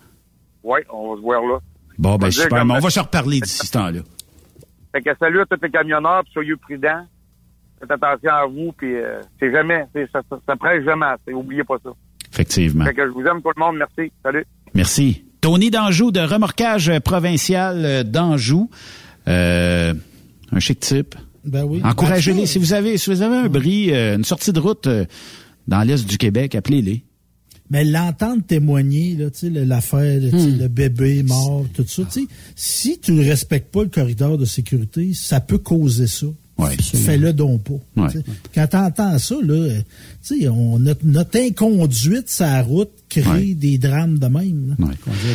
Oui, 0.64 0.80
on 0.92 1.10
va 1.10 1.16
se 1.16 1.22
voir 1.22 1.42
là. 1.42 1.58
Bon, 1.98 2.16
ben 2.16 2.30
super. 2.30 2.64
Mais 2.64 2.74
on 2.74 2.78
va 2.78 2.90
se 2.90 3.00
reparler 3.00 3.40
d'ici 3.40 3.66
ce 3.66 3.72
temps-là. 3.72 4.00
Fait 4.92 5.02
que 5.02 5.10
salut 5.18 5.40
à 5.40 5.46
tous 5.46 5.58
les 5.62 5.70
camionneurs, 5.70 6.22
puis 6.24 6.32
soyez 6.32 6.56
prudents. 6.56 7.06
Faites 7.82 7.90
attention 7.90 8.30
à 8.30 8.46
vous, 8.46 8.72
puis 8.72 8.94
euh, 8.94 9.20
c'est 9.40 9.50
jamais, 9.52 9.84
c'est- 9.92 10.08
ça, 10.12 10.22
ça, 10.30 10.38
ça 10.46 10.56
presse 10.56 10.84
jamais 10.84 11.06
assez. 11.06 11.34
Oubliez 11.34 11.64
pas 11.64 11.76
ça. 11.82 11.90
Effectivement. 12.32 12.84
Fait 12.84 12.94
que 12.94 13.04
je 13.04 13.10
vous 13.10 13.22
aime 13.22 13.42
tout 13.42 13.50
le 13.54 13.60
monde. 13.60 13.76
Merci. 13.76 14.12
Salut. 14.24 14.44
Merci. 14.74 15.24
Tony 15.40 15.70
d'Anjou 15.70 16.12
de 16.12 16.20
remorquage 16.20 16.96
provincial 17.00 17.84
euh, 17.84 18.02
d'Anjou. 18.04 18.70
Euh, 19.28 19.92
un 20.52 20.58
chic 20.60 20.78
type. 20.80 21.14
Ben 21.44 21.64
oui. 21.64 21.80
Encouragez-les. 21.84 22.46
Si 22.46 22.58
vous 22.60 22.72
avez, 22.72 22.96
si 22.98 23.10
vous 23.10 23.22
avez 23.22 23.36
un 23.36 23.48
bris, 23.48 23.92
euh, 23.92 24.16
une 24.16 24.24
sortie 24.24 24.52
de 24.52 24.60
route 24.60 24.86
euh, 24.86 25.04
dans 25.66 25.82
l'est 25.82 26.06
du 26.08 26.16
Québec, 26.18 26.54
appelez-les. 26.54 27.02
Mais 27.70 27.84
l'entendre 27.84 28.42
témoigner, 28.46 29.14
là, 29.16 29.30
tu 29.30 29.38
sais, 29.38 29.50
le- 29.50 29.64
l'affaire, 29.64 30.20
sais, 30.20 30.50
le 30.50 30.68
bébé 30.68 31.22
mort, 31.22 31.64
tout 31.74 31.84
ça, 31.86 32.02
tu 32.04 32.20
sais, 32.22 32.26
si 32.54 33.00
tu 33.00 33.12
ne 33.12 33.24
respectes 33.24 33.72
pas 33.72 33.82
le 33.82 33.88
corridor 33.88 34.36
de 34.38 34.44
sécurité, 34.44 35.12
ça 35.14 35.40
peut 35.40 35.58
causer 35.58 36.06
ça. 36.06 36.26
Ouais. 36.58 36.76
Fais-le 36.76 37.32
donc 37.32 37.62
pas. 37.62 38.02
Ouais. 38.02 38.08
Quand 38.54 38.66
tu 38.66 38.76
entends 38.76 39.18
ça, 39.18 39.34
là, 39.42 39.54
euh, 39.54 40.48
on, 40.50 40.78
notre, 40.78 41.04
notre 41.04 41.38
inconduite 41.38 42.28
sa 42.28 42.62
route 42.62 42.90
Ouais. 43.20 43.54
des 43.54 43.78
drames 43.78 44.18
de 44.18 44.26
même. 44.26 44.76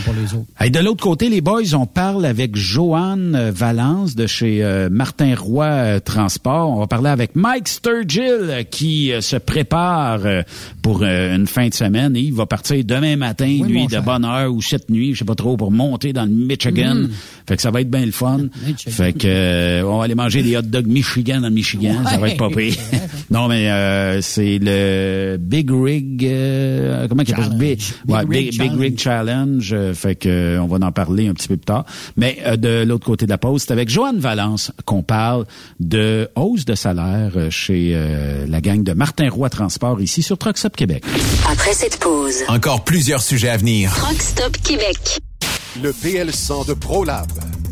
pour 0.06 0.14
les 0.14 0.34
autres. 0.34 0.46
Hey, 0.60 0.72
de 0.72 0.80
l'autre 0.80 1.04
côté, 1.04 1.30
les 1.30 1.42
boys, 1.42 1.74
on 1.74 1.86
parle 1.86 2.26
avec 2.26 2.56
Joanne 2.56 3.36
euh, 3.36 3.52
Valence 3.52 4.16
de 4.16 4.26
chez 4.28 4.64
euh, 4.64 4.90
Martin 4.90 5.36
Roy 5.36 5.66
euh, 5.66 6.00
Transport. 6.00 6.70
On 6.72 6.80
va 6.80 6.88
parler 6.88 7.10
avec 7.10 7.36
Mike 7.36 7.68
Sturgill 7.68 8.66
qui 8.72 9.12
euh, 9.12 9.22
se 9.22 9.36
prépare 9.38 10.26
euh, 10.26 10.42
pour 10.82 11.04
une 11.04 11.48
fin 11.48 11.68
de 11.68 11.74
semaine. 11.74 12.16
Et 12.16 12.22
il 12.22 12.34
va 12.34 12.46
partir 12.46 12.84
demain 12.84 13.16
matin, 13.16 13.46
Oui, 13.62 13.68
lui, 13.70 13.88
de 13.88 14.00
bonne 14.00 14.26
heure 14.26 14.52
ou 14.54 14.62
cette 14.62 14.90
nuit, 14.90 15.14
je 15.14 15.20
sais 15.20 15.26
pas 15.26 15.36
trop, 15.36 15.58
pour 15.58 15.72
monter 15.72 16.14
dans 16.14 16.26
le 16.26 16.32
Michigan. 16.32 17.08
Fait 17.48 17.56
que 17.56 17.62
ça 17.62 17.72
va 17.72 17.82
être 17.82 17.90
bien 17.90 18.06
le 18.06 18.12
fun. 18.12 18.38
Michigan. 18.66 18.92
fait 18.92 19.14
que 19.14 19.84
on 19.84 19.98
va 20.00 20.06
aller 20.06 20.16
manger 20.16 20.44
des 20.44 20.58
hot 20.58 20.62
dogs 20.64 20.88
Michigan 20.88 21.42
dans 21.42 21.50
le 21.50 21.54
Michigan. 21.54 22.04
Ça 22.10 22.18
va 22.18 22.30
être 22.30 22.38
pas 22.38 22.50
pire. 22.50 22.74
non, 23.32 23.48
mais 23.48 23.70
euh, 23.70 24.22
c'est 24.22 24.60
le 24.62 25.38
Big 25.40 25.70
Rig... 25.72 26.26
euh, 26.26 27.08
comment 27.08 27.24
il 27.24 27.34
appelle 27.34 27.44
ça? 27.46 27.50
Challenge. 27.52 27.60
Big, 27.76 27.80
Big 28.06 28.16
ouais, 28.16 28.20
Rig 28.20 28.28
Big, 28.30 28.46
Big 28.48 28.54
Challenge. 28.54 28.80
Rig 28.80 29.00
Challenge. 29.00 29.74
euh, 29.74 29.94
fait 29.94 30.16
que 30.16 30.30
euh, 30.30 30.62
on 30.62 30.68
va 30.68 30.86
en 30.86 30.92
parler 30.92 31.28
un 31.28 31.34
petit 31.34 31.48
peu 31.48 31.58
plus 31.58 31.66
tard. 31.66 31.86
Mais 32.16 32.38
euh, 32.46 32.56
de 32.56 32.84
l'autre 32.84 33.06
côté 33.06 33.26
de 33.26 33.32
la 33.32 33.38
pause, 33.38 33.64
c'est 33.66 33.72
avec 33.74 33.90
Joanne 33.90 34.20
Valence 34.20 34.72
qu'on 34.86 35.04
parle 35.04 35.46
de 35.80 36.30
hausse 36.36 36.66
de 36.66 36.76
salaire 36.76 37.32
chez 37.50 37.92
euh, 37.94 38.46
la 38.48 38.62
gang 38.62 38.84
de 38.84 38.94
Martin 38.94 39.30
Roy 39.30 39.50
Transport 39.50 40.02
ici 40.02 40.22
sur 40.24 40.38
Trucks 40.38 40.64
Up 40.66 40.76
Québec. 40.76 41.04
Après 41.50 41.74
cette 41.74 41.98
pause, 42.00 42.36
Encore 42.48 42.84
plusieurs 42.84 43.22
sujets 43.22 43.50
à 43.50 43.58
venir. 43.58 43.92
Truck 43.96 44.22
Stop 44.22 44.58
Québec. 44.64 45.20
Le 45.82 45.92
PL100 45.92 46.68
de 46.68 46.74
ProLab. 46.74 47.28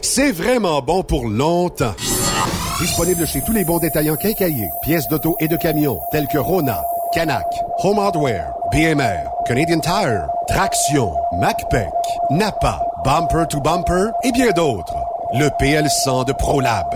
c'est 0.00 0.32
vraiment 0.32 0.80
bon 0.80 1.02
pour 1.02 1.28
longtemps. 1.28 1.94
Disponible 2.80 3.26
chez 3.26 3.42
tous 3.42 3.52
les 3.52 3.64
bons 3.64 3.78
détaillants 3.78 4.16
quincaillés, 4.16 4.68
pièces 4.82 5.08
d'auto 5.08 5.36
et 5.40 5.48
de 5.48 5.56
camions, 5.56 6.00
tels 6.10 6.26
que 6.26 6.38
Rona, 6.38 6.80
Canac, 7.12 7.46
Home 7.84 7.98
Hardware, 7.98 8.52
BMR, 8.72 9.28
Canadian 9.46 9.80
Tire, 9.80 10.26
Traction, 10.48 11.12
MacPac, 11.38 11.92
Napa, 12.30 12.80
Bumper 13.04 13.46
to 13.48 13.60
Bumper 13.60 14.10
et 14.24 14.32
bien 14.32 14.50
d'autres. 14.50 14.96
Le 15.34 15.48
PL100 15.60 16.26
de 16.26 16.32
ProLab. 16.32 16.86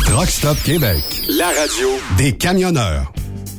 Truck 0.00 0.28
Stop 0.28 0.56
Québec. 0.62 1.02
La 1.28 1.46
radio 1.46 1.88
des 2.18 2.36
camionneurs. 2.36 3.12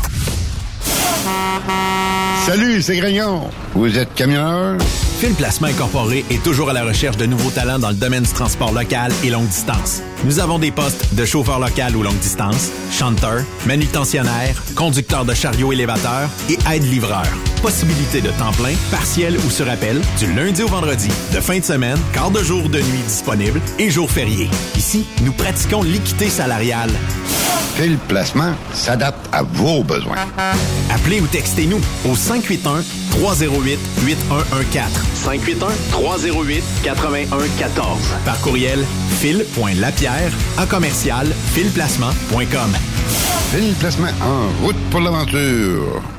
Salut, 2.46 2.82
c'est 2.82 2.98
Grignon. 2.98 3.44
Vous 3.76 3.98
êtes 3.98 4.14
camionneur? 4.16 4.78
Fil 5.20 5.36
Placement 5.36 5.68
Incorporé 5.68 6.26
est 6.32 6.42
toujours 6.42 6.70
à 6.70 6.74
la 6.74 6.84
recherche 6.84 7.18
de 7.18 7.28
nouveaux 7.28 7.52
talents 7.52 7.78
dans 7.78 7.90
le 7.90 7.96
domaine 7.96 8.24
du 8.24 8.32
transport 8.32 8.72
local 8.72 9.12
et 9.24 9.30
longue 9.30 9.48
distance. 9.48 10.02
Nous 10.26 10.40
avons 10.40 10.60
des 10.60 10.72
postes 10.72 11.16
de 11.16 11.24
chauffeur 11.24 11.60
local 11.60 11.96
ou 11.96 12.04
longue 12.04 12.20
distance, 12.20 12.72
chanteur, 12.92 13.42
manutentionnaire, 13.66 14.62
conducteur 14.76 15.24
de 15.24 15.34
chariot 15.34 15.72
élévateur 15.72 16.30
et 16.50 16.58
aide-livreur. 16.70 17.26
Possibilité 17.62 18.20
de 18.20 18.30
temps 18.32 18.52
plein, 18.52 18.74
partiel 18.92 19.38
ou 19.38 19.50
sur 19.50 19.70
appel, 19.70 20.02
du 20.18 20.34
lundi 20.34 20.62
au 20.62 20.68
vendredi, 20.68 21.08
de 21.34 21.40
fin 21.40 21.60
de 21.60 21.64
semaine, 21.64 21.98
quart 22.14 22.32
de 22.32 22.44
jour 22.44 22.68
de 22.68 22.80
nuit 22.80 23.04
disponible 23.08 23.62
et 23.80 23.90
jours 23.90 24.12
fériés. 24.12 24.50
Ici, 24.76 25.06
nous 25.22 25.32
pratiquons 25.32 25.84
l'équité 25.84 26.30
salariale. 26.30 26.92
Quel 27.78 27.98
placement 27.98 28.54
s'adapte 28.74 29.26
à 29.32 29.44
vos 29.44 29.84
besoins? 29.86 30.18
Appelez 30.90 31.22
ou 31.22 31.28
textez-nous 31.28 31.80
au 32.10 32.16
581 32.16 32.84
308 33.12 33.80
8114. 34.06 34.92
581 35.16 35.68
308 35.92 36.64
8114. 36.84 37.98
Par 38.26 38.40
courriel 38.42 38.86
fil.lapierre 39.20 40.32
à 40.58 40.66
commercial 40.66 41.28
filplacement.com. 41.54 42.72
Quel 43.52 43.74
placement 43.74 44.14
en 44.22 44.66
route 44.66 44.78
pour 44.92 45.00
l'aventure. 45.00 46.19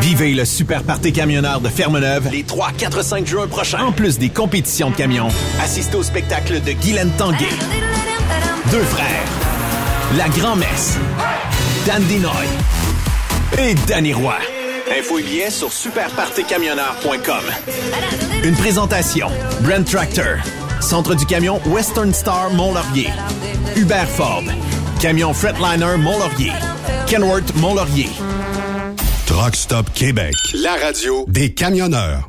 Vivez 0.00 0.34
le 0.34 0.44
super 0.44 0.82
party 0.82 1.12
camionneur 1.12 1.60
de 1.60 1.68
Fermeneuve 1.68 2.28
les 2.30 2.42
3, 2.42 2.72
4, 2.76 3.02
5 3.02 3.26
juin 3.26 3.46
prochains. 3.46 3.86
En 3.86 3.92
plus 3.92 4.18
des 4.18 4.28
compétitions 4.28 4.90
de 4.90 4.96
camions, 4.96 5.28
assistez 5.62 5.96
au 5.96 6.02
spectacle 6.02 6.60
de 6.62 6.72
Guylaine 6.72 7.10
Tanguay. 7.16 7.48
Deux 8.70 8.82
frères. 8.82 9.55
La 10.14 10.28
Grand-Messe. 10.28 10.98
Dan 11.84 12.02
Dinoy. 12.04 12.46
Et 13.58 13.74
Danny 13.88 14.12
Roy. 14.14 14.36
Info 14.96 15.18
et 15.18 15.22
billets 15.22 15.50
sur 15.50 15.72
superpartycamionneur.com. 15.72 17.42
Une 18.44 18.54
présentation. 18.54 19.28
Brand 19.62 19.84
Tractor. 19.84 20.38
Centre 20.80 21.14
du 21.16 21.26
camion 21.26 21.60
Western 21.66 22.14
Star 22.14 22.50
Mont-Laurier. 22.50 23.10
Hubert 23.74 24.08
Ford. 24.08 24.44
Camion 25.00 25.34
Fretliner 25.34 25.96
Mont-Laurier. 25.98 26.52
Kenworth 27.06 27.54
Mont-Laurier. 27.56 28.10
Truck 29.26 29.56
Stop 29.56 29.92
Québec. 29.92 30.34
La 30.54 30.76
radio 30.76 31.24
Des 31.28 31.52
camionneurs. 31.52 32.28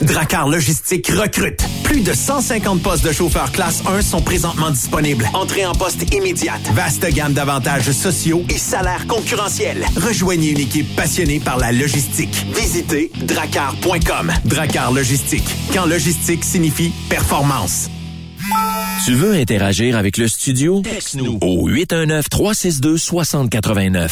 Dracar 0.00 0.48
Logistique 0.48 1.08
recrute. 1.08 1.60
Plus 1.82 2.02
de 2.02 2.12
150 2.12 2.82
postes 2.82 3.04
de 3.04 3.10
chauffeurs 3.12 3.50
classe 3.52 3.82
1 3.86 4.02
sont 4.02 4.20
présentement 4.20 4.70
disponibles. 4.70 5.26
Entrée 5.32 5.64
en 5.64 5.72
poste 5.72 6.12
immédiate. 6.14 6.60
Vaste 6.74 7.06
gamme 7.12 7.32
d'avantages 7.32 7.90
sociaux 7.90 8.44
et 8.50 8.58
salaires 8.58 9.06
concurrentiels. 9.06 9.86
Rejoignez 9.96 10.50
une 10.50 10.60
équipe 10.60 10.94
passionnée 10.96 11.40
par 11.40 11.56
la 11.58 11.72
logistique. 11.72 12.44
Visitez 12.54 13.10
dracar.com. 13.22 14.32
Dracar 14.44 14.92
Logistique. 14.92 15.48
Quand 15.72 15.86
logistique 15.86 16.44
signifie 16.44 16.92
performance. 17.08 17.88
Tu 19.06 19.14
veux 19.14 19.32
interagir 19.34 19.96
avec 19.96 20.18
le 20.18 20.28
studio? 20.28 20.82
Texte-nous 20.82 21.38
au 21.40 21.70
819-362-6089. 21.70 24.10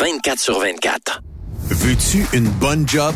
24 0.00 0.38
sur 0.38 0.60
24. 0.60 1.22
Veux-tu 1.70 2.24
une 2.32 2.48
bonne 2.48 2.88
job? 2.88 3.14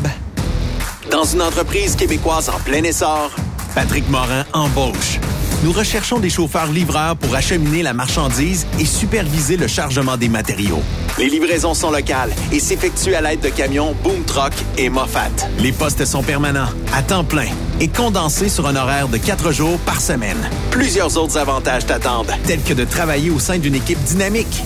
Dans 1.11 1.23
une 1.23 1.41
entreprise 1.41 1.95
québécoise 1.95 2.49
en 2.49 2.59
plein 2.59 2.83
essor, 2.83 3.31
Patrick 3.73 4.07
Morin 4.09 4.45
embauche. 4.53 5.19
Nous 5.63 5.71
recherchons 5.71 6.19
des 6.19 6.29
chauffeurs 6.29 6.71
livreurs 6.71 7.17
pour 7.17 7.35
acheminer 7.35 7.81
la 7.81 7.93
marchandise 7.93 8.67
et 8.79 8.85
superviser 8.85 9.57
le 9.57 9.67
chargement 9.67 10.17
des 10.17 10.29
matériaux. 10.29 10.81
Les 11.17 11.27
livraisons 11.27 11.73
sont 11.73 11.89
locales 11.89 12.31
et 12.51 12.59
s'effectuent 12.59 13.15
à 13.15 13.21
l'aide 13.21 13.41
de 13.41 13.49
camions 13.49 13.95
Boom 14.03 14.23
Truck 14.23 14.53
et 14.77 14.89
Moffat. 14.89 15.31
Les 15.57 15.71
postes 15.71 16.05
sont 16.05 16.21
permanents, 16.21 16.69
à 16.93 17.01
temps 17.01 17.23
plein 17.23 17.49
et 17.79 17.87
condensés 17.87 18.49
sur 18.49 18.67
un 18.67 18.75
horaire 18.75 19.07
de 19.07 19.17
quatre 19.17 19.51
jours 19.51 19.79
par 19.79 20.01
semaine. 20.01 20.49
Plusieurs 20.69 21.17
autres 21.17 21.37
avantages 21.37 21.87
t'attendent, 21.87 22.31
tels 22.45 22.61
que 22.61 22.73
de 22.73 22.85
travailler 22.85 23.31
au 23.31 23.39
sein 23.39 23.57
d'une 23.57 23.75
équipe 23.75 24.01
dynamique. 24.03 24.63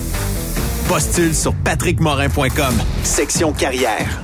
Postule 0.89 1.33
sur 1.33 1.53
patrickmorin.com, 1.55 2.75
section 3.03 3.53
carrière 3.53 4.23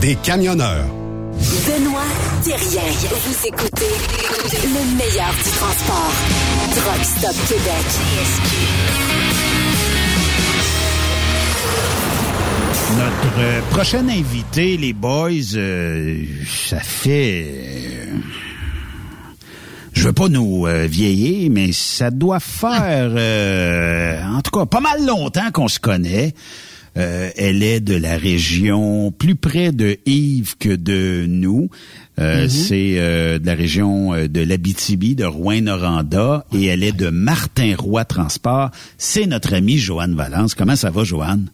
des 0.00 0.14
camionneurs. 0.16 0.86
Benoît 1.66 2.00
Thérien. 2.42 2.88
Vous 3.10 3.48
écoutez 3.48 3.92
le 4.64 4.96
meilleur 4.96 5.30
du 5.30 5.50
transport. 5.50 6.12
Truck 6.74 7.04
Stop 7.04 7.36
Québec. 7.48 7.86
Notre 12.96 13.40
euh, 13.40 13.60
prochain 13.70 14.08
invité, 14.08 14.78
les 14.78 14.94
boys, 14.94 15.54
euh, 15.56 16.24
ça 16.46 16.80
fait... 16.80 17.46
je 19.92 20.02
veux 20.02 20.14
pas 20.14 20.28
nous 20.28 20.66
euh, 20.66 20.86
vieillir, 20.86 21.50
mais 21.52 21.72
ça 21.72 22.10
doit 22.10 22.40
faire, 22.40 23.10
euh, 23.14 24.22
en 24.24 24.40
tout 24.40 24.50
cas, 24.50 24.64
pas 24.64 24.80
mal 24.80 25.04
longtemps 25.04 25.50
qu'on 25.52 25.68
se 25.68 25.78
connaît. 25.78 26.32
Euh, 26.96 27.30
elle 27.36 27.62
est 27.62 27.80
de 27.80 27.96
la 27.96 28.16
région 28.16 29.10
plus 29.12 29.34
près 29.34 29.72
de 29.72 29.96
Yves 30.06 30.56
que 30.58 30.74
de 30.74 31.26
nous. 31.28 31.68
Euh, 32.18 32.42
Mhm. 32.42 32.48
C'est 32.48 32.94
euh, 32.98 33.38
de 33.38 33.46
la 33.46 33.54
région 33.54 34.12
de 34.12 34.40
l'Abitibi, 34.42 35.14
de 35.14 35.24
Rouen-Noranda, 35.24 36.44
et 36.52 36.66
elle 36.66 36.82
est 36.82 36.96
de 36.96 37.10
Martin 37.10 37.74
Roy 37.78 38.04
Transport. 38.04 38.70
C'est 38.96 39.26
notre 39.26 39.54
amie 39.54 39.78
Joanne 39.78 40.14
Valence. 40.14 40.54
Comment 40.54 40.76
ça 40.76 40.90
va, 40.90 41.04
Joanne? 41.04 41.50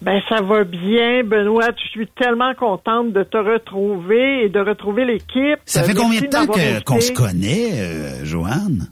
Ben 0.00 0.20
ça 0.28 0.40
va 0.42 0.62
bien, 0.62 1.24
Benoît. 1.24 1.70
Je 1.84 1.88
suis 1.90 2.06
tellement 2.06 2.54
contente 2.54 3.12
de 3.12 3.24
te 3.24 3.36
retrouver 3.36 4.44
et 4.44 4.48
de 4.48 4.60
retrouver 4.60 5.04
l'équipe. 5.04 5.58
Ça 5.66 5.82
fait 5.82 5.88
Merci 5.88 6.02
combien 6.02 6.20
de 6.20 6.26
temps 6.28 6.46
qu'on 6.84 7.00
se 7.00 7.12
connaît, 7.12 7.70
euh, 7.74 8.24
Joanne? 8.24 8.88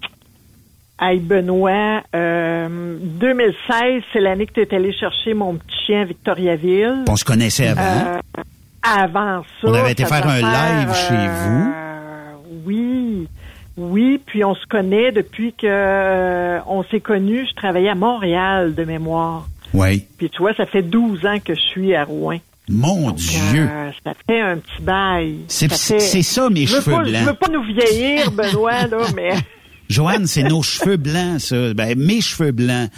Hey 0.98 1.18
Benoît, 1.20 2.02
euh, 2.14 2.96
2016, 3.02 4.02
c'est 4.12 4.20
l'année 4.20 4.46
que 4.46 4.54
tu 4.54 4.60
es 4.62 4.74
allé 4.74 4.92
chercher 4.94 5.34
mon 5.34 5.54
petit 5.56 5.76
chien 5.86 6.00
à 6.02 6.04
Victoriaville. 6.06 7.04
On 7.08 7.16
se 7.16 7.24
connaissait 7.24 7.68
avant. 7.68 7.82
Euh, 7.82 8.42
avant 8.82 9.42
ça. 9.60 9.68
On 9.68 9.74
avait 9.74 9.92
été 9.92 10.06
faire 10.06 10.26
un 10.26 10.38
live 10.40 10.94
chez 10.94 11.14
vous. 11.28 11.72
euh, 11.74 12.32
Oui. 12.64 13.28
Oui, 13.76 14.18
puis 14.24 14.42
on 14.42 14.54
se 14.54 14.64
connaît 14.66 15.12
depuis 15.12 15.52
que 15.52 15.66
euh, 15.66 16.60
on 16.66 16.82
s'est 16.84 17.00
connus. 17.00 17.46
Je 17.50 17.54
travaillais 17.56 17.90
à 17.90 17.94
Montréal 17.94 18.74
de 18.74 18.84
mémoire. 18.84 19.46
Oui. 19.74 20.06
Puis 20.16 20.30
tu 20.30 20.38
vois, 20.38 20.54
ça 20.54 20.64
fait 20.64 20.80
12 20.80 21.26
ans 21.26 21.38
que 21.44 21.54
je 21.54 21.60
suis 21.60 21.94
à 21.94 22.04
Rouen. 22.04 22.38
Mon 22.70 23.10
Dieu. 23.10 23.68
Euh, 23.70 23.90
ça 24.02 24.12
fait 24.26 24.40
un 24.40 24.56
petit 24.56 24.80
bail. 24.82 25.36
C'est- 25.48 25.70
Ça 25.74 25.94
fait- 25.94 26.00
c'est 26.00 26.22
ça, 26.22 26.48
mes 26.48 26.64
Je 26.64 26.76
veux 26.76 26.80
cheveux 26.80 26.96
pas- 26.96 27.02
blancs. 27.02 27.14
Je 27.20 27.24
veux 27.26 27.34
pas 27.34 27.48
nous 27.52 27.62
vieillir, 27.64 28.30
Benoît, 28.30 28.86
là, 28.86 28.96
mais... 29.14 29.32
Joanne, 29.88 30.26
c'est 30.26 30.42
nos 30.42 30.62
cheveux 30.62 30.96
blancs, 30.96 31.40
ça. 31.40 31.74
Ben, 31.74 31.98
mes 31.98 32.20
cheveux 32.20 32.52
blancs. 32.52 32.90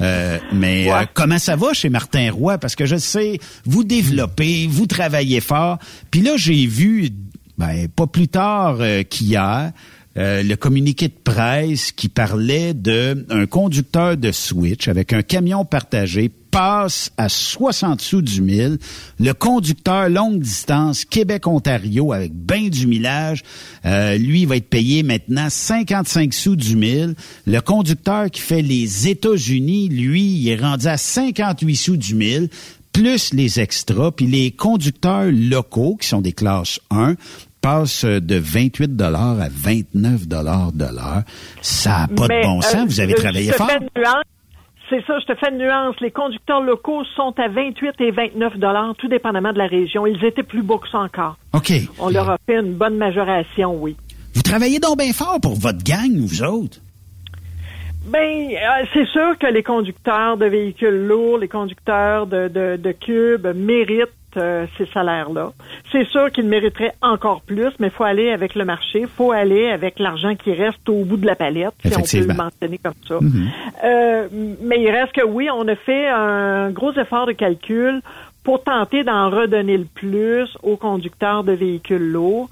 Euh, 0.00 0.38
mais 0.52 0.92
euh, 0.92 1.04
comment 1.14 1.38
ça 1.38 1.56
va 1.56 1.72
chez 1.72 1.88
Martin 1.88 2.30
Roy? 2.30 2.58
Parce 2.58 2.74
que 2.74 2.86
je 2.86 2.96
sais, 2.96 3.38
vous 3.64 3.84
développez, 3.84 4.66
vous 4.66 4.86
travaillez 4.86 5.40
fort. 5.40 5.78
Puis 6.10 6.20
là, 6.20 6.36
j'ai 6.36 6.66
vu, 6.66 7.10
ben, 7.56 7.88
pas 7.88 8.06
plus 8.06 8.28
tard 8.28 8.76
euh, 8.80 9.02
qu'hier, 9.02 9.72
euh, 10.16 10.42
le 10.42 10.56
communiqué 10.56 11.08
de 11.08 11.14
presse 11.24 11.92
qui 11.92 12.08
parlait 12.08 12.72
de 12.72 13.26
un 13.28 13.46
conducteur 13.46 14.16
de 14.16 14.32
Switch 14.32 14.88
avec 14.88 15.12
un 15.12 15.22
camion 15.22 15.66
partagé 15.66 16.30
passe 16.56 17.12
à 17.18 17.28
60 17.28 18.00
sous 18.00 18.22
du 18.22 18.40
mille. 18.40 18.78
Le 19.20 19.32
conducteur 19.32 20.08
longue 20.08 20.40
distance 20.40 21.04
Québec-Ontario 21.04 22.14
avec 22.14 22.32
bain 22.32 22.68
du 22.68 22.86
millage, 22.86 23.42
euh, 23.84 24.16
lui 24.16 24.46
va 24.46 24.56
être 24.56 24.70
payé 24.70 25.02
maintenant 25.02 25.50
55 25.50 26.32
sous 26.32 26.56
du 26.56 26.76
mille. 26.76 27.14
Le 27.46 27.60
conducteur 27.60 28.30
qui 28.30 28.40
fait 28.40 28.62
les 28.62 29.06
États-Unis, 29.06 29.90
lui, 29.90 30.22
il 30.22 30.48
est 30.48 30.56
rendu 30.56 30.86
à 30.86 30.96
58 30.96 31.76
sous 31.76 31.98
du 31.98 32.14
mille 32.14 32.48
plus 32.90 33.34
les 33.34 33.60
extras, 33.60 34.10
puis 34.10 34.26
les 34.26 34.50
conducteurs 34.50 35.30
locaux, 35.30 35.98
qui 36.00 36.08
sont 36.08 36.22
des 36.22 36.32
classes 36.32 36.80
1, 36.90 37.16
passent 37.60 38.06
de 38.06 38.36
28 38.36 38.96
dollars 38.96 39.38
à 39.38 39.48
29 39.50 40.26
dollars 40.26 40.72
de 40.72 40.86
l'heure. 40.86 41.22
Ça 41.60 41.90
n'a 41.90 42.08
pas 42.08 42.28
Mais, 42.28 42.40
de 42.40 42.46
bon 42.46 42.58
euh, 42.60 42.62
sens. 42.62 42.88
Vous 42.88 43.00
avez 43.00 43.12
travaillé 43.12 43.52
fort? 43.52 43.68
nuance. 43.94 44.24
C'est 44.88 45.04
ça, 45.04 45.18
je 45.18 45.26
te 45.26 45.34
fais 45.34 45.50
une 45.50 45.58
nuance. 45.58 45.96
Les 46.00 46.12
conducteurs 46.12 46.62
locaux 46.62 47.02
sont 47.16 47.34
à 47.38 47.48
28 47.48 48.00
et 48.00 48.10
29 48.12 48.56
dollars, 48.58 48.94
tout 48.96 49.08
dépendamment 49.08 49.52
de 49.52 49.58
la 49.58 49.66
région. 49.66 50.06
Ils 50.06 50.24
étaient 50.24 50.44
plus 50.44 50.62
beaux 50.62 50.78
que 50.78 50.88
ça 50.88 50.98
encore. 50.98 51.36
OK. 51.54 51.72
On 51.98 52.08
leur 52.08 52.30
a 52.30 52.38
fait 52.46 52.60
une 52.60 52.74
bonne 52.74 52.96
majoration, 52.96 53.74
oui. 53.80 53.96
Vous 54.34 54.42
travaillez 54.42 54.78
donc 54.78 54.98
bien 54.98 55.12
fort 55.12 55.40
pour 55.40 55.54
votre 55.54 55.82
gang, 55.82 56.14
vous 56.14 56.42
autres? 56.42 56.78
Ben, 58.06 58.20
euh, 58.20 58.86
c'est 58.94 59.06
sûr 59.06 59.36
que 59.38 59.48
les 59.48 59.64
conducteurs 59.64 60.36
de 60.36 60.46
véhicules 60.46 61.06
lourds, 61.08 61.38
les 61.38 61.48
conducteurs 61.48 62.28
de, 62.28 62.46
de, 62.46 62.76
de 62.76 62.92
cubes 62.92 63.48
méritent 63.56 64.10
euh, 64.36 64.66
ces 64.76 64.86
salaires-là. 64.86 65.52
C'est 65.92 66.06
sûr 66.08 66.30
qu'ils 66.30 66.46
mériteraient 66.46 66.94
encore 67.02 67.42
plus, 67.42 67.72
mais 67.78 67.88
il 67.88 67.92
faut 67.92 68.04
aller 68.04 68.30
avec 68.30 68.54
le 68.54 68.64
marché, 68.64 69.00
il 69.00 69.06
faut 69.06 69.32
aller 69.32 69.68
avec 69.68 69.98
l'argent 69.98 70.34
qui 70.34 70.52
reste 70.52 70.88
au 70.88 71.04
bout 71.04 71.16
de 71.16 71.26
la 71.26 71.36
palette, 71.36 71.74
si 71.84 71.92
on 71.96 72.02
peut 72.02 72.26
le 72.28 72.34
mentionner 72.34 72.78
comme 72.78 72.94
ça. 73.06 73.18
Mhm. 73.20 73.48
Euh, 73.84 74.28
mais 74.62 74.80
il 74.80 74.90
reste 74.90 75.12
que 75.12 75.24
oui, 75.24 75.48
on 75.50 75.66
a 75.68 75.76
fait 75.76 76.08
un 76.08 76.70
gros 76.70 76.92
effort 76.92 77.26
de 77.26 77.32
calcul 77.32 78.00
pour 78.46 78.62
tenter 78.62 79.02
d'en 79.02 79.28
redonner 79.28 79.76
le 79.76 79.86
plus 79.92 80.56
aux 80.62 80.76
conducteurs 80.76 81.42
de 81.42 81.50
véhicules 81.50 82.12
lourds. 82.12 82.48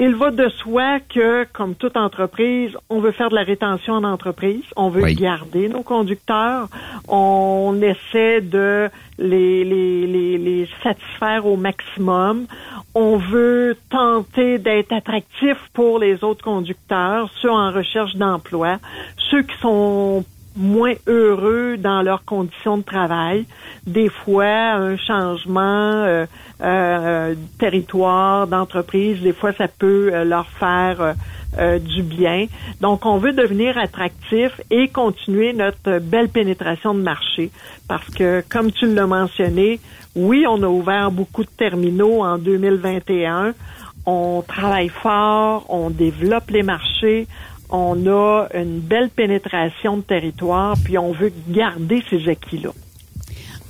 Il 0.00 0.16
va 0.16 0.32
de 0.32 0.48
soi 0.48 0.98
que, 0.98 1.44
comme 1.52 1.76
toute 1.76 1.96
entreprise, 1.96 2.76
on 2.90 2.98
veut 2.98 3.12
faire 3.12 3.30
de 3.30 3.36
la 3.36 3.44
rétention 3.44 3.94
en 3.94 4.02
entreprise, 4.02 4.64
on 4.74 4.88
veut 4.88 5.04
Oui. 5.04 5.14
garder 5.14 5.68
nos 5.68 5.84
conducteurs, 5.84 6.66
on 7.06 7.80
essaie 7.80 8.40
de 8.40 8.88
les, 9.20 9.62
les, 9.62 10.08
les, 10.08 10.38
les 10.38 10.68
satisfaire 10.82 11.46
au 11.46 11.56
maximum, 11.56 12.46
on 12.96 13.16
veut 13.16 13.76
tenter 13.90 14.58
d'être 14.58 14.92
attractif 14.92 15.56
pour 15.72 16.00
les 16.00 16.24
autres 16.24 16.42
conducteurs, 16.42 17.30
ceux 17.40 17.52
en 17.52 17.70
recherche 17.70 18.16
d'emploi, 18.16 18.78
ceux 19.30 19.42
qui 19.42 19.56
sont 19.60 20.24
moins 20.56 20.94
heureux 21.06 21.76
dans 21.76 22.02
leurs 22.02 22.24
conditions 22.24 22.78
de 22.78 22.82
travail. 22.82 23.46
Des 23.86 24.08
fois, 24.08 24.72
un 24.72 24.96
changement 24.96 26.04
euh, 26.04 26.26
euh, 26.62 27.34
de 27.34 27.58
territoire, 27.58 28.46
d'entreprise, 28.46 29.20
des 29.20 29.32
fois, 29.32 29.52
ça 29.52 29.68
peut 29.68 30.10
euh, 30.12 30.24
leur 30.24 30.46
faire 30.48 31.00
euh, 31.00 31.12
euh, 31.58 31.78
du 31.78 32.02
bien. 32.02 32.46
Donc, 32.80 33.06
on 33.06 33.18
veut 33.18 33.32
devenir 33.32 33.78
attractif 33.78 34.60
et 34.70 34.88
continuer 34.88 35.52
notre 35.52 35.98
belle 35.98 36.28
pénétration 36.28 36.94
de 36.94 37.00
marché. 37.00 37.50
Parce 37.88 38.08
que, 38.10 38.44
comme 38.48 38.70
tu 38.70 38.92
l'as 38.92 39.06
mentionné, 39.06 39.80
oui, 40.14 40.44
on 40.48 40.62
a 40.62 40.66
ouvert 40.66 41.10
beaucoup 41.10 41.44
de 41.44 41.50
terminaux 41.50 42.22
en 42.22 42.38
2021. 42.38 43.54
On 44.04 44.42
travaille 44.46 44.88
fort, 44.88 45.64
on 45.68 45.90
développe 45.90 46.50
les 46.50 46.62
marchés, 46.62 47.26
on 47.70 48.06
a 48.06 48.46
une 48.54 48.78
belle 48.80 49.10
pénétration 49.10 49.98
de 49.98 50.02
territoire, 50.02 50.76
puis 50.82 50.96
on 50.98 51.12
veut 51.12 51.32
garder 51.50 52.02
ces 52.08 52.28
acquis-là. 52.28 52.70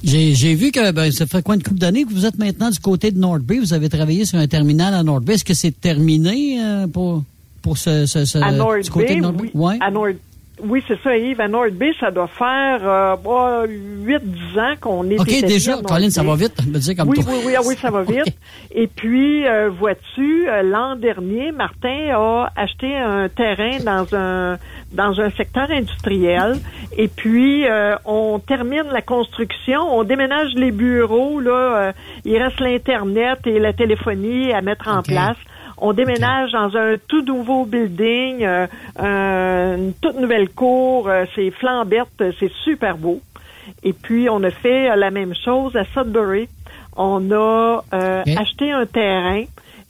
J'ai 0.04 0.32
j'ai 0.34 0.54
vu 0.54 0.70
que 0.70 0.92
ben, 0.92 1.10
ça 1.10 1.26
fait 1.26 1.42
quoi 1.42 1.56
une 1.56 1.62
couple 1.62 1.80
d'années 1.80 2.04
que 2.04 2.12
vous 2.12 2.24
êtes 2.24 2.38
maintenant 2.38 2.70
du 2.70 2.78
côté 2.78 3.10
de 3.10 3.18
North 3.18 3.42
Bay? 3.42 3.58
Vous 3.58 3.72
avez 3.74 3.88
travaillé 3.88 4.24
sur 4.24 4.38
un 4.38 4.46
terminal 4.46 4.94
à 4.94 5.02
North 5.02 5.24
Bay. 5.24 5.34
Est-ce 5.34 5.44
que 5.44 5.54
c'est 5.54 5.72
terminé 5.80 6.62
euh, 6.62 6.86
pour, 6.86 7.24
pour 7.62 7.76
ce, 7.78 8.06
ce, 8.06 8.24
ce- 8.24 8.38
à 8.38 8.52
North 8.52 8.82
du 8.84 8.90
côté 8.90 9.06
Bay, 9.08 9.16
de 9.16 9.20
North 9.22 9.36
Bay? 9.36 9.50
oui. 9.54 9.74
À 9.80 9.90
North- 9.90 10.16
oui, 10.62 10.82
c'est 10.86 11.00
ça, 11.02 11.16
Yves. 11.16 11.40
À 11.40 11.48
North 11.48 11.72
Bay, 11.72 11.92
ça 12.00 12.10
doit 12.10 12.28
faire 12.28 12.80
euh, 12.82 13.16
bah, 13.16 13.64
8-10 13.66 14.60
ans 14.60 14.74
qu'on 14.80 15.10
est 15.10 15.20
OK, 15.20 15.40
déjà, 15.46 15.76
Colin, 15.86 16.10
ça 16.10 16.22
va 16.22 16.34
vite. 16.34 16.54
Me 16.66 16.78
disais 16.78 16.94
comme 16.94 17.08
oui, 17.08 17.22
toi. 17.22 17.32
oui, 17.32 17.42
oui, 17.46 17.54
ah 17.56 17.60
oui, 17.64 17.76
ça 17.80 17.90
va 17.90 18.02
vite. 18.08 18.36
Et 18.72 18.86
puis, 18.86 19.46
euh, 19.46 19.70
vois-tu, 19.70 20.48
euh, 20.48 20.62
l'an 20.62 20.96
dernier, 20.96 21.52
Martin 21.52 22.10
a 22.12 22.52
acheté 22.56 22.96
un 22.96 23.28
terrain 23.28 23.78
dans 23.84 24.06
un 24.14 24.58
dans 24.92 25.20
un 25.20 25.30
secteur 25.30 25.70
industriel. 25.70 26.58
Et 26.96 27.08
puis, 27.08 27.66
euh, 27.66 27.96
on 28.04 28.38
termine 28.38 28.84
la 28.92 29.02
construction, 29.02 29.80
on 29.96 30.04
déménage 30.04 30.52
les 30.54 30.70
bureaux. 30.70 31.40
Là, 31.40 31.50
euh, 31.50 31.92
il 32.24 32.36
reste 32.42 32.60
l'internet 32.60 33.40
et 33.46 33.58
la 33.58 33.72
téléphonie 33.72 34.52
à 34.52 34.62
mettre 34.62 34.88
en 34.88 35.02
place. 35.02 35.36
On 35.80 35.92
déménage 35.92 36.52
dans 36.52 36.76
un 36.76 36.96
tout 37.08 37.22
nouveau 37.22 37.64
building, 37.64 38.44
euh, 38.44 38.66
un- 38.98 39.76
une 39.76 39.92
toute 40.00 40.18
nouvelle 40.18 40.48
cour. 40.50 41.08
euh, 41.08 41.24
c'est 41.34 41.50
flambette, 41.52 42.08
c'est 42.40 42.50
super 42.64 42.96
beau. 42.96 43.20
Et 43.82 43.92
puis, 43.92 44.28
on 44.30 44.42
a 44.42 44.50
fait 44.50 44.94
la 44.96 45.10
même 45.10 45.34
chose 45.44 45.76
à 45.76 45.84
Sudbury. 45.94 46.48
On 46.96 47.30
a 47.30 47.84
euh, 47.94 48.22
acheté 48.36 48.72
un 48.72 48.86
terrain 48.86 49.44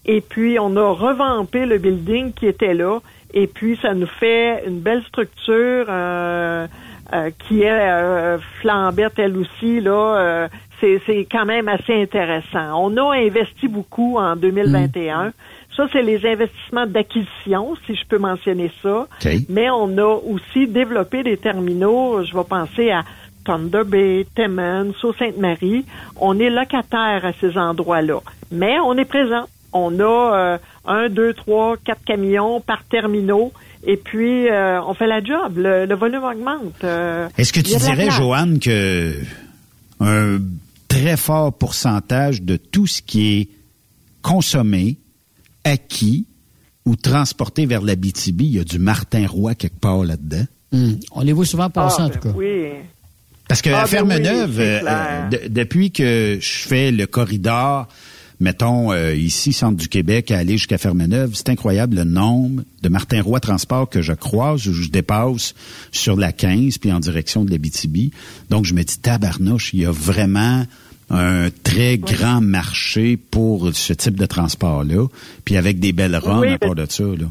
et 0.05 0.21
puis 0.21 0.59
on 0.59 0.77
a 0.77 0.91
revampé 0.93 1.65
le 1.65 1.79
building 1.79 2.33
qui 2.33 2.47
était 2.47 2.75
là. 2.75 2.99
Et 3.33 3.47
puis, 3.47 3.79
ça 3.81 3.95
nous 3.95 4.07
fait 4.07 4.65
une 4.67 4.81
belle 4.81 5.03
structure 5.05 5.87
euh, 5.89 6.67
euh, 7.15 7.31
qui 7.47 7.63
est 7.63 7.71
euh, 7.71 8.39
flambette, 8.61 9.19
elle 9.19 9.37
aussi. 9.37 9.81
là. 9.81 10.49
c'est, 10.81 11.01
c'est 11.07 11.27
quand 11.31 11.45
même 11.45 11.69
assez 11.69 11.95
intéressant. 12.03 12.73
On 12.85 12.97
a 12.97 13.17
investi 13.17 13.69
beaucoup 13.69 14.17
en 14.19 14.37
2021. 14.37 15.33
Ça, 15.79 15.87
c'est 15.93 16.03
les 16.03 16.27
investissements 16.27 16.87
d'acquisition, 16.87 17.77
si 17.87 17.95
je 17.95 18.05
peux 18.09 18.19
mentionner 18.19 18.73
ça. 18.83 19.07
Mais 19.49 19.71
on 19.71 19.97
a 19.97 20.19
aussi 20.27 20.67
développé 20.67 21.23
des 21.23 21.37
terminaux, 21.37 22.25
je 22.25 22.37
vais 22.37 22.43
penser 22.43 22.91
à 22.91 23.05
Thunder 23.45 23.85
Bay, 23.87 24.27
Timmins, 24.35 24.91
Sault-Sainte-Marie. 25.01 25.85
On 26.17 26.37
est 26.41 26.51
locataire 26.51 27.25
à 27.25 27.33
ces 27.41 27.57
endroits-là. 27.57 28.19
Mais 28.51 28.81
on 28.81 28.95
est 28.95 29.05
présent. 29.05 29.45
On 29.73 30.01
a 30.01 30.03
euh, 30.37 30.59
un, 30.85 31.09
deux, 31.09 31.33
trois, 31.33 31.77
quatre 31.77 32.03
camions 32.05 32.61
par 32.61 32.83
terminaux. 32.83 33.53
Et 33.87 33.97
puis, 33.97 34.49
euh, 34.51 34.83
on 34.83 34.95
fait 34.95 35.07
la 35.07 35.23
job. 35.23 35.59
Le, 35.59 35.87
le 35.87 35.95
volume 35.95 36.25
augmente. 36.25 36.83
Euh, 36.83 37.29
Est-ce 37.39 37.53
que 37.53 37.61
tu 37.61 37.77
dirais. 37.77 38.11
Joanne, 38.11 38.59
que 38.59 39.15
un 40.01 40.39
très 40.89 41.17
fort 41.17 41.53
pourcentage 41.53 42.43
de 42.43 42.57
tout 42.57 42.89
ce 42.89 43.01
qui 43.01 43.39
est 43.41 43.49
consommé, 44.23 44.97
acquis 45.69 46.27
ou 46.85 46.97
transporté 46.97 47.67
vers 47.67 47.83
la 47.83 47.97
BTB, 47.97 48.41
il 48.43 48.53
y 48.57 48.59
a 48.59 48.65
du 48.65 48.79
Martin 48.79 49.27
Roy 49.27 49.55
quelque 49.55 49.79
part 49.79 50.05
là-dedans? 50.05 50.47
Hmm. 50.73 50.95
On 51.13 51.23
les 51.23 51.33
voit 51.33 51.47
souvent 51.47 51.71
passer, 51.71 51.97
Ah, 52.01 52.05
en 52.07 52.09
tout 52.11 52.19
ben 52.25 52.33
cas. 52.33 52.37
Oui. 52.37 52.65
Parce 53.49 53.63
que 53.63 53.71
Ah, 53.71 53.81
à 53.81 53.83
ben 53.83 53.89
Ferme-Neuve, 53.89 54.51
oui, 54.51 54.57
c'est 54.57 54.83
euh, 54.87 55.49
depuis 55.49 55.91
que 55.91 56.39
je 56.41 56.59
fais 56.69 56.91
le 56.91 57.07
corridor, 57.07 57.89
mettons 58.41 58.93
euh, 58.93 59.15
ici, 59.15 59.53
centre 59.53 59.77
du 59.77 59.89
Québec, 59.89 60.31
à 60.31 60.39
aller 60.39 60.53
jusqu'à 60.59 60.79
Ferme-Neuve, 60.79 61.33
c'est 61.35 61.49
incroyable 61.49 61.97
le 61.97 62.05
nombre 62.05 62.63
de 62.83 62.89
Martin 62.89 63.23
Roy 63.23 63.41
Transport 63.41 63.89
que 63.89 64.03
je 64.03 64.13
croise 64.13 64.67
ou 64.69 64.73
je 64.75 64.89
dépasse 64.89 65.55
sur 65.93 66.17
la 66.17 66.33
15 66.33 66.79
puis 66.79 66.93
en 66.93 67.01
direction 67.01 67.45
de 67.45 67.51
l'Abitibi. 67.51 68.13
Donc 68.51 68.65
je 68.67 68.75
me 68.75 68.83
dis 68.83 68.99
tabarnouche, 68.99 69.73
il 69.75 69.81
y 69.81 69.87
a 69.87 69.91
vraiment 69.91 70.65
un 71.11 71.49
très 71.65 71.99
grand 71.99 72.41
marché 72.41 73.17
pour 73.17 73.75
ce 73.75 73.93
type 73.93 74.17
de 74.17 74.27
transport-là, 74.27 75.07
puis 75.45 75.57
avec 75.57 75.79
des 75.81 75.93
belles 75.93 76.17
runs 76.17 76.41
Oui, 76.41 76.53
à 76.53 76.59
part 76.59 76.75
de 76.75 76.87
ça. 76.89 77.05
Là. 77.05 77.27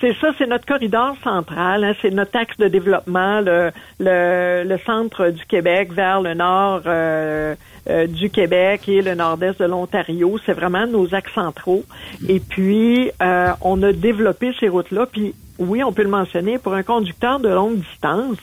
C'est 0.00 0.14
ça, 0.20 0.28
c'est 0.38 0.46
notre 0.46 0.66
corridor 0.66 1.16
central, 1.24 1.82
hein, 1.82 1.92
c'est 2.00 2.10
notre 2.10 2.36
axe 2.36 2.56
de 2.58 2.68
développement, 2.68 3.40
le, 3.40 3.72
le, 3.98 4.62
le 4.64 4.78
centre 4.86 5.30
du 5.30 5.44
Québec 5.46 5.92
vers 5.92 6.20
le 6.20 6.34
nord 6.34 6.82
euh, 6.86 7.56
euh, 7.88 8.06
du 8.06 8.30
Québec 8.30 8.88
et 8.88 9.02
le 9.02 9.14
nord-est 9.14 9.60
de 9.60 9.64
l'Ontario. 9.64 10.38
C'est 10.44 10.52
vraiment 10.52 10.86
nos 10.86 11.14
axes 11.14 11.32
centraux. 11.34 11.84
Et 12.28 12.40
puis, 12.40 13.10
euh, 13.22 13.50
on 13.60 13.82
a 13.82 13.92
développé 13.92 14.52
ces 14.60 14.68
routes-là. 14.68 15.06
Puis, 15.06 15.34
oui, 15.58 15.82
on 15.82 15.92
peut 15.92 16.02
le 16.02 16.10
mentionner, 16.10 16.58
pour 16.58 16.74
un 16.74 16.82
conducteur 16.82 17.40
de 17.40 17.48
longue 17.48 17.78
distance 17.78 18.38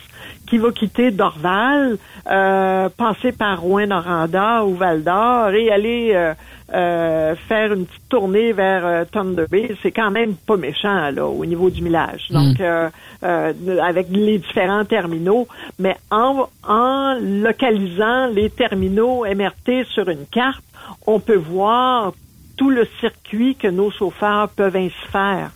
qui 0.47 0.57
va 0.57 0.72
quitter 0.72 1.11
Dorval, 1.11 1.97
euh, 2.30 2.89
passer 2.89 3.31
par 3.31 3.61
Rouen-Noranda 3.61 4.65
ou 4.65 4.76
Val-d'Or 4.76 5.51
et 5.51 5.72
aller 5.72 6.34
euh, 6.73 7.35
faire 7.47 7.73
une 7.73 7.85
petite 7.85 8.09
tournée 8.09 8.51
vers 8.51 8.85
euh, 8.85 9.05
Thunder 9.11 9.45
Bay, 9.49 9.75
c'est 9.83 9.91
quand 9.91 10.09
même 10.11 10.33
pas 10.35 10.57
méchant 10.57 11.11
là 11.11 11.25
au 11.27 11.45
niveau 11.45 11.69
du 11.69 11.81
millage. 11.83 12.25
Donc 12.31 12.59
euh, 12.59 12.89
euh, 13.23 13.53
avec 13.83 14.07
les 14.09 14.39
différents 14.39 14.83
terminaux, 14.85 15.47
mais 15.77 15.95
en, 16.09 16.47
en 16.67 17.17
localisant 17.21 18.27
les 18.27 18.49
terminaux 18.49 19.25
MRT 19.25 19.85
sur 19.93 20.09
une 20.09 20.25
carte, 20.31 20.63
on 21.05 21.19
peut 21.19 21.35
voir 21.37 22.13
tout 22.57 22.69
le 22.69 22.87
circuit 22.99 23.55
que 23.55 23.67
nos 23.67 23.91
chauffeurs 23.91 24.49
peuvent 24.49 24.75
ainsi 24.75 24.95
faire. 25.11 25.51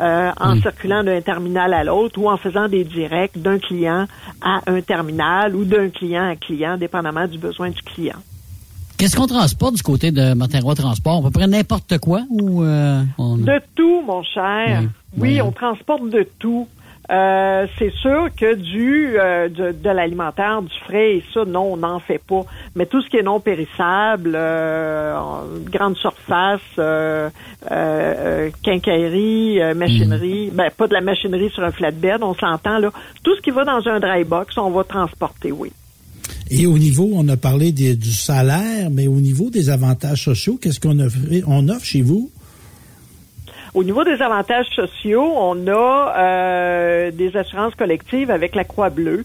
euh, 0.00 0.30
en 0.40 0.54
circulant 0.62 1.02
d'un 1.04 1.20
terminal 1.20 1.74
à 1.74 1.84
l'autre 1.84 2.18
ou 2.18 2.30
en 2.30 2.36
faisant 2.38 2.66
des 2.68 2.84
directs 2.84 3.36
d'un 3.36 3.58
client 3.58 4.06
à 4.40 4.60
un 4.66 4.80
terminal 4.80 5.54
ou 5.54 5.64
d'un 5.64 5.90
client 5.90 6.30
à 6.30 6.36
client, 6.36 6.76
dépendamment 6.78 7.26
du 7.26 7.38
besoin 7.38 7.68
du 7.70 7.82
client. 7.82 8.16
Qu'est-ce 9.02 9.16
qu'on 9.16 9.26
transporte 9.26 9.74
du 9.74 9.82
côté 9.82 10.12
de 10.12 10.32
Martin 10.34 10.60
Roy 10.60 10.76
Transport? 10.76 11.18
On 11.18 11.22
peut 11.24 11.30
prendre 11.32 11.48
n'importe 11.50 11.98
quoi 11.98 12.20
ou 12.30 12.62
euh, 12.62 13.02
on- 13.18 13.36
De 13.36 13.60
tout, 13.74 14.00
mon 14.06 14.22
cher. 14.22 14.82
Oui. 15.18 15.42
On 15.42 15.50
transporte 15.50 16.08
de 16.08 16.24
tout. 16.38 16.68
Euh, 17.10 17.66
c'est 17.80 17.90
sûr 17.94 18.28
que 18.38 18.54
du 18.54 19.18
euh, 19.18 19.48
de, 19.48 19.72
de 19.72 19.90
l'alimentaire, 19.90 20.62
du 20.62 20.72
frais 20.86 21.16
et 21.16 21.24
ça, 21.34 21.44
non, 21.44 21.72
on 21.72 21.76
n'en 21.78 21.98
fait 21.98 22.20
pas. 22.24 22.42
Mais 22.76 22.86
tout 22.86 23.02
ce 23.02 23.10
qui 23.10 23.16
est 23.16 23.24
non 23.24 23.40
périssable, 23.40 24.34
euh, 24.36 25.16
grande 25.68 25.96
surface, 25.96 26.60
quincaillerie, 28.62 29.58
machinerie, 29.74 30.50
ben 30.52 30.70
pas 30.70 30.86
de 30.86 30.94
la 30.94 31.00
machinerie 31.00 31.50
sur 31.50 31.64
un 31.64 31.72
flatbed, 31.72 32.22
on 32.22 32.34
s'entend 32.34 32.78
là. 32.78 32.90
Tout 33.24 33.34
ce 33.34 33.40
qui 33.40 33.50
va 33.50 33.64
dans 33.64 33.84
un 33.88 33.98
dry 33.98 34.22
box, 34.22 34.56
on 34.58 34.70
va 34.70 34.84
transporter, 34.84 35.50
oui. 35.50 35.72
Et 36.54 36.66
au 36.66 36.76
niveau, 36.76 37.08
on 37.14 37.26
a 37.28 37.38
parlé 37.38 37.72
des- 37.72 37.96
du 37.96 38.12
salaire, 38.12 38.90
mais 38.90 39.06
au 39.06 39.20
niveau 39.20 39.48
des 39.48 39.70
avantages 39.70 40.24
sociaux, 40.24 40.58
qu'est-ce 40.60 40.78
qu'on 40.78 40.98
offre, 41.00 41.16
on 41.46 41.66
chez 41.80 42.02
vous? 42.02 42.30
Au 43.72 43.82
niveau 43.82 44.04
des 44.04 44.20
avantages 44.20 44.66
sociaux, 44.76 45.32
on 45.34 45.66
a 45.66 46.14
euh, 46.18 47.10
des 47.10 47.34
assurances 47.38 47.74
collectives 47.74 48.30
avec 48.30 48.54
la 48.54 48.64
Croix-Bleue. 48.64 49.24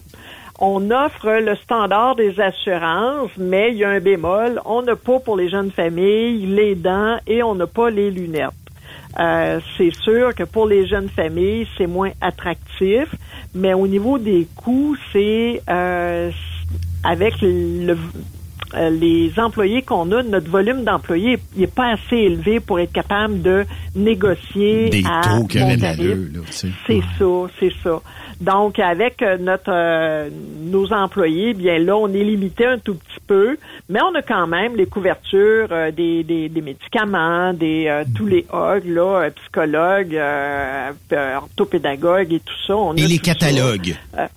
On 0.58 0.90
offre 0.90 1.38
le 1.42 1.54
standard 1.56 2.16
des 2.16 2.40
assurances, 2.40 3.30
mais 3.36 3.72
il 3.72 3.76
y 3.76 3.84
a 3.84 3.90
un 3.90 4.00
bémol. 4.00 4.62
On 4.64 4.80
n'a 4.80 4.96
pas 4.96 5.18
pour 5.18 5.36
les 5.36 5.50
jeunes 5.50 5.70
familles 5.70 6.46
les 6.46 6.74
dents 6.74 7.18
et 7.26 7.42
on 7.42 7.54
n'a 7.54 7.66
pas 7.66 7.90
les 7.90 8.10
lunettes. 8.10 8.48
Euh, 9.20 9.60
c'est 9.76 9.92
sûr 10.02 10.34
que 10.34 10.44
pour 10.44 10.66
les 10.66 10.86
jeunes 10.86 11.10
familles, 11.10 11.66
c'est 11.76 11.86
moins 11.86 12.12
attractif, 12.22 13.06
mais 13.54 13.74
au 13.74 13.86
niveau 13.86 14.18
des 14.18 14.46
coûts, 14.56 14.96
c'est 15.12 15.60
euh, 15.68 16.30
avec 17.04 17.34
le, 17.40 17.96
euh, 18.74 18.90
les 18.90 19.32
employés 19.38 19.82
qu'on 19.82 20.10
a, 20.12 20.22
notre 20.22 20.50
volume 20.50 20.84
d'employés 20.84 21.38
n'est 21.56 21.66
pas 21.66 21.92
assez 21.92 22.16
élevé 22.16 22.60
pour 22.60 22.78
être 22.80 22.92
capable 22.92 23.40
de 23.40 23.64
négocier 23.94 24.90
Des 24.90 25.04
à 25.08 25.22
taux 25.22 25.46
qui. 25.46 25.58
C'est 26.50 27.00
ça, 27.18 27.24
c'est 27.58 27.72
ça. 27.82 28.00
Donc, 28.40 28.78
avec 28.78 29.20
euh, 29.22 29.36
notre 29.36 29.72
euh, 29.72 30.28
nos 30.60 30.92
employés, 30.92 31.54
bien 31.54 31.78
là, 31.78 31.96
on 31.96 32.08
est 32.08 32.22
limité 32.22 32.66
un 32.66 32.78
tout 32.78 32.94
petit 32.94 33.20
peu, 33.26 33.56
mais 33.88 34.00
on 34.00 34.14
a 34.14 34.22
quand 34.22 34.46
même 34.46 34.76
les 34.76 34.86
couvertures 34.86 35.68
euh, 35.72 35.90
des, 35.90 36.22
des, 36.22 36.48
des 36.48 36.60
médicaments, 36.60 37.52
des 37.52 37.86
euh, 37.88 38.04
tous 38.14 38.26
les 38.26 38.46
OG, 38.52 38.84
là, 38.86 39.28
psychologues, 39.30 40.20
orthopédagogues 41.10 42.32
et 42.32 42.40
tout 42.40 42.66
ça. 42.66 42.76
On 42.76 42.94
Et 42.94 43.04
a 43.04 43.08
les 43.08 43.18
ça. 43.18 44.28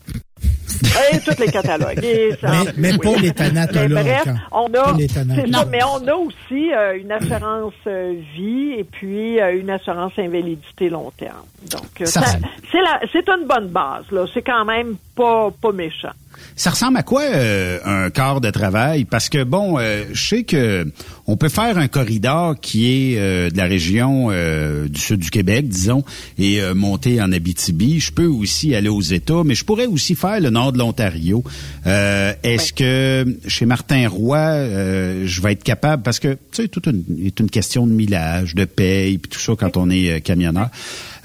Et 1.14 1.20
tous 1.20 1.40
les 1.40 1.52
catalogues. 1.52 2.00
Et 2.04 2.32
ça, 2.40 2.50
Mais- 2.78 2.92
mais 2.92 2.98
pas 2.98 3.16
les 3.20 3.32
thanatologues, 3.32 3.92
Mais 3.92 4.04
bref, 4.04 4.28
hein. 4.28 4.36
on 4.52 4.66
a, 4.74 5.08
ça, 5.52 5.66
mais 5.70 5.84
on 5.84 6.08
a 6.08 6.14
aussi 6.16 6.72
euh, 6.74 6.98
une 7.00 7.12
assurance 7.12 7.74
euh, 7.88 8.14
vie 8.36 8.74
et 8.78 8.84
puis 8.84 9.40
euh, 9.40 9.60
une 9.60 9.70
assurance 9.70 10.14
invalidité 10.18 10.90
long 10.90 11.12
terme. 11.18 11.46
Donc, 11.70 12.08
Ça, 12.08 12.22
ça- 12.22 12.26
c'est- 12.32 12.40
c'est 12.72 12.82
la- 12.82 13.02
c'est 13.12 13.30
une 13.30 13.46
bonne 13.48 13.68
base. 13.68 14.06
là. 14.12 14.26
C'est 14.34 14.42
quand 14.42 14.66
même 14.66 14.96
pas, 15.16 15.50
pas 15.62 15.72
méchant. 15.72 16.12
Ça 16.56 16.70
ressemble 16.72 16.98
à 16.98 17.04
quoi 17.04 17.24
euh, 17.24 17.80
un 17.86 18.10
corps 18.10 18.42
de 18.42 18.50
travail? 18.50 19.06
Parce 19.06 19.30
que 19.30 19.44
bon, 19.44 19.78
euh, 19.80 20.04
je 20.12 20.24
sais 20.28 20.44
que 20.44 20.86
on 21.28 21.38
peut 21.38 21.50
faire 21.50 21.78
un 21.78 21.88
corridor 21.88 22.60
qui 22.60 23.14
est 23.14 23.18
euh, 23.18 23.50
de 23.50 23.58
la 23.58 23.66
région 23.66 24.28
euh, 24.32 24.88
du 24.88 25.00
sud 25.00 25.20
du 25.20 25.30
Québec, 25.30 25.68
disons, 25.68 26.04
et 26.38 26.62
euh, 26.62 26.74
monter 26.74 27.22
en 27.22 27.32
Abitibi. 27.32 28.00
Je 28.00 28.12
peux 28.12 28.26
aussi 28.26 28.76
aller 28.76 28.90
aux 28.90 29.02
États, 29.02 29.44
mais 29.46 29.56
je 29.56 29.64
pourrais 29.66 29.86
aussi 29.86 30.16
faire 30.16 30.40
le 30.40 30.50
nord 30.50 30.72
de 30.74 30.78
l'Ontario. 30.78 31.44
Euh, 31.88 32.34
Est-ce 32.44 32.74
que 32.74 33.38
chez 33.48 33.66
Martin 33.66 34.08
Roy, 34.10 34.38
euh, 34.38 35.24
je 35.26 35.42
vais 35.42 35.54
être 35.54 35.64
capable? 35.64 36.04
Parce 36.04 36.20
que 36.20 36.34
tu 36.34 36.64
sais, 36.64 36.68
toute 36.68 36.88
une, 36.88 37.04
est 37.26 37.40
une 37.40 37.50
question 37.50 37.88
de 37.88 37.92
millage, 37.94 38.56
de 38.56 38.66
paye, 38.66 39.18
puis 39.18 39.30
tout 39.30 39.40
ça 39.40 39.54
quand 39.58 39.78
on 39.78 39.90
est 39.90 40.12
euh, 40.12 40.20
camionneur. 40.20 40.70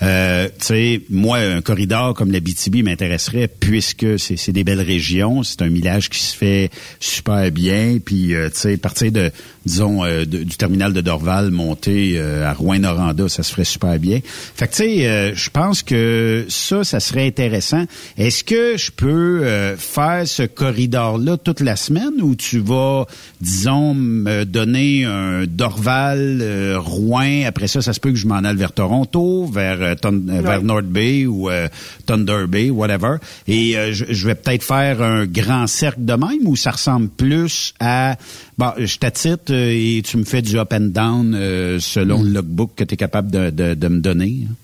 Euh, 0.02 0.48
tu 0.58 0.66
sais, 0.66 1.02
moi, 1.08 1.38
un 1.38 1.62
corridor 1.62 2.14
comme 2.14 2.30
l'Abitibi 2.30 2.82
m'intéresserait 2.82 3.48
puisque 3.48 4.18
c'est 4.18 4.36
c'est 4.36 4.52
des 4.52 4.64
belles 4.64 4.82
régions, 4.82 5.42
c'est 5.42 5.62
un 5.62 5.70
millage 5.70 6.10
qui 6.10 6.18
se 6.18 6.36
fait 6.36 6.70
super 7.00 7.50
bien, 7.50 7.98
puis 8.04 8.34
euh, 8.34 8.48
tu 8.50 8.60
sais, 8.60 8.76
partir 8.76 9.10
de, 9.10 9.30
disons, 9.66 10.04
euh, 10.04 10.24
de- 10.24 10.44
du 10.44 10.56
terminal 10.56 10.92
de 10.92 11.00
Dorval, 11.00 11.50
monter 11.50 12.14
euh, 12.16 12.48
à 12.48 12.52
Rouen-Noranda, 12.54 13.28
ça 13.28 13.42
se 13.42 13.50
ferait 13.52 13.64
super 13.64 13.98
bien. 13.98 14.20
Fait 14.54 14.66
que 14.68 14.72
tu 14.72 14.76
sais, 14.84 15.06
euh, 15.08 15.34
je 15.34 15.50
pense 15.50 15.82
que 15.82 16.46
ça, 16.48 16.84
ça 16.84 17.00
serait 17.00 17.26
intéressant. 17.26 17.84
Est-ce 18.16 18.44
que 18.44 18.76
je 18.76 18.90
peux 18.92 19.40
euh, 19.44 19.76
faire 19.76 20.22
ce 20.26 20.44
corridor-là 20.44 21.36
toute 21.36 21.60
la 21.60 21.74
semaine 21.76 22.22
ou 22.22 22.34
tu 22.36 22.60
vas, 22.60 23.06
disons, 23.40 23.92
me 23.94 24.44
donner 24.44 25.04
un 25.04 25.44
Dorval, 25.46 26.38
euh, 26.40 26.78
Rouen, 26.78 27.42
après 27.46 27.66
ça, 27.66 27.82
ça 27.82 27.92
se 27.92 27.98
peut 28.00 28.10
que 28.10 28.16
je 28.16 28.26
m'en 28.26 28.36
aille 28.44 28.56
vers 28.56 28.72
Toronto, 28.72 29.46
vers, 29.46 29.78
euh, 29.82 29.94
vers 30.02 30.62
North 30.62 30.86
Bay 30.86 31.26
ou 31.26 31.50
euh, 31.50 31.68
Thunder 32.06 32.44
Bay, 32.48 32.70
whatever. 32.70 33.16
Et 33.48 33.76
euh, 33.76 33.92
je, 33.92 34.04
je 34.08 34.26
vais 34.28 34.34
peut-être 34.36 34.62
faire 34.62 35.02
un 35.02 35.26
grand 35.26 35.66
cercle 35.66 36.04
de 36.04 36.12
même 36.14 36.46
ou 36.46 36.54
ça 36.56 36.70
ressemble 36.70 37.08
plus 37.08 37.74
à, 37.80 38.16
bon, 38.58 38.72
je 38.78 38.98
t'attite 38.98 39.50
euh, 39.50 39.70
et 39.70 40.02
tu 40.04 40.16
me 40.16 40.24
fais 40.24 40.42
du 40.42 40.58
up 40.58 40.72
and 40.72 40.90
down 40.92 41.34
euh, 41.34 41.78
selon 41.80 42.22
le 42.22 42.30
logbook 42.30 42.70
que 42.76 42.84
tu 42.84 42.94
es 42.94 42.96
capable 42.96 43.30
de, 43.30 43.50
de, 43.50 43.74
de 43.74 43.88
me 43.88 44.00
donner. 44.00 44.46
hein? 44.48 44.54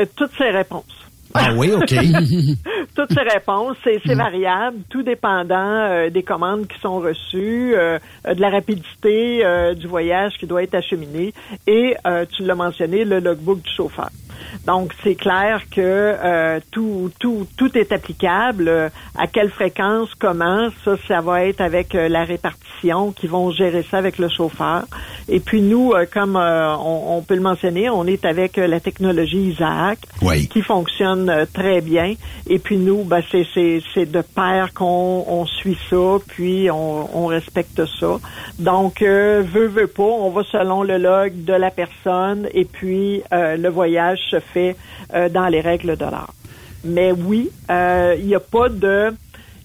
Euh, 0.00 0.06
toutes 0.16 0.32
ces 0.38 0.50
réponses. 0.50 0.84
Ah 1.34 1.52
oui, 1.54 1.70
OK. 1.72 1.94
Toutes 2.96 3.12
ces 3.12 3.20
réponses, 3.20 3.76
c'est 3.84 4.00
c'est 4.06 4.14
variable, 4.14 4.78
tout 4.88 5.02
dépendant 5.02 5.54
euh, 5.58 6.08
des 6.10 6.22
commandes 6.22 6.66
qui 6.66 6.80
sont 6.80 6.98
reçues, 7.00 7.74
euh, 7.76 7.98
euh, 8.26 8.34
de 8.34 8.40
la 8.40 8.48
rapidité 8.48 9.44
euh, 9.44 9.74
du 9.74 9.86
voyage 9.86 10.32
qui 10.40 10.46
doit 10.46 10.62
être 10.62 10.74
acheminé 10.74 11.34
et, 11.66 11.94
euh, 12.06 12.24
tu 12.34 12.44
l'as 12.44 12.54
mentionné, 12.54 13.04
le 13.04 13.20
logbook 13.20 13.60
du 13.62 13.70
chauffeur. 13.70 14.08
Donc, 14.66 14.92
c'est 15.02 15.14
clair 15.14 15.62
que 15.74 15.80
euh, 15.80 16.60
tout, 16.70 17.10
tout, 17.18 17.46
tout 17.56 17.76
est 17.76 17.92
applicable. 17.92 18.68
Euh, 18.68 18.88
À 19.16 19.26
quelle 19.26 19.50
fréquence, 19.50 20.08
comment, 20.18 20.68
ça, 20.84 20.96
ça 21.08 21.20
va 21.20 21.44
être 21.44 21.60
avec 21.60 21.94
euh, 21.94 22.08
la 22.08 22.24
répartition 22.24 23.12
qui 23.12 23.26
vont 23.26 23.50
gérer 23.50 23.84
ça 23.90 23.98
avec 23.98 24.18
le 24.18 24.28
chauffeur. 24.28 24.84
Et 25.28 25.40
puis 25.40 25.60
nous, 25.62 25.92
comme 26.12 26.36
on, 26.36 27.16
on 27.16 27.22
peut 27.22 27.34
le 27.34 27.40
mentionner, 27.40 27.90
on 27.90 28.04
est 28.06 28.24
avec 28.24 28.56
la 28.56 28.78
technologie 28.78 29.50
Isaac 29.50 29.98
Oui. 30.22 30.46
qui 30.48 30.62
fonctionne 30.62 31.46
très 31.52 31.80
bien. 31.80 32.14
Et 32.48 32.58
puis 32.60 32.76
nous, 32.76 33.02
ben, 33.04 33.20
c'est, 33.32 33.44
c'est, 33.52 33.82
c'est 33.94 34.06
de 34.10 34.22
pair 34.22 34.72
qu'on 34.74 35.24
on 35.26 35.44
suit 35.46 35.76
ça, 35.90 36.18
puis 36.28 36.70
on, 36.70 37.18
on 37.18 37.26
respecte 37.26 37.84
ça. 37.98 38.18
Donc, 38.60 39.00
veut, 39.02 39.66
veut 39.66 39.88
pas, 39.88 40.02
on 40.04 40.30
va 40.30 40.42
selon 40.44 40.82
le 40.84 40.98
log 40.98 41.44
de 41.44 41.52
la 41.54 41.70
personne 41.70 42.48
et 42.54 42.64
puis 42.64 43.22
le 43.32 43.68
voyage 43.68 44.18
se 44.30 44.40
fait 44.40 44.76
euh, 45.14 45.28
dans 45.28 45.48
les 45.48 45.60
règles 45.60 45.96
de 45.96 46.04
l'art. 46.04 46.34
Mais 46.84 47.10
oui, 47.12 47.50
euh, 47.70 48.14
il 48.18 48.26
n'y 48.26 48.34
a 48.34 48.40
pas 48.40 48.68
de 48.68 49.12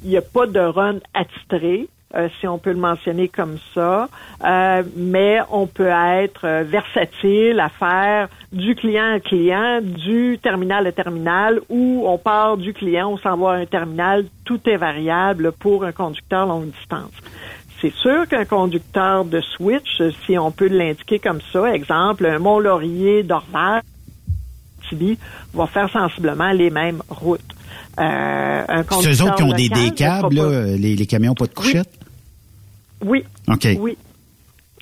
il 0.05 0.17
a 0.17 0.21
pas 0.21 0.47
de 0.47 0.59
run 0.59 0.97
attitré. 1.13 1.87
euh, 2.15 2.29
si 2.39 2.47
on 2.47 2.57
peut 2.57 2.71
le 2.71 2.79
mentionner 2.79 3.27
comme 3.27 3.57
ça, 3.73 4.07
Euh, 4.43 4.83
mais 4.97 5.39
on 5.51 5.67
peut 5.67 5.93
être 6.25 6.45
euh, 6.45 6.63
versatile 6.67 7.59
à 7.61 7.69
faire 7.69 8.27
du 8.51 8.75
client 8.75 9.13
à 9.15 9.19
client, 9.21 9.79
du 9.81 10.37
terminal 10.37 10.85
à 10.85 10.91
terminal, 10.91 11.61
ou 11.69 12.03
on 12.05 12.17
part 12.17 12.57
du 12.57 12.73
client, 12.73 13.07
on 13.13 13.17
s'en 13.17 13.37
va 13.37 13.51
à 13.51 13.55
un 13.55 13.65
terminal, 13.65 14.25
tout 14.43 14.59
est 14.69 14.75
variable 14.75 15.53
pour 15.53 15.85
un 15.85 15.93
conducteur 15.93 16.45
longue 16.45 16.71
distance. 16.71 17.15
C'est 17.79 17.93
sûr 17.93 18.27
qu'un 18.27 18.45
conducteur 18.45 19.23
de 19.23 19.39
switch, 19.39 20.01
si 20.25 20.37
on 20.37 20.51
peut 20.51 20.67
l'indiquer 20.67 21.19
comme 21.19 21.41
ça, 21.53 21.73
exemple, 21.73 22.25
un 22.25 22.39
Mont-Laurier 22.39 23.23
d'Orval, 23.23 23.81
Tibi, 24.89 25.17
va 25.53 25.67
faire 25.67 25.89
sensiblement 25.89 26.51
les 26.51 26.69
mêmes 26.69 27.01
routes. 27.09 27.41
Euh, 27.99 28.63
un 28.67 28.83
C'est 29.01 29.11
eux 29.11 29.23
autres 29.23 29.35
qui 29.35 29.43
ont 29.43 29.53
des, 29.53 29.69
local 29.69 30.25
là, 30.31 30.65
les, 30.77 30.95
les 30.95 31.05
camions 31.05 31.35
pas 31.35 31.45
de 31.45 31.53
couchette? 31.53 31.89
Oui. 33.03 33.23
OK. 33.47 33.67
Oui. 33.77 33.97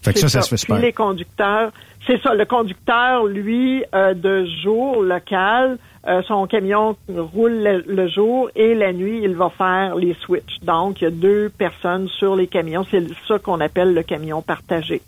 Fait 0.01 0.13
que 0.13 0.19
ça, 0.19 0.29
ça 0.29 0.41
se 0.41 0.49
fait 0.49 0.57
super. 0.57 0.77
Puis 0.77 0.85
les 0.85 0.93
conducteurs, 0.93 1.71
c'est 2.07 2.21
ça, 2.21 2.33
le 2.33 2.45
conducteur, 2.45 3.25
lui, 3.25 3.83
euh, 3.93 4.13
de 4.13 4.47
jour 4.63 5.03
local, 5.03 5.77
euh, 6.07 6.21
son 6.27 6.47
camion 6.47 6.95
roule 7.07 7.63
le, 7.63 7.83
le 7.85 8.07
jour 8.07 8.49
et 8.55 8.73
la 8.73 8.91
nuit, 8.91 9.21
il 9.23 9.35
va 9.35 9.49
faire 9.49 9.95
les 9.95 10.15
switches. 10.25 10.59
Donc, 10.63 11.01
il 11.01 11.03
y 11.03 11.07
a 11.07 11.11
deux 11.11 11.49
personnes 11.49 12.07
sur 12.07 12.35
les 12.35 12.47
camions. 12.47 12.85
C'est 12.89 13.03
ça 13.27 13.37
qu'on 13.37 13.59
appelle 13.59 13.93
le 13.93 14.03
camion 14.03 14.41
partagé. 14.41 15.01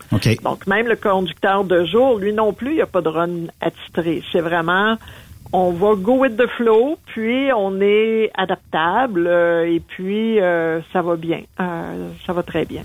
Donc, 0.43 0.67
même 0.67 0.87
le 0.87 0.95
conducteur 0.95 1.63
de 1.63 1.85
jour, 1.85 2.17
lui 2.19 2.33
non 2.33 2.53
plus, 2.53 2.71
il 2.71 2.75
n'y 2.75 2.81
a 2.81 2.87
pas 2.87 3.01
de 3.01 3.09
run 3.09 3.47
attitré. 3.59 4.21
C'est 4.31 4.41
vraiment, 4.41 4.97
on 5.51 5.71
va 5.71 5.95
go 5.95 6.17
with 6.17 6.35
the 6.35 6.47
flow, 6.57 6.97
puis 7.05 7.51
on 7.55 7.79
est 7.79 8.31
adaptable, 8.35 9.27
euh, 9.27 9.71
et 9.71 9.79
puis 9.79 10.39
euh, 10.39 10.81
ça 10.91 11.01
va 11.01 11.15
bien. 11.15 11.41
Euh, 11.59 12.09
ça 12.25 12.33
va 12.33 12.43
très 12.43 12.65
bien. 12.65 12.81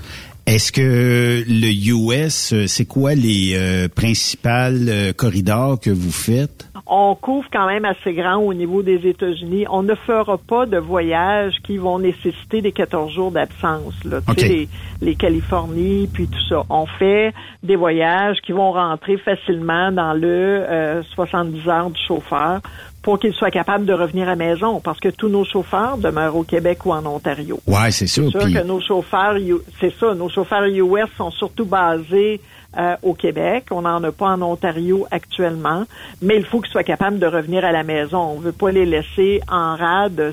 Est-ce 0.48 0.72
que 0.72 1.44
le 1.46 1.90
US, 1.92 2.54
euh, 2.54 2.66
c'est 2.66 2.86
quoi 2.86 3.14
les 3.14 3.52
euh, 3.54 3.86
principales 3.86 4.88
euh, 4.88 5.12
corridors 5.12 5.78
que 5.78 5.90
vous 5.90 6.10
faites? 6.10 6.68
on 6.88 7.14
couvre 7.14 7.46
quand 7.52 7.66
même 7.66 7.84
assez 7.84 8.14
grand 8.14 8.36
au 8.36 8.54
niveau 8.54 8.82
des 8.82 9.06
États-Unis. 9.06 9.66
On 9.70 9.82
ne 9.82 9.94
fera 9.94 10.38
pas 10.38 10.64
de 10.64 10.78
voyages 10.78 11.56
qui 11.62 11.76
vont 11.76 11.98
nécessiter 11.98 12.62
des 12.62 12.72
14 12.72 13.12
jours 13.12 13.30
d'absence. 13.30 13.92
Là. 14.04 14.20
Tu 14.28 14.40
sais, 14.40 14.48
les, 14.48 14.68
les 15.02 15.14
Californies, 15.14 16.08
puis 16.10 16.26
tout 16.26 16.48
ça. 16.48 16.64
On 16.70 16.86
fait 16.86 17.34
des 17.62 17.76
voyages 17.76 18.38
qui 18.40 18.52
vont 18.52 18.72
rentrer 18.72 19.18
facilement 19.18 19.92
dans 19.92 20.14
le 20.14 20.26
euh, 20.26 21.02
70 21.14 21.68
heures 21.68 21.90
du 21.90 22.00
chauffeur 22.06 22.60
pour 23.02 23.18
qu'il 23.18 23.32
soit 23.32 23.50
capable 23.50 23.86
de 23.86 23.92
revenir 23.92 24.24
à 24.28 24.30
la 24.30 24.36
maison, 24.36 24.80
parce 24.80 24.98
que 25.00 25.08
tous 25.08 25.28
nos 25.28 25.44
chauffeurs 25.44 25.96
demeurent 25.98 26.36
au 26.36 26.42
Québec 26.42 26.84
ou 26.84 26.92
en 26.92 27.06
Ontario. 27.06 27.60
Ouais, 27.66 27.90
c'est 27.90 28.06
sûr 28.06 28.30
puis- 28.38 28.52
que 28.52 28.62
nos 28.64 28.80
chauffeurs, 28.80 29.36
c'est 29.80 29.92
ça, 29.98 30.14
nos 30.14 30.28
chauffeurs 30.28 30.64
US 30.64 31.08
sont 31.16 31.30
surtout 31.30 31.64
basés 31.64 32.40
euh, 32.76 32.96
au 33.02 33.14
Québec. 33.14 33.64
On 33.70 33.80
n'en 33.82 34.02
a 34.04 34.12
pas 34.12 34.26
en 34.26 34.42
Ontario 34.42 35.06
actuellement, 35.10 35.84
mais 36.20 36.36
il 36.36 36.44
faut 36.44 36.60
qu'ils 36.60 36.70
soient 36.70 36.82
capables 36.84 37.18
de 37.18 37.26
revenir 37.26 37.64
à 37.64 37.72
la 37.72 37.82
maison. 37.82 38.18
On 38.18 38.38
veut 38.40 38.52
pas 38.52 38.70
les 38.70 38.84
laisser 38.84 39.40
en 39.50 39.74
rade 39.74 40.20
euh, 40.20 40.32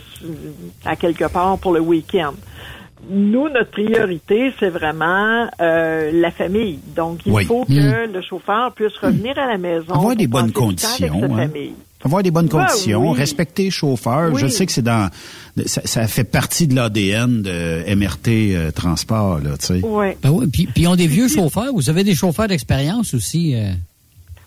à 0.83 0.97
quelque 0.97 1.25
part 1.31 1.57
pour 1.59 1.71
le 1.71 1.79
week-end. 1.79 2.33
Nous, 3.09 3.47
notre 3.49 3.71
priorité, 3.71 4.51
c'est 4.59 4.69
vraiment 4.69 5.47
euh, 5.61 6.09
la 6.13 6.31
famille. 6.31 6.79
Donc, 6.95 7.19
il 7.25 7.31
Oui. 7.31 7.45
faut 7.45 7.63
Mm. 7.69 7.75
que 7.75 8.13
le 8.13 8.21
chauffeur 8.21 8.71
puisse 8.73 8.97
revenir 8.97 9.37
à 9.39 9.45
la 9.45 9.57
maison. 9.57 9.93
Avoir 9.93 10.15
des 10.15 10.27
bonnes 10.27 10.51
temps 10.51 10.63
avec 10.63 10.79
conditions. 10.79 11.19
sa 11.21 11.25
hein. 11.25 11.37
famille. 11.37 11.73
Avoir 12.05 12.21
des 12.23 12.31
bonnes 12.31 12.47
Ben 12.47 12.65
conditions, 12.67 13.11
oui. 13.11 13.17
respecter 13.17 13.63
les 13.63 13.71
chauffeurs. 13.71 14.31
Oui. 14.31 14.39
Je 14.39 14.47
sais 14.47 14.65
que 14.65 14.71
c'est 14.71 14.81
dans 14.83 15.09
ça, 15.65 15.81
ça 15.85 16.07
fait 16.07 16.23
partie 16.23 16.67
de 16.67 16.75
l'ADN 16.75 17.41
de 17.41 17.95
MRT 17.95 18.27
euh, 18.55 18.71
Transport, 18.71 19.39
là, 19.39 19.57
tu 19.57 19.65
sais. 19.65 19.81
Ouais. 19.85 20.15
Ben 20.21 20.29
oui, 20.29 20.45
puis, 20.47 20.67
puis 20.67 20.83
ils 20.83 20.87
ont 20.87 20.95
des 20.95 21.07
vieux 21.07 21.27
chauffeurs. 21.27 21.73
Vous 21.73 21.89
avez 21.89 22.03
des 22.03 22.13
chauffeurs 22.15 22.47
d'expérience 22.47 23.13
aussi. 23.13 23.55
euh? 23.55 23.71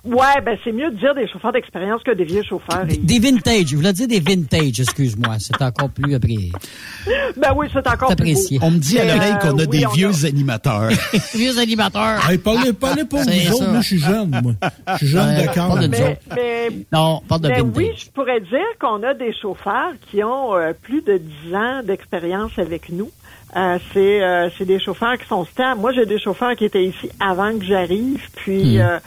Ouais, 0.05 0.41
ben 0.45 0.57
c'est 0.65 0.73
mieux 0.73 0.91
de 0.91 0.97
dire 0.97 1.15
des 1.15 1.27
chauffeurs 1.29 1.53
d'expérience 1.53 2.03
que 2.03 2.13
des 2.13 2.25
vieux 2.25 2.43
chauffeurs. 2.43 2.85
Des, 2.87 2.97
des 2.97 3.19
vintage. 3.19 3.67
Je 3.67 3.77
voulais 3.77 3.93
dire 3.93 4.07
des 4.09 4.21
vintage, 4.21 4.81
excuse-moi. 4.81 5.37
C'est 5.41 5.61
encore 5.61 5.91
plus 5.91 6.15
après. 6.15 6.29
Ben 7.37 7.53
oui, 7.57 7.67
c'est 7.73 7.87
encore 7.87 8.09
C'est 8.09 8.17
plus 8.17 8.25
beau. 8.25 8.31
apprécié. 8.33 8.59
On 8.63 8.71
me 8.71 8.79
dit 8.79 8.99
à 8.99 9.05
l'oreille 9.05 9.33
euh, 9.33 9.37
qu'on 9.37 9.59
a 9.59 9.63
oui, 9.63 9.69
des 9.69 9.85
vieux 9.95 10.25
animateurs. 10.25 10.89
vieux 11.35 11.59
animateurs. 11.59 12.29
Hey, 12.29 12.39
parlez, 12.39 12.73
parlez 12.73 13.05
pas 13.05 13.23
vous 13.23 13.53
autres, 13.53 13.69
moi, 13.71 13.81
je 13.81 13.87
suis 13.87 13.99
jeune, 13.99 14.31
moi. 14.43 14.53
Je 14.93 14.97
suis 14.99 15.07
jeune 15.09 15.29
Ouais, 15.29 15.45
d'accord. 15.47 15.69
parle 15.69 15.81
de 15.81 15.87
nous 15.87 15.91
Mais, 15.93 16.11
autres. 16.13 16.21
mais, 16.37 16.69
Non, 16.93 17.23
parle 17.29 17.41
de 17.43 17.49
mais 17.49 17.55
vintage. 17.61 17.73
oui, 17.77 17.91
je 17.97 18.11
pourrais 18.11 18.41
dire 18.41 18.67
qu'on 18.81 19.03
a 19.03 19.15
des 19.15 19.33
chauffeurs 19.35 19.93
qui 20.11 20.23
ont 20.25 20.55
euh, 20.57 20.73
plus 20.81 21.03
de 21.03 21.19
10 21.47 21.55
ans 21.55 21.83
d'expérience 21.85 22.53
avec 22.59 22.91
nous. 22.91 23.11
Euh, 23.57 23.79
c'est 23.93 24.23
euh, 24.23 24.49
c'est 24.59 24.65
des 24.67 24.81
chauffeurs 24.81 25.17
qui 25.19 25.27
sont 25.27 25.45
stables. 25.45 25.81
Moi, 25.81 25.93
j'ai 25.93 26.07
des 26.07 26.19
chauffeurs 26.19 26.55
qui 26.57 26.65
étaient 26.65 26.85
ici 26.85 27.09
avant 27.21 27.57
que 27.59 27.65
j'arrive, 27.65 28.21
puis 28.37 28.77
Hmm. 28.79 28.81
euh, 28.81 28.99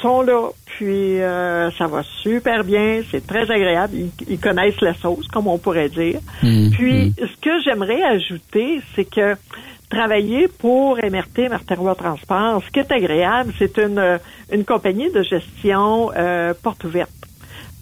sont 0.00 0.22
là, 0.22 0.50
puis 0.64 1.20
euh, 1.20 1.70
ça 1.72 1.86
va 1.86 2.02
super 2.22 2.64
bien, 2.64 3.02
c'est 3.10 3.26
très 3.26 3.50
agréable. 3.50 3.94
Ils, 3.94 4.10
ils 4.28 4.38
connaissent 4.38 4.80
la 4.80 4.94
sauce, 4.94 5.26
comme 5.28 5.46
on 5.46 5.58
pourrait 5.58 5.88
dire. 5.88 6.20
Hmm. 6.42 6.70
Puis, 6.70 7.14
ce 7.18 7.40
que 7.40 7.60
j'aimerais 7.64 8.02
ajouter, 8.02 8.80
c'est 8.94 9.04
que 9.04 9.34
travailler 9.90 10.48
pour 10.48 10.96
MRT, 10.96 11.48
Martin 11.50 11.76
Transport, 11.94 12.62
ce 12.66 12.70
qui 12.70 12.80
est 12.80 12.92
agréable, 12.92 13.52
c'est 13.58 13.78
une, 13.78 13.98
euh, 13.98 14.18
une 14.52 14.64
compagnie 14.64 15.10
de 15.10 15.22
gestion 15.22 16.10
euh, 16.16 16.52
porte 16.60 16.84
ouverte. 16.84 17.10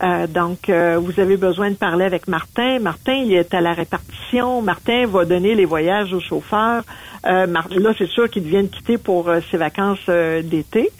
Euh, 0.02 0.26
donc, 0.26 0.68
euh, 0.68 0.98
vous 0.98 1.20
avez 1.20 1.36
besoin 1.36 1.70
de 1.70 1.76
parler 1.76 2.04
avec 2.04 2.26
Martin. 2.26 2.80
Martin, 2.80 3.14
il 3.14 3.32
est 3.34 3.54
à 3.54 3.60
la 3.60 3.72
répartition. 3.72 4.60
Martin 4.60 5.06
va 5.06 5.24
donner 5.24 5.54
les 5.54 5.64
voyages 5.64 6.12
aux 6.12 6.20
chauffeurs. 6.20 6.82
Euh, 7.26 7.46
là, 7.46 7.92
c'est 7.96 8.08
sûr 8.08 8.28
qu'il 8.28 8.42
vient 8.42 8.62
de 8.62 8.68
quitter 8.68 8.98
pour 8.98 9.28
euh, 9.28 9.40
ses 9.50 9.58
vacances 9.58 10.00
euh, 10.08 10.42
d'été. 10.42 10.90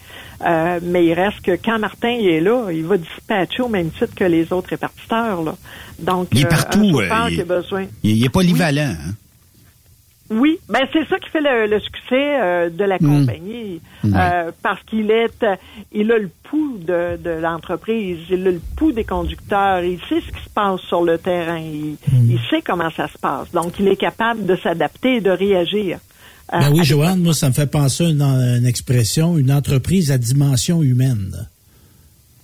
Euh, 0.45 0.79
mais 0.83 1.05
il 1.05 1.13
reste 1.13 1.41
que 1.41 1.51
quand 1.63 1.79
Martin 1.79 2.09
il 2.09 2.27
est 2.27 2.41
là, 2.41 2.69
il 2.71 2.83
va 2.85 2.97
dispatcher 2.97 3.61
au 3.61 3.69
même 3.69 3.91
titre 3.91 4.13
que 4.15 4.23
les 4.25 4.51
autres 4.51 4.69
répartiteurs. 4.69 5.41
Là. 5.43 5.55
Donc, 5.99 6.27
Il 6.31 6.41
est 6.41 6.45
euh, 6.45 6.49
partout, 6.49 6.99
euh, 6.99 7.45
besoin. 7.45 7.85
Il 8.03 8.25
est 8.25 8.29
polyvalent. 8.29 8.91
hein? 8.99 9.13
Oui, 10.31 10.57
ben 10.69 10.79
c'est 10.91 11.05
ça 11.09 11.19
qui 11.19 11.29
fait 11.29 11.41
le, 11.41 11.67
le 11.67 11.79
succès 11.79 12.41
euh, 12.41 12.69
de 12.69 12.83
la 12.85 12.95
Mm. 12.95 13.19
compagnie, 13.19 13.81
Mm. 14.03 14.15
euh, 14.15 14.51
parce 14.63 14.81
qu'il 14.83 15.11
est, 15.11 15.43
euh, 15.43 15.55
il 15.91 16.11
a 16.11 16.17
le 16.17 16.29
pouls 16.43 16.77
de, 16.79 17.17
de 17.17 17.29
l'entreprise, 17.29 18.17
il 18.31 18.47
a 18.47 18.51
le 18.51 18.61
pouls 18.75 18.93
des 18.93 19.03
conducteurs, 19.03 19.83
il 19.83 19.99
sait 20.09 20.21
ce 20.21 20.31
qui 20.35 20.43
se 20.43 20.49
passe 20.49 20.79
sur 20.81 21.03
le 21.03 21.17
terrain, 21.19 21.59
il, 21.59 21.97
il 22.11 22.39
sait 22.49 22.61
comment 22.61 22.89
ça 22.89 23.07
se 23.09 23.17
passe, 23.17 23.51
donc 23.51 23.77
il 23.79 23.87
est 23.89 23.95
capable 23.97 24.45
de 24.45 24.55
s'adapter 24.55 25.15
et 25.17 25.21
de 25.21 25.29
réagir. 25.29 25.99
Euh, 26.51 26.59
Ben 26.59 26.71
oui, 26.73 26.83
Joanne, 26.83 27.21
moi, 27.21 27.33
ça 27.33 27.47
me 27.49 27.53
fait 27.53 27.67
penser 27.67 28.05
à 28.05 28.09
une, 28.09 28.21
une 28.21 28.65
expression, 28.65 29.37
une 29.37 29.51
entreprise 29.51 30.11
à 30.11 30.17
dimension 30.17 30.81
humaine. 30.83 31.47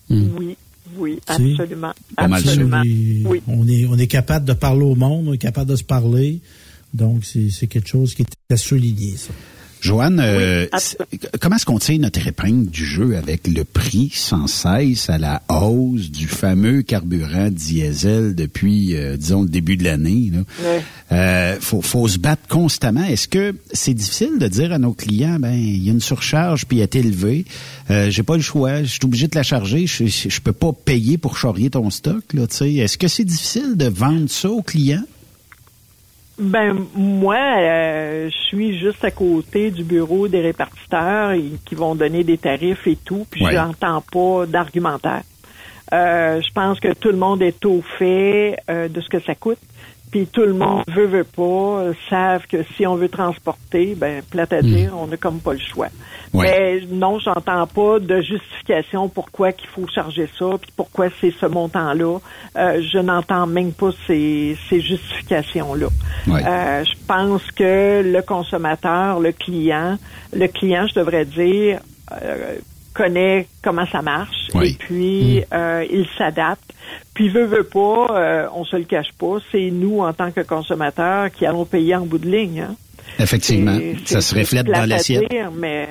Oui, 0.09 0.55
oui, 0.97 1.19
Si. 1.35 1.51
absolument, 1.53 1.93
Pas 2.15 2.27
mal 2.27 2.41
ça. 2.43 2.49
absolument. 2.49 2.81
Et 2.83 3.21
Oui. 3.25 3.41
On 3.47 3.67
est, 3.67 3.85
on 3.85 3.97
est 3.97 4.07
capable 4.07 4.45
de 4.45 4.53
parler 4.53 4.83
au 4.83 4.95
monde, 4.95 5.27
on 5.27 5.33
est 5.33 5.37
capable 5.37 5.69
de 5.69 5.75
se 5.75 5.83
parler. 5.83 6.39
Donc, 6.93 7.23
c'est 7.25 7.49
c'est 7.51 7.67
quelque 7.67 7.87
chose 7.87 8.15
qui 8.15 8.23
est 8.23 8.53
à 8.53 8.57
souligner, 8.57 9.15
ça. 9.17 9.31
Joanne, 9.81 10.19
euh, 10.21 10.67
comment 11.39 11.55
est-ce 11.55 11.65
qu'on 11.65 11.79
tire 11.79 11.99
notre 11.99 12.25
épingle 12.27 12.69
du 12.69 12.85
jeu 12.85 13.15
avec 13.15 13.47
le 13.47 13.63
prix 13.63 14.11
sans 14.13 14.47
cesse 14.47 15.09
à 15.09 15.17
la 15.17 15.41
hausse 15.49 16.11
du 16.11 16.27
fameux 16.27 16.81
carburant 16.81 17.49
diesel 17.49 18.35
depuis, 18.35 18.95
euh, 18.95 19.15
disons, 19.15 19.43
le 19.43 19.49
début 19.49 19.77
de 19.77 19.85
l'année? 19.85 20.31
Ouais. 20.63 20.83
Euh, 21.11 21.57
faut, 21.61 21.81
faut 21.81 22.07
se 22.07 22.17
battre 22.17 22.47
constamment. 22.49 23.03
Est-ce 23.03 23.27
que 23.27 23.55
c'est 23.71 23.93
difficile 23.93 24.37
de 24.37 24.47
dire 24.47 24.73
à 24.73 24.79
nos 24.79 24.93
clients, 24.93 25.39
ben, 25.39 25.53
il 25.53 25.83
y 25.83 25.89
a 25.89 25.93
une 25.93 26.01
surcharge 26.01 26.65
puis 26.65 26.77
elle 26.77 26.83
est 26.83 26.95
élevée, 26.95 27.45
euh, 27.89 28.09
j'ai 28.09 28.23
pas 28.23 28.35
le 28.35 28.43
choix, 28.43 28.83
je 28.83 28.89
suis 28.89 29.05
obligé 29.05 29.27
de 29.27 29.35
la 29.35 29.43
charger, 29.43 29.87
je, 29.87 30.05
je, 30.05 30.41
peux 30.41 30.53
pas 30.53 30.73
payer 30.73 31.17
pour 31.17 31.37
charrier 31.37 31.69
ton 31.69 31.89
stock, 31.89 32.23
là. 32.33 32.43
Est-ce 32.61 32.97
que 32.97 33.07
c'est 33.07 33.23
difficile 33.23 33.75
de 33.75 33.85
vendre 33.85 34.29
ça 34.29 34.49
aux 34.49 34.61
clients? 34.61 35.03
Ben 36.39 36.85
moi, 36.95 37.35
euh, 37.35 38.29
je 38.29 38.37
suis 38.47 38.79
juste 38.79 39.03
à 39.03 39.11
côté 39.11 39.71
du 39.71 39.83
bureau 39.83 40.27
des 40.29 40.39
répartiteurs 40.39 41.31
et, 41.31 41.51
qui 41.65 41.75
vont 41.75 41.95
donner 41.95 42.23
des 42.23 42.37
tarifs 42.37 42.87
et 42.87 42.95
tout, 42.95 43.27
puis 43.29 43.43
Ouais. 43.45 43.53
j'entends 43.53 44.01
pas 44.11 44.45
d'argumentaire. 44.45 45.23
Euh, 45.91 46.39
je 46.41 46.51
pense 46.53 46.79
que 46.79 46.93
tout 46.93 47.09
le 47.09 47.17
monde 47.17 47.41
est 47.41 47.65
au 47.65 47.81
fait 47.97 48.57
euh, 48.69 48.87
de 48.87 49.01
ce 49.01 49.09
que 49.09 49.19
ça 49.19 49.35
coûte. 49.35 49.57
Puis 50.11 50.25
tout 50.27 50.41
le 50.41 50.53
monde 50.53 50.83
veut, 50.87 51.05
veut 51.05 51.23
pas, 51.23 51.43
euh, 51.43 51.93
savent 52.09 52.47
que 52.47 52.63
si 52.75 52.87
on 52.87 52.95
veut 52.95 53.09
transporter, 53.09 53.93
ben 53.95 54.23
plate 54.23 54.53
à 54.53 54.61
dire, 54.61 54.93
on 54.97 55.07
n'a 55.07 55.17
comme 55.17 55.39
pas 55.39 55.53
le 55.53 55.59
choix. 55.59 55.87
Mais 56.33 56.81
non, 56.89 57.19
j'entends 57.19 57.67
pas 57.67 57.99
de 57.99 58.21
justification 58.21 59.07
pourquoi 59.09 59.51
qu'il 59.51 59.69
faut 59.69 59.87
charger 59.87 60.27
ça, 60.37 60.45
puis 60.59 60.71
pourquoi 60.75 61.09
c'est 61.21 61.31
ce 61.31 61.45
montant-là. 61.45 62.19
Euh, 62.57 62.81
je 62.81 62.97
n'entends 62.99 63.47
même 63.47 63.71
pas 63.71 63.91
ces, 64.07 64.57
ces 64.69 64.81
justifications-là. 64.81 65.87
Ouais. 66.27 66.43
Euh, 66.45 66.83
je 66.83 66.93
pense 67.07 67.43
que 67.51 68.01
le 68.03 68.21
consommateur, 68.21 69.19
le 69.19 69.31
client, 69.31 69.97
le 70.33 70.47
client, 70.47 70.87
je 70.87 70.99
devrais 70.99 71.25
dire, 71.25 71.79
euh, 72.21 72.55
connaît 73.03 73.47
comment 73.63 73.85
ça 73.91 74.01
marche 74.01 74.49
Oui. 74.53 74.69
et 74.71 74.73
puis 74.85 75.43
euh, 75.53 75.85
il 75.89 76.05
s'adapte. 76.17 76.73
Puis 77.13 77.29
veut 77.29 77.45
veut 77.45 77.63
pas, 77.63 78.07
euh, 78.11 78.47
on 78.55 78.65
se 78.65 78.75
le 78.75 78.83
cache 78.83 79.11
pas, 79.17 79.37
c'est 79.51 79.69
nous 79.71 80.01
en 80.01 80.11
tant 80.13 80.31
que 80.31 80.41
consommateurs 80.41 81.31
qui 81.31 81.45
allons 81.45 81.65
payer 81.65 81.95
en 81.95 82.05
bout 82.05 82.17
de 82.17 82.29
ligne. 82.29 82.61
hein. 82.61 82.75
Effectivement. 83.19 83.77
Ça 84.05 84.21
se 84.21 84.35
reflète 84.35 84.67
dans 84.67 84.85
l'assiette. 84.87 85.29
dire, 85.29 85.51
mais 85.55 85.87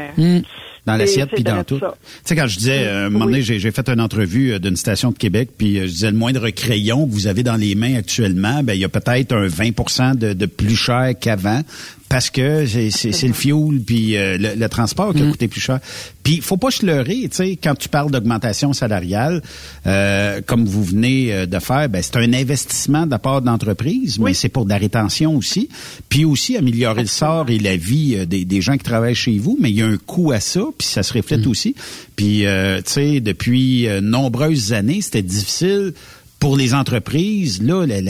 Dans 0.86 0.97
l'assiette 0.97 1.30
puis 1.35 1.43
dans 1.44 1.64
tout. 1.64 1.78
Tu 1.78 1.85
sais, 2.24 2.36
quand 2.36 2.47
je 2.47 2.56
disais, 2.59 2.86
euh, 2.86 3.06
un 3.06 3.10
moment 3.10 3.26
donné, 3.26 3.43
j'ai 3.43 3.59
j'ai 3.59 3.70
fait 3.70 3.89
une 3.90 4.01
entrevue 4.01 4.52
euh, 4.52 4.59
d'une 4.59 4.76
station 4.76 5.10
de 5.10 5.18
Québec, 5.18 5.51
puis 5.59 5.78
euh, 5.78 5.82
je 5.82 5.89
disais, 5.93 6.10
le 6.10 6.16
moindre 6.16 6.48
crayon 6.51 7.06
que 7.06 7.12
vous 7.12 7.26
avez 7.26 7.43
dans 7.43 7.56
les 7.56 7.74
mains 7.74 7.97
actuellement, 7.97 8.62
ben 8.62 8.72
il 8.72 8.80
y 8.80 8.85
a 8.85 8.89
peut-être 8.89 9.32
un 9.35 9.47
20% 9.48 10.16
de, 10.16 10.32
de 10.32 10.47
plus 10.47 10.76
cher 10.76 11.12
qu'avant, 11.20 11.60
parce 12.09 12.30
que 12.30 12.64
c'est- 12.66 13.26
le 13.26 13.32
fuel 13.35 13.80
puis 13.85 14.16
euh, 14.16 14.39
le, 14.39 14.55
le 14.59 14.68
transport 14.68 15.12
qui 15.14 15.22
a 15.22 15.26
coûté 15.30 15.47
plus 15.48 15.60
cher. 15.60 15.78
Puis 16.22 16.40
faut 16.40 16.56
pas 16.56 16.70
se 16.70 16.85
leurrer, 16.86 17.22
tu 17.30 17.36
sais, 17.36 17.59
quand 17.62 17.74
tu 17.74 17.89
parles 17.89 18.10
d'augmentation 18.10 18.72
salariale, 18.72 19.43
euh, 19.86 20.40
comme 20.47 20.64
vous 20.66 20.82
venez 20.85 21.32
euh, 21.32 21.47
de 21.47 21.59
faire, 21.59 21.89
ben 21.89 22.02
c'est 22.02 22.16
un 22.16 22.32
investissement 22.32 23.05
de 23.06 23.10
la 23.10 23.18
part 23.18 23.43
d'entreprise, 23.43 24.18
mais 24.18 24.35
c'est 24.35 24.48
pour 24.48 24.64
de 24.64 24.70
la 24.70 24.78
rétention 24.78 25.36
aussi, 25.36 25.68
puis 26.09 26.24
aussi 26.24 26.56
améliorer 26.56 27.02
le 27.02 27.09
sort 27.09 27.51
et 27.51 27.59
la 27.59 27.76
vie 27.76 28.14
euh, 28.16 28.24
des, 28.26 28.44
des 28.44 28.60
gens 28.60 28.72
qui 28.76 28.85
travaillent 28.85 29.14
chez 29.14 29.39
vous, 29.39 29.59
mais 29.60 29.70
il 29.70 29.76
y 29.76 29.82
a 29.82 29.86
un 29.86 29.97
coût 29.98 30.32
à 30.32 30.40
ça, 30.40 30.62
puis 30.76 30.86
ça 30.89 31.02
se 31.02 31.12
reflète 31.12 31.47
aussi. 31.47 31.74
Puis 32.16 32.47
euh, 32.47 32.78
tu 32.78 32.93
sais, 32.93 33.20
depuis 33.20 33.86
euh, 33.86 34.01
nombreuses 34.01 34.72
années, 34.72 35.01
c'était 35.01 35.22
difficile 35.22 35.93
pour 36.39 36.56
les 36.56 36.73
entreprises, 36.74 37.60
là, 37.62 37.85
la- 37.86 38.01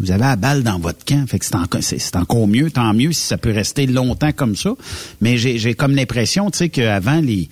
vous 0.00 0.10
avez 0.10 0.20
la 0.20 0.36
balle 0.36 0.62
dans 0.62 0.78
votre 0.78 1.04
camp. 1.04 1.24
Fait 1.28 1.38
que 1.38 1.44
c'est 1.44 1.54
encore, 1.54 1.82
c'est, 1.82 2.16
encore 2.16 2.48
mieux, 2.48 2.70
tant 2.70 2.92
mieux 2.94 3.12
si 3.12 3.22
ça 3.26 3.38
peut 3.38 3.52
rester 3.52 3.86
longtemps 3.86 4.32
comme 4.32 4.56
ça. 4.56 4.74
Mais 5.20 5.36
j'ai, 5.36 5.58
j'ai 5.58 5.74
comme 5.74 5.94
l'impression, 5.94 6.50
tu 6.50 6.58
sais, 6.58 6.68
qu'avant, 6.68 7.20
les, 7.20 7.48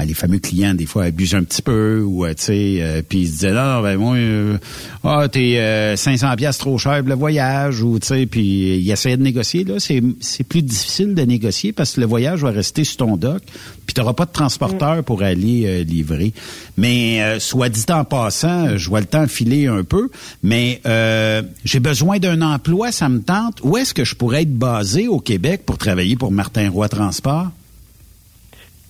les 0.00 0.14
fameux 0.14 0.38
clients, 0.38 0.74
des 0.74 0.86
fois, 0.86 1.04
abusent 1.04 1.34
un 1.34 1.44
petit 1.44 1.62
peu, 1.62 2.02
ou, 2.02 2.24
euh, 2.24 2.30
tu 2.30 2.44
sais, 2.44 2.76
euh, 2.80 3.02
puis 3.06 3.20
ils 3.20 3.26
se 3.26 3.32
disaient, 3.32 3.54
ah, 3.56 3.80
ben, 3.82 3.98
moi, 3.98 4.16
euh, 4.16 4.56
ah, 5.04 5.28
t'es 5.30 5.58
euh, 5.58 5.96
500 5.96 6.34
pièces 6.36 6.58
trop 6.58 6.78
cher 6.78 7.00
pour 7.00 7.08
le 7.08 7.14
voyage, 7.14 7.82
ou, 7.82 7.98
tu 7.98 8.08
sais, 8.08 8.26
puis 8.26 8.78
ils 8.78 8.90
essayaient 8.90 9.18
de 9.18 9.22
négocier. 9.22 9.64
Là, 9.64 9.74
c'est, 9.78 10.02
c'est 10.20 10.44
plus 10.44 10.62
difficile 10.62 11.14
de 11.14 11.22
négocier 11.22 11.72
parce 11.72 11.92
que 11.92 12.00
le 12.00 12.06
voyage 12.06 12.42
va 12.42 12.50
rester 12.50 12.84
sur 12.84 12.98
ton 12.98 13.16
dock, 13.16 13.42
puis 13.86 13.94
t'auras 13.94 14.14
pas 14.14 14.24
de 14.24 14.32
transporteur 14.32 15.04
pour 15.04 15.22
aller 15.22 15.64
euh, 15.66 15.84
livrer. 15.84 16.32
Mais, 16.78 17.22
euh, 17.22 17.38
soit 17.38 17.68
dit 17.68 17.84
en 17.90 18.04
passant, 18.04 18.76
je 18.76 18.88
vois 18.88 19.00
le 19.00 19.06
temps 19.06 19.26
filer 19.26 19.66
un 19.66 19.84
peu, 19.84 20.08
mais 20.42 20.80
euh, 20.86 21.42
j'ai 21.64 21.80
besoin 21.80 22.18
d'un 22.18 22.40
emploi, 22.40 22.92
ça 22.92 23.08
me 23.08 23.20
tente. 23.20 23.58
Où 23.62 23.76
est-ce 23.76 23.92
que 23.92 24.04
je 24.04 24.14
pourrais 24.14 24.42
être 24.42 24.56
basé 24.56 25.06
au 25.06 25.18
Québec 25.18 25.62
pour 25.66 25.76
travailler 25.76 26.16
pour 26.16 26.32
Martin 26.32 26.70
Roy 26.70 26.88
Transport? 26.88 27.50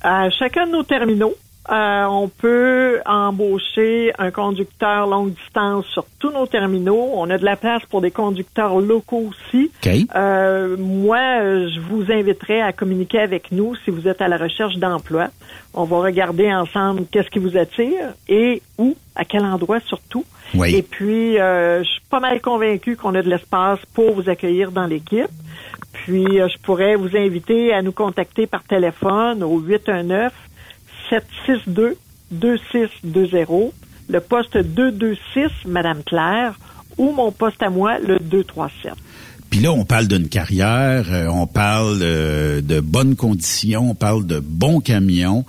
À 0.03 0.31
chacun 0.31 0.67
de 0.67 0.73
nos 0.73 0.83
terminaux, 0.83 1.35
euh, 1.71 2.05
on 2.07 2.29
peut 2.29 3.01
embaucher 3.07 4.13
un 4.19 4.33
conducteur 4.33 5.07
longue 5.07 5.33
distance 5.33 5.87
sur 5.87 6.05
tous 6.19 6.33
nos 6.33 6.47
terminaux. 6.47 7.11
On 7.15 7.31
a 7.31 7.39
de 7.39 7.45
la 7.45 7.55
place 7.55 7.83
pour 7.89 8.01
des 8.01 8.11
conducteurs 8.11 8.81
locaux 8.81 9.31
aussi. 9.31 9.71
OK. 9.87 9.93
Euh, 10.17 10.77
moi, 10.77 11.19
je 11.19 11.81
vous 11.89 12.11
inviterai 12.11 12.61
à 12.61 12.73
communiquer 12.73 13.21
avec 13.21 13.53
nous 13.53 13.77
si 13.85 13.93
vous 13.93 14.09
êtes 14.09 14.21
à 14.21 14.27
la 14.27 14.39
recherche 14.39 14.75
d'emploi. 14.77 15.29
On 15.73 15.85
va 15.85 15.99
regarder 15.99 16.53
ensemble 16.53 17.05
qu'est-ce 17.11 17.31
qui 17.31 17.39
vous 17.39 17.57
attire 17.57 18.13
et 18.29 18.61
où, 18.79 18.97
à 19.15 19.25
quel 19.25 19.45
endroit 19.45 19.79
surtout. 19.87 20.25
Oui. 20.55 20.75
Et 20.75 20.83
puis, 20.83 21.39
euh, 21.39 21.85
je 21.85 21.89
suis 21.89 22.03
pas 22.11 22.21
mal 22.21 22.41
convaincue 22.41 22.97
qu'on 22.97 23.15
a 23.15 23.23
de 23.23 23.31
l'espace 23.31 23.79
pour 23.95 24.13
vous 24.13 24.29
accueillir 24.29 24.73
dans 24.73 24.87
l'équipe. 24.87 25.31
Puis, 25.93 26.41
euh, 26.41 26.49
je 26.49 26.59
pourrais 26.63 26.97
vous 26.97 27.17
inviter 27.17 27.73
à 27.73 27.83
nous 27.83 27.93
contacter 27.93 28.47
par 28.47 28.65
téléphone 28.65 29.43
au 29.43 29.59
819 29.61 30.33
762 31.11 31.97
2620, 32.31 33.73
le 34.09 34.21
poste 34.21 34.57
226, 34.57 35.67
Madame 35.67 36.03
Claire, 36.05 36.59
ou 36.99 37.13
mon 37.13 37.31
poste 37.33 37.63
à 37.63 37.71
moi, 37.71 37.99
le 37.99 38.19
237. 38.19 38.93
Puis 39.51 39.61
là, 39.61 39.71
on 39.73 39.85
parle 39.85 40.09
d'une 40.09 40.29
carrière, 40.29 41.07
euh, 41.13 41.27
on 41.29 41.47
parle 41.47 41.99
euh, 42.01 42.63
de 42.63 42.81
bonnes 42.81 43.17
conditions, 43.17 43.91
on 43.91 43.95
parle 43.95 44.27
de 44.27 44.41
bons 44.41 44.81
camions. 44.81 45.45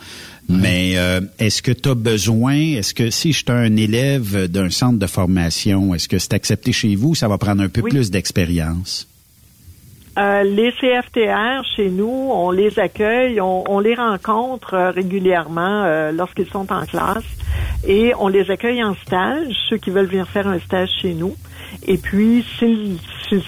Mais 0.50 0.98
euh, 0.98 1.22
est-ce 1.40 1.62
que 1.62 1.72
tu 1.72 1.88
as 1.88 1.96
besoin, 1.96 2.54
est-ce 2.54 2.94
que 2.94 3.10
si 3.10 3.32
je 3.32 3.38
suis 3.38 3.46
un 3.48 3.78
élève 3.78 4.48
d'un 4.52 4.70
centre 4.70 5.00
de 5.00 5.08
formation, 5.08 5.96
est-ce 5.96 6.10
que 6.10 6.20
c'est 6.20 6.34
accepté 6.34 6.74
chez 6.74 6.96
vous? 6.96 7.12
Ou 7.12 7.16
ça 7.16 7.30
va 7.30 7.38
prendre 7.38 7.64
un 7.64 7.70
peu 7.70 7.80
Oui. 7.80 7.90
plus 7.92 8.12
d'expérience? 8.12 9.08
Euh, 10.18 10.44
les 10.44 10.72
CFTR, 10.74 11.64
chez 11.76 11.90
nous, 11.90 12.30
on 12.32 12.52
les 12.52 12.78
accueille, 12.78 13.42
on, 13.42 13.80
les 13.80 13.96
rencontre 13.96 14.76
euh, 14.76 14.92
régulièrement 14.92 15.84
euh, 15.86 16.12
lorsqu'ils 16.12 16.48
sont 16.48 16.72
en 16.72 16.86
classe 16.86 17.24
et 17.88 18.14
on 18.20 18.28
les 18.28 18.52
accueille 18.52 18.84
en 18.84 18.94
stage, 18.96 19.48
ceux 19.70 19.78
qui 19.78 19.90
veulent 19.90 20.06
venir 20.06 20.28
faire 20.28 20.48
un 20.48 20.60
stage 20.60 20.90
chez 21.02 21.16
nous. 21.16 21.36
Et 21.88 21.98
puis, 21.98 22.46
s'ils 22.60 23.00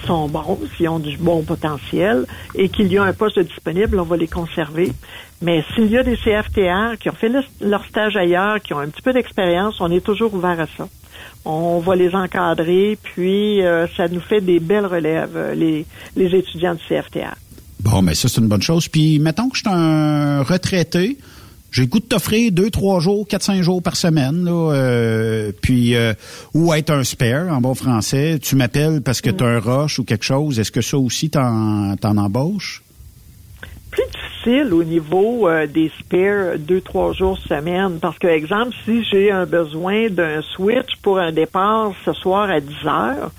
sont 0.04 0.28
bons, 0.28 0.58
s'ils 0.76 0.88
ont 0.88 0.98
du 0.98 1.16
bon 1.16 1.44
potentiel 1.44 2.26
et 2.56 2.68
qu'il 2.68 2.92
y 2.92 2.98
a 2.98 3.04
un 3.04 3.12
poste 3.12 3.38
disponible, 3.38 4.00
on 4.00 4.04
va 4.04 4.16
les 4.16 4.26
conserver. 4.26 4.90
Mais 5.40 5.62
s'il 5.74 5.86
y 5.92 5.96
a 5.96 6.02
des 6.02 6.16
CFTR 6.16 6.98
qui 6.98 7.08
ont 7.10 7.14
fait 7.14 7.28
le- 7.28 7.44
leur 7.60 7.84
stage 7.84 8.16
ailleurs, 8.16 8.60
qui 8.60 8.74
ont 8.74 8.80
un 8.80 8.88
petit 8.88 9.02
peu 9.02 9.12
d'expérience, 9.12 9.80
on 9.80 9.90
est 9.92 10.04
toujours 10.04 10.34
ouvert 10.34 10.58
à 10.58 10.66
ça. 10.66 10.88
On 11.48 11.78
va 11.78 11.94
les 11.94 12.12
encadrer, 12.14 12.98
puis 13.00 13.62
euh, 13.62 13.86
ça 13.96 14.08
nous 14.08 14.20
fait 14.20 14.40
des 14.40 14.58
belles 14.58 14.86
relèves, 14.86 15.36
euh, 15.36 15.54
les, 15.54 15.86
les 16.16 16.36
étudiants 16.36 16.74
du 16.74 16.80
CFTR. 16.88 17.36
Bon, 17.80 18.02
mais 18.02 18.16
ça, 18.16 18.28
c'est 18.28 18.40
une 18.40 18.48
bonne 18.48 18.62
chose. 18.62 18.88
Puis, 18.88 19.20
mettons 19.20 19.48
que 19.48 19.56
je 19.56 19.62
suis 19.62 19.72
un 19.72 20.42
retraité. 20.42 21.16
J'ai 21.70 21.82
le 21.82 21.88
goût 21.88 22.00
de 22.00 22.04
t'offrir 22.06 22.50
deux, 22.52 22.70
trois 22.70 23.00
jours, 23.00 23.28
quatre, 23.28 23.42
cinq 23.42 23.62
jours 23.62 23.82
par 23.82 23.96
semaine, 23.96 24.44
là, 24.44 24.72
euh, 24.72 25.52
puis 25.60 25.94
euh, 25.94 26.14
ou 26.54 26.72
être 26.72 26.90
un 26.90 27.04
spare 27.04 27.52
en 27.52 27.60
bon 27.60 27.74
français. 27.74 28.38
Tu 28.40 28.56
m'appelles 28.56 29.02
parce 29.02 29.20
que 29.20 29.30
tu 29.30 29.44
as 29.44 29.46
un 29.46 29.60
rush 29.60 29.98
ou 29.98 30.04
quelque 30.04 30.24
chose. 30.24 30.58
Est-ce 30.58 30.72
que 30.72 30.80
ça 30.80 30.96
aussi 30.96 31.28
t'en 31.30 31.94
t'en 31.96 32.16
embauches? 32.16 32.82
Plus 33.96 34.04
difficile 34.12 34.74
au 34.74 34.84
niveau 34.84 35.48
euh, 35.48 35.66
des 35.66 35.90
spares 35.98 36.58
deux, 36.58 36.82
trois 36.82 37.14
jours 37.14 37.38
semaine. 37.38 37.98
Parce 37.98 38.18
que, 38.18 38.26
exemple, 38.26 38.74
si 38.84 39.02
j'ai 39.04 39.30
un 39.30 39.46
besoin 39.46 40.10
d'un 40.10 40.42
switch 40.42 40.96
pour 41.00 41.18
un 41.18 41.32
départ 41.32 41.92
ce 42.04 42.12
soir 42.12 42.50
à 42.50 42.60
10 42.60 42.74
heures, 42.86 43.30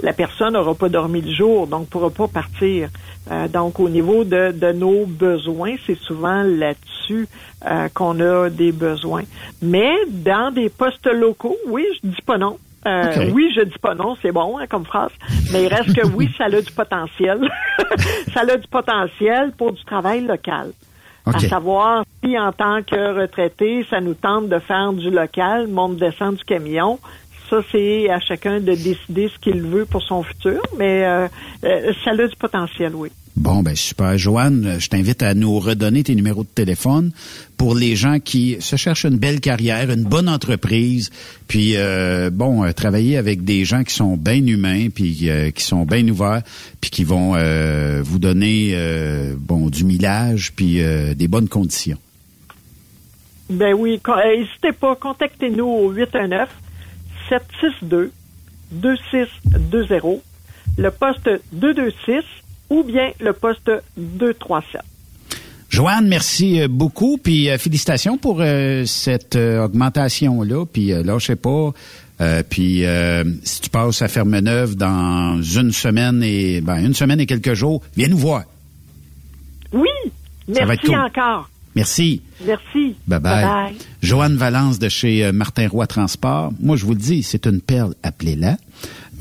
la 0.00 0.14
personne 0.14 0.54
n'aura 0.54 0.74
pas 0.74 0.88
dormi 0.88 1.20
le 1.20 1.34
jour, 1.34 1.66
donc 1.66 1.88
pourra 1.88 2.08
pas 2.08 2.26
partir. 2.26 2.88
Euh, 3.30 3.48
donc, 3.48 3.80
au 3.80 3.90
niveau 3.90 4.24
de, 4.24 4.52
de 4.52 4.72
nos 4.72 5.04
besoins, 5.04 5.74
c'est 5.86 5.98
souvent 5.98 6.42
là-dessus 6.42 7.28
euh, 7.66 7.88
qu'on 7.92 8.18
a 8.20 8.48
des 8.48 8.72
besoins. 8.72 9.24
Mais 9.60 9.92
dans 10.08 10.54
des 10.54 10.70
postes 10.70 11.06
locaux, 11.12 11.58
oui, 11.66 11.84
je 12.02 12.08
dis 12.08 12.22
pas 12.24 12.38
non. 12.38 12.56
Euh. 12.88 13.30
Oui, 13.32 13.52
je 13.54 13.62
dis 13.62 13.78
pas 13.80 13.94
non, 13.94 14.16
c'est 14.22 14.32
bon 14.32 14.58
hein, 14.58 14.66
comme 14.68 14.84
phrase, 14.84 15.12
mais 15.52 15.64
il 15.64 15.68
reste 15.68 15.94
que 15.94 16.06
oui, 16.06 16.30
ça 16.38 16.44
a 16.44 16.50
du 16.50 16.72
potentiel. 16.72 17.40
ça 18.32 18.40
a 18.40 18.56
du 18.56 18.68
potentiel 18.68 19.52
pour 19.56 19.72
du 19.72 19.84
travail 19.84 20.22
local. 20.22 20.72
À 21.26 21.38
savoir 21.40 22.04
si 22.24 22.38
en 22.38 22.52
tant 22.52 22.82
que 22.82 23.20
retraité, 23.20 23.84
ça 23.90 24.00
nous 24.00 24.14
tente 24.14 24.48
de 24.48 24.58
faire 24.60 24.94
du 24.94 25.10
local, 25.10 25.68
monte-descend 25.68 26.36
du 26.36 26.44
camion. 26.44 26.98
Ça, 27.50 27.62
c'est 27.72 28.10
à 28.10 28.20
chacun 28.20 28.60
de 28.60 28.74
décider 28.74 29.30
ce 29.32 29.38
qu'il 29.38 29.62
veut 29.62 29.86
pour 29.86 30.02
son 30.02 30.22
futur, 30.22 30.60
mais 30.76 31.04
euh, 31.04 31.28
euh, 31.64 31.92
ça 32.04 32.10
a 32.10 32.26
du 32.26 32.36
potentiel, 32.36 32.94
oui. 32.94 33.10
Bon, 33.38 33.62
ben 33.62 33.76
super. 33.76 34.18
Joanne, 34.18 34.66
euh, 34.66 34.78
je 34.80 34.88
t'invite 34.88 35.22
à 35.22 35.32
nous 35.32 35.60
redonner 35.60 36.02
tes 36.02 36.16
numéros 36.16 36.42
de 36.42 36.48
téléphone 36.48 37.12
pour 37.56 37.76
les 37.76 37.94
gens 37.94 38.18
qui 38.18 38.56
se 38.58 38.74
cherchent 38.74 39.04
une 39.04 39.16
belle 39.16 39.40
carrière, 39.40 39.90
une 39.90 40.02
bonne 40.02 40.28
entreprise, 40.28 41.10
puis 41.46 41.74
euh, 41.76 42.30
bon, 42.30 42.70
travailler 42.72 43.16
avec 43.16 43.44
des 43.44 43.64
gens 43.64 43.84
qui 43.84 43.94
sont 43.94 44.16
bien 44.16 44.44
humains, 44.44 44.88
puis 44.92 45.30
euh, 45.30 45.52
qui 45.52 45.62
sont 45.62 45.84
bien 45.84 46.06
ouverts, 46.08 46.42
puis 46.80 46.90
qui 46.90 47.04
vont 47.04 47.34
euh, 47.36 48.00
vous 48.02 48.18
donner 48.18 48.76
bon 49.38 49.70
du 49.70 49.84
millage, 49.84 50.52
puis 50.54 50.80
des 51.14 51.28
bonnes 51.28 51.48
conditions. 51.48 51.98
Ben 53.48 53.72
oui, 53.72 54.00
n'hésitez 54.06 54.72
pas, 54.72 54.96
contactez-nous 54.96 55.64
au 55.64 55.90
819 55.90 56.48
762 57.28 58.12
2620, 58.72 60.20
le 60.76 60.90
poste 60.90 61.30
226 61.52 62.22
ou 62.70 62.82
bien 62.82 63.10
le 63.20 63.32
poste 63.32 63.70
237. 63.96 64.82
Joanne, 65.70 66.08
merci 66.08 66.62
euh, 66.62 66.68
beaucoup, 66.68 67.18
puis 67.18 67.50
euh, 67.50 67.58
félicitations 67.58 68.16
pour 68.16 68.38
euh, 68.40 68.84
cette 68.86 69.36
euh, 69.36 69.64
augmentation-là, 69.64 70.64
puis 70.64 70.88
là, 70.88 71.18
je 71.18 71.26
sais 71.26 71.36
pas, 71.36 71.72
puis 72.48 72.84
si 73.44 73.60
tu 73.60 73.70
passes 73.70 74.02
à 74.02 74.08
Fermeneuve 74.08 74.74
dans 74.74 75.40
une 75.40 75.70
semaine 75.72 76.20
et 76.24 76.60
ben 76.60 76.84
une 76.84 76.94
semaine 76.94 77.20
et 77.20 77.26
quelques 77.26 77.54
jours, 77.54 77.80
viens 77.96 78.08
nous 78.08 78.18
voir. 78.18 78.42
Oui, 79.72 79.88
merci 80.48 80.96
encore. 80.96 81.48
Merci. 81.78 82.22
Merci. 82.44 82.94
Bye 83.06 83.20
bye. 83.20 83.44
Bye-bye. 83.44 83.74
Joanne 84.02 84.36
Valence 84.36 84.78
de 84.78 84.88
chez 84.88 85.24
euh, 85.24 85.32
Martin 85.32 85.68
Roy 85.68 85.86
Transport. 85.86 86.52
Moi, 86.60 86.76
je 86.76 86.84
vous 86.84 86.92
le 86.92 86.98
dis, 86.98 87.22
c'est 87.22 87.46
une 87.46 87.60
perle. 87.60 87.94
Appelez-la. 88.02 88.56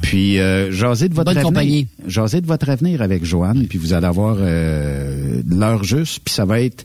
Puis, 0.01 0.39
euh, 0.39 0.69
de 0.69 0.73
votre 0.75 1.13
Bonne 1.13 1.27
avenir. 1.29 1.43
compagnie. 1.43 1.87
Jasez 2.07 2.41
de 2.41 2.47
votre 2.47 2.69
avenir 2.69 3.01
avec 3.01 3.23
Joanne, 3.23 3.67
puis 3.67 3.77
vous 3.77 3.93
allez 3.93 4.05
avoir 4.07 4.37
euh, 4.39 5.41
l'heure 5.47 5.83
juste, 5.83 6.21
puis 6.23 6.33
ça 6.33 6.45
va 6.45 6.61
être 6.61 6.83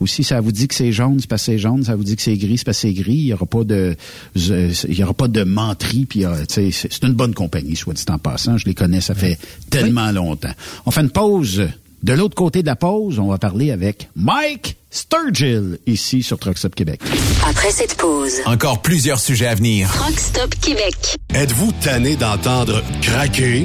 Ou 0.00 0.06
si 0.06 0.24
ça 0.24 0.40
vous 0.40 0.52
dit 0.52 0.66
que 0.68 0.74
c'est 0.74 0.92
jaune, 0.92 1.18
c'est 1.20 1.28
parce 1.28 1.42
que 1.42 1.52
c'est 1.52 1.58
jaune. 1.58 1.84
Ça 1.84 1.94
vous 1.94 2.04
dit 2.04 2.16
que 2.16 2.22
c'est 2.22 2.36
gris, 2.36 2.58
c'est 2.58 2.64
parce 2.64 2.78
que 2.82 2.88
c'est 2.88 2.94
gris. 2.94 3.14
Il 3.14 3.26
y 3.26 3.32
aura 3.32 3.46
pas 3.46 3.64
de, 3.64 3.94
il 4.34 4.98
y 4.98 5.02
aura 5.04 5.14
pas 5.14 5.28
de 5.28 5.44
menterie. 5.44 6.04
Puis, 6.06 6.24
euh, 6.24 6.34
tu 6.48 6.54
sais, 6.54 6.70
c'est 6.70 6.92
c'est 6.92 7.04
une 7.04 7.12
bonne 7.14 7.32
compagnie, 7.34 7.76
soit 7.76 7.94
dit 7.94 8.04
en 8.08 8.18
passant. 8.18 8.58
Je 8.58 8.66
les 8.66 8.74
connais, 8.74 9.00
ça 9.00 9.14
fait 9.14 9.38
tellement 9.70 10.10
longtemps. 10.10 10.52
On 10.84 10.90
fait 10.90 11.02
une 11.02 11.10
pause. 11.10 11.66
De 12.04 12.12
l'autre 12.12 12.34
côté 12.34 12.60
de 12.60 12.66
la 12.66 12.76
pause, 12.76 13.18
on 13.18 13.28
va 13.28 13.38
parler 13.38 13.70
avec 13.70 14.10
Mike 14.14 14.76
Sturgill, 14.90 15.78
ici 15.86 16.22
sur 16.22 16.38
Truck 16.38 16.58
Stop 16.58 16.74
Québec. 16.74 17.00
Après 17.48 17.70
cette 17.70 17.96
pause, 17.96 18.42
Encore 18.44 18.82
plusieurs 18.82 19.18
sujets 19.18 19.46
à 19.46 19.54
venir. 19.54 19.88
Rock 19.90 20.18
Stop 20.18 20.54
Québec. 20.56 21.16
Êtes-vous 21.34 21.72
tanné 21.82 22.16
d'entendre 22.16 22.82
craquer, 23.00 23.64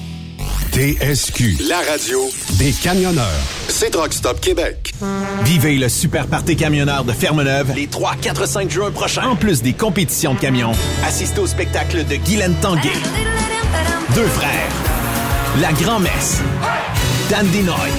TSQ, 0.73 1.67
la 1.67 1.79
radio 1.81 2.21
des 2.57 2.71
camionneurs. 2.71 3.25
C'est 3.67 3.89
Truck 3.89 4.13
Stop 4.13 4.39
Québec. 4.39 4.93
Vivez 5.43 5.75
le 5.75 5.89
super 5.89 6.27
party 6.27 6.55
camionneur 6.55 7.03
de 7.03 7.11
Fermeneuve 7.11 7.73
les 7.75 7.87
3, 7.87 8.15
4, 8.21 8.47
5 8.47 8.69
juin 8.69 8.89
prochains. 8.89 9.27
En 9.27 9.35
plus 9.35 9.61
des 9.61 9.73
compétitions 9.73 10.33
de 10.33 10.39
camions, 10.39 10.71
assistez 11.05 11.41
au 11.41 11.47
spectacle 11.47 12.05
de 12.05 12.15
Guylaine 12.15 12.55
Tanguay. 12.61 12.89
Deux 14.15 14.27
frères. 14.27 14.69
La 15.59 15.73
Grand-Messe. 15.73 16.41
Dan 17.29 17.45
Dinoy. 17.47 17.89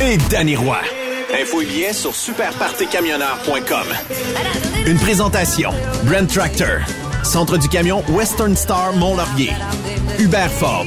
Et 0.00 0.16
Danny 0.28 0.56
Roy. 0.56 0.80
Info 1.40 1.60
et 1.60 1.66
billets 1.66 1.92
sur 1.92 2.16
superpartycamionneur.com. 2.16 3.86
Une 4.86 4.98
présentation. 4.98 5.70
Brent 6.02 6.26
Tractor. 6.26 6.80
Centre 7.22 7.58
du 7.58 7.68
camion 7.68 8.02
Western 8.08 8.56
Star 8.56 8.92
Mont-Laurier. 8.94 9.52
Hubert 10.18 10.50
Ford. 10.50 10.86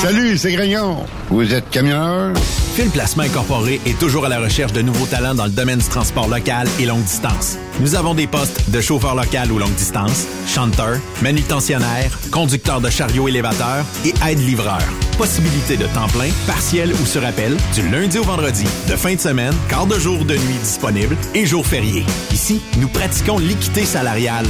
Salut, 0.00 0.38
c'est 0.38 0.52
Grignon. 0.52 1.04
Vous 1.28 1.52
êtes 1.52 1.70
camionneur? 1.70 2.32
Fil 2.76 2.88
Placement 2.88 3.24
Incorporé 3.24 3.80
est 3.84 3.98
toujours 3.98 4.26
à 4.26 4.28
la 4.28 4.38
recherche 4.38 4.72
de 4.72 4.80
nouveaux 4.80 5.06
talents 5.06 5.34
dans 5.34 5.46
le 5.46 5.50
domaine 5.50 5.80
du 5.80 5.88
transport 5.88 6.28
local 6.28 6.68
et 6.78 6.86
longue 6.86 7.02
distance. 7.02 7.56
Nous 7.80 7.96
avons 7.96 8.14
des 8.14 8.28
postes 8.28 8.70
de 8.70 8.80
chauffeur 8.80 9.16
local 9.16 9.50
ou 9.50 9.58
longue 9.58 9.74
distance, 9.74 10.28
chanteur, 10.46 10.98
manutentionnaire, 11.20 12.16
conducteur 12.30 12.80
de 12.80 12.90
chariot 12.90 13.26
élévateur 13.26 13.84
et 14.04 14.14
aide-livreur. 14.24 14.82
Possibilité 15.18 15.76
de 15.76 15.86
temps 15.86 16.06
plein, 16.06 16.30
partiel 16.46 16.92
ou 16.92 17.04
sur 17.04 17.26
appel, 17.26 17.56
du 17.74 17.88
lundi 17.90 18.18
au 18.18 18.24
vendredi, 18.24 18.66
de 18.88 18.94
fin 18.94 19.16
de 19.16 19.20
semaine, 19.20 19.54
quart 19.68 19.86
de 19.86 19.98
jour 19.98 20.24
de 20.24 20.34
nuit 20.34 20.58
disponible 20.62 21.16
et 21.34 21.44
jours 21.44 21.66
fériés. 21.66 22.06
Ici, 22.30 22.62
nous 22.78 22.88
pratiquons 22.88 23.38
l'équité 23.38 23.84
salariale. 23.84 24.46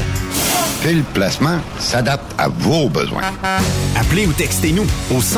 Fil 0.80 1.02
Placement 1.02 1.58
s'adapte 1.80 2.32
à 2.38 2.48
vos 2.48 2.88
besoins. 2.88 3.22
Appelez 3.96 4.26
ou 4.26 4.32
textez-nous 4.32 4.86
au 5.12 5.20
581 5.20 5.37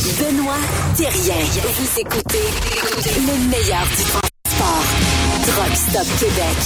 Benoît 0.00 0.56
Thérien. 0.96 1.44
Vous 1.62 2.00
écoutez 2.00 2.38
le 3.16 3.50
meilleur 3.50 3.84
du 3.84 4.02
transport. 4.02 4.84
Truck 5.46 5.76
Stop 5.76 6.06
Québec. 6.18 6.56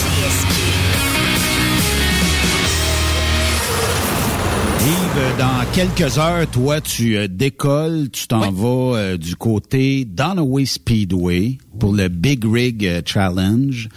Yves, 4.86 5.39
dans 5.39 5.65
quelques 5.74 6.19
heures, 6.19 6.47
toi, 6.48 6.81
tu 6.81 7.16
euh, 7.16 7.27
décolles, 7.27 8.09
tu 8.12 8.28
t'en 8.28 8.52
vas 8.52 8.97
euh, 8.98 9.16
du 9.16 9.35
côté 9.35 10.05
Donaway 10.05 10.65
Speedway 10.65 11.59
pour 11.81 11.93
le 11.93 12.06
Big 12.09 12.44
Rig 12.44 12.86
euh, 12.86 13.02
Challenge. 13.05 13.89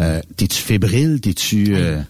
Euh, 0.00 0.20
T'es-tu 0.36 0.60
fébrile? 0.60 1.20
T'es-tu... 1.22 1.74
euh, 1.74 2.02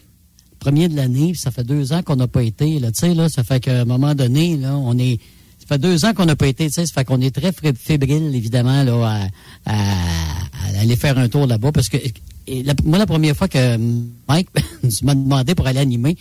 Premier 0.59 0.89
de 0.89 0.97
l'année, 0.97 1.35
ça 1.37 1.53
fait 1.53 1.63
deux 1.65 1.93
ans 1.93 2.03
qu'on 2.03 2.17
n'a 2.17 2.27
pas 2.27 2.43
été. 2.43 2.81
Là, 2.81 2.91
tu 2.91 3.01
sais, 3.01 3.15
là, 3.15 3.29
ça 3.29 3.45
fait 3.45 3.61
qu'à 3.61 3.83
un 3.83 3.85
moment 3.85 4.17
donné, 4.17 4.57
là, 4.57 4.75
on 4.77 4.99
est. 4.99 5.21
Ça 5.67 5.77
fait 5.77 5.79
deux 5.79 6.05
ans 6.05 6.13
qu'on 6.13 6.27
n'a 6.27 6.37
pas 6.37 6.47
été, 6.47 6.67
tu 6.67 6.73
sais, 6.75 6.85
ça 6.87 6.93
fait 6.93 7.05
qu'on 7.07 7.21
est 7.23 7.35
très 7.35 7.51
fé- 7.53 7.73
fébrile, 7.75 8.35
évidemment, 8.35 8.83
là, 8.83 9.29
à, 9.65 9.73
à- 9.73 10.77
à 10.77 10.81
aller 10.81 10.97
faire 10.97 11.17
un 11.19 11.29
tour 11.29 11.47
là-bas. 11.47 11.73
Parce 11.73 11.89
que 11.89 11.97
et 12.47 12.63
la- 12.63 12.75
moi, 12.85 12.99
la 12.99 13.07
première 13.07 13.35
fois 13.35 13.49
que 13.49 13.79
Mike 14.29 14.49
m'a 15.03 15.15
demandé 15.15 15.55
pour 15.55 15.67
aller 15.67 15.81
animer, 15.81 16.17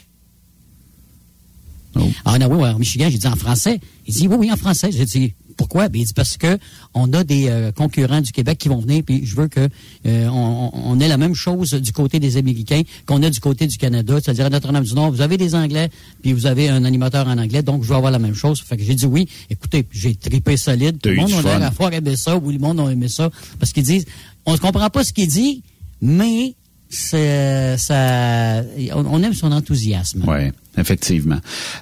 ah 2.26 2.40
non, 2.40 2.48
oui, 2.48 2.57
oui, 2.64 2.70
en 2.70 2.80
Michigan, 2.80 3.07
j'ai 3.10 3.18
dit 3.20 3.28
en 3.28 3.36
français. 3.36 3.80
Il 4.07 4.14
dit 4.14 4.28
oui, 4.28 4.36
oui, 4.40 4.52
en 4.52 4.56
français. 4.57 4.91
J'ai 4.91 5.06
dit 5.06 5.34
pourquoi? 5.55 5.89
Ben, 5.89 6.01
il 6.01 6.05
dit 6.05 6.13
parce 6.13 6.38
que 6.38 6.57
on 6.93 7.11
a 7.13 7.23
des 7.23 7.47
euh, 7.47 7.71
concurrents 7.71 8.21
du 8.21 8.31
Québec 8.31 8.57
qui 8.57 8.69
vont 8.69 8.80
venir, 8.80 9.03
puis 9.05 9.25
je 9.25 9.35
veux 9.35 9.47
que 9.47 9.67
euh, 10.05 10.27
on, 10.27 10.71
on 10.73 10.99
ait 10.99 11.07
la 11.07 11.17
même 11.17 11.35
chose 11.35 11.73
du 11.73 11.91
côté 11.91 12.19
des 12.19 12.38
Américains 12.38 12.81
qu'on 13.05 13.21
a 13.23 13.30
du 13.30 13.39
côté 13.39 13.67
du 13.67 13.77
Canada. 13.77 14.15
C'est-à-dire 14.21 14.45
à 14.45 14.49
Notre-Dame-du-Nord, 14.49 15.11
vous 15.11 15.21
avez 15.21 15.38
des 15.38 15.55
Anglais, 15.55 15.89
puis 16.21 16.34
vous 16.34 16.45
avez 16.45 16.69
un 16.69 16.84
animateur 16.84 17.27
en 17.27 17.38
anglais, 17.38 17.63
donc 17.63 17.84
je 17.84 17.89
veux 17.89 17.95
avoir 17.95 18.11
la 18.11 18.19
même 18.19 18.35
chose. 18.35 18.61
Fait 18.61 18.77
que 18.77 18.84
j'ai 18.84 18.95
dit 18.95 19.05
oui. 19.05 19.27
Écoutez, 19.49 19.85
j'ai 19.91 20.15
tripé 20.15 20.57
solide. 20.57 20.99
Tout 21.01 21.09
le 21.09 21.15
monde 21.15 21.31
a 21.31 21.41
l'air 21.41 21.63
à 21.63 21.71
fort 21.71 21.93
aimé 21.93 22.15
ça, 22.15 22.38
oui, 22.38 22.53
le 22.53 22.59
monde 22.59 22.80
a 22.80 22.91
aimé 22.91 23.07
ça. 23.07 23.30
Parce 23.59 23.71
qu'ils 23.71 23.84
disent, 23.84 24.05
on 24.45 24.53
ne 24.53 24.57
comprend 24.57 24.89
pas 24.89 25.03
ce 25.03 25.13
qu'il 25.13 25.27
dit, 25.27 25.63
mais 26.01 26.55
c'est 26.89 27.77
ça, 27.77 28.63
on, 28.93 29.05
on 29.05 29.23
aime 29.23 29.34
son 29.34 29.51
enthousiasme. 29.51 30.23
Oui, 30.27 30.51
effectivement. 30.77 31.39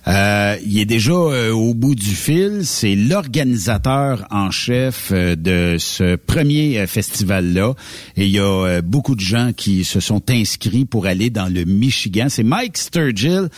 Euh, 0.08 0.58
il 0.66 0.80
est 0.80 0.86
déjà 0.86 1.14
euh, 1.14 1.52
au 1.52 1.74
bout 1.74 1.96
du 1.96 2.16
fil. 2.16 2.62
C'est 2.66 2.96
l'organisateur 2.96 4.28
en 4.32 4.52
chef 4.52 5.12
euh, 5.12 5.36
de 5.36 5.78
ce 5.80 6.16
premier 6.16 6.80
euh, 6.80 6.88
festival-là. 6.88 7.74
Et 8.18 8.26
il 8.26 8.32
y 8.32 8.40
a 8.40 8.44
euh, 8.44 8.82
beaucoup 8.82 9.16
de 9.16 9.22
gens 9.22 9.52
qui 9.56 9.84
se 9.84 10.00
sont 10.00 10.30
inscrits 10.30 10.86
pour 10.86 11.06
aller 11.06 11.30
dans 11.30 11.48
le 11.52 11.64
Michigan. 11.64 12.28
C'est 12.30 12.44
Mike 12.44 12.78
Sturgill. 12.78 13.50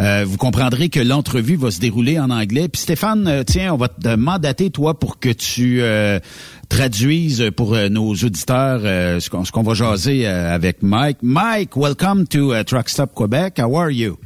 Euh, 0.00 0.24
vous 0.26 0.38
comprendrez 0.38 0.88
que 0.88 1.00
l'entrevue 1.00 1.56
va 1.56 1.70
se 1.70 1.80
dérouler 1.80 2.18
en 2.18 2.30
anglais. 2.30 2.68
Puis 2.68 2.80
Stéphane, 2.82 3.44
tiens, 3.46 3.74
on 3.74 3.76
va 3.76 3.88
te 3.88 4.14
mandater, 4.14 4.70
toi, 4.70 4.98
pour 4.98 5.18
que 5.18 5.28
tu 5.28 5.82
traduises 6.70 7.50
pour 7.54 7.76
nos 7.76 8.14
auditeurs 8.14 8.80
ce 8.80 9.50
qu'on 9.50 9.62
va 9.62 9.74
jaser 9.74 10.26
avec 10.26 10.82
Mike. 10.82 11.18
Mike, 11.20 11.76
welcome 11.76 12.26
to 12.28 12.54
Truck 12.64 12.88
Stop 12.88 13.10
Quebec. 13.14 13.58
How 13.58 13.76
are 13.76 13.90
you? 13.90 14.16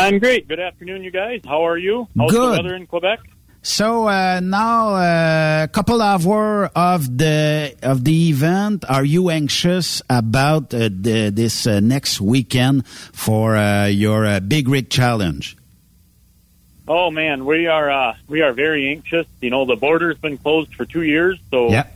I'm 0.00 0.18
great. 0.18 0.48
Good 0.48 0.60
afternoon, 0.60 1.04
you 1.04 1.10
guys. 1.10 1.42
How 1.44 1.66
are 1.66 1.76
you? 1.76 2.08
How's 2.18 2.30
Good. 2.30 2.58
the 2.58 2.62
weather 2.62 2.74
in 2.74 2.86
Quebec? 2.86 3.20
So 3.62 4.08
uh, 4.08 4.40
now, 4.42 4.96
a 4.96 5.68
couple 5.68 6.00
hour 6.00 6.70
of 6.74 7.18
the 7.18 7.76
of 7.82 8.02
the 8.04 8.30
event. 8.30 8.86
Are 8.88 9.04
you 9.04 9.28
anxious 9.28 10.00
about 10.08 10.72
uh, 10.72 10.88
the, 10.90 11.30
this 11.30 11.66
uh, 11.66 11.80
next 11.80 12.22
weekend 12.22 12.86
for 12.86 13.56
uh, 13.56 13.86
your 13.86 14.24
uh, 14.24 14.40
big 14.40 14.68
rig 14.68 14.88
challenge? 14.88 15.58
Oh 16.88 17.10
man, 17.10 17.44
we 17.44 17.66
are 17.66 17.90
uh, 17.90 18.14
we 18.28 18.40
are 18.40 18.54
very 18.54 18.88
anxious. 18.92 19.26
You 19.42 19.50
know, 19.50 19.66
the 19.66 19.76
border's 19.76 20.16
been 20.16 20.38
closed 20.38 20.74
for 20.74 20.86
two 20.86 21.02
years, 21.02 21.38
so 21.50 21.68
Yeah. 21.68 21.86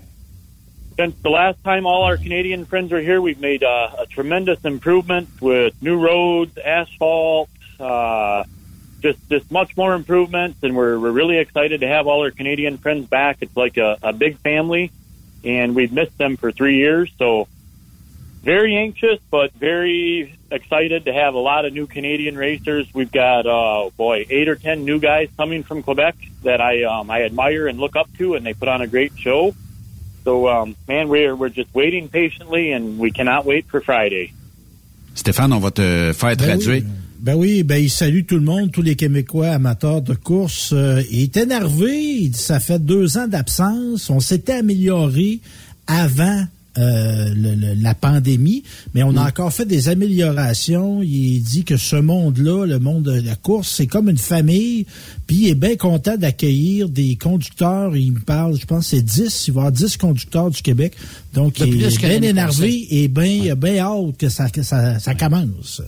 since 0.99 1.17
the 1.23 1.31
last 1.31 1.65
time 1.65 1.87
all 1.87 2.03
our 2.03 2.19
Canadian 2.19 2.67
friends 2.67 2.93
were 2.93 3.01
here, 3.01 3.23
we've 3.23 3.41
made 3.41 3.65
uh, 3.65 3.91
a 4.01 4.07
tremendous 4.07 4.63
improvement 4.67 5.31
with 5.41 5.73
new 5.83 5.99
roads, 5.99 6.59
asphalt, 6.59 7.49
uh, 7.81 8.45
just 9.01 9.19
just 9.29 9.51
much 9.51 9.77
more 9.77 9.95
improvements, 9.95 10.59
and 10.63 10.75
we're 10.75 10.99
we're 10.99 11.13
really 11.13 11.39
excited 11.39 11.81
to 11.81 11.89
have 11.89 12.07
all 12.07 12.23
our 12.23 12.31
Canadian 12.31 12.79
friends 12.79 13.07
back. 13.07 13.39
It's 13.41 13.57
like 13.57 13.77
a, 13.77 13.99
a 14.03 14.13
big 14.13 14.39
family, 14.39 14.91
and 15.45 15.75
we've 15.75 15.93
missed 15.93 16.17
them 16.19 16.37
for 16.37 16.53
three 16.53 16.77
years, 16.77 17.11
so 17.19 17.49
very 18.45 18.77
anxious, 18.77 19.19
but 19.31 19.53
very 19.55 20.37
excited 20.51 21.07
to 21.07 21.13
have 21.13 21.35
a 21.35 21.39
lot 21.39 21.65
of 21.65 21.73
new 21.73 21.87
Canadian 21.87 22.37
racers. 22.37 22.87
We've 22.93 23.11
got, 23.11 23.47
uh, 23.47 23.89
boy, 23.97 24.27
eight 24.29 24.49
or 24.49 24.55
ten 24.55 24.85
new 24.85 25.01
guys 25.01 25.31
coming 25.37 25.63
from 25.63 25.83
Quebec 25.83 26.15
that 26.43 26.61
I 26.61 26.85
um, 26.85 27.11
I 27.11 27.23
admire 27.23 27.67
and 27.67 27.79
look 27.79 27.97
up 27.97 28.09
to, 28.19 28.35
and 28.35 28.45
they 28.45 28.53
put 28.53 28.69
on 28.69 28.83
a 28.83 28.87
great 28.87 29.19
show. 29.19 29.55
So, 30.25 30.49
um, 30.49 30.77
man, 30.87 31.09
we're 31.09 31.35
we're 31.35 31.49
just 31.49 31.75
waiting 31.75 32.09
patiently, 32.09 32.73
and 32.73 32.99
we 32.99 33.11
cannot 33.11 33.45
wait 33.47 33.67
for 33.67 33.81
Friday. 33.81 34.33
Stéphane, 35.15 35.53
on 35.53 35.61
va 35.61 35.71
te 35.71 36.13
faire 36.13 36.37
Ben 36.37 36.59
traduire. 36.59 37.04
Ben 37.25 37.35
oui, 37.37 37.63
ben 37.63 37.77
il 37.83 37.89
salue 37.89 38.21
tout 38.29 38.35
le 38.35 38.43
monde, 38.43 38.71
tous 38.71 38.83
les 38.83 38.97
Québécois 38.97 39.49
amateurs 39.49 40.03
de 40.03 40.13
course. 40.13 40.73
Euh, 40.75 41.03
il 41.11 41.23
est 41.23 41.37
énervé, 41.39 41.91
il 42.21 42.29
dit 42.31 42.39
ça 42.39 42.61
fait 42.61 42.79
deux 42.85 43.17
ans 43.17 43.27
d'absence, 43.27 44.11
on 44.11 44.21
s'était 44.21 44.53
amélioré 44.53 45.41
avant 45.87 46.45
euh, 46.77 47.29
le- 47.35 47.55
le- 47.55 47.75
la 47.81 47.95
pandémie, 47.95 48.65
mais 48.95 49.05
on 49.05 49.17
a 49.17 49.27
encore 49.29 49.53
fait 49.53 49.65
des 49.65 49.89
améliorations. 49.89 51.03
Il 51.05 51.41
dit 51.41 51.63
que 51.65 51.77
ce 51.77 51.95
monde-là, 51.97 52.67
le 52.67 52.79
monde 52.81 53.05
de 53.05 53.21
la 53.23 53.37
course, 53.37 53.73
c'est 53.77 53.87
comme 53.87 54.09
une 54.11 54.19
famille, 54.19 54.85
puis 55.29 55.37
il 55.37 55.49
est 55.51 55.55
bien 55.55 55.77
content 55.77 56.17
d'accueillir 56.17 56.89
des 56.89 57.15
conducteurs. 57.15 57.97
Il 57.97 58.13
me 58.15 58.21
parle, 58.21 58.59
je 58.61 58.67
pense, 58.67 58.89
c'est 58.89 59.03
10, 59.03 59.45
il 59.47 59.55
va 59.55 59.61
y 59.61 59.67
avoir 59.67 59.73
10 59.73 59.97
conducteurs 59.97 60.51
du 60.51 60.61
Québec. 60.63 60.95
Donc, 61.33 61.61
il 61.65 61.75
est 61.95 61.99
bien 62.09 62.29
énervé 62.31 62.87
et 62.91 63.07
bien 63.09 63.55
bien 63.55 63.79
hâte 63.79 64.17
que 64.19 64.29
ça, 64.29 64.51
que 64.51 64.63
ça, 64.65 64.99
ça 64.99 65.15
commence. 65.15 65.81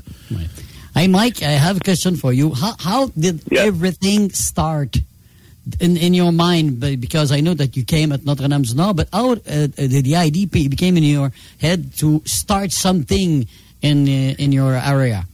Hey, 0.97 1.09
Mike, 1.09 1.43
I 1.43 1.51
have 1.51 1.77
a 1.77 1.81
question 1.81 2.17
for 2.17 2.33
you. 2.33 2.55
How, 2.55 2.75
how 2.79 3.07
did 3.09 3.53
everything 3.53 4.31
start 4.31 4.97
in, 5.79 5.99
in 5.99 6.15
your 6.15 6.33
mind? 6.33 6.81
Because 6.81 7.33
I 7.33 7.41
know 7.41 7.53
that 7.53 7.77
you 7.77 7.85
came 7.85 8.13
at 8.13 8.25
Notre 8.25 8.49
Dame 8.49 8.65
Nord, 8.75 8.97
but 8.97 9.09
how 9.13 9.33
uh, 9.33 9.37
did 9.37 10.07
the 10.07 10.17
idea 10.17 10.47
be- 10.47 10.69
became 10.69 10.97
in 10.97 11.03
your 11.03 11.33
head 11.61 11.93
to 11.97 12.23
start 12.25 12.73
something 12.73 13.47
in 13.83 14.09
uh, 14.09 14.37
in 14.39 14.53
your 14.53 14.73
area? 14.73 15.27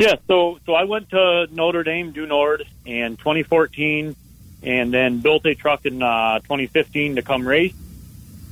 Yeah, 0.00 0.16
so 0.26 0.58
so 0.66 0.74
I 0.74 0.82
went 0.82 1.10
to 1.10 1.46
Notre 1.52 1.84
Dame 1.84 2.10
du 2.10 2.26
Nord 2.26 2.66
in 2.84 3.16
2014, 3.18 4.16
and 4.64 4.92
then 4.92 5.20
built 5.20 5.46
a 5.46 5.54
truck 5.54 5.86
in 5.86 6.02
uh, 6.02 6.40
2015 6.40 7.14
to 7.14 7.22
come 7.22 7.46
race. 7.46 7.74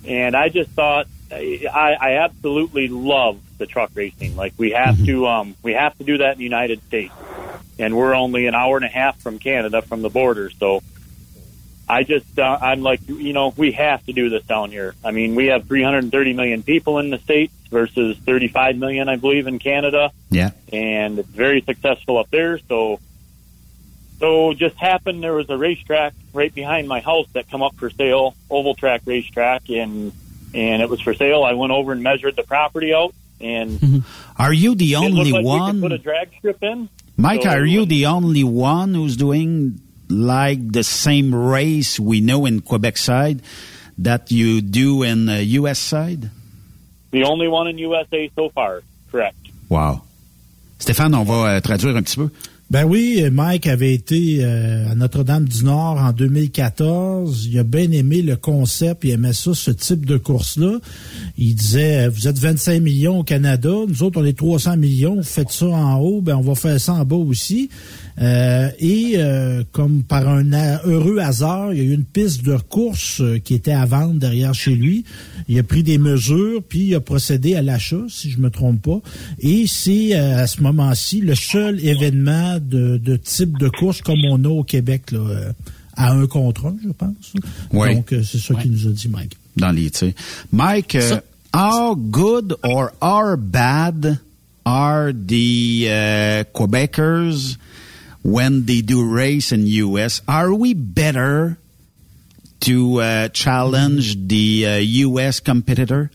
And 0.06 0.36
I 0.36 0.48
just 0.48 0.70
thought 0.70 1.08
I, 1.32 1.96
I 2.00 2.10
absolutely 2.18 2.86
love 2.86 3.40
the 3.58 3.66
truck 3.66 3.90
racing. 3.94 4.36
Like 4.36 4.54
we 4.56 4.70
have 4.70 5.04
to 5.04 5.26
um, 5.26 5.54
we 5.62 5.72
have 5.74 5.96
to 5.98 6.04
do 6.04 6.18
that 6.18 6.32
in 6.32 6.38
the 6.38 6.44
United 6.44 6.82
States, 6.86 7.12
and 7.78 7.96
we're 7.96 8.14
only 8.14 8.46
an 8.46 8.54
hour 8.54 8.76
and 8.76 8.84
a 8.84 8.88
half 8.88 9.20
from 9.20 9.38
Canada 9.38 9.82
from 9.82 10.02
the 10.02 10.08
border. 10.10 10.50
So 10.50 10.82
I 11.88 12.02
just 12.04 12.38
uh, 12.38 12.58
I'm 12.60 12.82
like 12.82 13.00
you 13.08 13.32
know 13.32 13.52
we 13.56 13.72
have 13.72 14.04
to 14.06 14.12
do 14.12 14.28
this 14.30 14.44
down 14.44 14.70
here. 14.70 14.94
I 15.04 15.10
mean 15.10 15.34
we 15.34 15.46
have 15.46 15.66
330 15.66 16.32
million 16.34 16.62
people 16.62 16.98
in 16.98 17.10
the 17.10 17.18
states 17.18 17.52
versus 17.70 18.16
35 18.18 18.76
million 18.78 19.08
I 19.10 19.16
believe 19.16 19.46
in 19.46 19.58
Canada 19.58 20.10
Yeah. 20.30 20.50
and 20.72 21.18
it's 21.18 21.28
very 21.28 21.60
successful 21.60 22.16
up 22.16 22.30
there. 22.30 22.58
So, 22.68 22.98
so 24.20 24.54
just 24.54 24.76
happened 24.76 25.22
there 25.22 25.34
was 25.34 25.48
a 25.50 25.56
racetrack 25.56 26.14
right 26.32 26.52
behind 26.54 26.88
my 26.88 27.00
house 27.00 27.26
that 27.34 27.50
come 27.50 27.62
up 27.62 27.74
for 27.76 27.90
sale, 27.90 28.34
oval 28.50 28.74
track 28.74 29.02
racetrack, 29.04 29.68
and 29.68 30.12
and 30.54 30.80
it 30.82 30.88
was 30.88 31.00
for 31.02 31.12
sale. 31.14 31.42
I 31.44 31.52
went 31.52 31.72
over 31.72 31.92
and 31.92 32.02
measured 32.02 32.34
the 32.36 32.42
property 32.42 32.92
out, 32.94 33.14
and 33.40 34.04
Are 34.36 34.52
you 34.52 34.74
the 34.74 34.96
only 34.96 35.32
like 35.32 35.44
one? 35.44 35.80
put 35.80 35.92
a 35.92 35.98
drag 35.98 36.30
strip 36.38 36.62
in. 36.62 36.88
Mike, 37.16 37.42
So 37.42 37.50
are 37.50 37.64
you 37.64 37.84
the 37.84 38.06
only 38.06 38.44
one 38.44 38.94
who's 38.94 39.16
doing 39.16 39.80
like 40.08 40.72
the 40.72 40.84
same 40.84 41.34
race 41.34 41.98
we 41.98 42.20
know 42.20 42.46
in 42.46 42.60
Quebec 42.60 42.96
side 42.96 43.42
that 43.98 44.30
you 44.30 44.60
do 44.60 45.02
in 45.02 45.28
uh, 45.28 45.36
the 45.36 45.44
U.S. 45.62 45.78
side? 45.80 46.30
The 47.10 47.24
only 47.24 47.48
one 47.48 47.66
in 47.66 47.78
USA 47.78 48.30
so 48.36 48.50
far, 48.50 48.82
correct? 49.10 49.36
Wow. 49.68 50.02
Stéphane, 50.78 51.14
on 51.14 51.24
va 51.24 51.56
euh, 51.56 51.60
traduire 51.60 51.96
un 51.96 52.02
petit 52.02 52.16
peu. 52.16 52.30
Ben 52.70 52.84
oui, 52.84 53.24
Mike 53.32 53.66
avait 53.66 53.94
été 53.94 54.40
euh, 54.44 54.90
à 54.90 54.94
Notre-Dame-du-Nord 54.94 55.96
en 55.96 56.12
2014. 56.12 57.46
Il 57.46 57.58
a 57.58 57.62
bien 57.62 57.90
aimé 57.92 58.20
le 58.20 58.36
concept, 58.36 59.04
il 59.04 59.10
aimait 59.12 59.32
ça, 59.32 59.54
ce 59.54 59.70
type 59.70 60.04
de 60.04 60.18
course-là. 60.18 60.78
Il 61.38 61.54
disait, 61.54 62.04
euh, 62.04 62.10
vous 62.10 62.28
êtes 62.28 62.38
25 62.38 62.82
millions 62.82 63.20
au 63.20 63.24
Canada, 63.24 63.70
nous 63.88 64.02
autres, 64.02 64.20
on 64.20 64.24
est 64.26 64.36
300 64.36 64.76
millions, 64.76 65.22
faites 65.22 65.48
ça 65.50 65.64
en 65.64 65.98
haut, 65.98 66.20
ben 66.20 66.36
on 66.36 66.42
va 66.42 66.54
faire 66.54 66.78
ça 66.78 66.92
en 66.92 67.06
bas 67.06 67.16
aussi. 67.16 67.70
Euh, 68.20 68.68
et 68.80 69.12
euh, 69.16 69.62
comme 69.70 70.02
par 70.02 70.28
un 70.28 70.52
a- 70.52 70.82
heureux 70.84 71.18
hasard, 71.18 71.72
il 71.72 71.78
y 71.78 71.80
a 71.82 71.84
eu 71.84 71.92
une 71.94 72.04
piste 72.04 72.42
de 72.44 72.56
course 72.56 73.20
euh, 73.20 73.38
qui 73.38 73.54
était 73.54 73.72
à 73.72 73.84
vendre 73.86 74.14
derrière 74.14 74.54
chez 74.54 74.74
lui. 74.74 75.04
Il 75.48 75.56
a 75.58 75.62
pris 75.62 75.84
des 75.84 75.98
mesures, 75.98 76.62
puis 76.68 76.80
il 76.88 76.94
a 76.96 77.00
procédé 77.00 77.54
à 77.54 77.62
l'achat, 77.62 78.02
si 78.08 78.30
je 78.30 78.38
me 78.38 78.50
trompe 78.50 78.82
pas. 78.82 79.00
Et 79.38 79.66
c'est 79.68 80.16
euh, 80.16 80.36
à 80.42 80.46
ce 80.48 80.62
moment-ci 80.62 81.20
le 81.20 81.36
seul 81.36 81.78
événement 81.84 82.58
de, 82.60 82.96
de 82.96 83.16
type 83.16 83.56
de 83.58 83.68
course 83.68 84.02
comme 84.02 84.18
on 84.28 84.42
a 84.44 84.48
au 84.48 84.64
Québec, 84.64 85.12
là, 85.12 85.20
euh, 85.20 85.52
à 85.96 86.10
un 86.12 86.26
contre 86.26 86.66
un, 86.66 86.76
je 86.84 86.90
pense. 86.90 87.32
Oui. 87.72 87.94
Donc, 87.94 88.12
euh, 88.12 88.22
c'est 88.24 88.38
ça 88.38 88.54
qu'il 88.54 88.72
nous 88.72 88.86
a 88.88 88.90
dit, 88.90 89.08
Mike. 89.08 89.36
Dans 89.56 89.70
les 89.70 89.90
tirs. 89.90 90.12
Mike, 90.52 90.94
uh, 90.96 91.18
how 91.56 91.94
good 91.94 92.56
or 92.64 92.90
how 93.00 93.36
bad? 93.36 94.18
Are 94.70 95.12
the 95.14 95.86
uh, 95.88 96.44
Quebecers 96.52 97.56
when 98.32 98.66
they 98.66 98.82
do 98.82 99.08
race 99.08 99.52
in 99.52 99.66
U.S.? 99.66 100.20
Are 100.28 100.52
we 100.52 100.74
better 100.74 101.58
to 102.60 103.00
uh, 103.00 103.28
challenge 103.28 104.28
the 104.28 104.66
uh, 104.66 104.76
U.S. 104.76 105.40
competitor? 105.40 106.10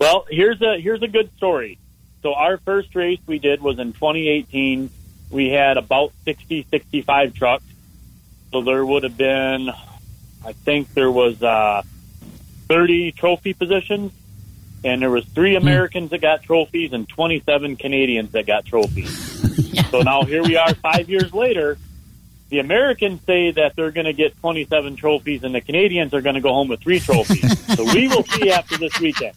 Well, 0.00 0.26
here's 0.30 0.60
a 0.62 0.80
here's 0.80 1.02
a 1.02 1.08
good 1.08 1.30
story. 1.36 1.78
So 2.22 2.34
our 2.34 2.56
first 2.56 2.94
race 2.94 3.20
we 3.26 3.38
did 3.38 3.60
was 3.60 3.78
in 3.78 3.92
2018. 3.92 4.90
We 5.30 5.50
had 5.50 5.76
about 5.76 6.12
60, 6.24 6.66
65 6.70 7.34
trucks. 7.34 7.64
So 8.50 8.62
there 8.62 8.84
would 8.84 9.02
have 9.02 9.16
been, 9.16 9.68
I 10.44 10.52
think 10.52 10.94
there 10.94 11.10
was 11.10 11.42
uh, 11.42 11.82
30 12.68 13.12
trophy 13.12 13.52
positions, 13.52 14.12
and 14.84 15.00
there 15.02 15.10
was 15.10 15.24
three 15.24 15.56
Americans 15.56 16.10
that 16.10 16.20
got 16.20 16.42
trophies 16.42 16.92
and 16.92 17.08
27 17.08 17.76
Canadians 17.76 18.30
that 18.32 18.46
got 18.46 18.64
trophies. 18.66 19.10
so 19.90 20.02
now 20.02 20.22
here 20.24 20.42
we 20.42 20.56
are, 20.56 20.74
five 20.74 21.08
years 21.08 21.32
later. 21.32 21.78
The 22.50 22.58
Americans 22.60 23.20
say 23.26 23.50
that 23.52 23.74
they're 23.74 23.90
going 23.90 24.04
to 24.06 24.12
get 24.12 24.38
27 24.40 24.96
trophies, 24.96 25.42
and 25.42 25.54
the 25.54 25.60
Canadians 25.62 26.12
are 26.14 26.20
going 26.20 26.34
to 26.36 26.40
go 26.40 26.50
home 26.52 26.68
with 26.68 26.80
three 26.82 27.00
trophies. 27.00 27.74
so 27.74 27.82
we 27.94 28.06
will 28.06 28.22
see 28.22 28.52
after 28.52 28.76
this 28.76 29.00
weekend. 29.00 29.34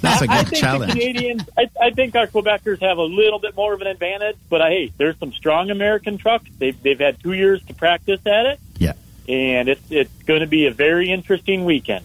That's 0.00 0.22
a 0.22 0.28
I- 0.28 0.34
I 0.34 0.38
good 0.42 0.48
think 0.48 0.60
challenge. 0.62 0.92
The 0.94 0.98
Canadians, 0.98 1.42
I, 1.56 1.68
I 1.80 1.90
think 1.90 2.16
our 2.16 2.26
Quebecers 2.26 2.80
have 2.80 2.98
a 2.98 3.02
little 3.04 3.38
bit 3.38 3.54
more 3.54 3.74
of 3.74 3.80
an 3.82 3.86
advantage, 3.86 4.36
but 4.48 4.60
uh, 4.60 4.66
hey, 4.68 4.92
there's 4.96 5.16
some 5.18 5.32
strong 5.32 5.70
American 5.70 6.18
trucks. 6.18 6.50
They've 6.58 6.82
they've 6.82 6.98
had 6.98 7.20
two 7.22 7.34
years 7.34 7.62
to 7.66 7.74
practice 7.74 8.20
at 8.26 8.46
it. 8.46 8.60
Yeah. 8.78 8.94
and 9.28 9.68
it's 9.68 9.82
it's 9.90 10.22
going 10.24 10.40
to 10.40 10.48
be 10.48 10.66
a 10.66 10.72
very 10.72 11.10
interesting 11.12 11.64
weekend. 11.64 12.04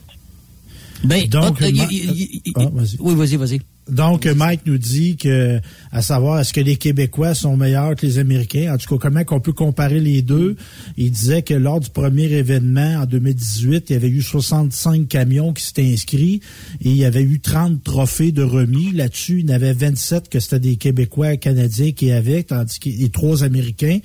Ben, 1.03 1.27
Donc, 1.29 1.57
oh, 1.59 1.61
Ma- 1.61 1.67
y- 1.69 1.95
y- 1.95 2.41
y- 2.45 2.53
Ah, 2.55 2.69
vas-y. 2.71 2.97
oui, 2.99 3.15
vas-y, 3.15 3.37
vas-y. 3.37 3.61
Donc, 3.89 4.25
Mike 4.25 4.61
nous 4.65 4.77
dit 4.77 5.15
que, 5.15 5.59
à 5.91 6.01
savoir, 6.01 6.39
est-ce 6.39 6.53
que 6.53 6.59
les 6.59 6.75
Québécois 6.75 7.33
sont 7.33 7.55
meilleurs 7.55 7.95
que 7.95 8.05
les 8.05 8.19
Américains? 8.19 8.73
En 8.73 8.77
tout 8.77 8.97
cas, 8.97 9.07
comment 9.07 9.23
qu'on 9.23 9.39
peut 9.39 9.53
comparer 9.53 9.99
les 9.99 10.21
deux? 10.21 10.55
Il 10.97 11.11
disait 11.11 11.41
que 11.41 11.53
lors 11.53 11.79
du 11.79 11.89
premier 11.89 12.25
événement, 12.25 13.01
en 13.01 13.05
2018, 13.05 13.89
il 13.89 13.93
y 13.93 13.95
avait 13.95 14.09
eu 14.09 14.21
65 14.21 15.07
camions 15.07 15.53
qui 15.53 15.63
s'étaient 15.63 15.93
inscrits 15.93 16.41
et 16.81 16.89
il 16.89 16.97
y 16.97 17.05
avait 17.05 17.23
eu 17.23 17.39
30 17.39 17.83
trophées 17.83 18.31
de 18.31 18.43
remis. 18.43 18.91
Là-dessus, 18.91 19.39
il 19.39 19.49
y 19.49 19.51
en 19.51 19.55
avait 19.55 19.73
27 19.73 20.29
que 20.29 20.39
c'était 20.39 20.59
des 20.59 20.75
Québécois 20.75 21.37
canadiens 21.37 21.91
qui 21.91 22.11
avaient, 22.11 22.43
tandis 22.43 22.79
que 22.79 22.89
les 22.89 23.09
trois 23.09 23.43
Américains. 23.43 23.99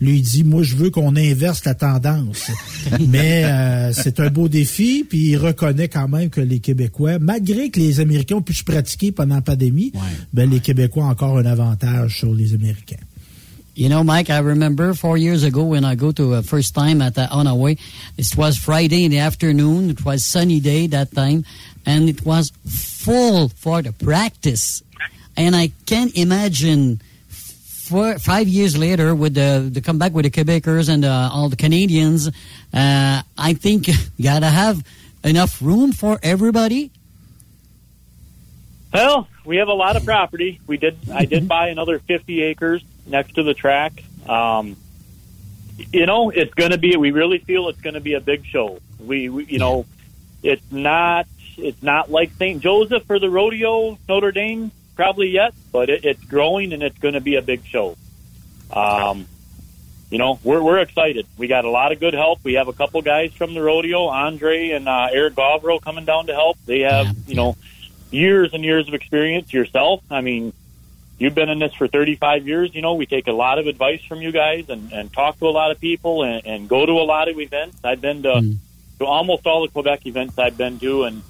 Lui, 0.00 0.16
il 0.16 0.22
dit, 0.22 0.44
moi, 0.44 0.62
je 0.62 0.76
veux 0.76 0.90
qu'on 0.90 1.14
inverse 1.16 1.64
la 1.64 1.74
tendance. 1.74 2.50
Mais 3.08 3.44
euh, 3.44 3.92
c'est 3.92 4.20
un 4.20 4.30
beau 4.30 4.48
défi, 4.48 5.04
puis 5.08 5.30
il 5.30 5.36
reconnaît 5.36 5.88
quand 5.88 6.08
même 6.08 6.30
que 6.30 6.40
les 6.40 6.58
Québécois, 6.58 7.18
malgré 7.20 7.70
que 7.70 7.78
les 7.78 8.00
Américains 8.00 8.36
ont 8.36 8.42
pu 8.42 8.54
se 8.54 8.64
pratiquer 8.64 9.12
pendant 9.12 9.27
la 9.28 9.40
pandémie, 9.40 9.92
ben, 10.32 10.50
les 10.50 10.60
Québécois 10.60 11.04
ont 11.04 11.10
encore 11.10 11.38
un 11.38 11.46
avantage 11.46 12.18
sur 12.18 12.32
les 12.32 12.54
Américains. 12.54 12.96
You 13.74 13.88
know, 13.88 14.02
Mike, 14.02 14.28
I 14.28 14.38
remember 14.38 14.92
four 14.92 15.16
years 15.16 15.44
ago 15.44 15.62
when 15.62 15.84
I 15.84 15.94
go 15.94 16.10
to 16.10 16.34
a 16.34 16.42
first 16.42 16.74
time 16.74 17.00
at 17.00 17.16
uh, 17.16 17.28
Onaway. 17.28 17.78
It 18.16 18.36
was 18.36 18.56
Friday 18.56 19.04
in 19.04 19.12
the 19.12 19.20
afternoon. 19.20 19.90
It 19.90 20.04
was 20.04 20.24
sunny 20.24 20.58
day 20.58 20.88
that 20.88 21.14
time, 21.14 21.44
and 21.86 22.08
it 22.08 22.26
was 22.26 22.50
full 22.66 23.50
for 23.50 23.80
the 23.80 23.92
practice. 23.92 24.82
And 25.36 25.54
I 25.54 25.70
can't 25.86 26.12
imagine 26.16 27.00
four, 27.28 28.18
five 28.18 28.48
years 28.48 28.76
later 28.76 29.14
with 29.14 29.34
the 29.34 29.70
the 29.72 29.80
comeback 29.80 30.12
with 30.12 30.24
the 30.24 30.30
Quebecers 30.32 30.88
and 30.88 31.04
uh, 31.04 31.30
all 31.32 31.48
the 31.48 31.54
Canadians. 31.54 32.26
Uh, 32.74 33.22
I 33.38 33.54
think 33.54 33.86
you 33.86 33.94
gotta 34.20 34.48
have 34.48 34.82
enough 35.22 35.62
room 35.62 35.92
for 35.92 36.18
everybody? 36.22 36.90
Well, 38.92 39.28
we 39.44 39.56
have 39.58 39.68
a 39.68 39.74
lot 39.74 39.96
of 39.96 40.04
property. 40.04 40.60
We 40.66 40.78
did. 40.78 40.98
I 41.12 41.24
did 41.24 41.46
buy 41.46 41.68
another 41.68 41.98
50 41.98 42.42
acres 42.42 42.82
next 43.06 43.34
to 43.34 43.42
the 43.42 43.54
track. 43.54 44.02
Um, 44.28 44.76
you 45.92 46.06
know, 46.06 46.30
it's 46.30 46.54
going 46.54 46.70
to 46.70 46.78
be. 46.78 46.96
We 46.96 47.10
really 47.10 47.38
feel 47.38 47.68
it's 47.68 47.80
going 47.80 47.94
to 47.94 48.00
be 48.00 48.14
a 48.14 48.20
big 48.20 48.46
show. 48.46 48.80
We, 48.98 49.28
we 49.28 49.44
you 49.44 49.58
know, 49.58 49.86
it's 50.42 50.72
not. 50.72 51.26
It's 51.56 51.82
not 51.82 52.10
like 52.10 52.32
St. 52.34 52.62
Joseph 52.62 53.04
for 53.04 53.18
the 53.18 53.28
rodeo, 53.28 53.98
Notre 54.08 54.32
Dame, 54.32 54.70
probably 54.94 55.28
yet, 55.28 55.54
but 55.72 55.90
it, 55.90 56.04
it's 56.04 56.24
growing 56.24 56.72
and 56.72 56.82
it's 56.82 56.98
going 56.98 57.14
to 57.14 57.20
be 57.20 57.34
a 57.34 57.42
big 57.42 57.64
show. 57.66 57.96
Um, 58.72 59.26
you 60.10 60.18
know, 60.18 60.38
we're 60.42 60.62
we're 60.62 60.78
excited. 60.78 61.26
We 61.36 61.48
got 61.48 61.64
a 61.64 61.70
lot 61.70 61.92
of 61.92 62.00
good 62.00 62.14
help. 62.14 62.40
We 62.42 62.54
have 62.54 62.68
a 62.68 62.72
couple 62.72 63.02
guys 63.02 63.32
from 63.34 63.54
the 63.54 63.62
rodeo, 63.62 64.06
Andre 64.06 64.70
and 64.70 64.88
uh, 64.88 65.08
Eric 65.12 65.34
Gavro, 65.34 65.82
coming 65.82 66.04
down 66.04 66.26
to 66.28 66.34
help. 66.34 66.56
They 66.64 66.80
have, 66.80 67.14
you 67.26 67.34
know, 67.34 67.56
years 68.10 68.52
and 68.52 68.64
years 68.64 68.88
of 68.88 68.94
experience. 68.94 69.52
Yourself, 69.52 70.02
I 70.10 70.20
mean, 70.20 70.52
you've 71.18 71.34
been 71.34 71.48
in 71.48 71.58
this 71.58 71.74
for 71.74 71.88
35 71.88 72.46
years. 72.46 72.74
You 72.74 72.82
know, 72.82 72.94
we 72.94 73.06
take 73.06 73.26
a 73.26 73.32
lot 73.32 73.58
of 73.58 73.66
advice 73.66 74.02
from 74.04 74.20
you 74.20 74.32
guys 74.32 74.68
and, 74.68 74.92
and 74.92 75.12
talk 75.12 75.38
to 75.38 75.46
a 75.46 75.50
lot 75.50 75.70
of 75.70 75.80
people 75.80 76.22
and, 76.22 76.46
and 76.46 76.68
go 76.68 76.86
to 76.86 76.92
a 76.92 77.04
lot 77.04 77.28
of 77.28 77.38
events. 77.38 77.78
I've 77.84 78.00
been 78.00 78.22
to, 78.22 78.28
mm. 78.28 78.56
to 78.98 79.04
almost 79.04 79.46
all 79.46 79.62
the 79.62 79.68
Quebec 79.68 80.06
events 80.06 80.38
I've 80.38 80.56
been 80.56 80.78
to 80.80 81.04
and 81.04 81.22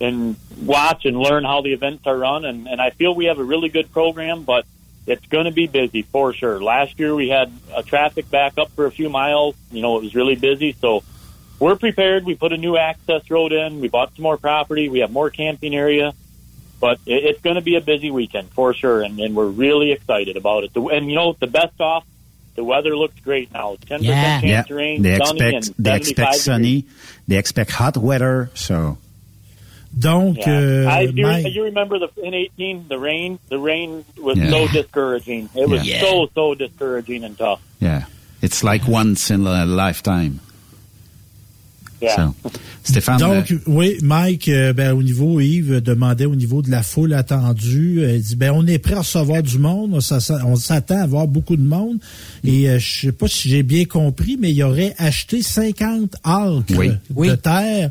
and 0.00 0.36
watch 0.62 1.04
and 1.04 1.16
learn 1.16 1.44
how 1.44 1.60
the 1.60 1.72
events 1.72 2.06
are 2.06 2.16
run. 2.16 2.44
And, 2.44 2.66
and 2.66 2.80
I 2.80 2.90
feel 2.90 3.14
we 3.14 3.26
have 3.26 3.38
a 3.38 3.44
really 3.44 3.68
good 3.68 3.92
program, 3.92 4.44
but 4.44 4.64
it's 5.06 5.26
going 5.26 5.44
to 5.44 5.52
be 5.52 5.66
busy 5.66 6.02
for 6.02 6.32
sure. 6.32 6.62
Last 6.62 6.98
year 6.98 7.14
we 7.14 7.28
had 7.28 7.52
a 7.74 7.82
traffic 7.82 8.30
back 8.30 8.56
up 8.56 8.70
for 8.72 8.86
a 8.86 8.90
few 8.90 9.10
miles. 9.10 9.54
You 9.70 9.82
know, 9.82 9.98
it 9.98 10.02
was 10.02 10.14
really 10.14 10.36
busy. 10.36 10.74
So 10.80 11.04
we're 11.60 11.76
prepared. 11.76 12.24
We 12.24 12.34
put 12.34 12.52
a 12.52 12.56
new 12.56 12.76
access 12.76 13.30
road 13.30 13.52
in. 13.52 13.80
We 13.80 13.86
bought 13.88 14.14
some 14.16 14.24
more 14.24 14.36
property. 14.38 14.88
We 14.88 15.00
have 15.00 15.12
more 15.12 15.30
camping 15.30 15.74
area. 15.76 16.12
But 16.80 16.98
it, 17.06 17.24
it's 17.24 17.40
going 17.42 17.56
to 17.56 17.62
be 17.62 17.76
a 17.76 17.80
busy 17.82 18.10
weekend 18.10 18.50
for 18.52 18.72
sure, 18.74 19.02
and, 19.02 19.20
and 19.20 19.36
we're 19.36 19.46
really 19.46 19.92
excited 19.92 20.36
about 20.38 20.64
it. 20.64 20.72
The, 20.72 20.80
and 20.86 21.08
you 21.10 21.14
know, 21.14 21.34
the 21.38 21.46
best 21.46 21.78
off, 21.78 22.04
the 22.54 22.64
weather 22.64 22.96
looks 22.96 23.20
great 23.20 23.52
now. 23.52 23.76
Ten 23.86 24.00
percent 24.00 24.42
chance 24.44 24.70
of 24.70 24.76
rain, 24.76 25.02
They 25.02 25.18
sunny, 25.18 25.40
expect 25.56 25.76
and 25.78 25.84
they 25.86 25.96
expect 25.96 26.34
75 26.34 26.34
sunny. 26.36 26.84
They 27.28 27.36
expect 27.36 27.70
hot 27.70 27.96
weather. 27.98 28.50
So 28.54 28.96
Donc, 29.98 30.38
Yeah. 30.38 30.48
euh, 30.52 30.88
I 30.88 31.06
do, 31.06 31.22
Mike- 31.22 31.52
you 31.54 31.64
remember 31.64 31.98
the 31.98 32.08
in 32.22 32.32
eighteen 32.32 32.86
the 32.88 32.98
rain? 32.98 33.38
The 33.48 33.58
rain 33.58 34.04
was 34.16 34.38
Yeah. 34.38 34.50
so 34.50 34.68
discouraging. 34.68 35.50
It 35.54 35.68
was 35.68 35.84
Yeah. 35.86 36.00
so 36.00 36.28
so 36.34 36.54
discouraging 36.54 37.24
and 37.24 37.36
tough. 37.36 37.60
yeah, 37.80 38.04
it's 38.40 38.62
like 38.64 38.86
once 38.88 39.30
in 39.30 39.46
a 39.46 39.66
lifetime. 39.66 40.40
Yeah. 42.00 42.32
So, 42.42 42.50
Stéphane. 42.82 43.18
Donc, 43.18 43.50
euh, 43.52 43.58
oui, 43.66 43.98
Mike, 44.02 44.48
euh, 44.48 44.72
ben, 44.72 44.92
au 44.94 45.02
niveau, 45.02 45.38
Yves 45.38 45.80
demandait 45.82 46.24
au 46.24 46.34
niveau 46.34 46.62
de 46.62 46.70
la 46.70 46.82
foule 46.82 47.12
attendue, 47.12 48.00
euh, 48.00 48.16
il 48.16 48.22
dit, 48.22 48.36
ben, 48.36 48.52
on 48.54 48.66
est 48.66 48.78
prêt 48.78 48.94
à 48.94 49.00
recevoir 49.00 49.42
du 49.42 49.58
monde, 49.58 49.92
on 49.92 50.56
s'attend 50.56 50.96
à 50.96 51.02
avoir 51.02 51.28
beaucoup 51.28 51.56
de 51.56 51.62
monde. 51.62 51.98
Et 52.42 52.70
euh, 52.70 52.78
je 52.78 53.00
sais 53.06 53.12
pas 53.12 53.28
si 53.28 53.50
j'ai 53.50 53.62
bien 53.62 53.84
compris, 53.84 54.38
mais 54.40 54.50
il 54.52 54.62
aurait 54.62 54.94
acheté 54.96 55.42
50 55.42 56.14
acres 56.24 56.62
Oui. 57.14 57.28
de 57.28 57.34
terre 57.34 57.90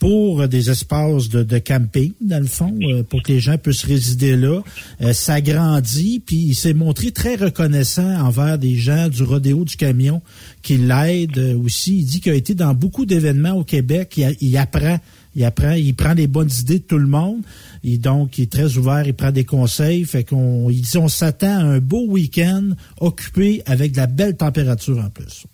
pour 0.00 0.48
des 0.48 0.70
espaces 0.70 1.28
de, 1.28 1.58
camping, 1.58 2.12
dans 2.22 2.40
le 2.40 2.48
fond, 2.48 2.74
euh, 2.82 3.02
pour 3.02 3.22
que 3.22 3.32
les 3.32 3.38
gens 3.38 3.58
puissent 3.58 3.84
résider 3.84 4.34
là. 4.34 4.62
Euh, 5.02 5.12
ça 5.12 5.42
grandit, 5.42 6.22
puis 6.24 6.36
il 6.36 6.54
s'est 6.54 6.72
montré 6.72 7.12
très 7.12 7.36
reconnaissant 7.36 8.18
envers 8.18 8.58
des 8.58 8.76
gens 8.76 9.10
du 9.10 9.22
rodéo 9.22 9.66
du 9.66 9.76
camion 9.76 10.22
qui 10.62 10.78
l'aident 10.78 11.38
euh, 11.38 11.58
aussi. 11.58 11.98
Il 11.98 12.06
dit 12.06 12.20
qu'il 12.20 12.32
a 12.32 12.34
été 12.34 12.54
dans 12.54 12.72
beaucoup 12.72 13.04
d'événements 13.04 13.52
au 13.52 13.62
Québec. 13.62 14.18
Il 14.40 14.56
apprend, 14.56 14.98
il 15.36 15.44
apprend, 15.44 15.72
il 15.72 15.94
prend 15.94 16.14
les 16.14 16.26
bonnes 16.26 16.50
idées 16.60 16.78
de 16.78 16.84
tout 16.84 16.98
le 16.98 17.06
monde. 17.06 17.42
Et 17.84 17.98
donc, 17.98 18.38
il 18.38 18.44
est 18.44 18.52
très 18.52 18.78
ouvert, 18.78 19.06
il 19.06 19.12
prend 19.12 19.32
des 19.32 19.44
conseils. 19.44 20.06
Fait 20.06 20.24
qu'on, 20.24 20.70
il 20.70 20.80
dit, 20.80 20.96
on 20.96 21.08
s'attend 21.08 21.58
à 21.58 21.62
un 21.62 21.78
beau 21.78 22.06
week-end 22.06 22.70
occupé 23.00 23.62
avec 23.66 23.92
de 23.92 23.98
la 23.98 24.06
belle 24.06 24.38
température 24.38 24.98
en 24.98 25.10
plus. 25.10 25.44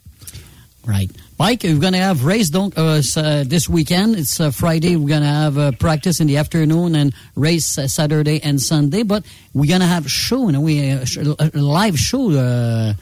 Right. 0.87 1.11
Mike, 1.39 1.65
we're 1.65 1.79
going 1.79 1.93
to 1.93 1.99
have 1.99 2.25
race 2.25 2.49
don't, 2.49 2.77
uh, 2.79 3.03
uh, 3.17 3.45
this 3.45 3.69
weekend. 3.69 4.17
It's 4.17 4.41
uh, 4.41 4.51
Friday. 4.51 4.97
We're 4.97 5.09
going 5.09 5.21
to 5.21 5.29
have 5.29 5.59
uh, 5.59 5.73
practice 5.73 6.19
in 6.19 6.29
the 6.29 6.39
afternoon 6.39 6.95
and 6.95 7.13
race 7.35 7.77
uh, 7.77 7.89
Saturday 7.89 8.43
and 8.43 8.59
Sunday. 8.59 9.03
But 9.03 9.27
we're 9.53 9.69
going 9.69 9.83
to 9.83 9.87
have 9.87 10.11
show, 10.11 10.49
know, 10.49 10.63
we, 10.63 10.91
uh, 10.91 11.05
a 11.39 11.59
live 11.59 11.99
show 11.99 12.31
uh, 12.31 12.95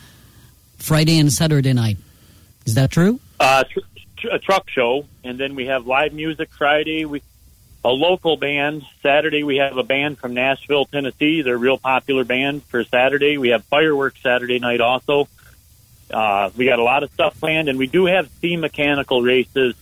Friday 0.78 1.20
and 1.20 1.32
Saturday 1.32 1.72
night. 1.72 1.96
Is 2.66 2.74
that 2.74 2.90
true? 2.90 3.20
uh, 3.38 3.62
tr- 3.70 3.80
tr- 4.16 4.28
a 4.32 4.38
truck 4.40 4.68
show, 4.68 5.06
and 5.22 5.38
then 5.38 5.54
we 5.54 5.66
have 5.66 5.86
live 5.86 6.12
music 6.12 6.50
Friday. 6.50 7.04
We 7.04 7.22
a 7.84 7.90
local 7.90 8.36
band 8.36 8.82
Saturday. 9.02 9.44
We 9.44 9.58
have 9.58 9.76
a 9.76 9.82
band 9.82 10.18
from 10.18 10.34
Nashville, 10.34 10.86
Tennessee. 10.86 11.42
They're 11.42 11.54
a 11.54 11.58
real 11.58 11.78
popular 11.78 12.24
band 12.24 12.64
for 12.64 12.82
Saturday. 12.82 13.36
We 13.38 13.50
have 13.50 13.62
fireworks 13.66 14.22
Saturday 14.22 14.58
night 14.58 14.80
also. 14.80 15.28
Uh, 16.14 16.50
we 16.56 16.64
got 16.64 16.78
a 16.78 16.82
lot 16.84 17.02
of 17.02 17.12
stuff 17.12 17.38
planned, 17.40 17.68
and 17.68 17.78
we 17.78 17.86
do 17.88 18.06
have 18.06 18.28
C 18.40 18.56
mechanical 18.56 19.20
races 19.22 19.74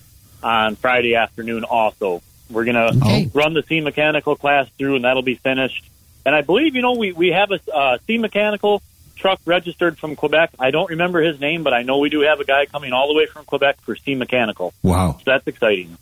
on 0.43 0.77
Friday 0.77 1.15
afternoon 1.15 1.65
also. 1.65 2.23
We're 2.51 2.65
gonna 2.65 2.87
Okay. 2.97 3.31
run 3.35 3.55
the 3.55 3.63
C 3.63 3.81
mechanical 3.81 4.35
class 4.37 4.69
through, 4.79 4.97
and 4.97 5.05
that'll 5.05 5.23
be 5.23 5.35
finished. 5.37 5.85
And 6.25 6.35
I 6.35 6.41
believe 6.41 6.75
you 6.75 6.83
know 6.83 6.93
we 6.93 7.13
we 7.13 7.29
have 7.29 7.51
a 7.51 7.61
uh, 7.73 7.99
C 8.07 8.19
mechanical 8.19 8.83
truck 9.17 9.41
registered 9.45 9.99
from 9.99 10.17
Quebec. 10.17 10.51
I 10.59 10.71
don't 10.71 10.91
remember 10.91 11.21
his 11.23 11.39
name, 11.39 11.63
but 11.63 11.73
I 11.75 11.83
know 11.83 11.99
we 11.99 12.09
do 12.09 12.21
have 12.23 12.41
a 12.41 12.45
guy 12.45 12.67
coming 12.67 12.93
all 12.93 13.09
the 13.09 13.15
way 13.15 13.27
from 13.27 13.45
Quebec 13.45 13.81
for 13.83 13.95
C 13.95 14.15
mechanical. 14.15 14.73
Wow, 14.83 15.13
So 15.19 15.23
that's 15.27 15.47
exciting. 15.47 15.97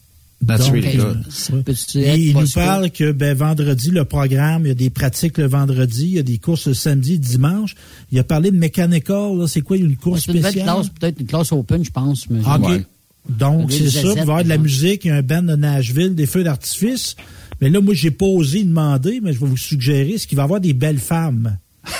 That's 0.46 0.66
Donc, 0.66 0.74
really 0.74 0.98
euh, 0.98 1.14
good. 1.14 1.68
Et 1.96 2.16
il 2.16 2.36
nous 2.36 2.48
parle 2.48 2.90
que 2.90 3.12
ben, 3.12 3.36
vendredi, 3.36 3.90
le 3.90 4.04
programme, 4.04 4.64
il 4.64 4.68
y 4.68 4.72
a 4.72 4.74
des 4.74 4.90
pratiques 4.90 5.38
le 5.38 5.46
vendredi, 5.46 6.04
il 6.04 6.14
y 6.14 6.18
a 6.18 6.22
des 6.22 6.38
courses 6.38 6.66
le 6.66 6.74
samedi, 6.74 7.18
dimanche. 7.18 7.74
Il 8.10 8.18
a 8.18 8.24
parlé 8.24 8.50
de 8.50 8.56
mechanical, 8.56 9.36
là, 9.36 9.46
c'est 9.46 9.60
quoi, 9.60 9.76
une 9.76 9.96
course 9.96 10.26
belle 10.26 10.42
spéciale? 10.42 10.64
classe, 10.64 10.88
peut-être 10.88 11.20
une 11.20 11.26
classe 11.26 11.52
open, 11.52 11.84
je 11.84 11.90
pense. 11.90 12.28
Mais 12.30 12.40
OK. 12.40 12.68
Ouais. 12.68 12.84
Donc, 13.28 13.70
c'est 13.70 13.90
ça. 13.90 14.00
Il 14.00 14.06
va 14.06 14.14
y 14.14 14.20
avoir 14.20 14.44
de 14.44 14.48
la 14.48 14.58
musique, 14.58 15.04
il 15.04 15.08
y 15.08 15.10
a 15.10 15.16
un 15.16 15.22
band 15.22 15.42
de 15.42 15.54
Nashville, 15.54 16.14
des 16.14 16.26
feux 16.26 16.42
d'artifice. 16.42 17.16
Mais 17.60 17.68
là, 17.68 17.80
moi, 17.80 17.92
j'ai 17.94 18.10
pas 18.10 18.26
osé 18.26 18.64
demander, 18.64 19.20
mais 19.22 19.32
je 19.34 19.40
vais 19.40 19.46
vous 19.46 19.56
suggérer, 19.56 20.12
est-ce 20.12 20.26
qu'il 20.26 20.36
va 20.36 20.42
y 20.42 20.44
avoir 20.44 20.60
des 20.60 20.72
belles 20.72 20.98
femmes? 20.98 21.58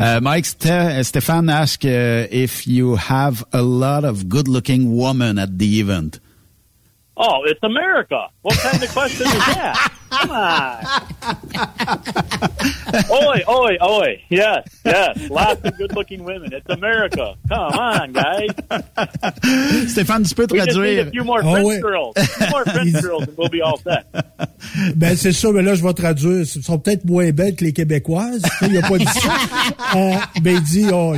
Uh, 0.00 0.20
Mike, 0.22 0.46
Ste- 0.46 1.02
Stéphane 1.02 1.50
asked 1.50 1.84
uh, 1.84 2.28
if 2.30 2.68
you 2.68 2.94
have 2.94 3.44
a 3.52 3.62
lot 3.62 4.04
of 4.04 4.28
good-looking 4.28 4.96
women 4.96 5.38
at 5.38 5.58
the 5.58 5.80
event. 5.80 6.20
Oh, 7.20 7.42
it's 7.46 7.58
America. 7.64 8.28
What 8.42 8.56
kind 8.58 8.80
of 8.82 8.88
question 8.92 9.26
is 9.26 9.32
that? 9.32 9.90
Come 10.08 10.30
on. 10.30 10.84
oi, 13.10 13.42
oi, 13.48 13.76
oi. 13.82 14.22
Yes, 14.30 14.68
yes. 14.84 15.28
Lots 15.28 15.60
of 15.64 15.76
good 15.76 15.92
looking 15.94 16.24
women. 16.24 16.52
It's 16.52 16.68
America. 16.70 17.34
Come 17.48 17.58
on, 17.72 18.12
guys. 18.12 18.48
Stéphane, 19.88 20.22
tu 20.26 20.34
peux 20.34 20.46
We 20.50 20.60
just 20.64 20.78
need 20.78 20.98
a 20.98 21.04
traduire. 21.04 21.10
few 21.10 21.24
more 21.24 21.40
Oh, 21.44 21.50
French 21.52 21.66
wait. 21.66 21.82
girls. 21.82 22.12
A 22.16 22.24
few 22.26 22.46
more 22.50 22.64
French 22.64 22.92
girls 23.02 23.22
and 23.28 23.36
we'll 23.36 23.48
be 23.50 23.60
all 23.62 23.78
set. 23.78 24.06
Ben, 24.96 25.16
c'est 25.16 25.32
ça, 25.32 25.50
mais 25.52 25.62
là, 25.62 25.74
je 25.74 25.82
vais 25.82 25.92
traduire. 25.92 26.40
Elles 26.40 26.46
sont 26.46 26.78
peut-être 26.78 27.04
moins 27.04 27.30
belles 27.30 27.54
que 27.56 27.64
les 27.64 27.72
Québécoises. 27.72 28.42
Il 28.62 28.76
a 28.78 28.82
pas 28.82 28.98
dit 28.98 29.04
ça. 29.06 29.34
Euh, 29.96 30.12
ben, 30.42 30.56
il 30.56 30.62
dit, 30.62 30.86
oh, 30.92 31.14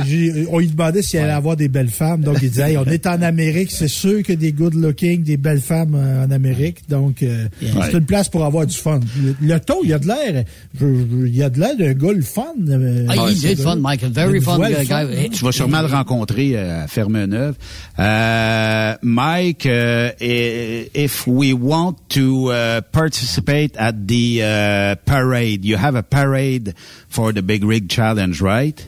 on 0.49 0.59
lui 0.59 0.67
demandait 0.69 1.01
s'il 1.01 1.19
allait 1.19 1.33
avoir 1.33 1.57
des 1.57 1.67
belles 1.67 1.89
femmes. 1.89 2.21
Donc, 2.21 2.37
il 2.41 2.49
dit, 2.49 2.61
Hey, 2.61 2.77
on 2.77 2.85
est 2.85 3.05
en 3.05 3.21
Amérique, 3.21 3.69
c'est 3.71 3.89
sûr 3.89 4.23
que 4.23 4.31
des 4.31 4.53
good 4.53 4.75
looking, 4.75 5.23
des 5.23 5.35
belles 5.35 5.59
femmes 5.59 5.90
euh, 5.95 6.25
en 6.25 6.31
Amérique. 6.31 6.87
Donc, 6.89 7.23
euh, 7.23 7.47
c'est 7.61 7.93
une 7.93 8.05
place 8.05 8.29
pour 8.29 8.43
avoir 8.45 8.65
du 8.65 8.75
fun. 8.75 8.99
Le, 9.21 9.35
le 9.41 9.59
ton, 9.59 9.77
il 9.83 9.89
y 9.89 9.93
a 9.93 9.99
de 9.99 10.07
l'air, 10.07 10.43
il 10.79 11.35
y 11.35 11.43
a 11.43 11.49
de 11.49 11.59
l'air 11.59 11.75
d'un 11.75 11.93
gars 11.93 12.11
le 12.13 12.21
fun. 12.21 12.53
euh, 12.67 13.05
Ah, 13.09 13.15
il 13.29 13.45
est 13.45 13.55
fun, 13.55 13.81
a 13.83 13.95
very 14.09 14.41
fun 14.41 14.57
guy. 14.59 14.73
fun, 14.85 15.05
guy. 15.05 15.15
hein? 15.25 15.27
Tu 15.31 15.43
vas 15.43 15.51
sûrement 15.51 15.81
le 15.81 15.87
rencontrer 15.87 16.51
euh, 16.55 16.83
à 16.83 16.87
Fermeneuve. 16.87 17.55
Uh, 17.97 18.97
Mike, 19.03 19.65
uh, 19.65 20.11
if 20.19 21.27
we 21.27 21.53
want 21.53 21.95
to 22.09 22.51
uh, 22.51 22.81
participate 22.91 23.75
at 23.77 23.93
the 24.07 24.41
uh, 24.41 24.95
parade, 25.05 25.63
you 25.65 25.77
have 25.77 25.95
a 25.95 26.03
parade 26.03 26.73
for 27.09 27.31
the 27.33 27.41
Big 27.41 27.63
Rig 27.63 27.89
Challenge, 27.89 28.41
right? 28.41 28.85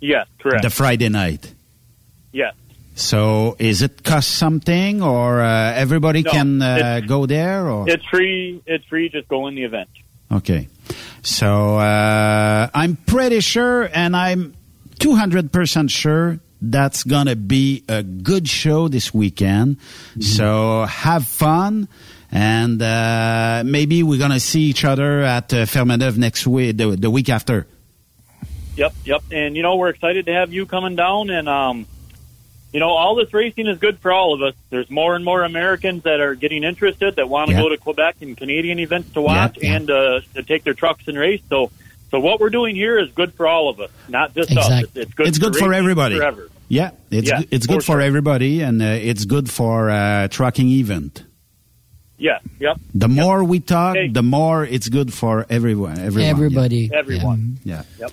Yes, 0.00 0.26
correct. 0.38 0.62
The 0.62 0.70
Friday 0.70 1.08
night. 1.08 1.52
yes. 2.32 2.54
So 2.94 3.56
is 3.58 3.82
it 3.82 4.04
cost 4.04 4.30
something 4.30 5.02
or 5.02 5.42
uh, 5.42 5.72
everybody 5.74 6.22
No, 6.22 6.30
can 6.30 6.62
uh, 6.62 7.00
go 7.00 7.26
there? 7.26 7.68
Or? 7.68 7.88
It's 7.88 8.04
free. 8.06 8.62
It's 8.66 8.84
free. 8.86 9.08
Just 9.08 9.28
go 9.28 9.48
in 9.48 9.56
the 9.56 9.64
event. 9.64 9.88
Okay. 10.30 10.68
So 11.22 11.76
uh, 11.78 12.68
I'm 12.72 12.96
pretty 12.96 13.40
sure, 13.40 13.88
and 13.92 14.16
I'm 14.16 14.54
200% 14.96 15.90
sure 15.90 16.38
that's 16.60 17.02
going 17.02 17.26
to 17.26 17.36
be 17.36 17.84
a 17.88 18.02
good 18.02 18.48
show 18.48 18.88
this 18.88 19.12
weekend. 19.12 19.78
So 20.20 20.84
have 20.84 21.26
fun. 21.26 21.88
And 22.30 22.80
uh, 22.82 23.62
maybe 23.64 24.02
we're 24.02 24.18
going 24.18 24.32
to 24.32 24.40
see 24.40 24.62
each 24.62 24.84
other 24.84 25.20
at 25.22 25.52
uh, 25.52 25.66
Fermeneuve 25.66 26.16
next 26.16 26.46
week, 26.46 26.76
the, 26.76 26.96
the 26.96 27.10
week 27.10 27.28
after. 27.28 27.66
Yep, 28.76 28.92
yep. 29.04 29.22
And 29.30 29.56
you 29.56 29.62
know, 29.62 29.76
we're 29.76 29.90
excited 29.90 30.26
to 30.26 30.32
have 30.32 30.52
you 30.52 30.66
coming 30.66 30.96
down 30.96 31.30
and 31.30 31.48
um 31.48 31.86
you 32.74 32.80
know, 32.80 32.88
all 32.90 33.14
this 33.14 33.32
racing 33.32 33.68
is 33.68 33.78
good 33.78 34.00
for 34.00 34.10
all 34.10 34.34
of 34.34 34.42
us. 34.42 34.54
There's 34.68 34.90
more 34.90 35.14
and 35.14 35.24
more 35.24 35.44
Americans 35.44 36.02
that 36.02 36.18
are 36.18 36.34
getting 36.34 36.64
interested 36.64 37.14
that 37.16 37.28
want 37.28 37.48
to 37.50 37.54
Yeah. 37.54 37.62
go 37.62 37.68
to 37.68 37.76
Quebec 37.76 38.16
and 38.20 38.36
Canadian 38.36 38.80
events 38.80 39.12
to 39.12 39.20
watch 39.22 39.58
yeah. 39.62 39.76
and 39.76 39.88
uh, 39.88 40.20
to 40.34 40.42
take 40.42 40.64
their 40.64 40.74
trucks 40.74 41.06
and 41.06 41.16
race. 41.16 41.40
So, 41.48 41.70
so 42.10 42.18
what 42.18 42.40
we're 42.40 42.50
doing 42.50 42.74
here 42.74 42.98
is 42.98 43.12
good 43.12 43.32
for 43.34 43.46
all 43.46 43.68
of 43.68 43.78
us, 43.78 43.90
not 44.08 44.34
just 44.34 44.50
us. 44.50 44.82
It's, 44.82 44.96
it's 44.96 45.14
good. 45.14 45.28
It's 45.28 45.38
good 45.38 45.54
for 45.54 45.72
everybody. 45.72 46.16
Forever. 46.16 46.48
Yeah, 46.66 46.90
it's 47.12 47.30
it's 47.52 47.66
for 47.66 47.74
good 47.74 47.84
for 47.84 48.00
everybody, 48.00 48.60
and 48.60 48.82
uh, 48.82 48.86
it's 48.86 49.24
good 49.24 49.48
for 49.48 49.88
uh, 49.90 50.26
trucking 50.28 50.68
event. 50.68 51.22
Yeah. 52.18 52.38
Yep. 52.60 52.76
The 52.94 53.08
more 53.08 53.42
we 53.44 53.60
talk, 53.60 53.96
Hey. 53.96 54.08
the 54.08 54.22
more 54.22 54.64
it's 54.70 54.88
good 54.88 55.10
for 55.10 55.44
everyone. 55.50 55.98
Everyone. 55.98 56.30
Everybody. 56.30 56.88
Everyone. 56.92 57.56
Yeah. 57.66 57.82
Yep. 58.00 58.10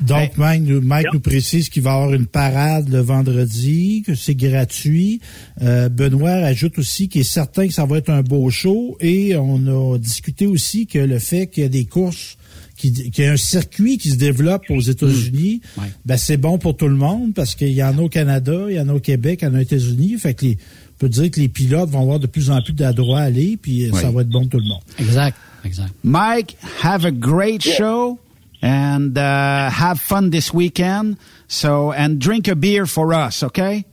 Donc, 0.00 0.36
Mike, 0.36 0.62
nous, 0.62 0.80
Mike 0.80 1.06
nous 1.12 1.20
précise 1.20 1.68
qu'il 1.68 1.82
va 1.82 1.90
y 1.90 1.94
avoir 1.94 2.12
une 2.14 2.26
parade 2.26 2.88
le 2.88 3.00
vendredi, 3.00 4.02
que 4.06 4.14
c'est 4.14 4.34
gratuit. 4.36 5.20
Euh, 5.62 5.88
Benoît 5.88 6.30
ajoute 6.30 6.78
aussi 6.78 7.08
qu'il 7.08 7.20
est 7.20 7.24
certain 7.24 7.66
que 7.66 7.72
ça 7.74 7.84
va 7.86 7.98
être 7.98 8.10
un 8.10 8.22
beau 8.22 8.50
show 8.50 8.96
et 9.00 9.36
on 9.36 9.94
a 9.94 9.98
discuté 9.98 10.46
aussi 10.46 10.86
que 10.86 10.98
le 10.98 11.18
fait 11.18 11.46
qu'il 11.48 11.62
y 11.62 11.66
a 11.66 11.68
des 11.68 11.84
courses, 11.84 12.36
qui- 12.76 13.10
qu'il 13.10 13.24
y 13.24 13.28
a 13.28 13.32
un 13.32 13.36
circuit 13.36 13.98
qui 13.98 14.10
se 14.10 14.16
développe 14.16 14.64
aux 14.70 14.80
États-Unis, 14.80 15.60
Hmm. 15.76 15.82
ben 16.06 16.16
c'est 16.16 16.36
bon 16.38 16.56
pour 16.58 16.76
tout 16.76 16.88
le 16.88 16.96
monde 16.96 17.34
parce 17.34 17.54
qu'il 17.54 17.72
y 17.72 17.82
en 17.82 17.96
a 17.98 18.00
au 18.02 18.08
Canada, 18.08 18.66
il 18.68 18.76
y 18.76 18.80
en 18.80 18.88
a 18.88 18.94
au 18.94 19.00
Québec, 19.00 19.40
il 19.42 19.44
y 19.44 19.48
en 19.48 19.54
a 19.54 19.58
aux 19.58 19.62
États-Unis. 19.62 20.16
Fait 20.18 20.34
que 20.34 20.46
les, 20.46 20.58
peut 21.00 21.08
dire 21.08 21.30
que 21.30 21.40
les 21.40 21.48
pilotes 21.48 21.88
vont 21.90 22.02
avoir 22.02 22.18
de 22.20 22.26
plus 22.28 22.50
en 22.50 22.60
plus 22.62 22.72
d'adroits 22.74 23.20
à 23.20 23.22
aller, 23.24 23.56
puis 23.56 23.86
euh, 23.88 23.92
ça 23.94 24.08
Oui. 24.08 24.14
va 24.14 24.20
être 24.22 24.28
bon 24.28 24.42
pour 24.42 24.50
tout 24.50 24.58
le 24.58 24.68
monde. 24.68 24.82
Exact. 24.98 25.36
Exact. 25.64 25.92
Mike, 26.04 26.56
have 26.82 27.04
a 27.04 27.10
great 27.10 27.62
show 27.62 28.18
and 28.62 29.16
uh, 29.18 29.68
have 29.70 29.98
fun 30.00 30.30
this 30.30 30.52
weekend. 30.54 31.16
So 31.48 31.92
and 31.92 32.18
drink 32.20 32.46
a 32.48 32.54
beer 32.54 32.86
for 32.86 33.12
us, 33.12 33.42
okay? 33.42 33.84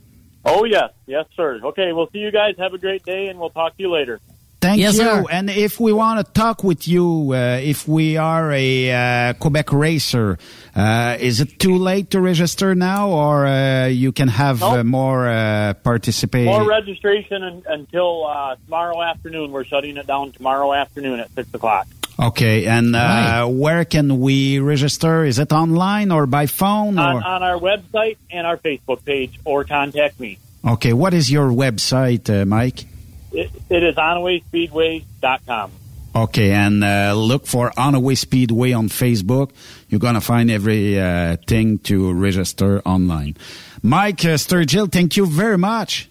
Oh 0.44 0.64
yes, 0.64 0.90
yes, 1.06 1.26
sir. 1.36 1.60
Okay, 1.64 1.92
we'll 1.92 2.08
see 2.12 2.20
you 2.20 2.30
guys. 2.30 2.54
Have 2.58 2.72
a 2.72 2.78
great 2.78 3.04
day, 3.04 3.26
and 3.28 3.38
we'll 3.38 3.50
talk 3.50 3.76
to 3.76 3.82
you 3.82 3.90
later. 3.92 4.20
Thank 4.60 4.80
Yes, 4.80 4.94
you. 4.94 5.04
sir. 5.04 5.24
And 5.30 5.48
if 5.50 5.78
we 5.78 5.92
want 5.92 6.18
to 6.26 6.32
talk 6.32 6.64
with 6.64 6.88
you, 6.88 7.30
uh, 7.32 7.60
if 7.62 7.86
we 7.86 8.16
are 8.16 8.50
a 8.50 8.90
uh, 9.30 9.32
Quebec 9.34 9.72
racer, 9.72 10.36
uh, 10.74 11.16
is 11.20 11.40
it 11.40 11.60
too 11.60 11.76
late 11.76 12.10
to 12.10 12.20
register 12.20 12.74
now, 12.74 13.08
or 13.10 13.46
uh, 13.46 13.86
you 13.86 14.10
can 14.10 14.26
have 14.26 14.60
Nope. 14.60 14.72
uh, 14.78 14.82
more 14.84 15.28
uh, 15.28 15.74
participate? 15.84 16.46
More 16.46 16.68
registration 16.68 17.44
un 17.44 17.62
until 17.68 18.26
uh, 18.26 18.56
tomorrow 18.64 19.00
afternoon. 19.00 19.52
We're 19.52 19.64
shutting 19.64 19.96
it 19.96 20.08
down 20.08 20.32
tomorrow 20.32 20.72
afternoon 20.72 21.20
at 21.20 21.30
six 21.36 21.54
o'clock. 21.54 21.86
Okay, 22.20 22.66
and 22.66 22.96
uh, 22.96 23.46
where 23.46 23.84
can 23.84 24.18
we 24.18 24.58
register? 24.58 25.24
Is 25.24 25.38
it 25.38 25.52
online 25.52 26.10
or 26.10 26.26
by 26.26 26.46
phone? 26.46 26.98
on, 26.98 27.14
Or 27.14 27.24
on 27.24 27.42
our 27.44 27.58
website 27.60 28.16
and 28.28 28.44
our 28.44 28.56
Facebook 28.56 29.04
page, 29.04 29.38
or 29.44 29.62
contact 29.62 30.18
me. 30.18 30.38
okay, 30.66 30.92
what 30.92 31.14
is 31.14 31.30
your 31.30 31.50
website, 31.50 32.28
uh, 32.28 32.44
Mike? 32.44 32.86
It, 33.32 33.50
it 33.68 33.82
is 33.82 33.96
onawayspeedway.com. 33.96 35.72
Okay, 36.14 36.50
and 36.52 36.82
uh, 36.82 37.14
look 37.14 37.46
for 37.46 37.70
Onaway 37.76 38.16
Speedway 38.16 38.72
on 38.72 38.88
Facebook. 38.88 39.50
You're 39.88 40.00
gonna 40.00 40.20
find 40.20 40.50
every 40.50 40.98
uh, 40.98 41.36
thing 41.46 41.78
to 41.80 42.12
register 42.12 42.80
online. 42.84 43.36
Mike 43.82 44.24
uh, 44.24 44.34
Sturgill, 44.38 44.90
thank 44.90 45.16
you 45.16 45.26
very 45.26 45.58
much. 45.58 46.08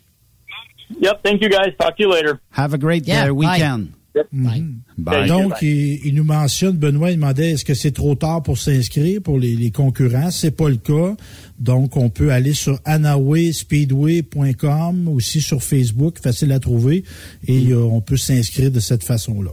Yep. 0.90 1.24
Thank 1.24 1.42
you 1.42 1.50
guys. 1.50 1.74
Talk 1.80 1.98
to 1.98 2.04
you 2.04 2.10
later. 2.10 2.40
Have 2.52 2.74
a 2.74 2.78
great 2.78 3.06
Yeah, 3.06 3.30
uh, 3.30 3.34
bye. 3.34 3.88
Bye. 4.32 5.28
Donc, 5.28 5.54
il, 5.62 6.00
il 6.06 6.14
nous 6.16 6.24
mentionne, 6.24 6.78
Benoît, 6.78 7.12
il 7.12 7.16
demandait 7.16 7.52
est-ce 7.52 7.66
que 7.66 7.74
c'est 7.74 7.92
trop 7.92 8.16
tard 8.16 8.44
pour 8.44 8.58
s'inscrire 8.58 9.22
pour 9.22 9.38
les, 9.40 9.56
les 9.56 9.72
concurrents? 9.72 10.32
C'est 10.32 10.52
pas 10.52 10.70
le 10.70 10.78
cas. 10.78 11.16
Donc, 11.60 11.98
on 11.98 12.10
peut 12.10 12.32
aller 12.32 12.54
sur 12.54 12.80
anawayspeedway.com, 12.86 15.08
aussi 15.08 15.42
sur 15.42 15.62
Facebook, 15.64 16.18
facile 16.22 16.52
à 16.52 16.60
trouver, 16.60 17.04
et 17.48 17.68
euh, 17.70 17.80
on 17.84 18.02
peut 18.02 18.18
s'inscrire 18.18 18.72
de 18.72 18.80
cette 18.80 19.04
façon-là. 19.04 19.52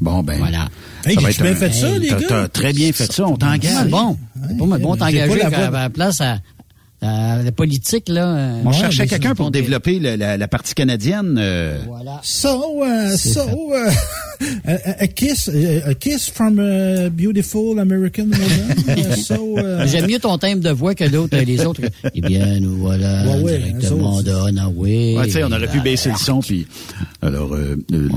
Bon, 0.00 0.22
ben. 0.22 0.38
Voilà. 0.38 0.68
Hey, 1.04 1.16
va 1.16 1.22
j'ai 1.22 1.28
être 1.28 1.42
bien 1.42 1.52
un- 1.52 1.56
fait 1.56 1.72
ça, 1.72 1.90
Hey, 1.90 1.98
les 2.00 2.08
gars? 2.08 2.18
t'as 2.26 2.48
très 2.48 2.72
bien 2.72 2.90
fait 2.92 3.12
ça, 3.12 3.26
on 3.26 3.36
t'engage. 3.36 3.88
bon. 3.90 4.16
Mal 4.66 4.80
bon 4.80 4.96
t'engager 4.96 5.36
la 5.38 5.46
à 5.48 5.70
la 5.70 5.90
place 5.90 6.20
à, 6.22 6.38
à 7.02 7.42
la 7.42 7.52
politique, 7.52 8.08
là. 8.08 8.28
euh, 8.36 8.62
On 8.64 8.68
ouais, 8.68 8.74
cherchait 8.74 9.06
quelqu'un 9.06 9.34
pour 9.34 9.50
développer 9.50 9.98
la, 10.00 10.36
la 10.36 10.48
partie 10.48 10.74
canadienne. 10.74 11.36
euh, 11.38 11.78
Voilà. 11.86 12.20
So, 12.22 12.84
uh, 12.84 13.16
so, 13.16 13.40
uh, 13.74 13.90
a, 14.66 15.02
a 15.04 15.06
kiss, 15.06 15.48
a, 15.48 15.94
kiss 15.94 16.28
from 16.28 16.58
a 16.58 17.08
beautiful 17.10 17.78
American 17.78 18.30
woman? 18.30 18.76
Uh, 18.90 19.14
so, 19.14 19.56
uh, 19.58 19.86
J'aime 19.86 20.06
mieux 20.08 20.18
ton 20.18 20.36
thème 20.38 20.60
de 20.60 20.70
voix 20.70 20.94
que 20.94 21.04
l'autre, 21.04 21.36
les 21.38 21.64
autres. 21.64 21.80
Eh 22.14 22.20
bien, 22.20 22.58
nous 22.60 22.76
voilà 22.78 23.24
Ouais, 23.28 23.42
ouais, 23.42 23.58
directement 23.58 24.20
de 24.22 24.32
Onaway. 24.32 25.16
Ouais, 25.16 25.26
tu 25.26 25.32
sais, 25.32 25.44
on 25.44 25.52
aurait 25.52 25.68
pu 25.68 25.80
baisser 25.80 26.10
le 26.10 26.16
son, 26.16 26.40
puis... 26.40 26.66
Alors, 27.22 27.54
euh, 27.54 27.76
le-. 27.90 28.08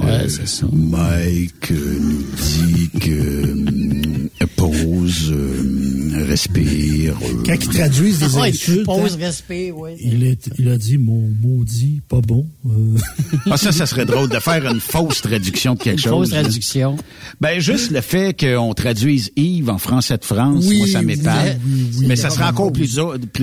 Mike 0.73 1.71
euh, 1.71 1.99
nous 1.99 2.23
dit 2.67 2.89
que... 2.99 4.12
pause, 4.57 5.31
euh, 5.31 6.25
respire... 6.27 7.15
euh, 7.23 7.43
quand 7.45 7.53
ils 7.53 7.69
traduisent 7.69 8.19
des 8.19 8.35
Ouais, 8.35 8.49
insultes, 8.49 8.83
pause, 8.85 9.13
hein, 9.13 9.17
respect, 9.25 9.71
oui. 9.71 9.91
il, 10.01 10.23
est- 10.23 10.49
il 10.59 10.67
a 10.69 10.77
dit 10.77 10.97
mon 10.97 11.29
maudit, 11.41 12.01
pas 12.09 12.19
bon. 12.21 12.45
Euh, 12.67 12.97
Ah, 13.51 13.57
ça, 13.57 13.71
ça 13.71 13.85
serait 13.85 14.05
drôle 14.05 14.29
de 14.29 14.39
faire 14.39 14.65
une 14.69 14.79
fausse 14.81 15.21
traduction 15.21 15.75
de 15.75 15.79
quelque 15.79 16.01
Une 16.03 16.09
fausse 16.09 16.29
chose. 16.29 16.29
traduction. 16.31 16.97
Ben, 17.39 17.59
juste 17.59 17.91
le 17.91 18.01
fait 18.01 18.37
qu'on 18.37 18.73
traduise 18.73 19.31
Yves 19.35 19.69
en 19.69 19.77
français 19.77 20.17
de 20.17 20.25
France, 20.25 20.65
Oui, 20.67 20.79
moi, 20.79 20.87
ça 20.87 20.99
oui, 20.99 21.05
m'épate. 21.05 21.57
oui, 21.65 21.85
oui, 21.99 22.05
Mais 22.07 22.15
ça 22.15 22.29
serait 22.29 22.45
encore 22.45 22.71
plus, 22.73 22.95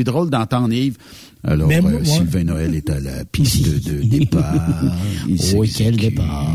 drôle 0.04 0.28
d'entendre 0.30 0.72
Yves. 0.72 0.96
Alors, 1.42 1.68
moi, 1.70 1.90
euh, 1.92 2.04
Sylvain 2.04 2.44
Noël 2.44 2.74
est 2.74 2.90
à 2.90 3.00
la 3.00 3.24
piste 3.24 3.62
de 3.66 4.02
départ. 4.02 4.54
Il 5.28 5.38
Oui, 5.56 5.72
quel 5.74 5.96
départ. 5.96 6.54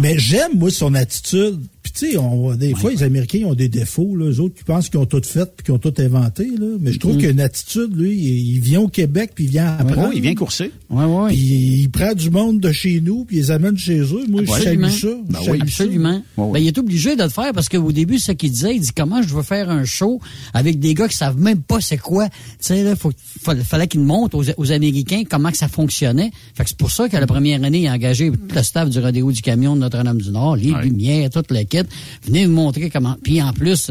Mais 0.00 0.18
j'aime, 0.18 0.52
moi, 0.56 0.70
son 0.70 0.94
attitude. 0.94 1.60
Puis, 1.94 2.06
tu 2.08 2.12
sais, 2.12 2.16
on, 2.18 2.54
des 2.54 2.74
fois, 2.74 2.90
les 2.90 3.02
Américains 3.02 3.38
ils 3.38 3.46
ont 3.46 3.54
des 3.54 3.68
défauts, 3.68 4.16
là. 4.16 4.26
Eux 4.26 4.40
autres 4.40 4.54
qui 4.54 4.64
pensent 4.64 4.88
qu'ils 4.88 4.98
ont 5.00 5.06
tout 5.06 5.20
fait 5.24 5.44
puis 5.56 5.64
qu'ils 5.64 5.74
ont 5.74 5.78
tout 5.78 5.92
inventé, 5.98 6.44
là. 6.58 6.66
Mais 6.80 6.92
je 6.92 6.98
trouve 6.98 7.16
qu'il 7.16 7.26
a 7.26 7.30
une 7.30 7.40
attitude, 7.40 7.96
lui. 7.96 8.12
Il, 8.16 8.54
il 8.56 8.60
vient 8.60 8.80
au 8.80 8.88
Québec 8.88 9.32
puis 9.34 9.44
il 9.44 9.50
vient 9.50 9.76
apprendre. 9.78 10.08
Oh, 10.10 10.12
il 10.14 10.20
vient 10.22 10.34
courser. 10.34 10.70
Oui, 10.90 11.04
oui. 11.06 11.28
Puis 11.28 11.38
il 11.82 11.88
prend 11.90 12.12
du 12.14 12.30
monde 12.30 12.60
de 12.60 12.72
chez 12.72 13.00
nous 13.00 13.24
puis 13.24 13.36
il 13.36 13.40
les 13.40 13.50
amène 13.50 13.76
chez 13.76 13.98
eux. 14.00 14.26
Moi, 14.28 14.42
je 14.44 14.50
salue 14.62 14.84
ça. 14.86 15.08
Je 15.08 15.32
Ben 15.32 15.38
oui, 15.50 15.58
ça. 15.58 15.62
Absolument. 15.62 16.22
Ouais, 16.36 16.44
ouais. 16.44 16.52
Ben, 16.52 16.58
il 16.60 16.66
est 16.68 16.78
obligé 16.78 17.16
de 17.16 17.22
le 17.22 17.28
faire 17.28 17.52
parce 17.52 17.68
qu'au 17.68 17.92
début, 17.92 18.18
c'est 18.18 18.32
ce 18.32 18.36
qu'il 18.36 18.50
disait. 18.50 18.74
Il 18.76 18.80
dit 18.80 18.90
comment 18.96 19.22
je 19.22 19.34
veux 19.34 19.42
faire 19.42 19.70
un 19.70 19.84
show 19.84 20.20
avec 20.54 20.78
des 20.78 20.94
gars 20.94 21.08
qui 21.08 21.16
savent 21.16 21.38
même 21.38 21.60
pas 21.62 21.80
c'est 21.80 21.98
quoi? 21.98 22.28
Tu 22.28 22.34
sais, 22.60 22.82
là, 22.84 22.96
faut, 22.96 23.12
fa- 23.40 23.56
fallait 23.56 23.86
qu'il 23.86 24.00
montre 24.00 24.36
aux, 24.36 24.44
aux 24.56 24.72
Américains 24.72 25.22
comment 25.28 25.50
que 25.50 25.56
ça 25.56 25.68
fonctionnait. 25.68 26.30
Fait 26.54 26.62
que 26.64 26.68
c'est 26.70 26.76
pour 26.78 26.90
ça 26.90 27.08
que 27.08 27.16
la 27.16 27.26
première 27.26 27.62
année, 27.62 27.80
il 27.80 27.86
a 27.88 27.92
engagé 27.92 28.30
tout 28.30 28.38
le 28.54 28.62
staff 28.62 28.88
du 28.88 28.98
rodéo 28.98 29.30
du 29.32 29.40
camion 29.42 29.74
de 29.74 29.80
Notre-Dame-du-Nord, 29.80 30.56
les 30.56 30.72
Ouais. 30.72 30.82
lumières, 30.84 31.30
toute 31.30 31.50
l'équipe. 31.50 31.81
Venez 32.24 32.46
nous 32.46 32.52
montrer 32.52 32.90
comment. 32.90 33.16
Puis 33.22 33.40
en 33.42 33.52
plus, 33.52 33.90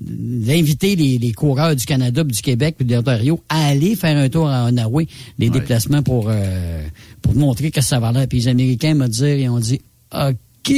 d'inviter 0.00 0.96
les, 0.96 1.18
les 1.18 1.32
coureurs 1.32 1.74
du 1.76 1.84
Canada, 1.84 2.24
du 2.24 2.40
Québec, 2.42 2.74
puis 2.78 2.86
de 2.86 2.94
l'Ontario 2.94 3.40
à 3.48 3.66
aller 3.68 3.96
faire 3.96 4.16
un 4.16 4.28
tour 4.28 4.48
à 4.48 4.66
Onaway, 4.66 5.06
des 5.38 5.50
déplacements 5.50 6.02
pour 6.02 6.26
euh, 6.28 6.82
pour 7.22 7.34
montrer 7.34 7.70
que 7.70 7.80
ça 7.80 7.98
va 8.00 8.12
l'air. 8.12 8.26
Puis 8.28 8.38
les 8.40 8.48
Américains 8.48 8.94
m'ont 8.94 9.08
dit, 9.08 9.24
ils 9.24 9.48
ont 9.48 9.58
dit, 9.60 9.80
OK, 10.12 10.72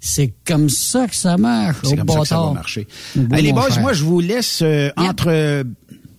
c'est 0.00 0.32
comme 0.44 0.68
ça 0.68 1.06
que 1.08 1.16
ça 1.16 1.36
marche. 1.36 1.78
C'est 1.84 1.96
comme 1.96 2.08
ça 2.08 2.20
que 2.20 2.26
ça 2.28 2.40
va 2.40 2.52
marcher. 2.52 2.86
Les 3.14 3.52
mon 3.52 3.60
boys, 3.60 3.80
moi, 3.80 3.92
je 3.92 4.04
vous 4.04 4.20
laisse 4.20 4.60
euh, 4.62 4.90
entre... 4.96 5.28
euh, 5.28 5.64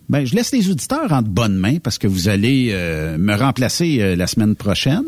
Ben, 0.09 0.25
je 0.25 0.35
laisse 0.35 0.53
les 0.53 0.69
auditeurs 0.69 1.11
entre 1.11 1.27
bonnes 1.29 1.57
mains 1.57 1.79
parce 1.79 1.97
que 1.97 2.07
vous 2.07 2.29
allez 2.29 2.69
euh, 2.71 3.17
me 3.17 3.35
remplacer 3.35 4.15
la 4.15 4.25
semaine 4.27 4.55
prochaine. 4.55 5.03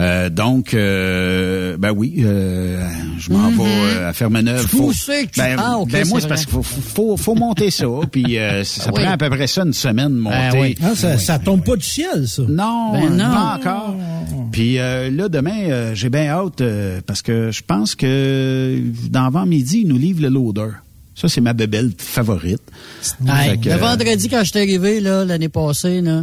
Euh, 0.00 0.30
donc, 0.30 0.74
euh, 0.74 1.76
ben 1.76 1.90
oui, 1.90 2.16
euh, 2.20 2.86
je 3.18 3.32
m'en 3.32 3.50
vais 3.50 3.64
euh, 3.66 4.08
à 4.10 4.12
Fermeneuve. 4.12 4.64
Que 4.70 5.24
tu- 5.26 5.40
ben, 5.40 5.56
Ah, 5.58 5.78
ok, 5.78 5.90
ben 5.90 6.06
moi, 6.06 6.20
c'est 6.20 6.28
parce 6.28 6.44
qu'il 6.44 6.52
faut, 6.54 6.62
faut, 6.62 7.16
faut 7.16 7.34
monter 7.34 7.70
ça. 7.72 7.86
Puis 8.12 8.38
euh, 8.38 8.62
ça 8.62 8.90
oui. 8.94 9.02
prend 9.02 9.12
à 9.12 9.16
peu 9.16 9.28
près 9.28 9.48
ça 9.48 9.62
une 9.62 9.72
semaine 9.72 10.14
de 10.14 10.20
monter. 10.20 10.36
Ben 10.52 10.60
oui. 10.60 10.78
Ah, 10.84 10.94
ça, 10.94 11.18
ça 11.18 11.40
tombe 11.40 11.64
pas 11.64 11.74
du 11.74 11.84
ciel, 11.84 12.28
ça. 12.28 12.42
Non, 12.48 12.92
Ben 12.92 13.10
non. 13.16 13.24
pas 13.24 13.56
encore. 13.58 13.96
Puis 14.52 14.78
euh, 14.78 15.10
là, 15.10 15.28
demain, 15.28 15.62
euh, 15.64 15.94
j'ai 15.96 16.10
bien 16.10 16.28
hâte 16.28 16.60
euh, 16.60 17.00
parce 17.04 17.20
que 17.22 17.50
je 17.50 17.62
pense 17.66 17.96
que 17.96 18.80
dans 19.10 19.24
avant-midi, 19.24 19.80
ils 19.82 19.88
nous 19.88 19.98
livrent 19.98 20.22
le 20.22 20.28
loader. 20.28 20.70
Ça, 21.16 21.28
c'est 21.28 21.40
ma 21.40 21.52
bébelle 21.54 21.90
favorite. 21.98 22.62
Hey, 23.26 23.50
Fait 23.50 23.58
que, 23.58 23.68
le 23.70 23.74
vendredi, 23.74 24.28
quand 24.28 24.44
je 24.44 24.50
suis 24.50 24.58
arrivé, 24.60 25.00
là, 25.00 25.24
l'année 25.24 25.48
passée, 25.48 26.00
là, 26.00 26.22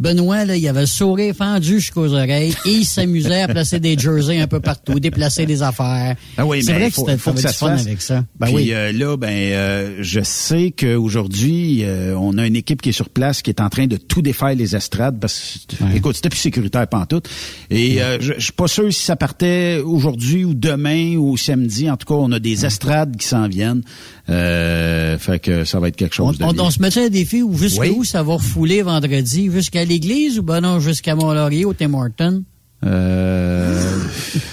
Benoît, 0.00 0.44
là, 0.44 0.56
il 0.56 0.68
avait 0.68 0.80
le 0.82 0.86
sourire 0.86 1.34
fendu 1.34 1.80
jusqu'aux 1.80 2.12
oreilles 2.12 2.54
et 2.64 2.70
il 2.70 2.84
s'amusait 2.84 3.42
à 3.42 3.48
placer 3.48 3.80
des 3.80 3.98
jerseys 3.98 4.38
un 4.40 4.46
peu 4.46 4.60
partout, 4.60 5.00
déplacer 5.00 5.44
des 5.44 5.62
affaires. 5.62 6.14
Ah 6.36 6.46
oui, 6.46 6.62
c'est 6.62 6.72
mais 6.72 6.78
vrai 6.78 6.90
faut, 6.90 7.04
que 7.04 7.10
c'était 7.10 7.18
faut 7.20 7.32
que 7.32 7.36
t'avais 7.36 7.42
ça 7.42 7.48
du 7.48 7.54
se 7.54 7.58
fun 7.58 7.76
fasse. 7.76 7.86
avec 7.86 8.02
ça. 8.02 8.24
Ben 8.38 8.46
Puis 8.46 8.54
oui. 8.54 8.72
euh, 8.72 8.92
là, 8.92 9.16
ben, 9.16 9.28
euh, 9.28 9.96
je 10.00 10.20
sais 10.22 10.70
qu'aujourd'hui, 10.76 11.80
euh, 11.84 12.14
on 12.16 12.38
a 12.38 12.46
une 12.46 12.56
équipe 12.56 12.80
qui 12.82 12.90
est 12.90 12.92
sur 12.92 13.08
place 13.08 13.42
qui 13.42 13.50
est 13.50 13.60
en 13.60 13.68
train 13.68 13.86
de 13.86 13.96
tout 13.96 14.22
défaire 14.22 14.54
les 14.54 14.76
estrades 14.76 15.18
parce 15.20 15.58
que, 15.68 15.84
Ouais. 15.84 15.96
écoute, 15.96 16.16
c'était 16.16 16.28
plus 16.28 16.38
sécuritaire 16.38 16.86
pantoute. 16.88 17.28
Et 17.70 18.00
euh, 18.02 18.18
je, 18.20 18.34
je 18.36 18.40
suis 18.44 18.52
pas 18.52 18.68
sûr 18.68 18.92
si 18.92 19.02
ça 19.02 19.16
partait 19.16 19.78
aujourd'hui 19.84 20.44
ou 20.44 20.54
demain 20.54 21.16
ou 21.16 21.36
samedi. 21.36 21.90
En 21.90 21.96
tout 21.96 22.06
cas, 22.06 22.14
on 22.20 22.30
a 22.32 22.38
des 22.38 22.64
estrades 22.66 23.16
qui 23.16 23.26
s'en 23.26 23.48
viennent. 23.48 23.82
Euh, 24.30 25.16
fait 25.18 25.38
que 25.38 25.64
ça 25.64 25.80
va 25.80 25.88
être 25.88 25.96
quelque 25.96 26.20
On, 26.20 26.28
chose 26.28 26.38
de 26.38 26.44
on- 26.44 26.52
bien. 26.52 26.62
on 26.64 26.70
se 26.70 26.80
mettait 26.82 27.06
un 27.06 27.08
défi 27.08 27.42
où 27.42 27.56
jusqu'à 27.56 27.80
Oui. 27.82 27.94
où 27.96 28.04
ça 28.04 28.22
va 28.22 28.34
refouler 28.34 28.82
vendredi, 28.82 29.50
jusqu'à 29.50 29.84
l'église 29.84 30.38
ou 30.38 30.42
ben 30.42 30.60
non, 30.60 30.80
jusqu'à 30.80 31.14
Mont-Laurier 31.14 31.64
au 31.64 31.72
Tim 31.72 31.94
Hortons? 31.94 32.42
Euh... 32.84 33.98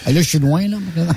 là, 0.07 0.13
je 0.13 0.21
suis 0.21 0.39
loin, 0.39 0.67
là. 0.67 0.77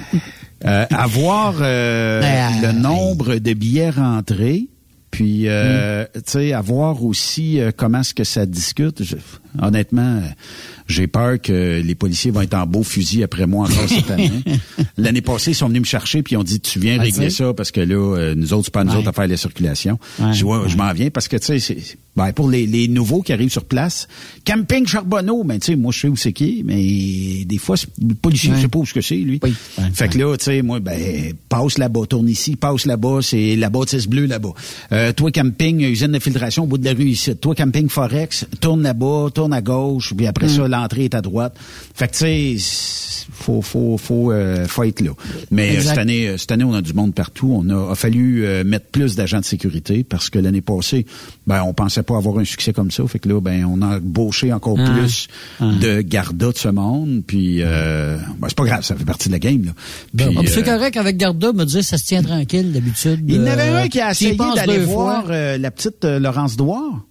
Euh, 0.65 0.87
avoir 0.91 1.55
euh, 1.61 2.21
Ben, 2.21 2.51
le 2.61 2.73
nombre 2.73 3.37
de 3.37 3.53
billets 3.53 3.91
rentrés, 3.91 4.67
puis 5.13 5.45
euh, 5.47 6.05
tu 6.15 6.21
sais 6.27 6.53
avoir 6.53 7.05
aussi 7.05 7.61
euh, 7.61 7.71
comment 7.75 8.01
est-ce 8.01 8.13
que 8.13 8.25
ça 8.25 8.45
discute? 8.45 9.05
Je- 9.05 9.15
honnêtement, 9.63 10.17
euh, 10.17 10.29
j'ai 10.89 11.07
peur 11.07 11.41
que 11.41 11.81
les 11.85 11.95
policiers 11.95 12.31
vont 12.31 12.41
être 12.41 12.55
en 12.55 12.67
beau 12.67 12.83
fusil 12.83 13.23
après 13.23 13.47
moi 13.47 13.67
encore 13.67 13.89
cette 13.89 14.11
année. 14.11 14.43
L'année 14.97 15.21
passée, 15.21 15.53
ils 15.53 15.55
sont 15.55 15.69
venus 15.69 15.83
me 15.83 15.87
chercher 15.87 16.23
puis 16.23 16.35
ils 16.35 16.39
ont 16.39 16.43
dit 16.45 16.61
tu 16.61 16.79
viens 16.81 17.01
régler 17.01 17.31
ça 17.31 17.53
parce 17.55 17.71
que 17.71 17.81
là 17.81 17.95
euh, 18.17 18.35
nous 18.35 18.53
autres 18.53 18.65
c'est 18.67 18.73
pas 18.75 18.85
nous 18.85 18.93
Ouais. 18.93 18.99
autres 18.99 19.09
à 19.09 19.13
faire 19.13 19.29
la 19.29 19.37
circulation. 19.37 19.99
Ouais, 20.19 20.33
je 20.33 20.45
vois, 20.45 20.67
je 20.67 20.77
m'en 20.77 20.93
viens 20.93 21.11
parce 21.11 21.29
que 21.29 21.37
tu 21.37 21.45
sais 21.47 21.59
c'est 21.61 21.99
ben, 22.17 22.33
pour 22.33 22.51
les, 22.51 22.67
les 22.67 22.89
nouveaux 22.89 23.23
qui 23.23 23.33
arrivent 23.33 23.51
sur 23.53 23.65
place, 23.65 24.09
camping 24.45 24.85
Charbonneau, 24.87 25.45
ben 25.45 25.61
tu 25.61 25.67
sais 25.67 25.77
moi 25.77 25.93
je 25.93 26.01
sais 26.01 26.09
où 26.09 26.17
c'est 26.17 26.33
qui, 26.33 26.63
mais 26.65 27.45
des 27.45 27.59
fois 27.59 27.77
le 28.01 28.15
policier 28.15 28.51
je 28.57 28.63
sais 28.63 28.69
pas 28.69 28.79
où 28.81 28.85
que 28.85 29.01
c'est 29.01 29.15
lui. 29.17 29.41
Fait 29.95 30.09
que 30.09 30.19
là, 30.19 30.37
tu 30.37 30.45
sais, 30.47 30.63
moi, 30.63 30.81
ben, 30.81 30.99
passe 31.49 31.79
là-bas, 31.79 32.07
tourne 32.09 32.29
ici, 32.29 32.57
passe 32.57 32.87
là-bas, 32.87 33.21
c'est 33.23 33.55
la 33.57 33.71
bâtisse 33.71 34.07
bleue 34.09 34.27
là-bas. 34.27 34.49
Euh, 34.93 35.13
toi, 35.13 35.31
camping, 35.31 35.81
usine 35.83 36.09
de 36.13 36.19
filtration 36.19 36.65
au 36.65 36.67
bout 36.67 36.79
de 36.79 36.85
la 36.85 36.93
rue 36.95 37.05
ici. 37.11 37.37
Toi, 37.37 37.55
camping 37.55 37.89
Forex, 37.89 38.47
tourne 38.61 38.83
là-bas, 38.83 39.29
tourne 39.35 39.53
à 39.53 39.61
gauche, 39.61 40.15
puis 40.17 40.27
après 40.27 40.47
Mm. 40.47 40.57
ça, 40.57 40.69
l'entrée 40.81 41.05
est 41.05 41.15
à 41.15 41.21
droite. 41.21 41.55
Fait 41.95 42.09
que, 42.09 42.13
tu 42.13 42.59
sais, 42.59 43.25
faut, 43.33 43.61
faut, 43.63 43.99
faut, 43.99 44.33
euh, 44.33 44.67
faut 44.67 44.85
être 44.85 45.01
là. 45.01 45.11
Mais 45.51 45.71
euh, 45.71 45.75
Exact. 45.75 45.89
cette 45.91 45.99
année, 45.99 46.29
euh, 46.29 46.37
cette 46.39 46.51
année, 46.53 46.65
on 46.65 46.75
a 46.75 46.81
du 46.83 46.93
monde 46.95 47.15
partout. 47.15 47.53
On 47.55 47.69
a, 47.69 47.93
a 47.93 47.95
fallu 47.95 48.45
mettre 48.65 48.87
plus 48.87 49.17
d'agents 49.17 49.41
de 49.41 49.45
sécurité 49.45 50.03
parce 50.05 50.31
que 50.31 50.39
l'année 50.39 50.61
passée, 50.61 51.07
ben, 51.47 51.63
on 51.63 51.75
pensait 51.75 52.03
pas 52.03 52.17
avoir 52.17 52.39
un 52.39 52.45
succès 52.45 52.73
comme 52.73 52.91
ça. 52.91 53.07
Fait 53.07 53.19
que 53.19 53.29
là, 53.29 53.41
ben, 53.41 53.65
on 53.65 53.83
a 53.83 53.97
embauché 53.99 54.53
encore 54.53 54.79
Ah. 54.81 54.91
plus 54.93 55.29
de 55.61 56.01
gardas 56.01 56.53
de 56.53 56.59
ce 56.59 56.69
monde. 56.69 57.23
Puis, 57.27 57.59
euh, 57.63 58.17
ben, 58.39 58.49
c'est 58.49 58.57
pas 58.57 58.65
grave, 58.65 58.83
ça 58.85 58.95
fait 58.97 59.05
partie 59.05 59.29
de 59.29 59.35
la 59.35 59.39
game. 59.39 59.65
Là. 59.65 59.73
Puis, 60.17 60.27
Ah, 60.37 60.41
puis 60.41 60.49
c'est 60.49 60.63
correct 60.63 60.97
avec 60.97 61.17
Garda, 61.17 61.53
me 61.53 61.65
dire 61.65 61.85
ça 61.85 61.99
se 61.99 62.05
tient 62.05 62.23
tranquille 62.23 62.73
d'habitude. 62.73 63.21
il 63.29 63.35
y 63.37 63.39
en 63.39 63.47
avait 63.47 63.69
un 63.69 63.89
qui 63.89 64.01
a 64.01 64.11
essayé 64.11 64.37
d'aller 64.55 64.79
voir 64.79 65.27
la 65.29 65.71
petite 65.71 66.05
Laurence 66.05 66.57
Douard. 66.57 67.05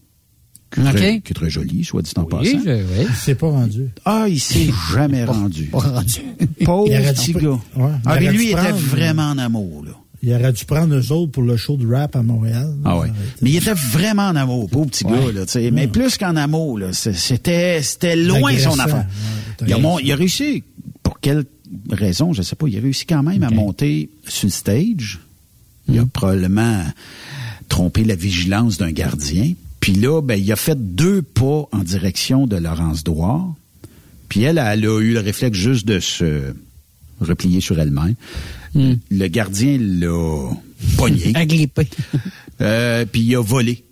Qui 0.73 0.81
est, 0.81 0.84
très, 0.94 1.19
qui 1.22 1.31
est 1.31 1.34
très 1.34 1.49
jolie, 1.49 1.85
soit 1.85 2.02
dit 2.02 2.11
en 2.18 2.23
Oui, 2.23 2.27
passant. 2.30 2.44
je- 2.65 2.69
oui. 2.69 3.06
Il 3.10 3.15
s'est 3.15 3.35
pas 3.35 3.49
rendu. 3.49 3.89
Ah, 4.03 4.26
il 4.27 4.39
s'est 4.39 4.69
jamais 4.94 5.23
rendu. 5.23 5.65
Pas 5.68 5.80
rendu. 5.80 6.19
Pauvre 6.65 6.89
petit 7.14 7.31
gars. 7.34 7.49
Ouais, 7.76 7.91
ah, 8.06 8.18
mais 8.19 8.30
lui, 8.31 8.38
dû 8.38 8.44
il 8.44 8.49
était 8.52 8.56
prendre- 8.61 8.76
vraiment 8.77 9.30
en 9.30 9.38
amour, 9.38 9.85
là. 9.85 9.91
Il 10.23 10.34
aurait 10.34 10.52
dû 10.52 10.65
prendre 10.65 10.95
eux 10.95 11.11
autres 11.11 11.31
pour 11.31 11.44
le 11.44 11.56
show 11.57 11.77
de 11.77 11.88
rap 11.88 12.15
à 12.15 12.23
Montréal. 12.23 12.73
Ah 12.84 12.98
ouais. 12.99 13.07
Mais 13.41 13.52
il 13.52 13.56
était 13.57 13.73
vraiment 13.73 14.27
en 14.27 14.35
amour, 14.35 14.68
pauvre 14.69 14.88
petit 14.89 15.03
gars, 15.06 15.31
là. 15.34 15.45
Mais 15.72 15.88
plus 15.88 16.18
qu'en 16.18 16.35
amour, 16.35 16.80
là. 16.80 16.91
C'était, 16.91 17.81
c'était 17.81 18.15
loin 18.15 18.49
Agressant, 18.49 18.72
son 18.72 18.80
affaire. 18.80 18.95
ouais, 19.61 19.68
il, 19.68 19.73
a, 19.73 19.77
mon- 19.77 19.99
il 19.99 20.11
a 20.11 20.15
réussi, 20.15 20.64
pour 21.03 21.19
quelle 21.22 21.45
raison, 21.91 22.34
je 22.34 22.41
sais 22.41 22.56
pas, 22.56 22.68
il 22.68 22.77
a 22.77 22.81
réussi 22.81 23.06
quand 23.06 23.23
même 23.23 23.44
à 23.44 23.52
monter 23.52 24.10
sur 24.27 24.48
le 24.48 24.52
stage. 24.52 25.19
Il 25.88 25.98
a 25.99 26.02
Mm. 26.03 26.10
probablement 26.10 26.84
trompé 27.69 28.03
la 28.03 28.15
vigilance 28.15 28.77
d'un 28.77 28.91
gardien. 28.91 29.53
Puis 29.88 29.96
là, 29.96 30.22
ben, 30.22 30.36
il 30.36 30.52
a 30.52 30.58
fait 30.58 30.78
deux 30.96 31.22
pas 31.22 31.70
en 31.72 31.78
direction 31.80 32.46
de 32.46 32.58
Laurence 32.58 33.06
Douard. 33.06 33.54
Puis 34.28 34.42
elle, 34.44 34.58
elle 34.58 34.86
a 34.86 35.00
eu 35.00 35.14
le 35.14 35.22
réflexe 35.22 35.58
juste 35.58 35.88
de 35.88 36.02
se 36.02 36.54
replier 37.22 37.62
sur 37.62 37.80
elle-même. 37.80 38.16
Le 38.76 39.28
gardien 39.30 39.78
l'a 39.80 40.50
pogné. 40.98 41.32
Agrippé. 41.36 41.88
Euh, 42.60 43.06
puis 43.10 43.22
il 43.22 43.36
a 43.38 43.42
volé 43.42 43.86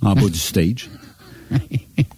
en 0.00 0.14
bas 0.14 0.30
du 0.30 0.38
stage. 0.38 0.88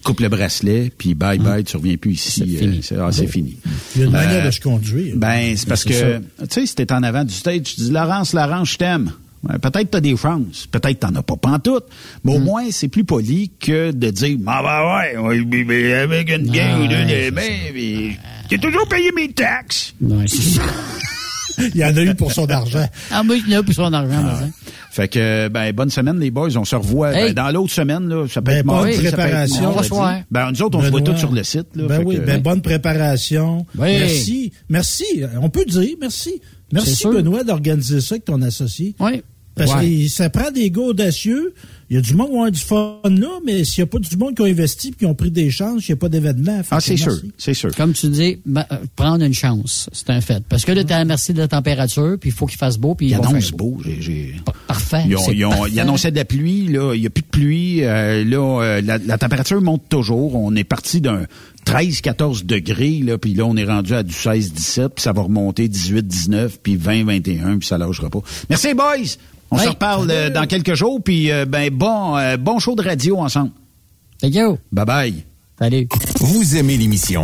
Coupe 0.05 0.21
le 0.21 0.29
bracelet, 0.29 0.89
puis 0.97 1.13
bye 1.13 1.37
bye, 1.37 1.65
tu 1.65 1.75
reviens 1.75 1.97
plus 1.97 2.13
ici. 2.13 2.57
euh, 2.61 2.75
C'est 2.81 2.95
ah, 2.95 3.11
c'est 3.11 3.27
fini. 3.27 3.57
Il 3.95 3.99
y 3.99 4.03
a 4.03 4.07
une 4.07 4.13
manière 4.13 4.43
Euh, 4.43 4.45
de 4.45 4.51
se 4.51 4.61
conduire. 4.61 5.17
Ben, 5.17 5.57
c'est 5.57 5.67
parce 5.67 5.83
que, 5.83 6.19
tu 6.19 6.23
sais, 6.49 6.65
si 6.65 6.75
t'es 6.75 6.93
en 6.93 7.03
avant 7.03 7.25
du 7.25 7.33
stage, 7.33 7.63
tu 7.63 7.75
dis, 7.81 7.91
Laurence, 7.91 8.31
Laurence, 8.31 8.71
je 8.71 8.77
t'aime. 8.77 9.11
Peut-être 9.61 9.89
t'as 9.89 10.01
des 10.01 10.15
chances, 10.15 10.67
peut-être 10.71 10.99
t'en 10.99 11.15
as 11.15 11.23
pas 11.23 11.35
pantoute, 11.35 11.85
mais 12.23 12.35
au 12.35 12.39
Hmm. 12.39 12.43
moins 12.43 12.63
c'est 12.71 12.87
plus 12.89 13.03
poli 13.03 13.51
que 13.59 13.91
de 13.91 14.09
dire 14.11 14.37
ah 14.45 14.61
ben 14.63 15.19
ouais, 15.23 15.27
ouais, 15.39 15.45
mais- 15.49 15.63
mais 15.63 15.93
avec 15.93 16.29
une 16.29 16.49
bière 16.49 16.75
Ah, 16.77 16.81
ou 16.81 16.87
deux, 16.87 18.15
j'ai 18.49 18.57
toujours 18.59 18.87
payé 18.87 19.11
mes 19.15 19.31
taxes. 19.31 19.93
Ouais, 20.01 20.25
c'est 20.27 20.41
ça. 20.41 20.61
Il 21.57 21.75
y 21.77 21.83
en 21.85 21.95
a 21.95 22.01
eu 22.03 22.15
pour 22.15 22.31
son 22.31 22.49
argent. 22.49 22.87
Ah, 23.11 23.21
moi, 23.23 23.35
il 23.35 23.53
a 23.53 23.61
pour 23.61 23.73
son 23.73 23.91
argent, 23.93 24.21
moi, 24.23 24.39
hein. 24.45 24.49
Fait 24.89 25.07
que 25.07 25.47
ben 25.49 25.71
bonne 25.73 25.89
semaine 25.89 26.19
les 26.19 26.31
boys, 26.31 26.49
on 26.57 26.65
se 26.65 26.75
revoit 26.75 27.13
Hey. 27.13 27.33
ben, 27.33 27.45
dans 27.45 27.51
l'autre 27.51 27.71
semaine 27.73 28.07
là, 28.09 28.25
ça 28.27 28.41
peut 28.41 28.51
Ben, 28.51 28.57
être 28.59 28.65
bonne 28.65 28.75
mardi, 28.77 28.93
ça 28.95 29.01
peut 29.01 29.07
être 29.07 29.13
préparation. 29.15 29.73
Ben 30.31 30.51
nous 30.51 30.61
autres 30.63 30.77
on 30.79 30.81
se 30.83 30.89
voit 30.89 31.01
tous 31.01 31.17
sur 31.17 31.31
le 31.31 31.43
site 31.43 31.67
là. 31.75 31.83
Ben 31.87 31.97
Fait 31.99 32.03
oui, 32.05 32.15
que- 32.17 32.21
ben 32.21 32.41
bonne 32.41 32.61
préparation. 32.61 33.65
Oui. 33.77 33.87
Merci. 33.99 34.51
Merci. 34.69 35.05
On 35.41 35.49
peut 35.49 35.65
dire 35.65 35.95
merci. 35.99 36.41
Merci. 36.73 37.05
Benoît, 37.07 37.43
d'organiser 37.43 38.01
ça 38.01 38.15
avec 38.15 38.25
ton 38.25 38.41
associé. 38.41 38.95
Oui. 38.99 39.21
Parce 39.55 39.73
Ouais. 39.75 40.03
que 40.03 40.07
ça 40.07 40.29
prend 40.29 40.49
des 40.51 40.71
gars 40.71 40.81
audacieux. 40.81 41.53
Il 41.89 41.95
y 41.95 41.97
a 41.97 42.01
du 42.01 42.13
monde 42.15 42.29
qui 42.31 42.37
a 42.39 42.51
du 42.51 42.59
fun 42.61 42.99
là, 43.03 43.27
mais 43.45 43.65
s'il 43.65 43.83
n'y 43.83 43.83
a 43.83 43.87
pas 43.87 43.99
du 43.99 44.15
monde 44.15 44.33
qui 44.33 44.41
a 44.41 44.45
investi 44.45 44.87
et 44.87 44.91
qui 44.93 45.05
ont 45.05 45.13
pris 45.13 45.29
des 45.29 45.49
chances, 45.51 45.85
il 45.89 45.91
n'y 45.91 45.93
a 45.93 45.97
pas 45.97 46.07
d'événement. 46.07 46.61
Ah 46.71 46.79
c'est 46.79 46.95
sûr, 46.95 47.19
c'est 47.37 47.53
sûr. 47.53 47.75
Comme 47.75 47.91
tu 47.91 48.07
dis, 48.07 48.37
ben, 48.45 48.63
euh, 48.71 48.77
prendre 48.95 49.25
une 49.25 49.33
chance, 49.33 49.89
c'est 49.91 50.09
un 50.09 50.21
fait. 50.21 50.41
Parce 50.47 50.63
que 50.63 50.71
là, 50.71 50.83
à 50.89 50.99
la 50.99 51.03
merci 51.05 51.33
de 51.33 51.39
la 51.39 51.49
température, 51.49 52.15
puis 52.17 52.29
il 52.29 52.33
faut 52.33 52.45
qu'il 52.45 52.57
fasse 52.57 52.77
beau, 52.77 52.95
puis 52.95 53.07
Il 53.07 53.09
il 53.09 53.15
annonce 53.15 53.51
beau, 53.51 53.77
j'ai- 53.83 54.01
j'ai 54.01 54.35
Parfait. 54.67 55.03
Ils, 55.05 55.17
ont, 55.17 55.19
c'est 55.25 55.35
ils, 55.35 55.43
ont- 55.45 55.49
parfait. 55.49 55.69
ils 55.73 55.79
annonçaient 55.81 56.11
de 56.11 56.15
la 56.15 56.23
pluie, 56.23 56.67
là. 56.69 56.93
Il 56.95 57.01
n'y 57.01 57.07
a 57.07 57.09
plus 57.09 57.23
de 57.23 57.27
pluie. 57.27 57.83
euh, 57.83 58.23
là, 58.23 58.61
euh, 58.63 58.81
la, 58.81 58.97
la 58.97 59.17
température 59.17 59.61
monte 59.61 59.83
toujours. 59.89 60.35
On 60.35 60.55
est 60.55 60.63
parti 60.63 61.01
d'un 61.01 61.25
13-14 61.65 62.45
degrés, 62.45 62.99
là, 63.03 63.17
puis 63.17 63.33
là, 63.33 63.45
on 63.45 63.55
est 63.55 63.65
rendu 63.65 63.93
à 63.93 64.03
du 64.03 64.13
16-17, 64.13 64.89
puis 64.89 65.01
ça 65.03 65.13
va 65.13 65.21
remonter 65.23 65.67
18-19, 65.67 66.57
puis 66.61 66.77
20-21, 66.77 67.59
puis 67.59 67.67
ça 67.67 67.77
lâchera 67.77 68.09
pas. 68.09 68.19
Merci, 68.49 68.73
boys! 68.73 69.17
On 69.51 69.57
Oui. 69.57 69.63
se 69.63 69.69
reparle 69.69 70.09
euh, 70.09 70.29
dans 70.29 70.45
quelques 70.47 70.75
jours, 70.75 71.01
puis 71.03 71.29
euh, 71.31 71.45
ben 71.45 71.69
bon, 71.71 72.15
euh, 72.17 72.37
bon 72.37 72.57
show 72.59 72.73
de 72.75 72.81
radio 72.83 73.17
ensemble. 73.17 73.51
Thank 74.21 74.33
you. 74.35 74.57
Bye-bye. 74.73 75.13
Salut. 75.59 75.87
Vous 76.19 76.55
aimez 76.55 76.77
l'émission? 76.77 77.23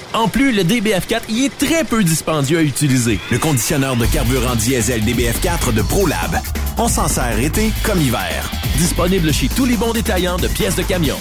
En 0.13 0.27
plus, 0.27 0.51
le 0.51 0.63
DBF4 0.63 1.21
y 1.29 1.45
est 1.45 1.57
très 1.57 1.85
peu 1.85 2.03
dispendieux 2.03 2.57
à 2.57 2.61
utiliser. 2.61 3.19
Le 3.31 3.37
conditionneur 3.37 3.95
de 3.95 4.05
carburant 4.05 4.55
diesel 4.55 5.01
DBF4 5.03 5.73
de 5.73 5.81
ProLab. 5.81 6.37
On 6.77 6.89
s'en 6.89 7.07
sert 7.07 7.39
été 7.39 7.71
comme 7.83 8.01
hiver. 8.01 8.51
Disponible 8.77 9.33
chez 9.33 9.47
tous 9.47 9.65
les 9.65 9.77
bons 9.77 9.93
détaillants 9.93 10.37
de 10.37 10.49
pièces 10.49 10.75
de 10.75 10.83
camion. 10.83 11.17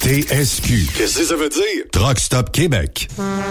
TSQ. 0.00 0.88
Qu'est-ce 0.96 1.18
que 1.18 1.24
ça 1.24 1.36
veut 1.36 1.48
dire? 1.48 1.84
Truck 1.92 2.18
Stop 2.18 2.50
Québec. 2.50 3.08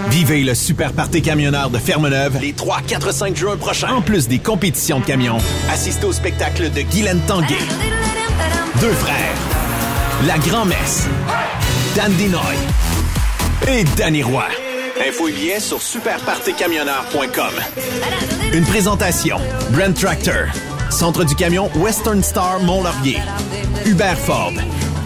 Vivez 0.10 0.44
le 0.44 0.54
super 0.54 0.92
party 0.92 1.22
camionneur 1.22 1.70
de 1.70 1.78
Fermeneuve 1.78 2.40
les 2.42 2.52
3, 2.52 2.82
4, 2.86 3.14
5 3.14 3.38
juin 3.38 3.56
prochains. 3.56 3.94
En 3.94 4.02
plus 4.02 4.28
des 4.28 4.40
compétitions 4.40 5.00
de 5.00 5.06
camions, 5.06 5.38
assistez 5.72 6.06
au 6.06 6.12
spectacle 6.12 6.70
de 6.70 6.82
Guylaine 6.82 7.22
Tanguay. 7.28 7.56
Deux 8.82 8.92
frères. 8.92 9.38
La 10.28 10.38
Grand-Messe. 10.40 11.08
Dan 11.96 12.12
Dinoy. 12.14 12.56
Et 13.70 13.86
Danny 13.96 14.24
Roy. 14.24 14.50
Info 15.08 15.28
et 15.28 15.32
billets 15.32 15.60
sur 15.60 15.82
superpartycamionneur.com. 15.82 17.54
Une 18.54 18.64
présentation. 18.66 19.38
Brand 19.72 19.94
Tractor. 19.96 20.46
Centre 20.92 21.24
du 21.24 21.34
camion 21.34 21.72
Western 21.76 22.22
Star 22.22 22.60
Mont-Laurier. 22.60 23.18
Hubert 23.86 24.18
Ford. 24.18 24.54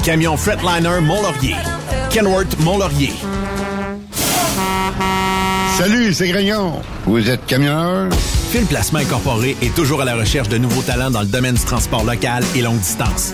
Camion 0.04 0.36
Fretliner 0.36 1.00
Mont-Laurier. 1.02 1.56
Kenworth 2.10 2.60
Mont-Laurier. 2.60 3.14
Salut, 5.78 6.14
c'est 6.14 6.28
Grignon. 6.28 6.82
Vous 7.06 7.30
êtes 7.30 7.46
camionneur? 7.46 8.10
Fil 8.52 8.66
Placement 8.66 9.00
Incorporé 9.00 9.56
est 9.62 9.74
toujours 9.76 10.02
à 10.02 10.06
la 10.06 10.16
recherche 10.16 10.50
de 10.50 10.58
nouveaux 10.58 10.82
talents 10.82 11.12
dans 11.12 11.22
le 11.22 11.28
domaine 11.28 11.56
du 11.56 11.64
transport 11.64 12.04
local 12.04 12.44
et 12.56 12.62
longue 12.62 12.80
distance. 12.80 13.34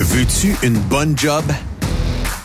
Veux-tu 0.00 0.54
une 0.62 0.78
bonne 0.78 1.18
job? 1.18 1.42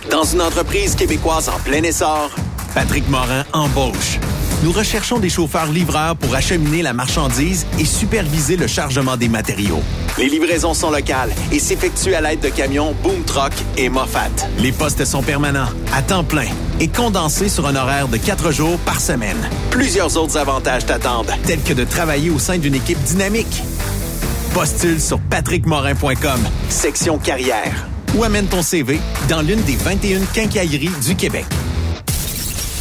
Dans 0.10 0.24
une 0.24 0.42
entreprise 0.42 0.96
québécoise 0.96 1.50
en 1.50 1.60
plein 1.60 1.84
essor, 1.84 2.32
Patrick 2.74 3.08
Morin 3.10 3.46
embauche. 3.54 4.18
Nous 4.64 4.72
recherchons 4.72 5.20
des 5.20 5.30
chauffeurs 5.30 5.72
livreurs 5.72 6.16
pour 6.16 6.34
acheminer 6.34 6.82
la 6.82 6.94
marchandise 6.94 7.68
et 7.78 7.86
superviser 7.86 8.56
le 8.56 8.66
chargement 8.66 9.18
des 9.18 9.30
matériaux. 9.30 9.84
Les 10.18 10.30
livraisons 10.30 10.74
sont 10.74 10.90
locales 10.90 11.32
et 11.52 11.60
s'effectuent 11.60 12.16
à 12.16 12.22
l'aide 12.22 12.40
de 12.40 12.50
camions 12.50 12.96
Boom 13.04 13.24
Truck 13.24 13.54
et 13.78 13.88
Moffat. 13.88 14.32
Les 14.58 14.72
postes 14.72 15.06
sont 15.06 15.22
permanents, 15.22 15.70
à 15.94 16.02
temps 16.02 16.24
plein 16.24 16.50
et 16.80 16.88
condensés 16.88 17.50
sur 17.50 17.68
un 17.68 17.76
horaire 17.76 18.08
de 18.08 18.18
quatre 18.18 18.52
jours 18.52 18.80
par 18.80 19.00
semaine. 19.00 19.38
Plusieurs 19.70 20.18
autres 20.18 20.38
avantages 20.38 20.88
t'attendent, 20.88 21.32
tels 21.46 21.62
que 21.62 21.74
de 21.74 21.84
travailler 21.84 22.32
au 22.32 22.40
sein 22.40 22.58
d'une 22.58 22.74
équipe 22.74 23.02
dynamique. 23.04 23.62
Postule 24.54 25.02
sur 25.02 25.20
patrickmorin.com, 25.20 26.40
section 26.70 27.18
carrière, 27.18 27.88
ou 28.16 28.24
amène 28.24 28.46
ton 28.46 28.62
CV 28.62 29.00
dans 29.28 29.42
l'une 29.42 29.62
des 29.64 29.76
21 29.76 30.22
quincailleries 30.26 30.92
du 31.04 31.16
Québec. 31.16 31.46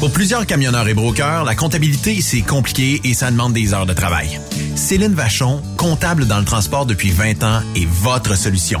Pour 0.00 0.10
plusieurs 0.10 0.46
camionneurs 0.46 0.88
et 0.88 0.94
brokers, 0.94 1.44
la 1.44 1.54
comptabilité, 1.54 2.20
c'est 2.20 2.42
compliqué 2.42 3.00
et 3.04 3.14
ça 3.14 3.30
demande 3.30 3.52
des 3.52 3.72
heures 3.72 3.86
de 3.86 3.92
travail. 3.92 4.40
Céline 4.74 5.14
Vachon, 5.14 5.62
comptable 5.76 6.26
dans 6.26 6.40
le 6.40 6.44
transport 6.44 6.86
depuis 6.86 7.10
20 7.10 7.44
ans, 7.44 7.60
est 7.76 7.86
votre 7.86 8.36
solution. 8.36 8.80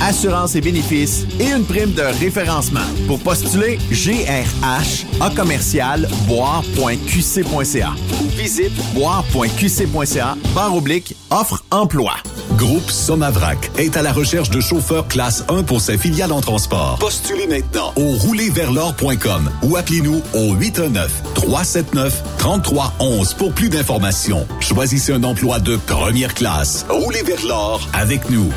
assurance 0.00 0.54
et 0.54 0.60
bénéfices 0.60 1.26
et 1.38 1.50
une 1.50 1.64
prime 1.64 1.92
de 1.92 2.02
référencement. 2.02 2.80
Pour 3.06 3.20
postuler, 3.20 3.78
GRH 3.90 5.06
à 5.20 5.30
commercial 5.30 6.08
boire.qc.ca 6.26 7.92
ou 8.22 8.28
visite 8.36 8.72
boire.qc.ca 8.94 10.36
barre 10.54 10.76
oblique 10.76 11.16
offre 11.30 11.62
emploi. 11.70 12.14
Groupe 12.56 12.90
Somavrac 12.90 13.70
est 13.78 13.96
à 13.96 14.02
la 14.02 14.12
recherche 14.12 14.50
de 14.50 14.60
chauffeurs 14.60 15.06
classe 15.08 15.44
1 15.48 15.62
pour 15.62 15.80
ses 15.80 15.96
filiales 15.96 16.32
en 16.32 16.40
transport. 16.40 16.98
Postulez 16.98 17.46
maintenant 17.46 17.92
au 17.96 18.10
roulerversl'or.com 18.12 19.50
ou 19.62 19.76
appelez-nous 19.76 20.20
au 20.34 20.56
819-379-3311 20.56 23.36
pour 23.36 23.52
plus 23.52 23.68
d'informations. 23.68 24.48
Choisissez 24.60 25.12
un 25.12 25.22
emploi 25.24 25.60
de 25.60 25.76
première 25.76 26.34
classe. 26.34 26.86
Roulez 26.88 27.22
vers 27.22 27.44
l'or 27.46 27.86
avec 27.92 28.30
nous. 28.30 28.50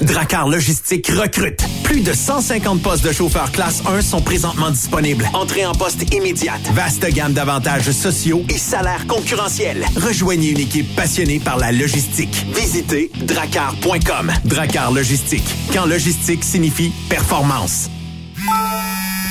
Dracar 0.00 0.48
Logistique 0.48 1.08
recrute. 1.08 1.62
Plus 1.84 2.00
de 2.00 2.12
150 2.12 2.82
postes 2.82 3.04
de 3.04 3.12
chauffeurs 3.12 3.52
classe 3.52 3.82
1 3.86 4.00
sont 4.02 4.20
présentement 4.22 4.70
disponibles. 4.70 5.28
Entrée 5.34 5.66
en 5.66 5.72
poste 5.72 6.12
immédiate. 6.14 6.60
Vaste 6.72 7.06
gamme 7.12 7.32
d'avantages 7.32 7.90
sociaux 7.90 8.44
et 8.48 8.58
salaires 8.58 9.06
concurrentiels. 9.06 9.84
Rejoignez 9.96 10.50
une 10.50 10.60
équipe 10.60 10.94
passionnée 10.96 11.38
par 11.38 11.58
la 11.58 11.72
logistique. 11.72 12.46
Visitez 12.54 13.10
dracar.com. 13.22 14.32
Dracar 14.44 14.92
Logistique. 14.92 15.44
Quand 15.72 15.86
logistique 15.86 16.44
signifie 16.44 16.92
performance. 17.08 17.88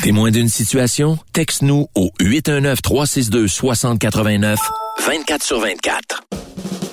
Témoin 0.03 0.31
d'une 0.31 0.49
situation? 0.49 1.17
Texte-nous 1.33 1.87
au 1.93 2.09
819-362-6089, 2.21 4.55
24 5.05 5.43
sur 5.43 5.59
24. 5.59 6.21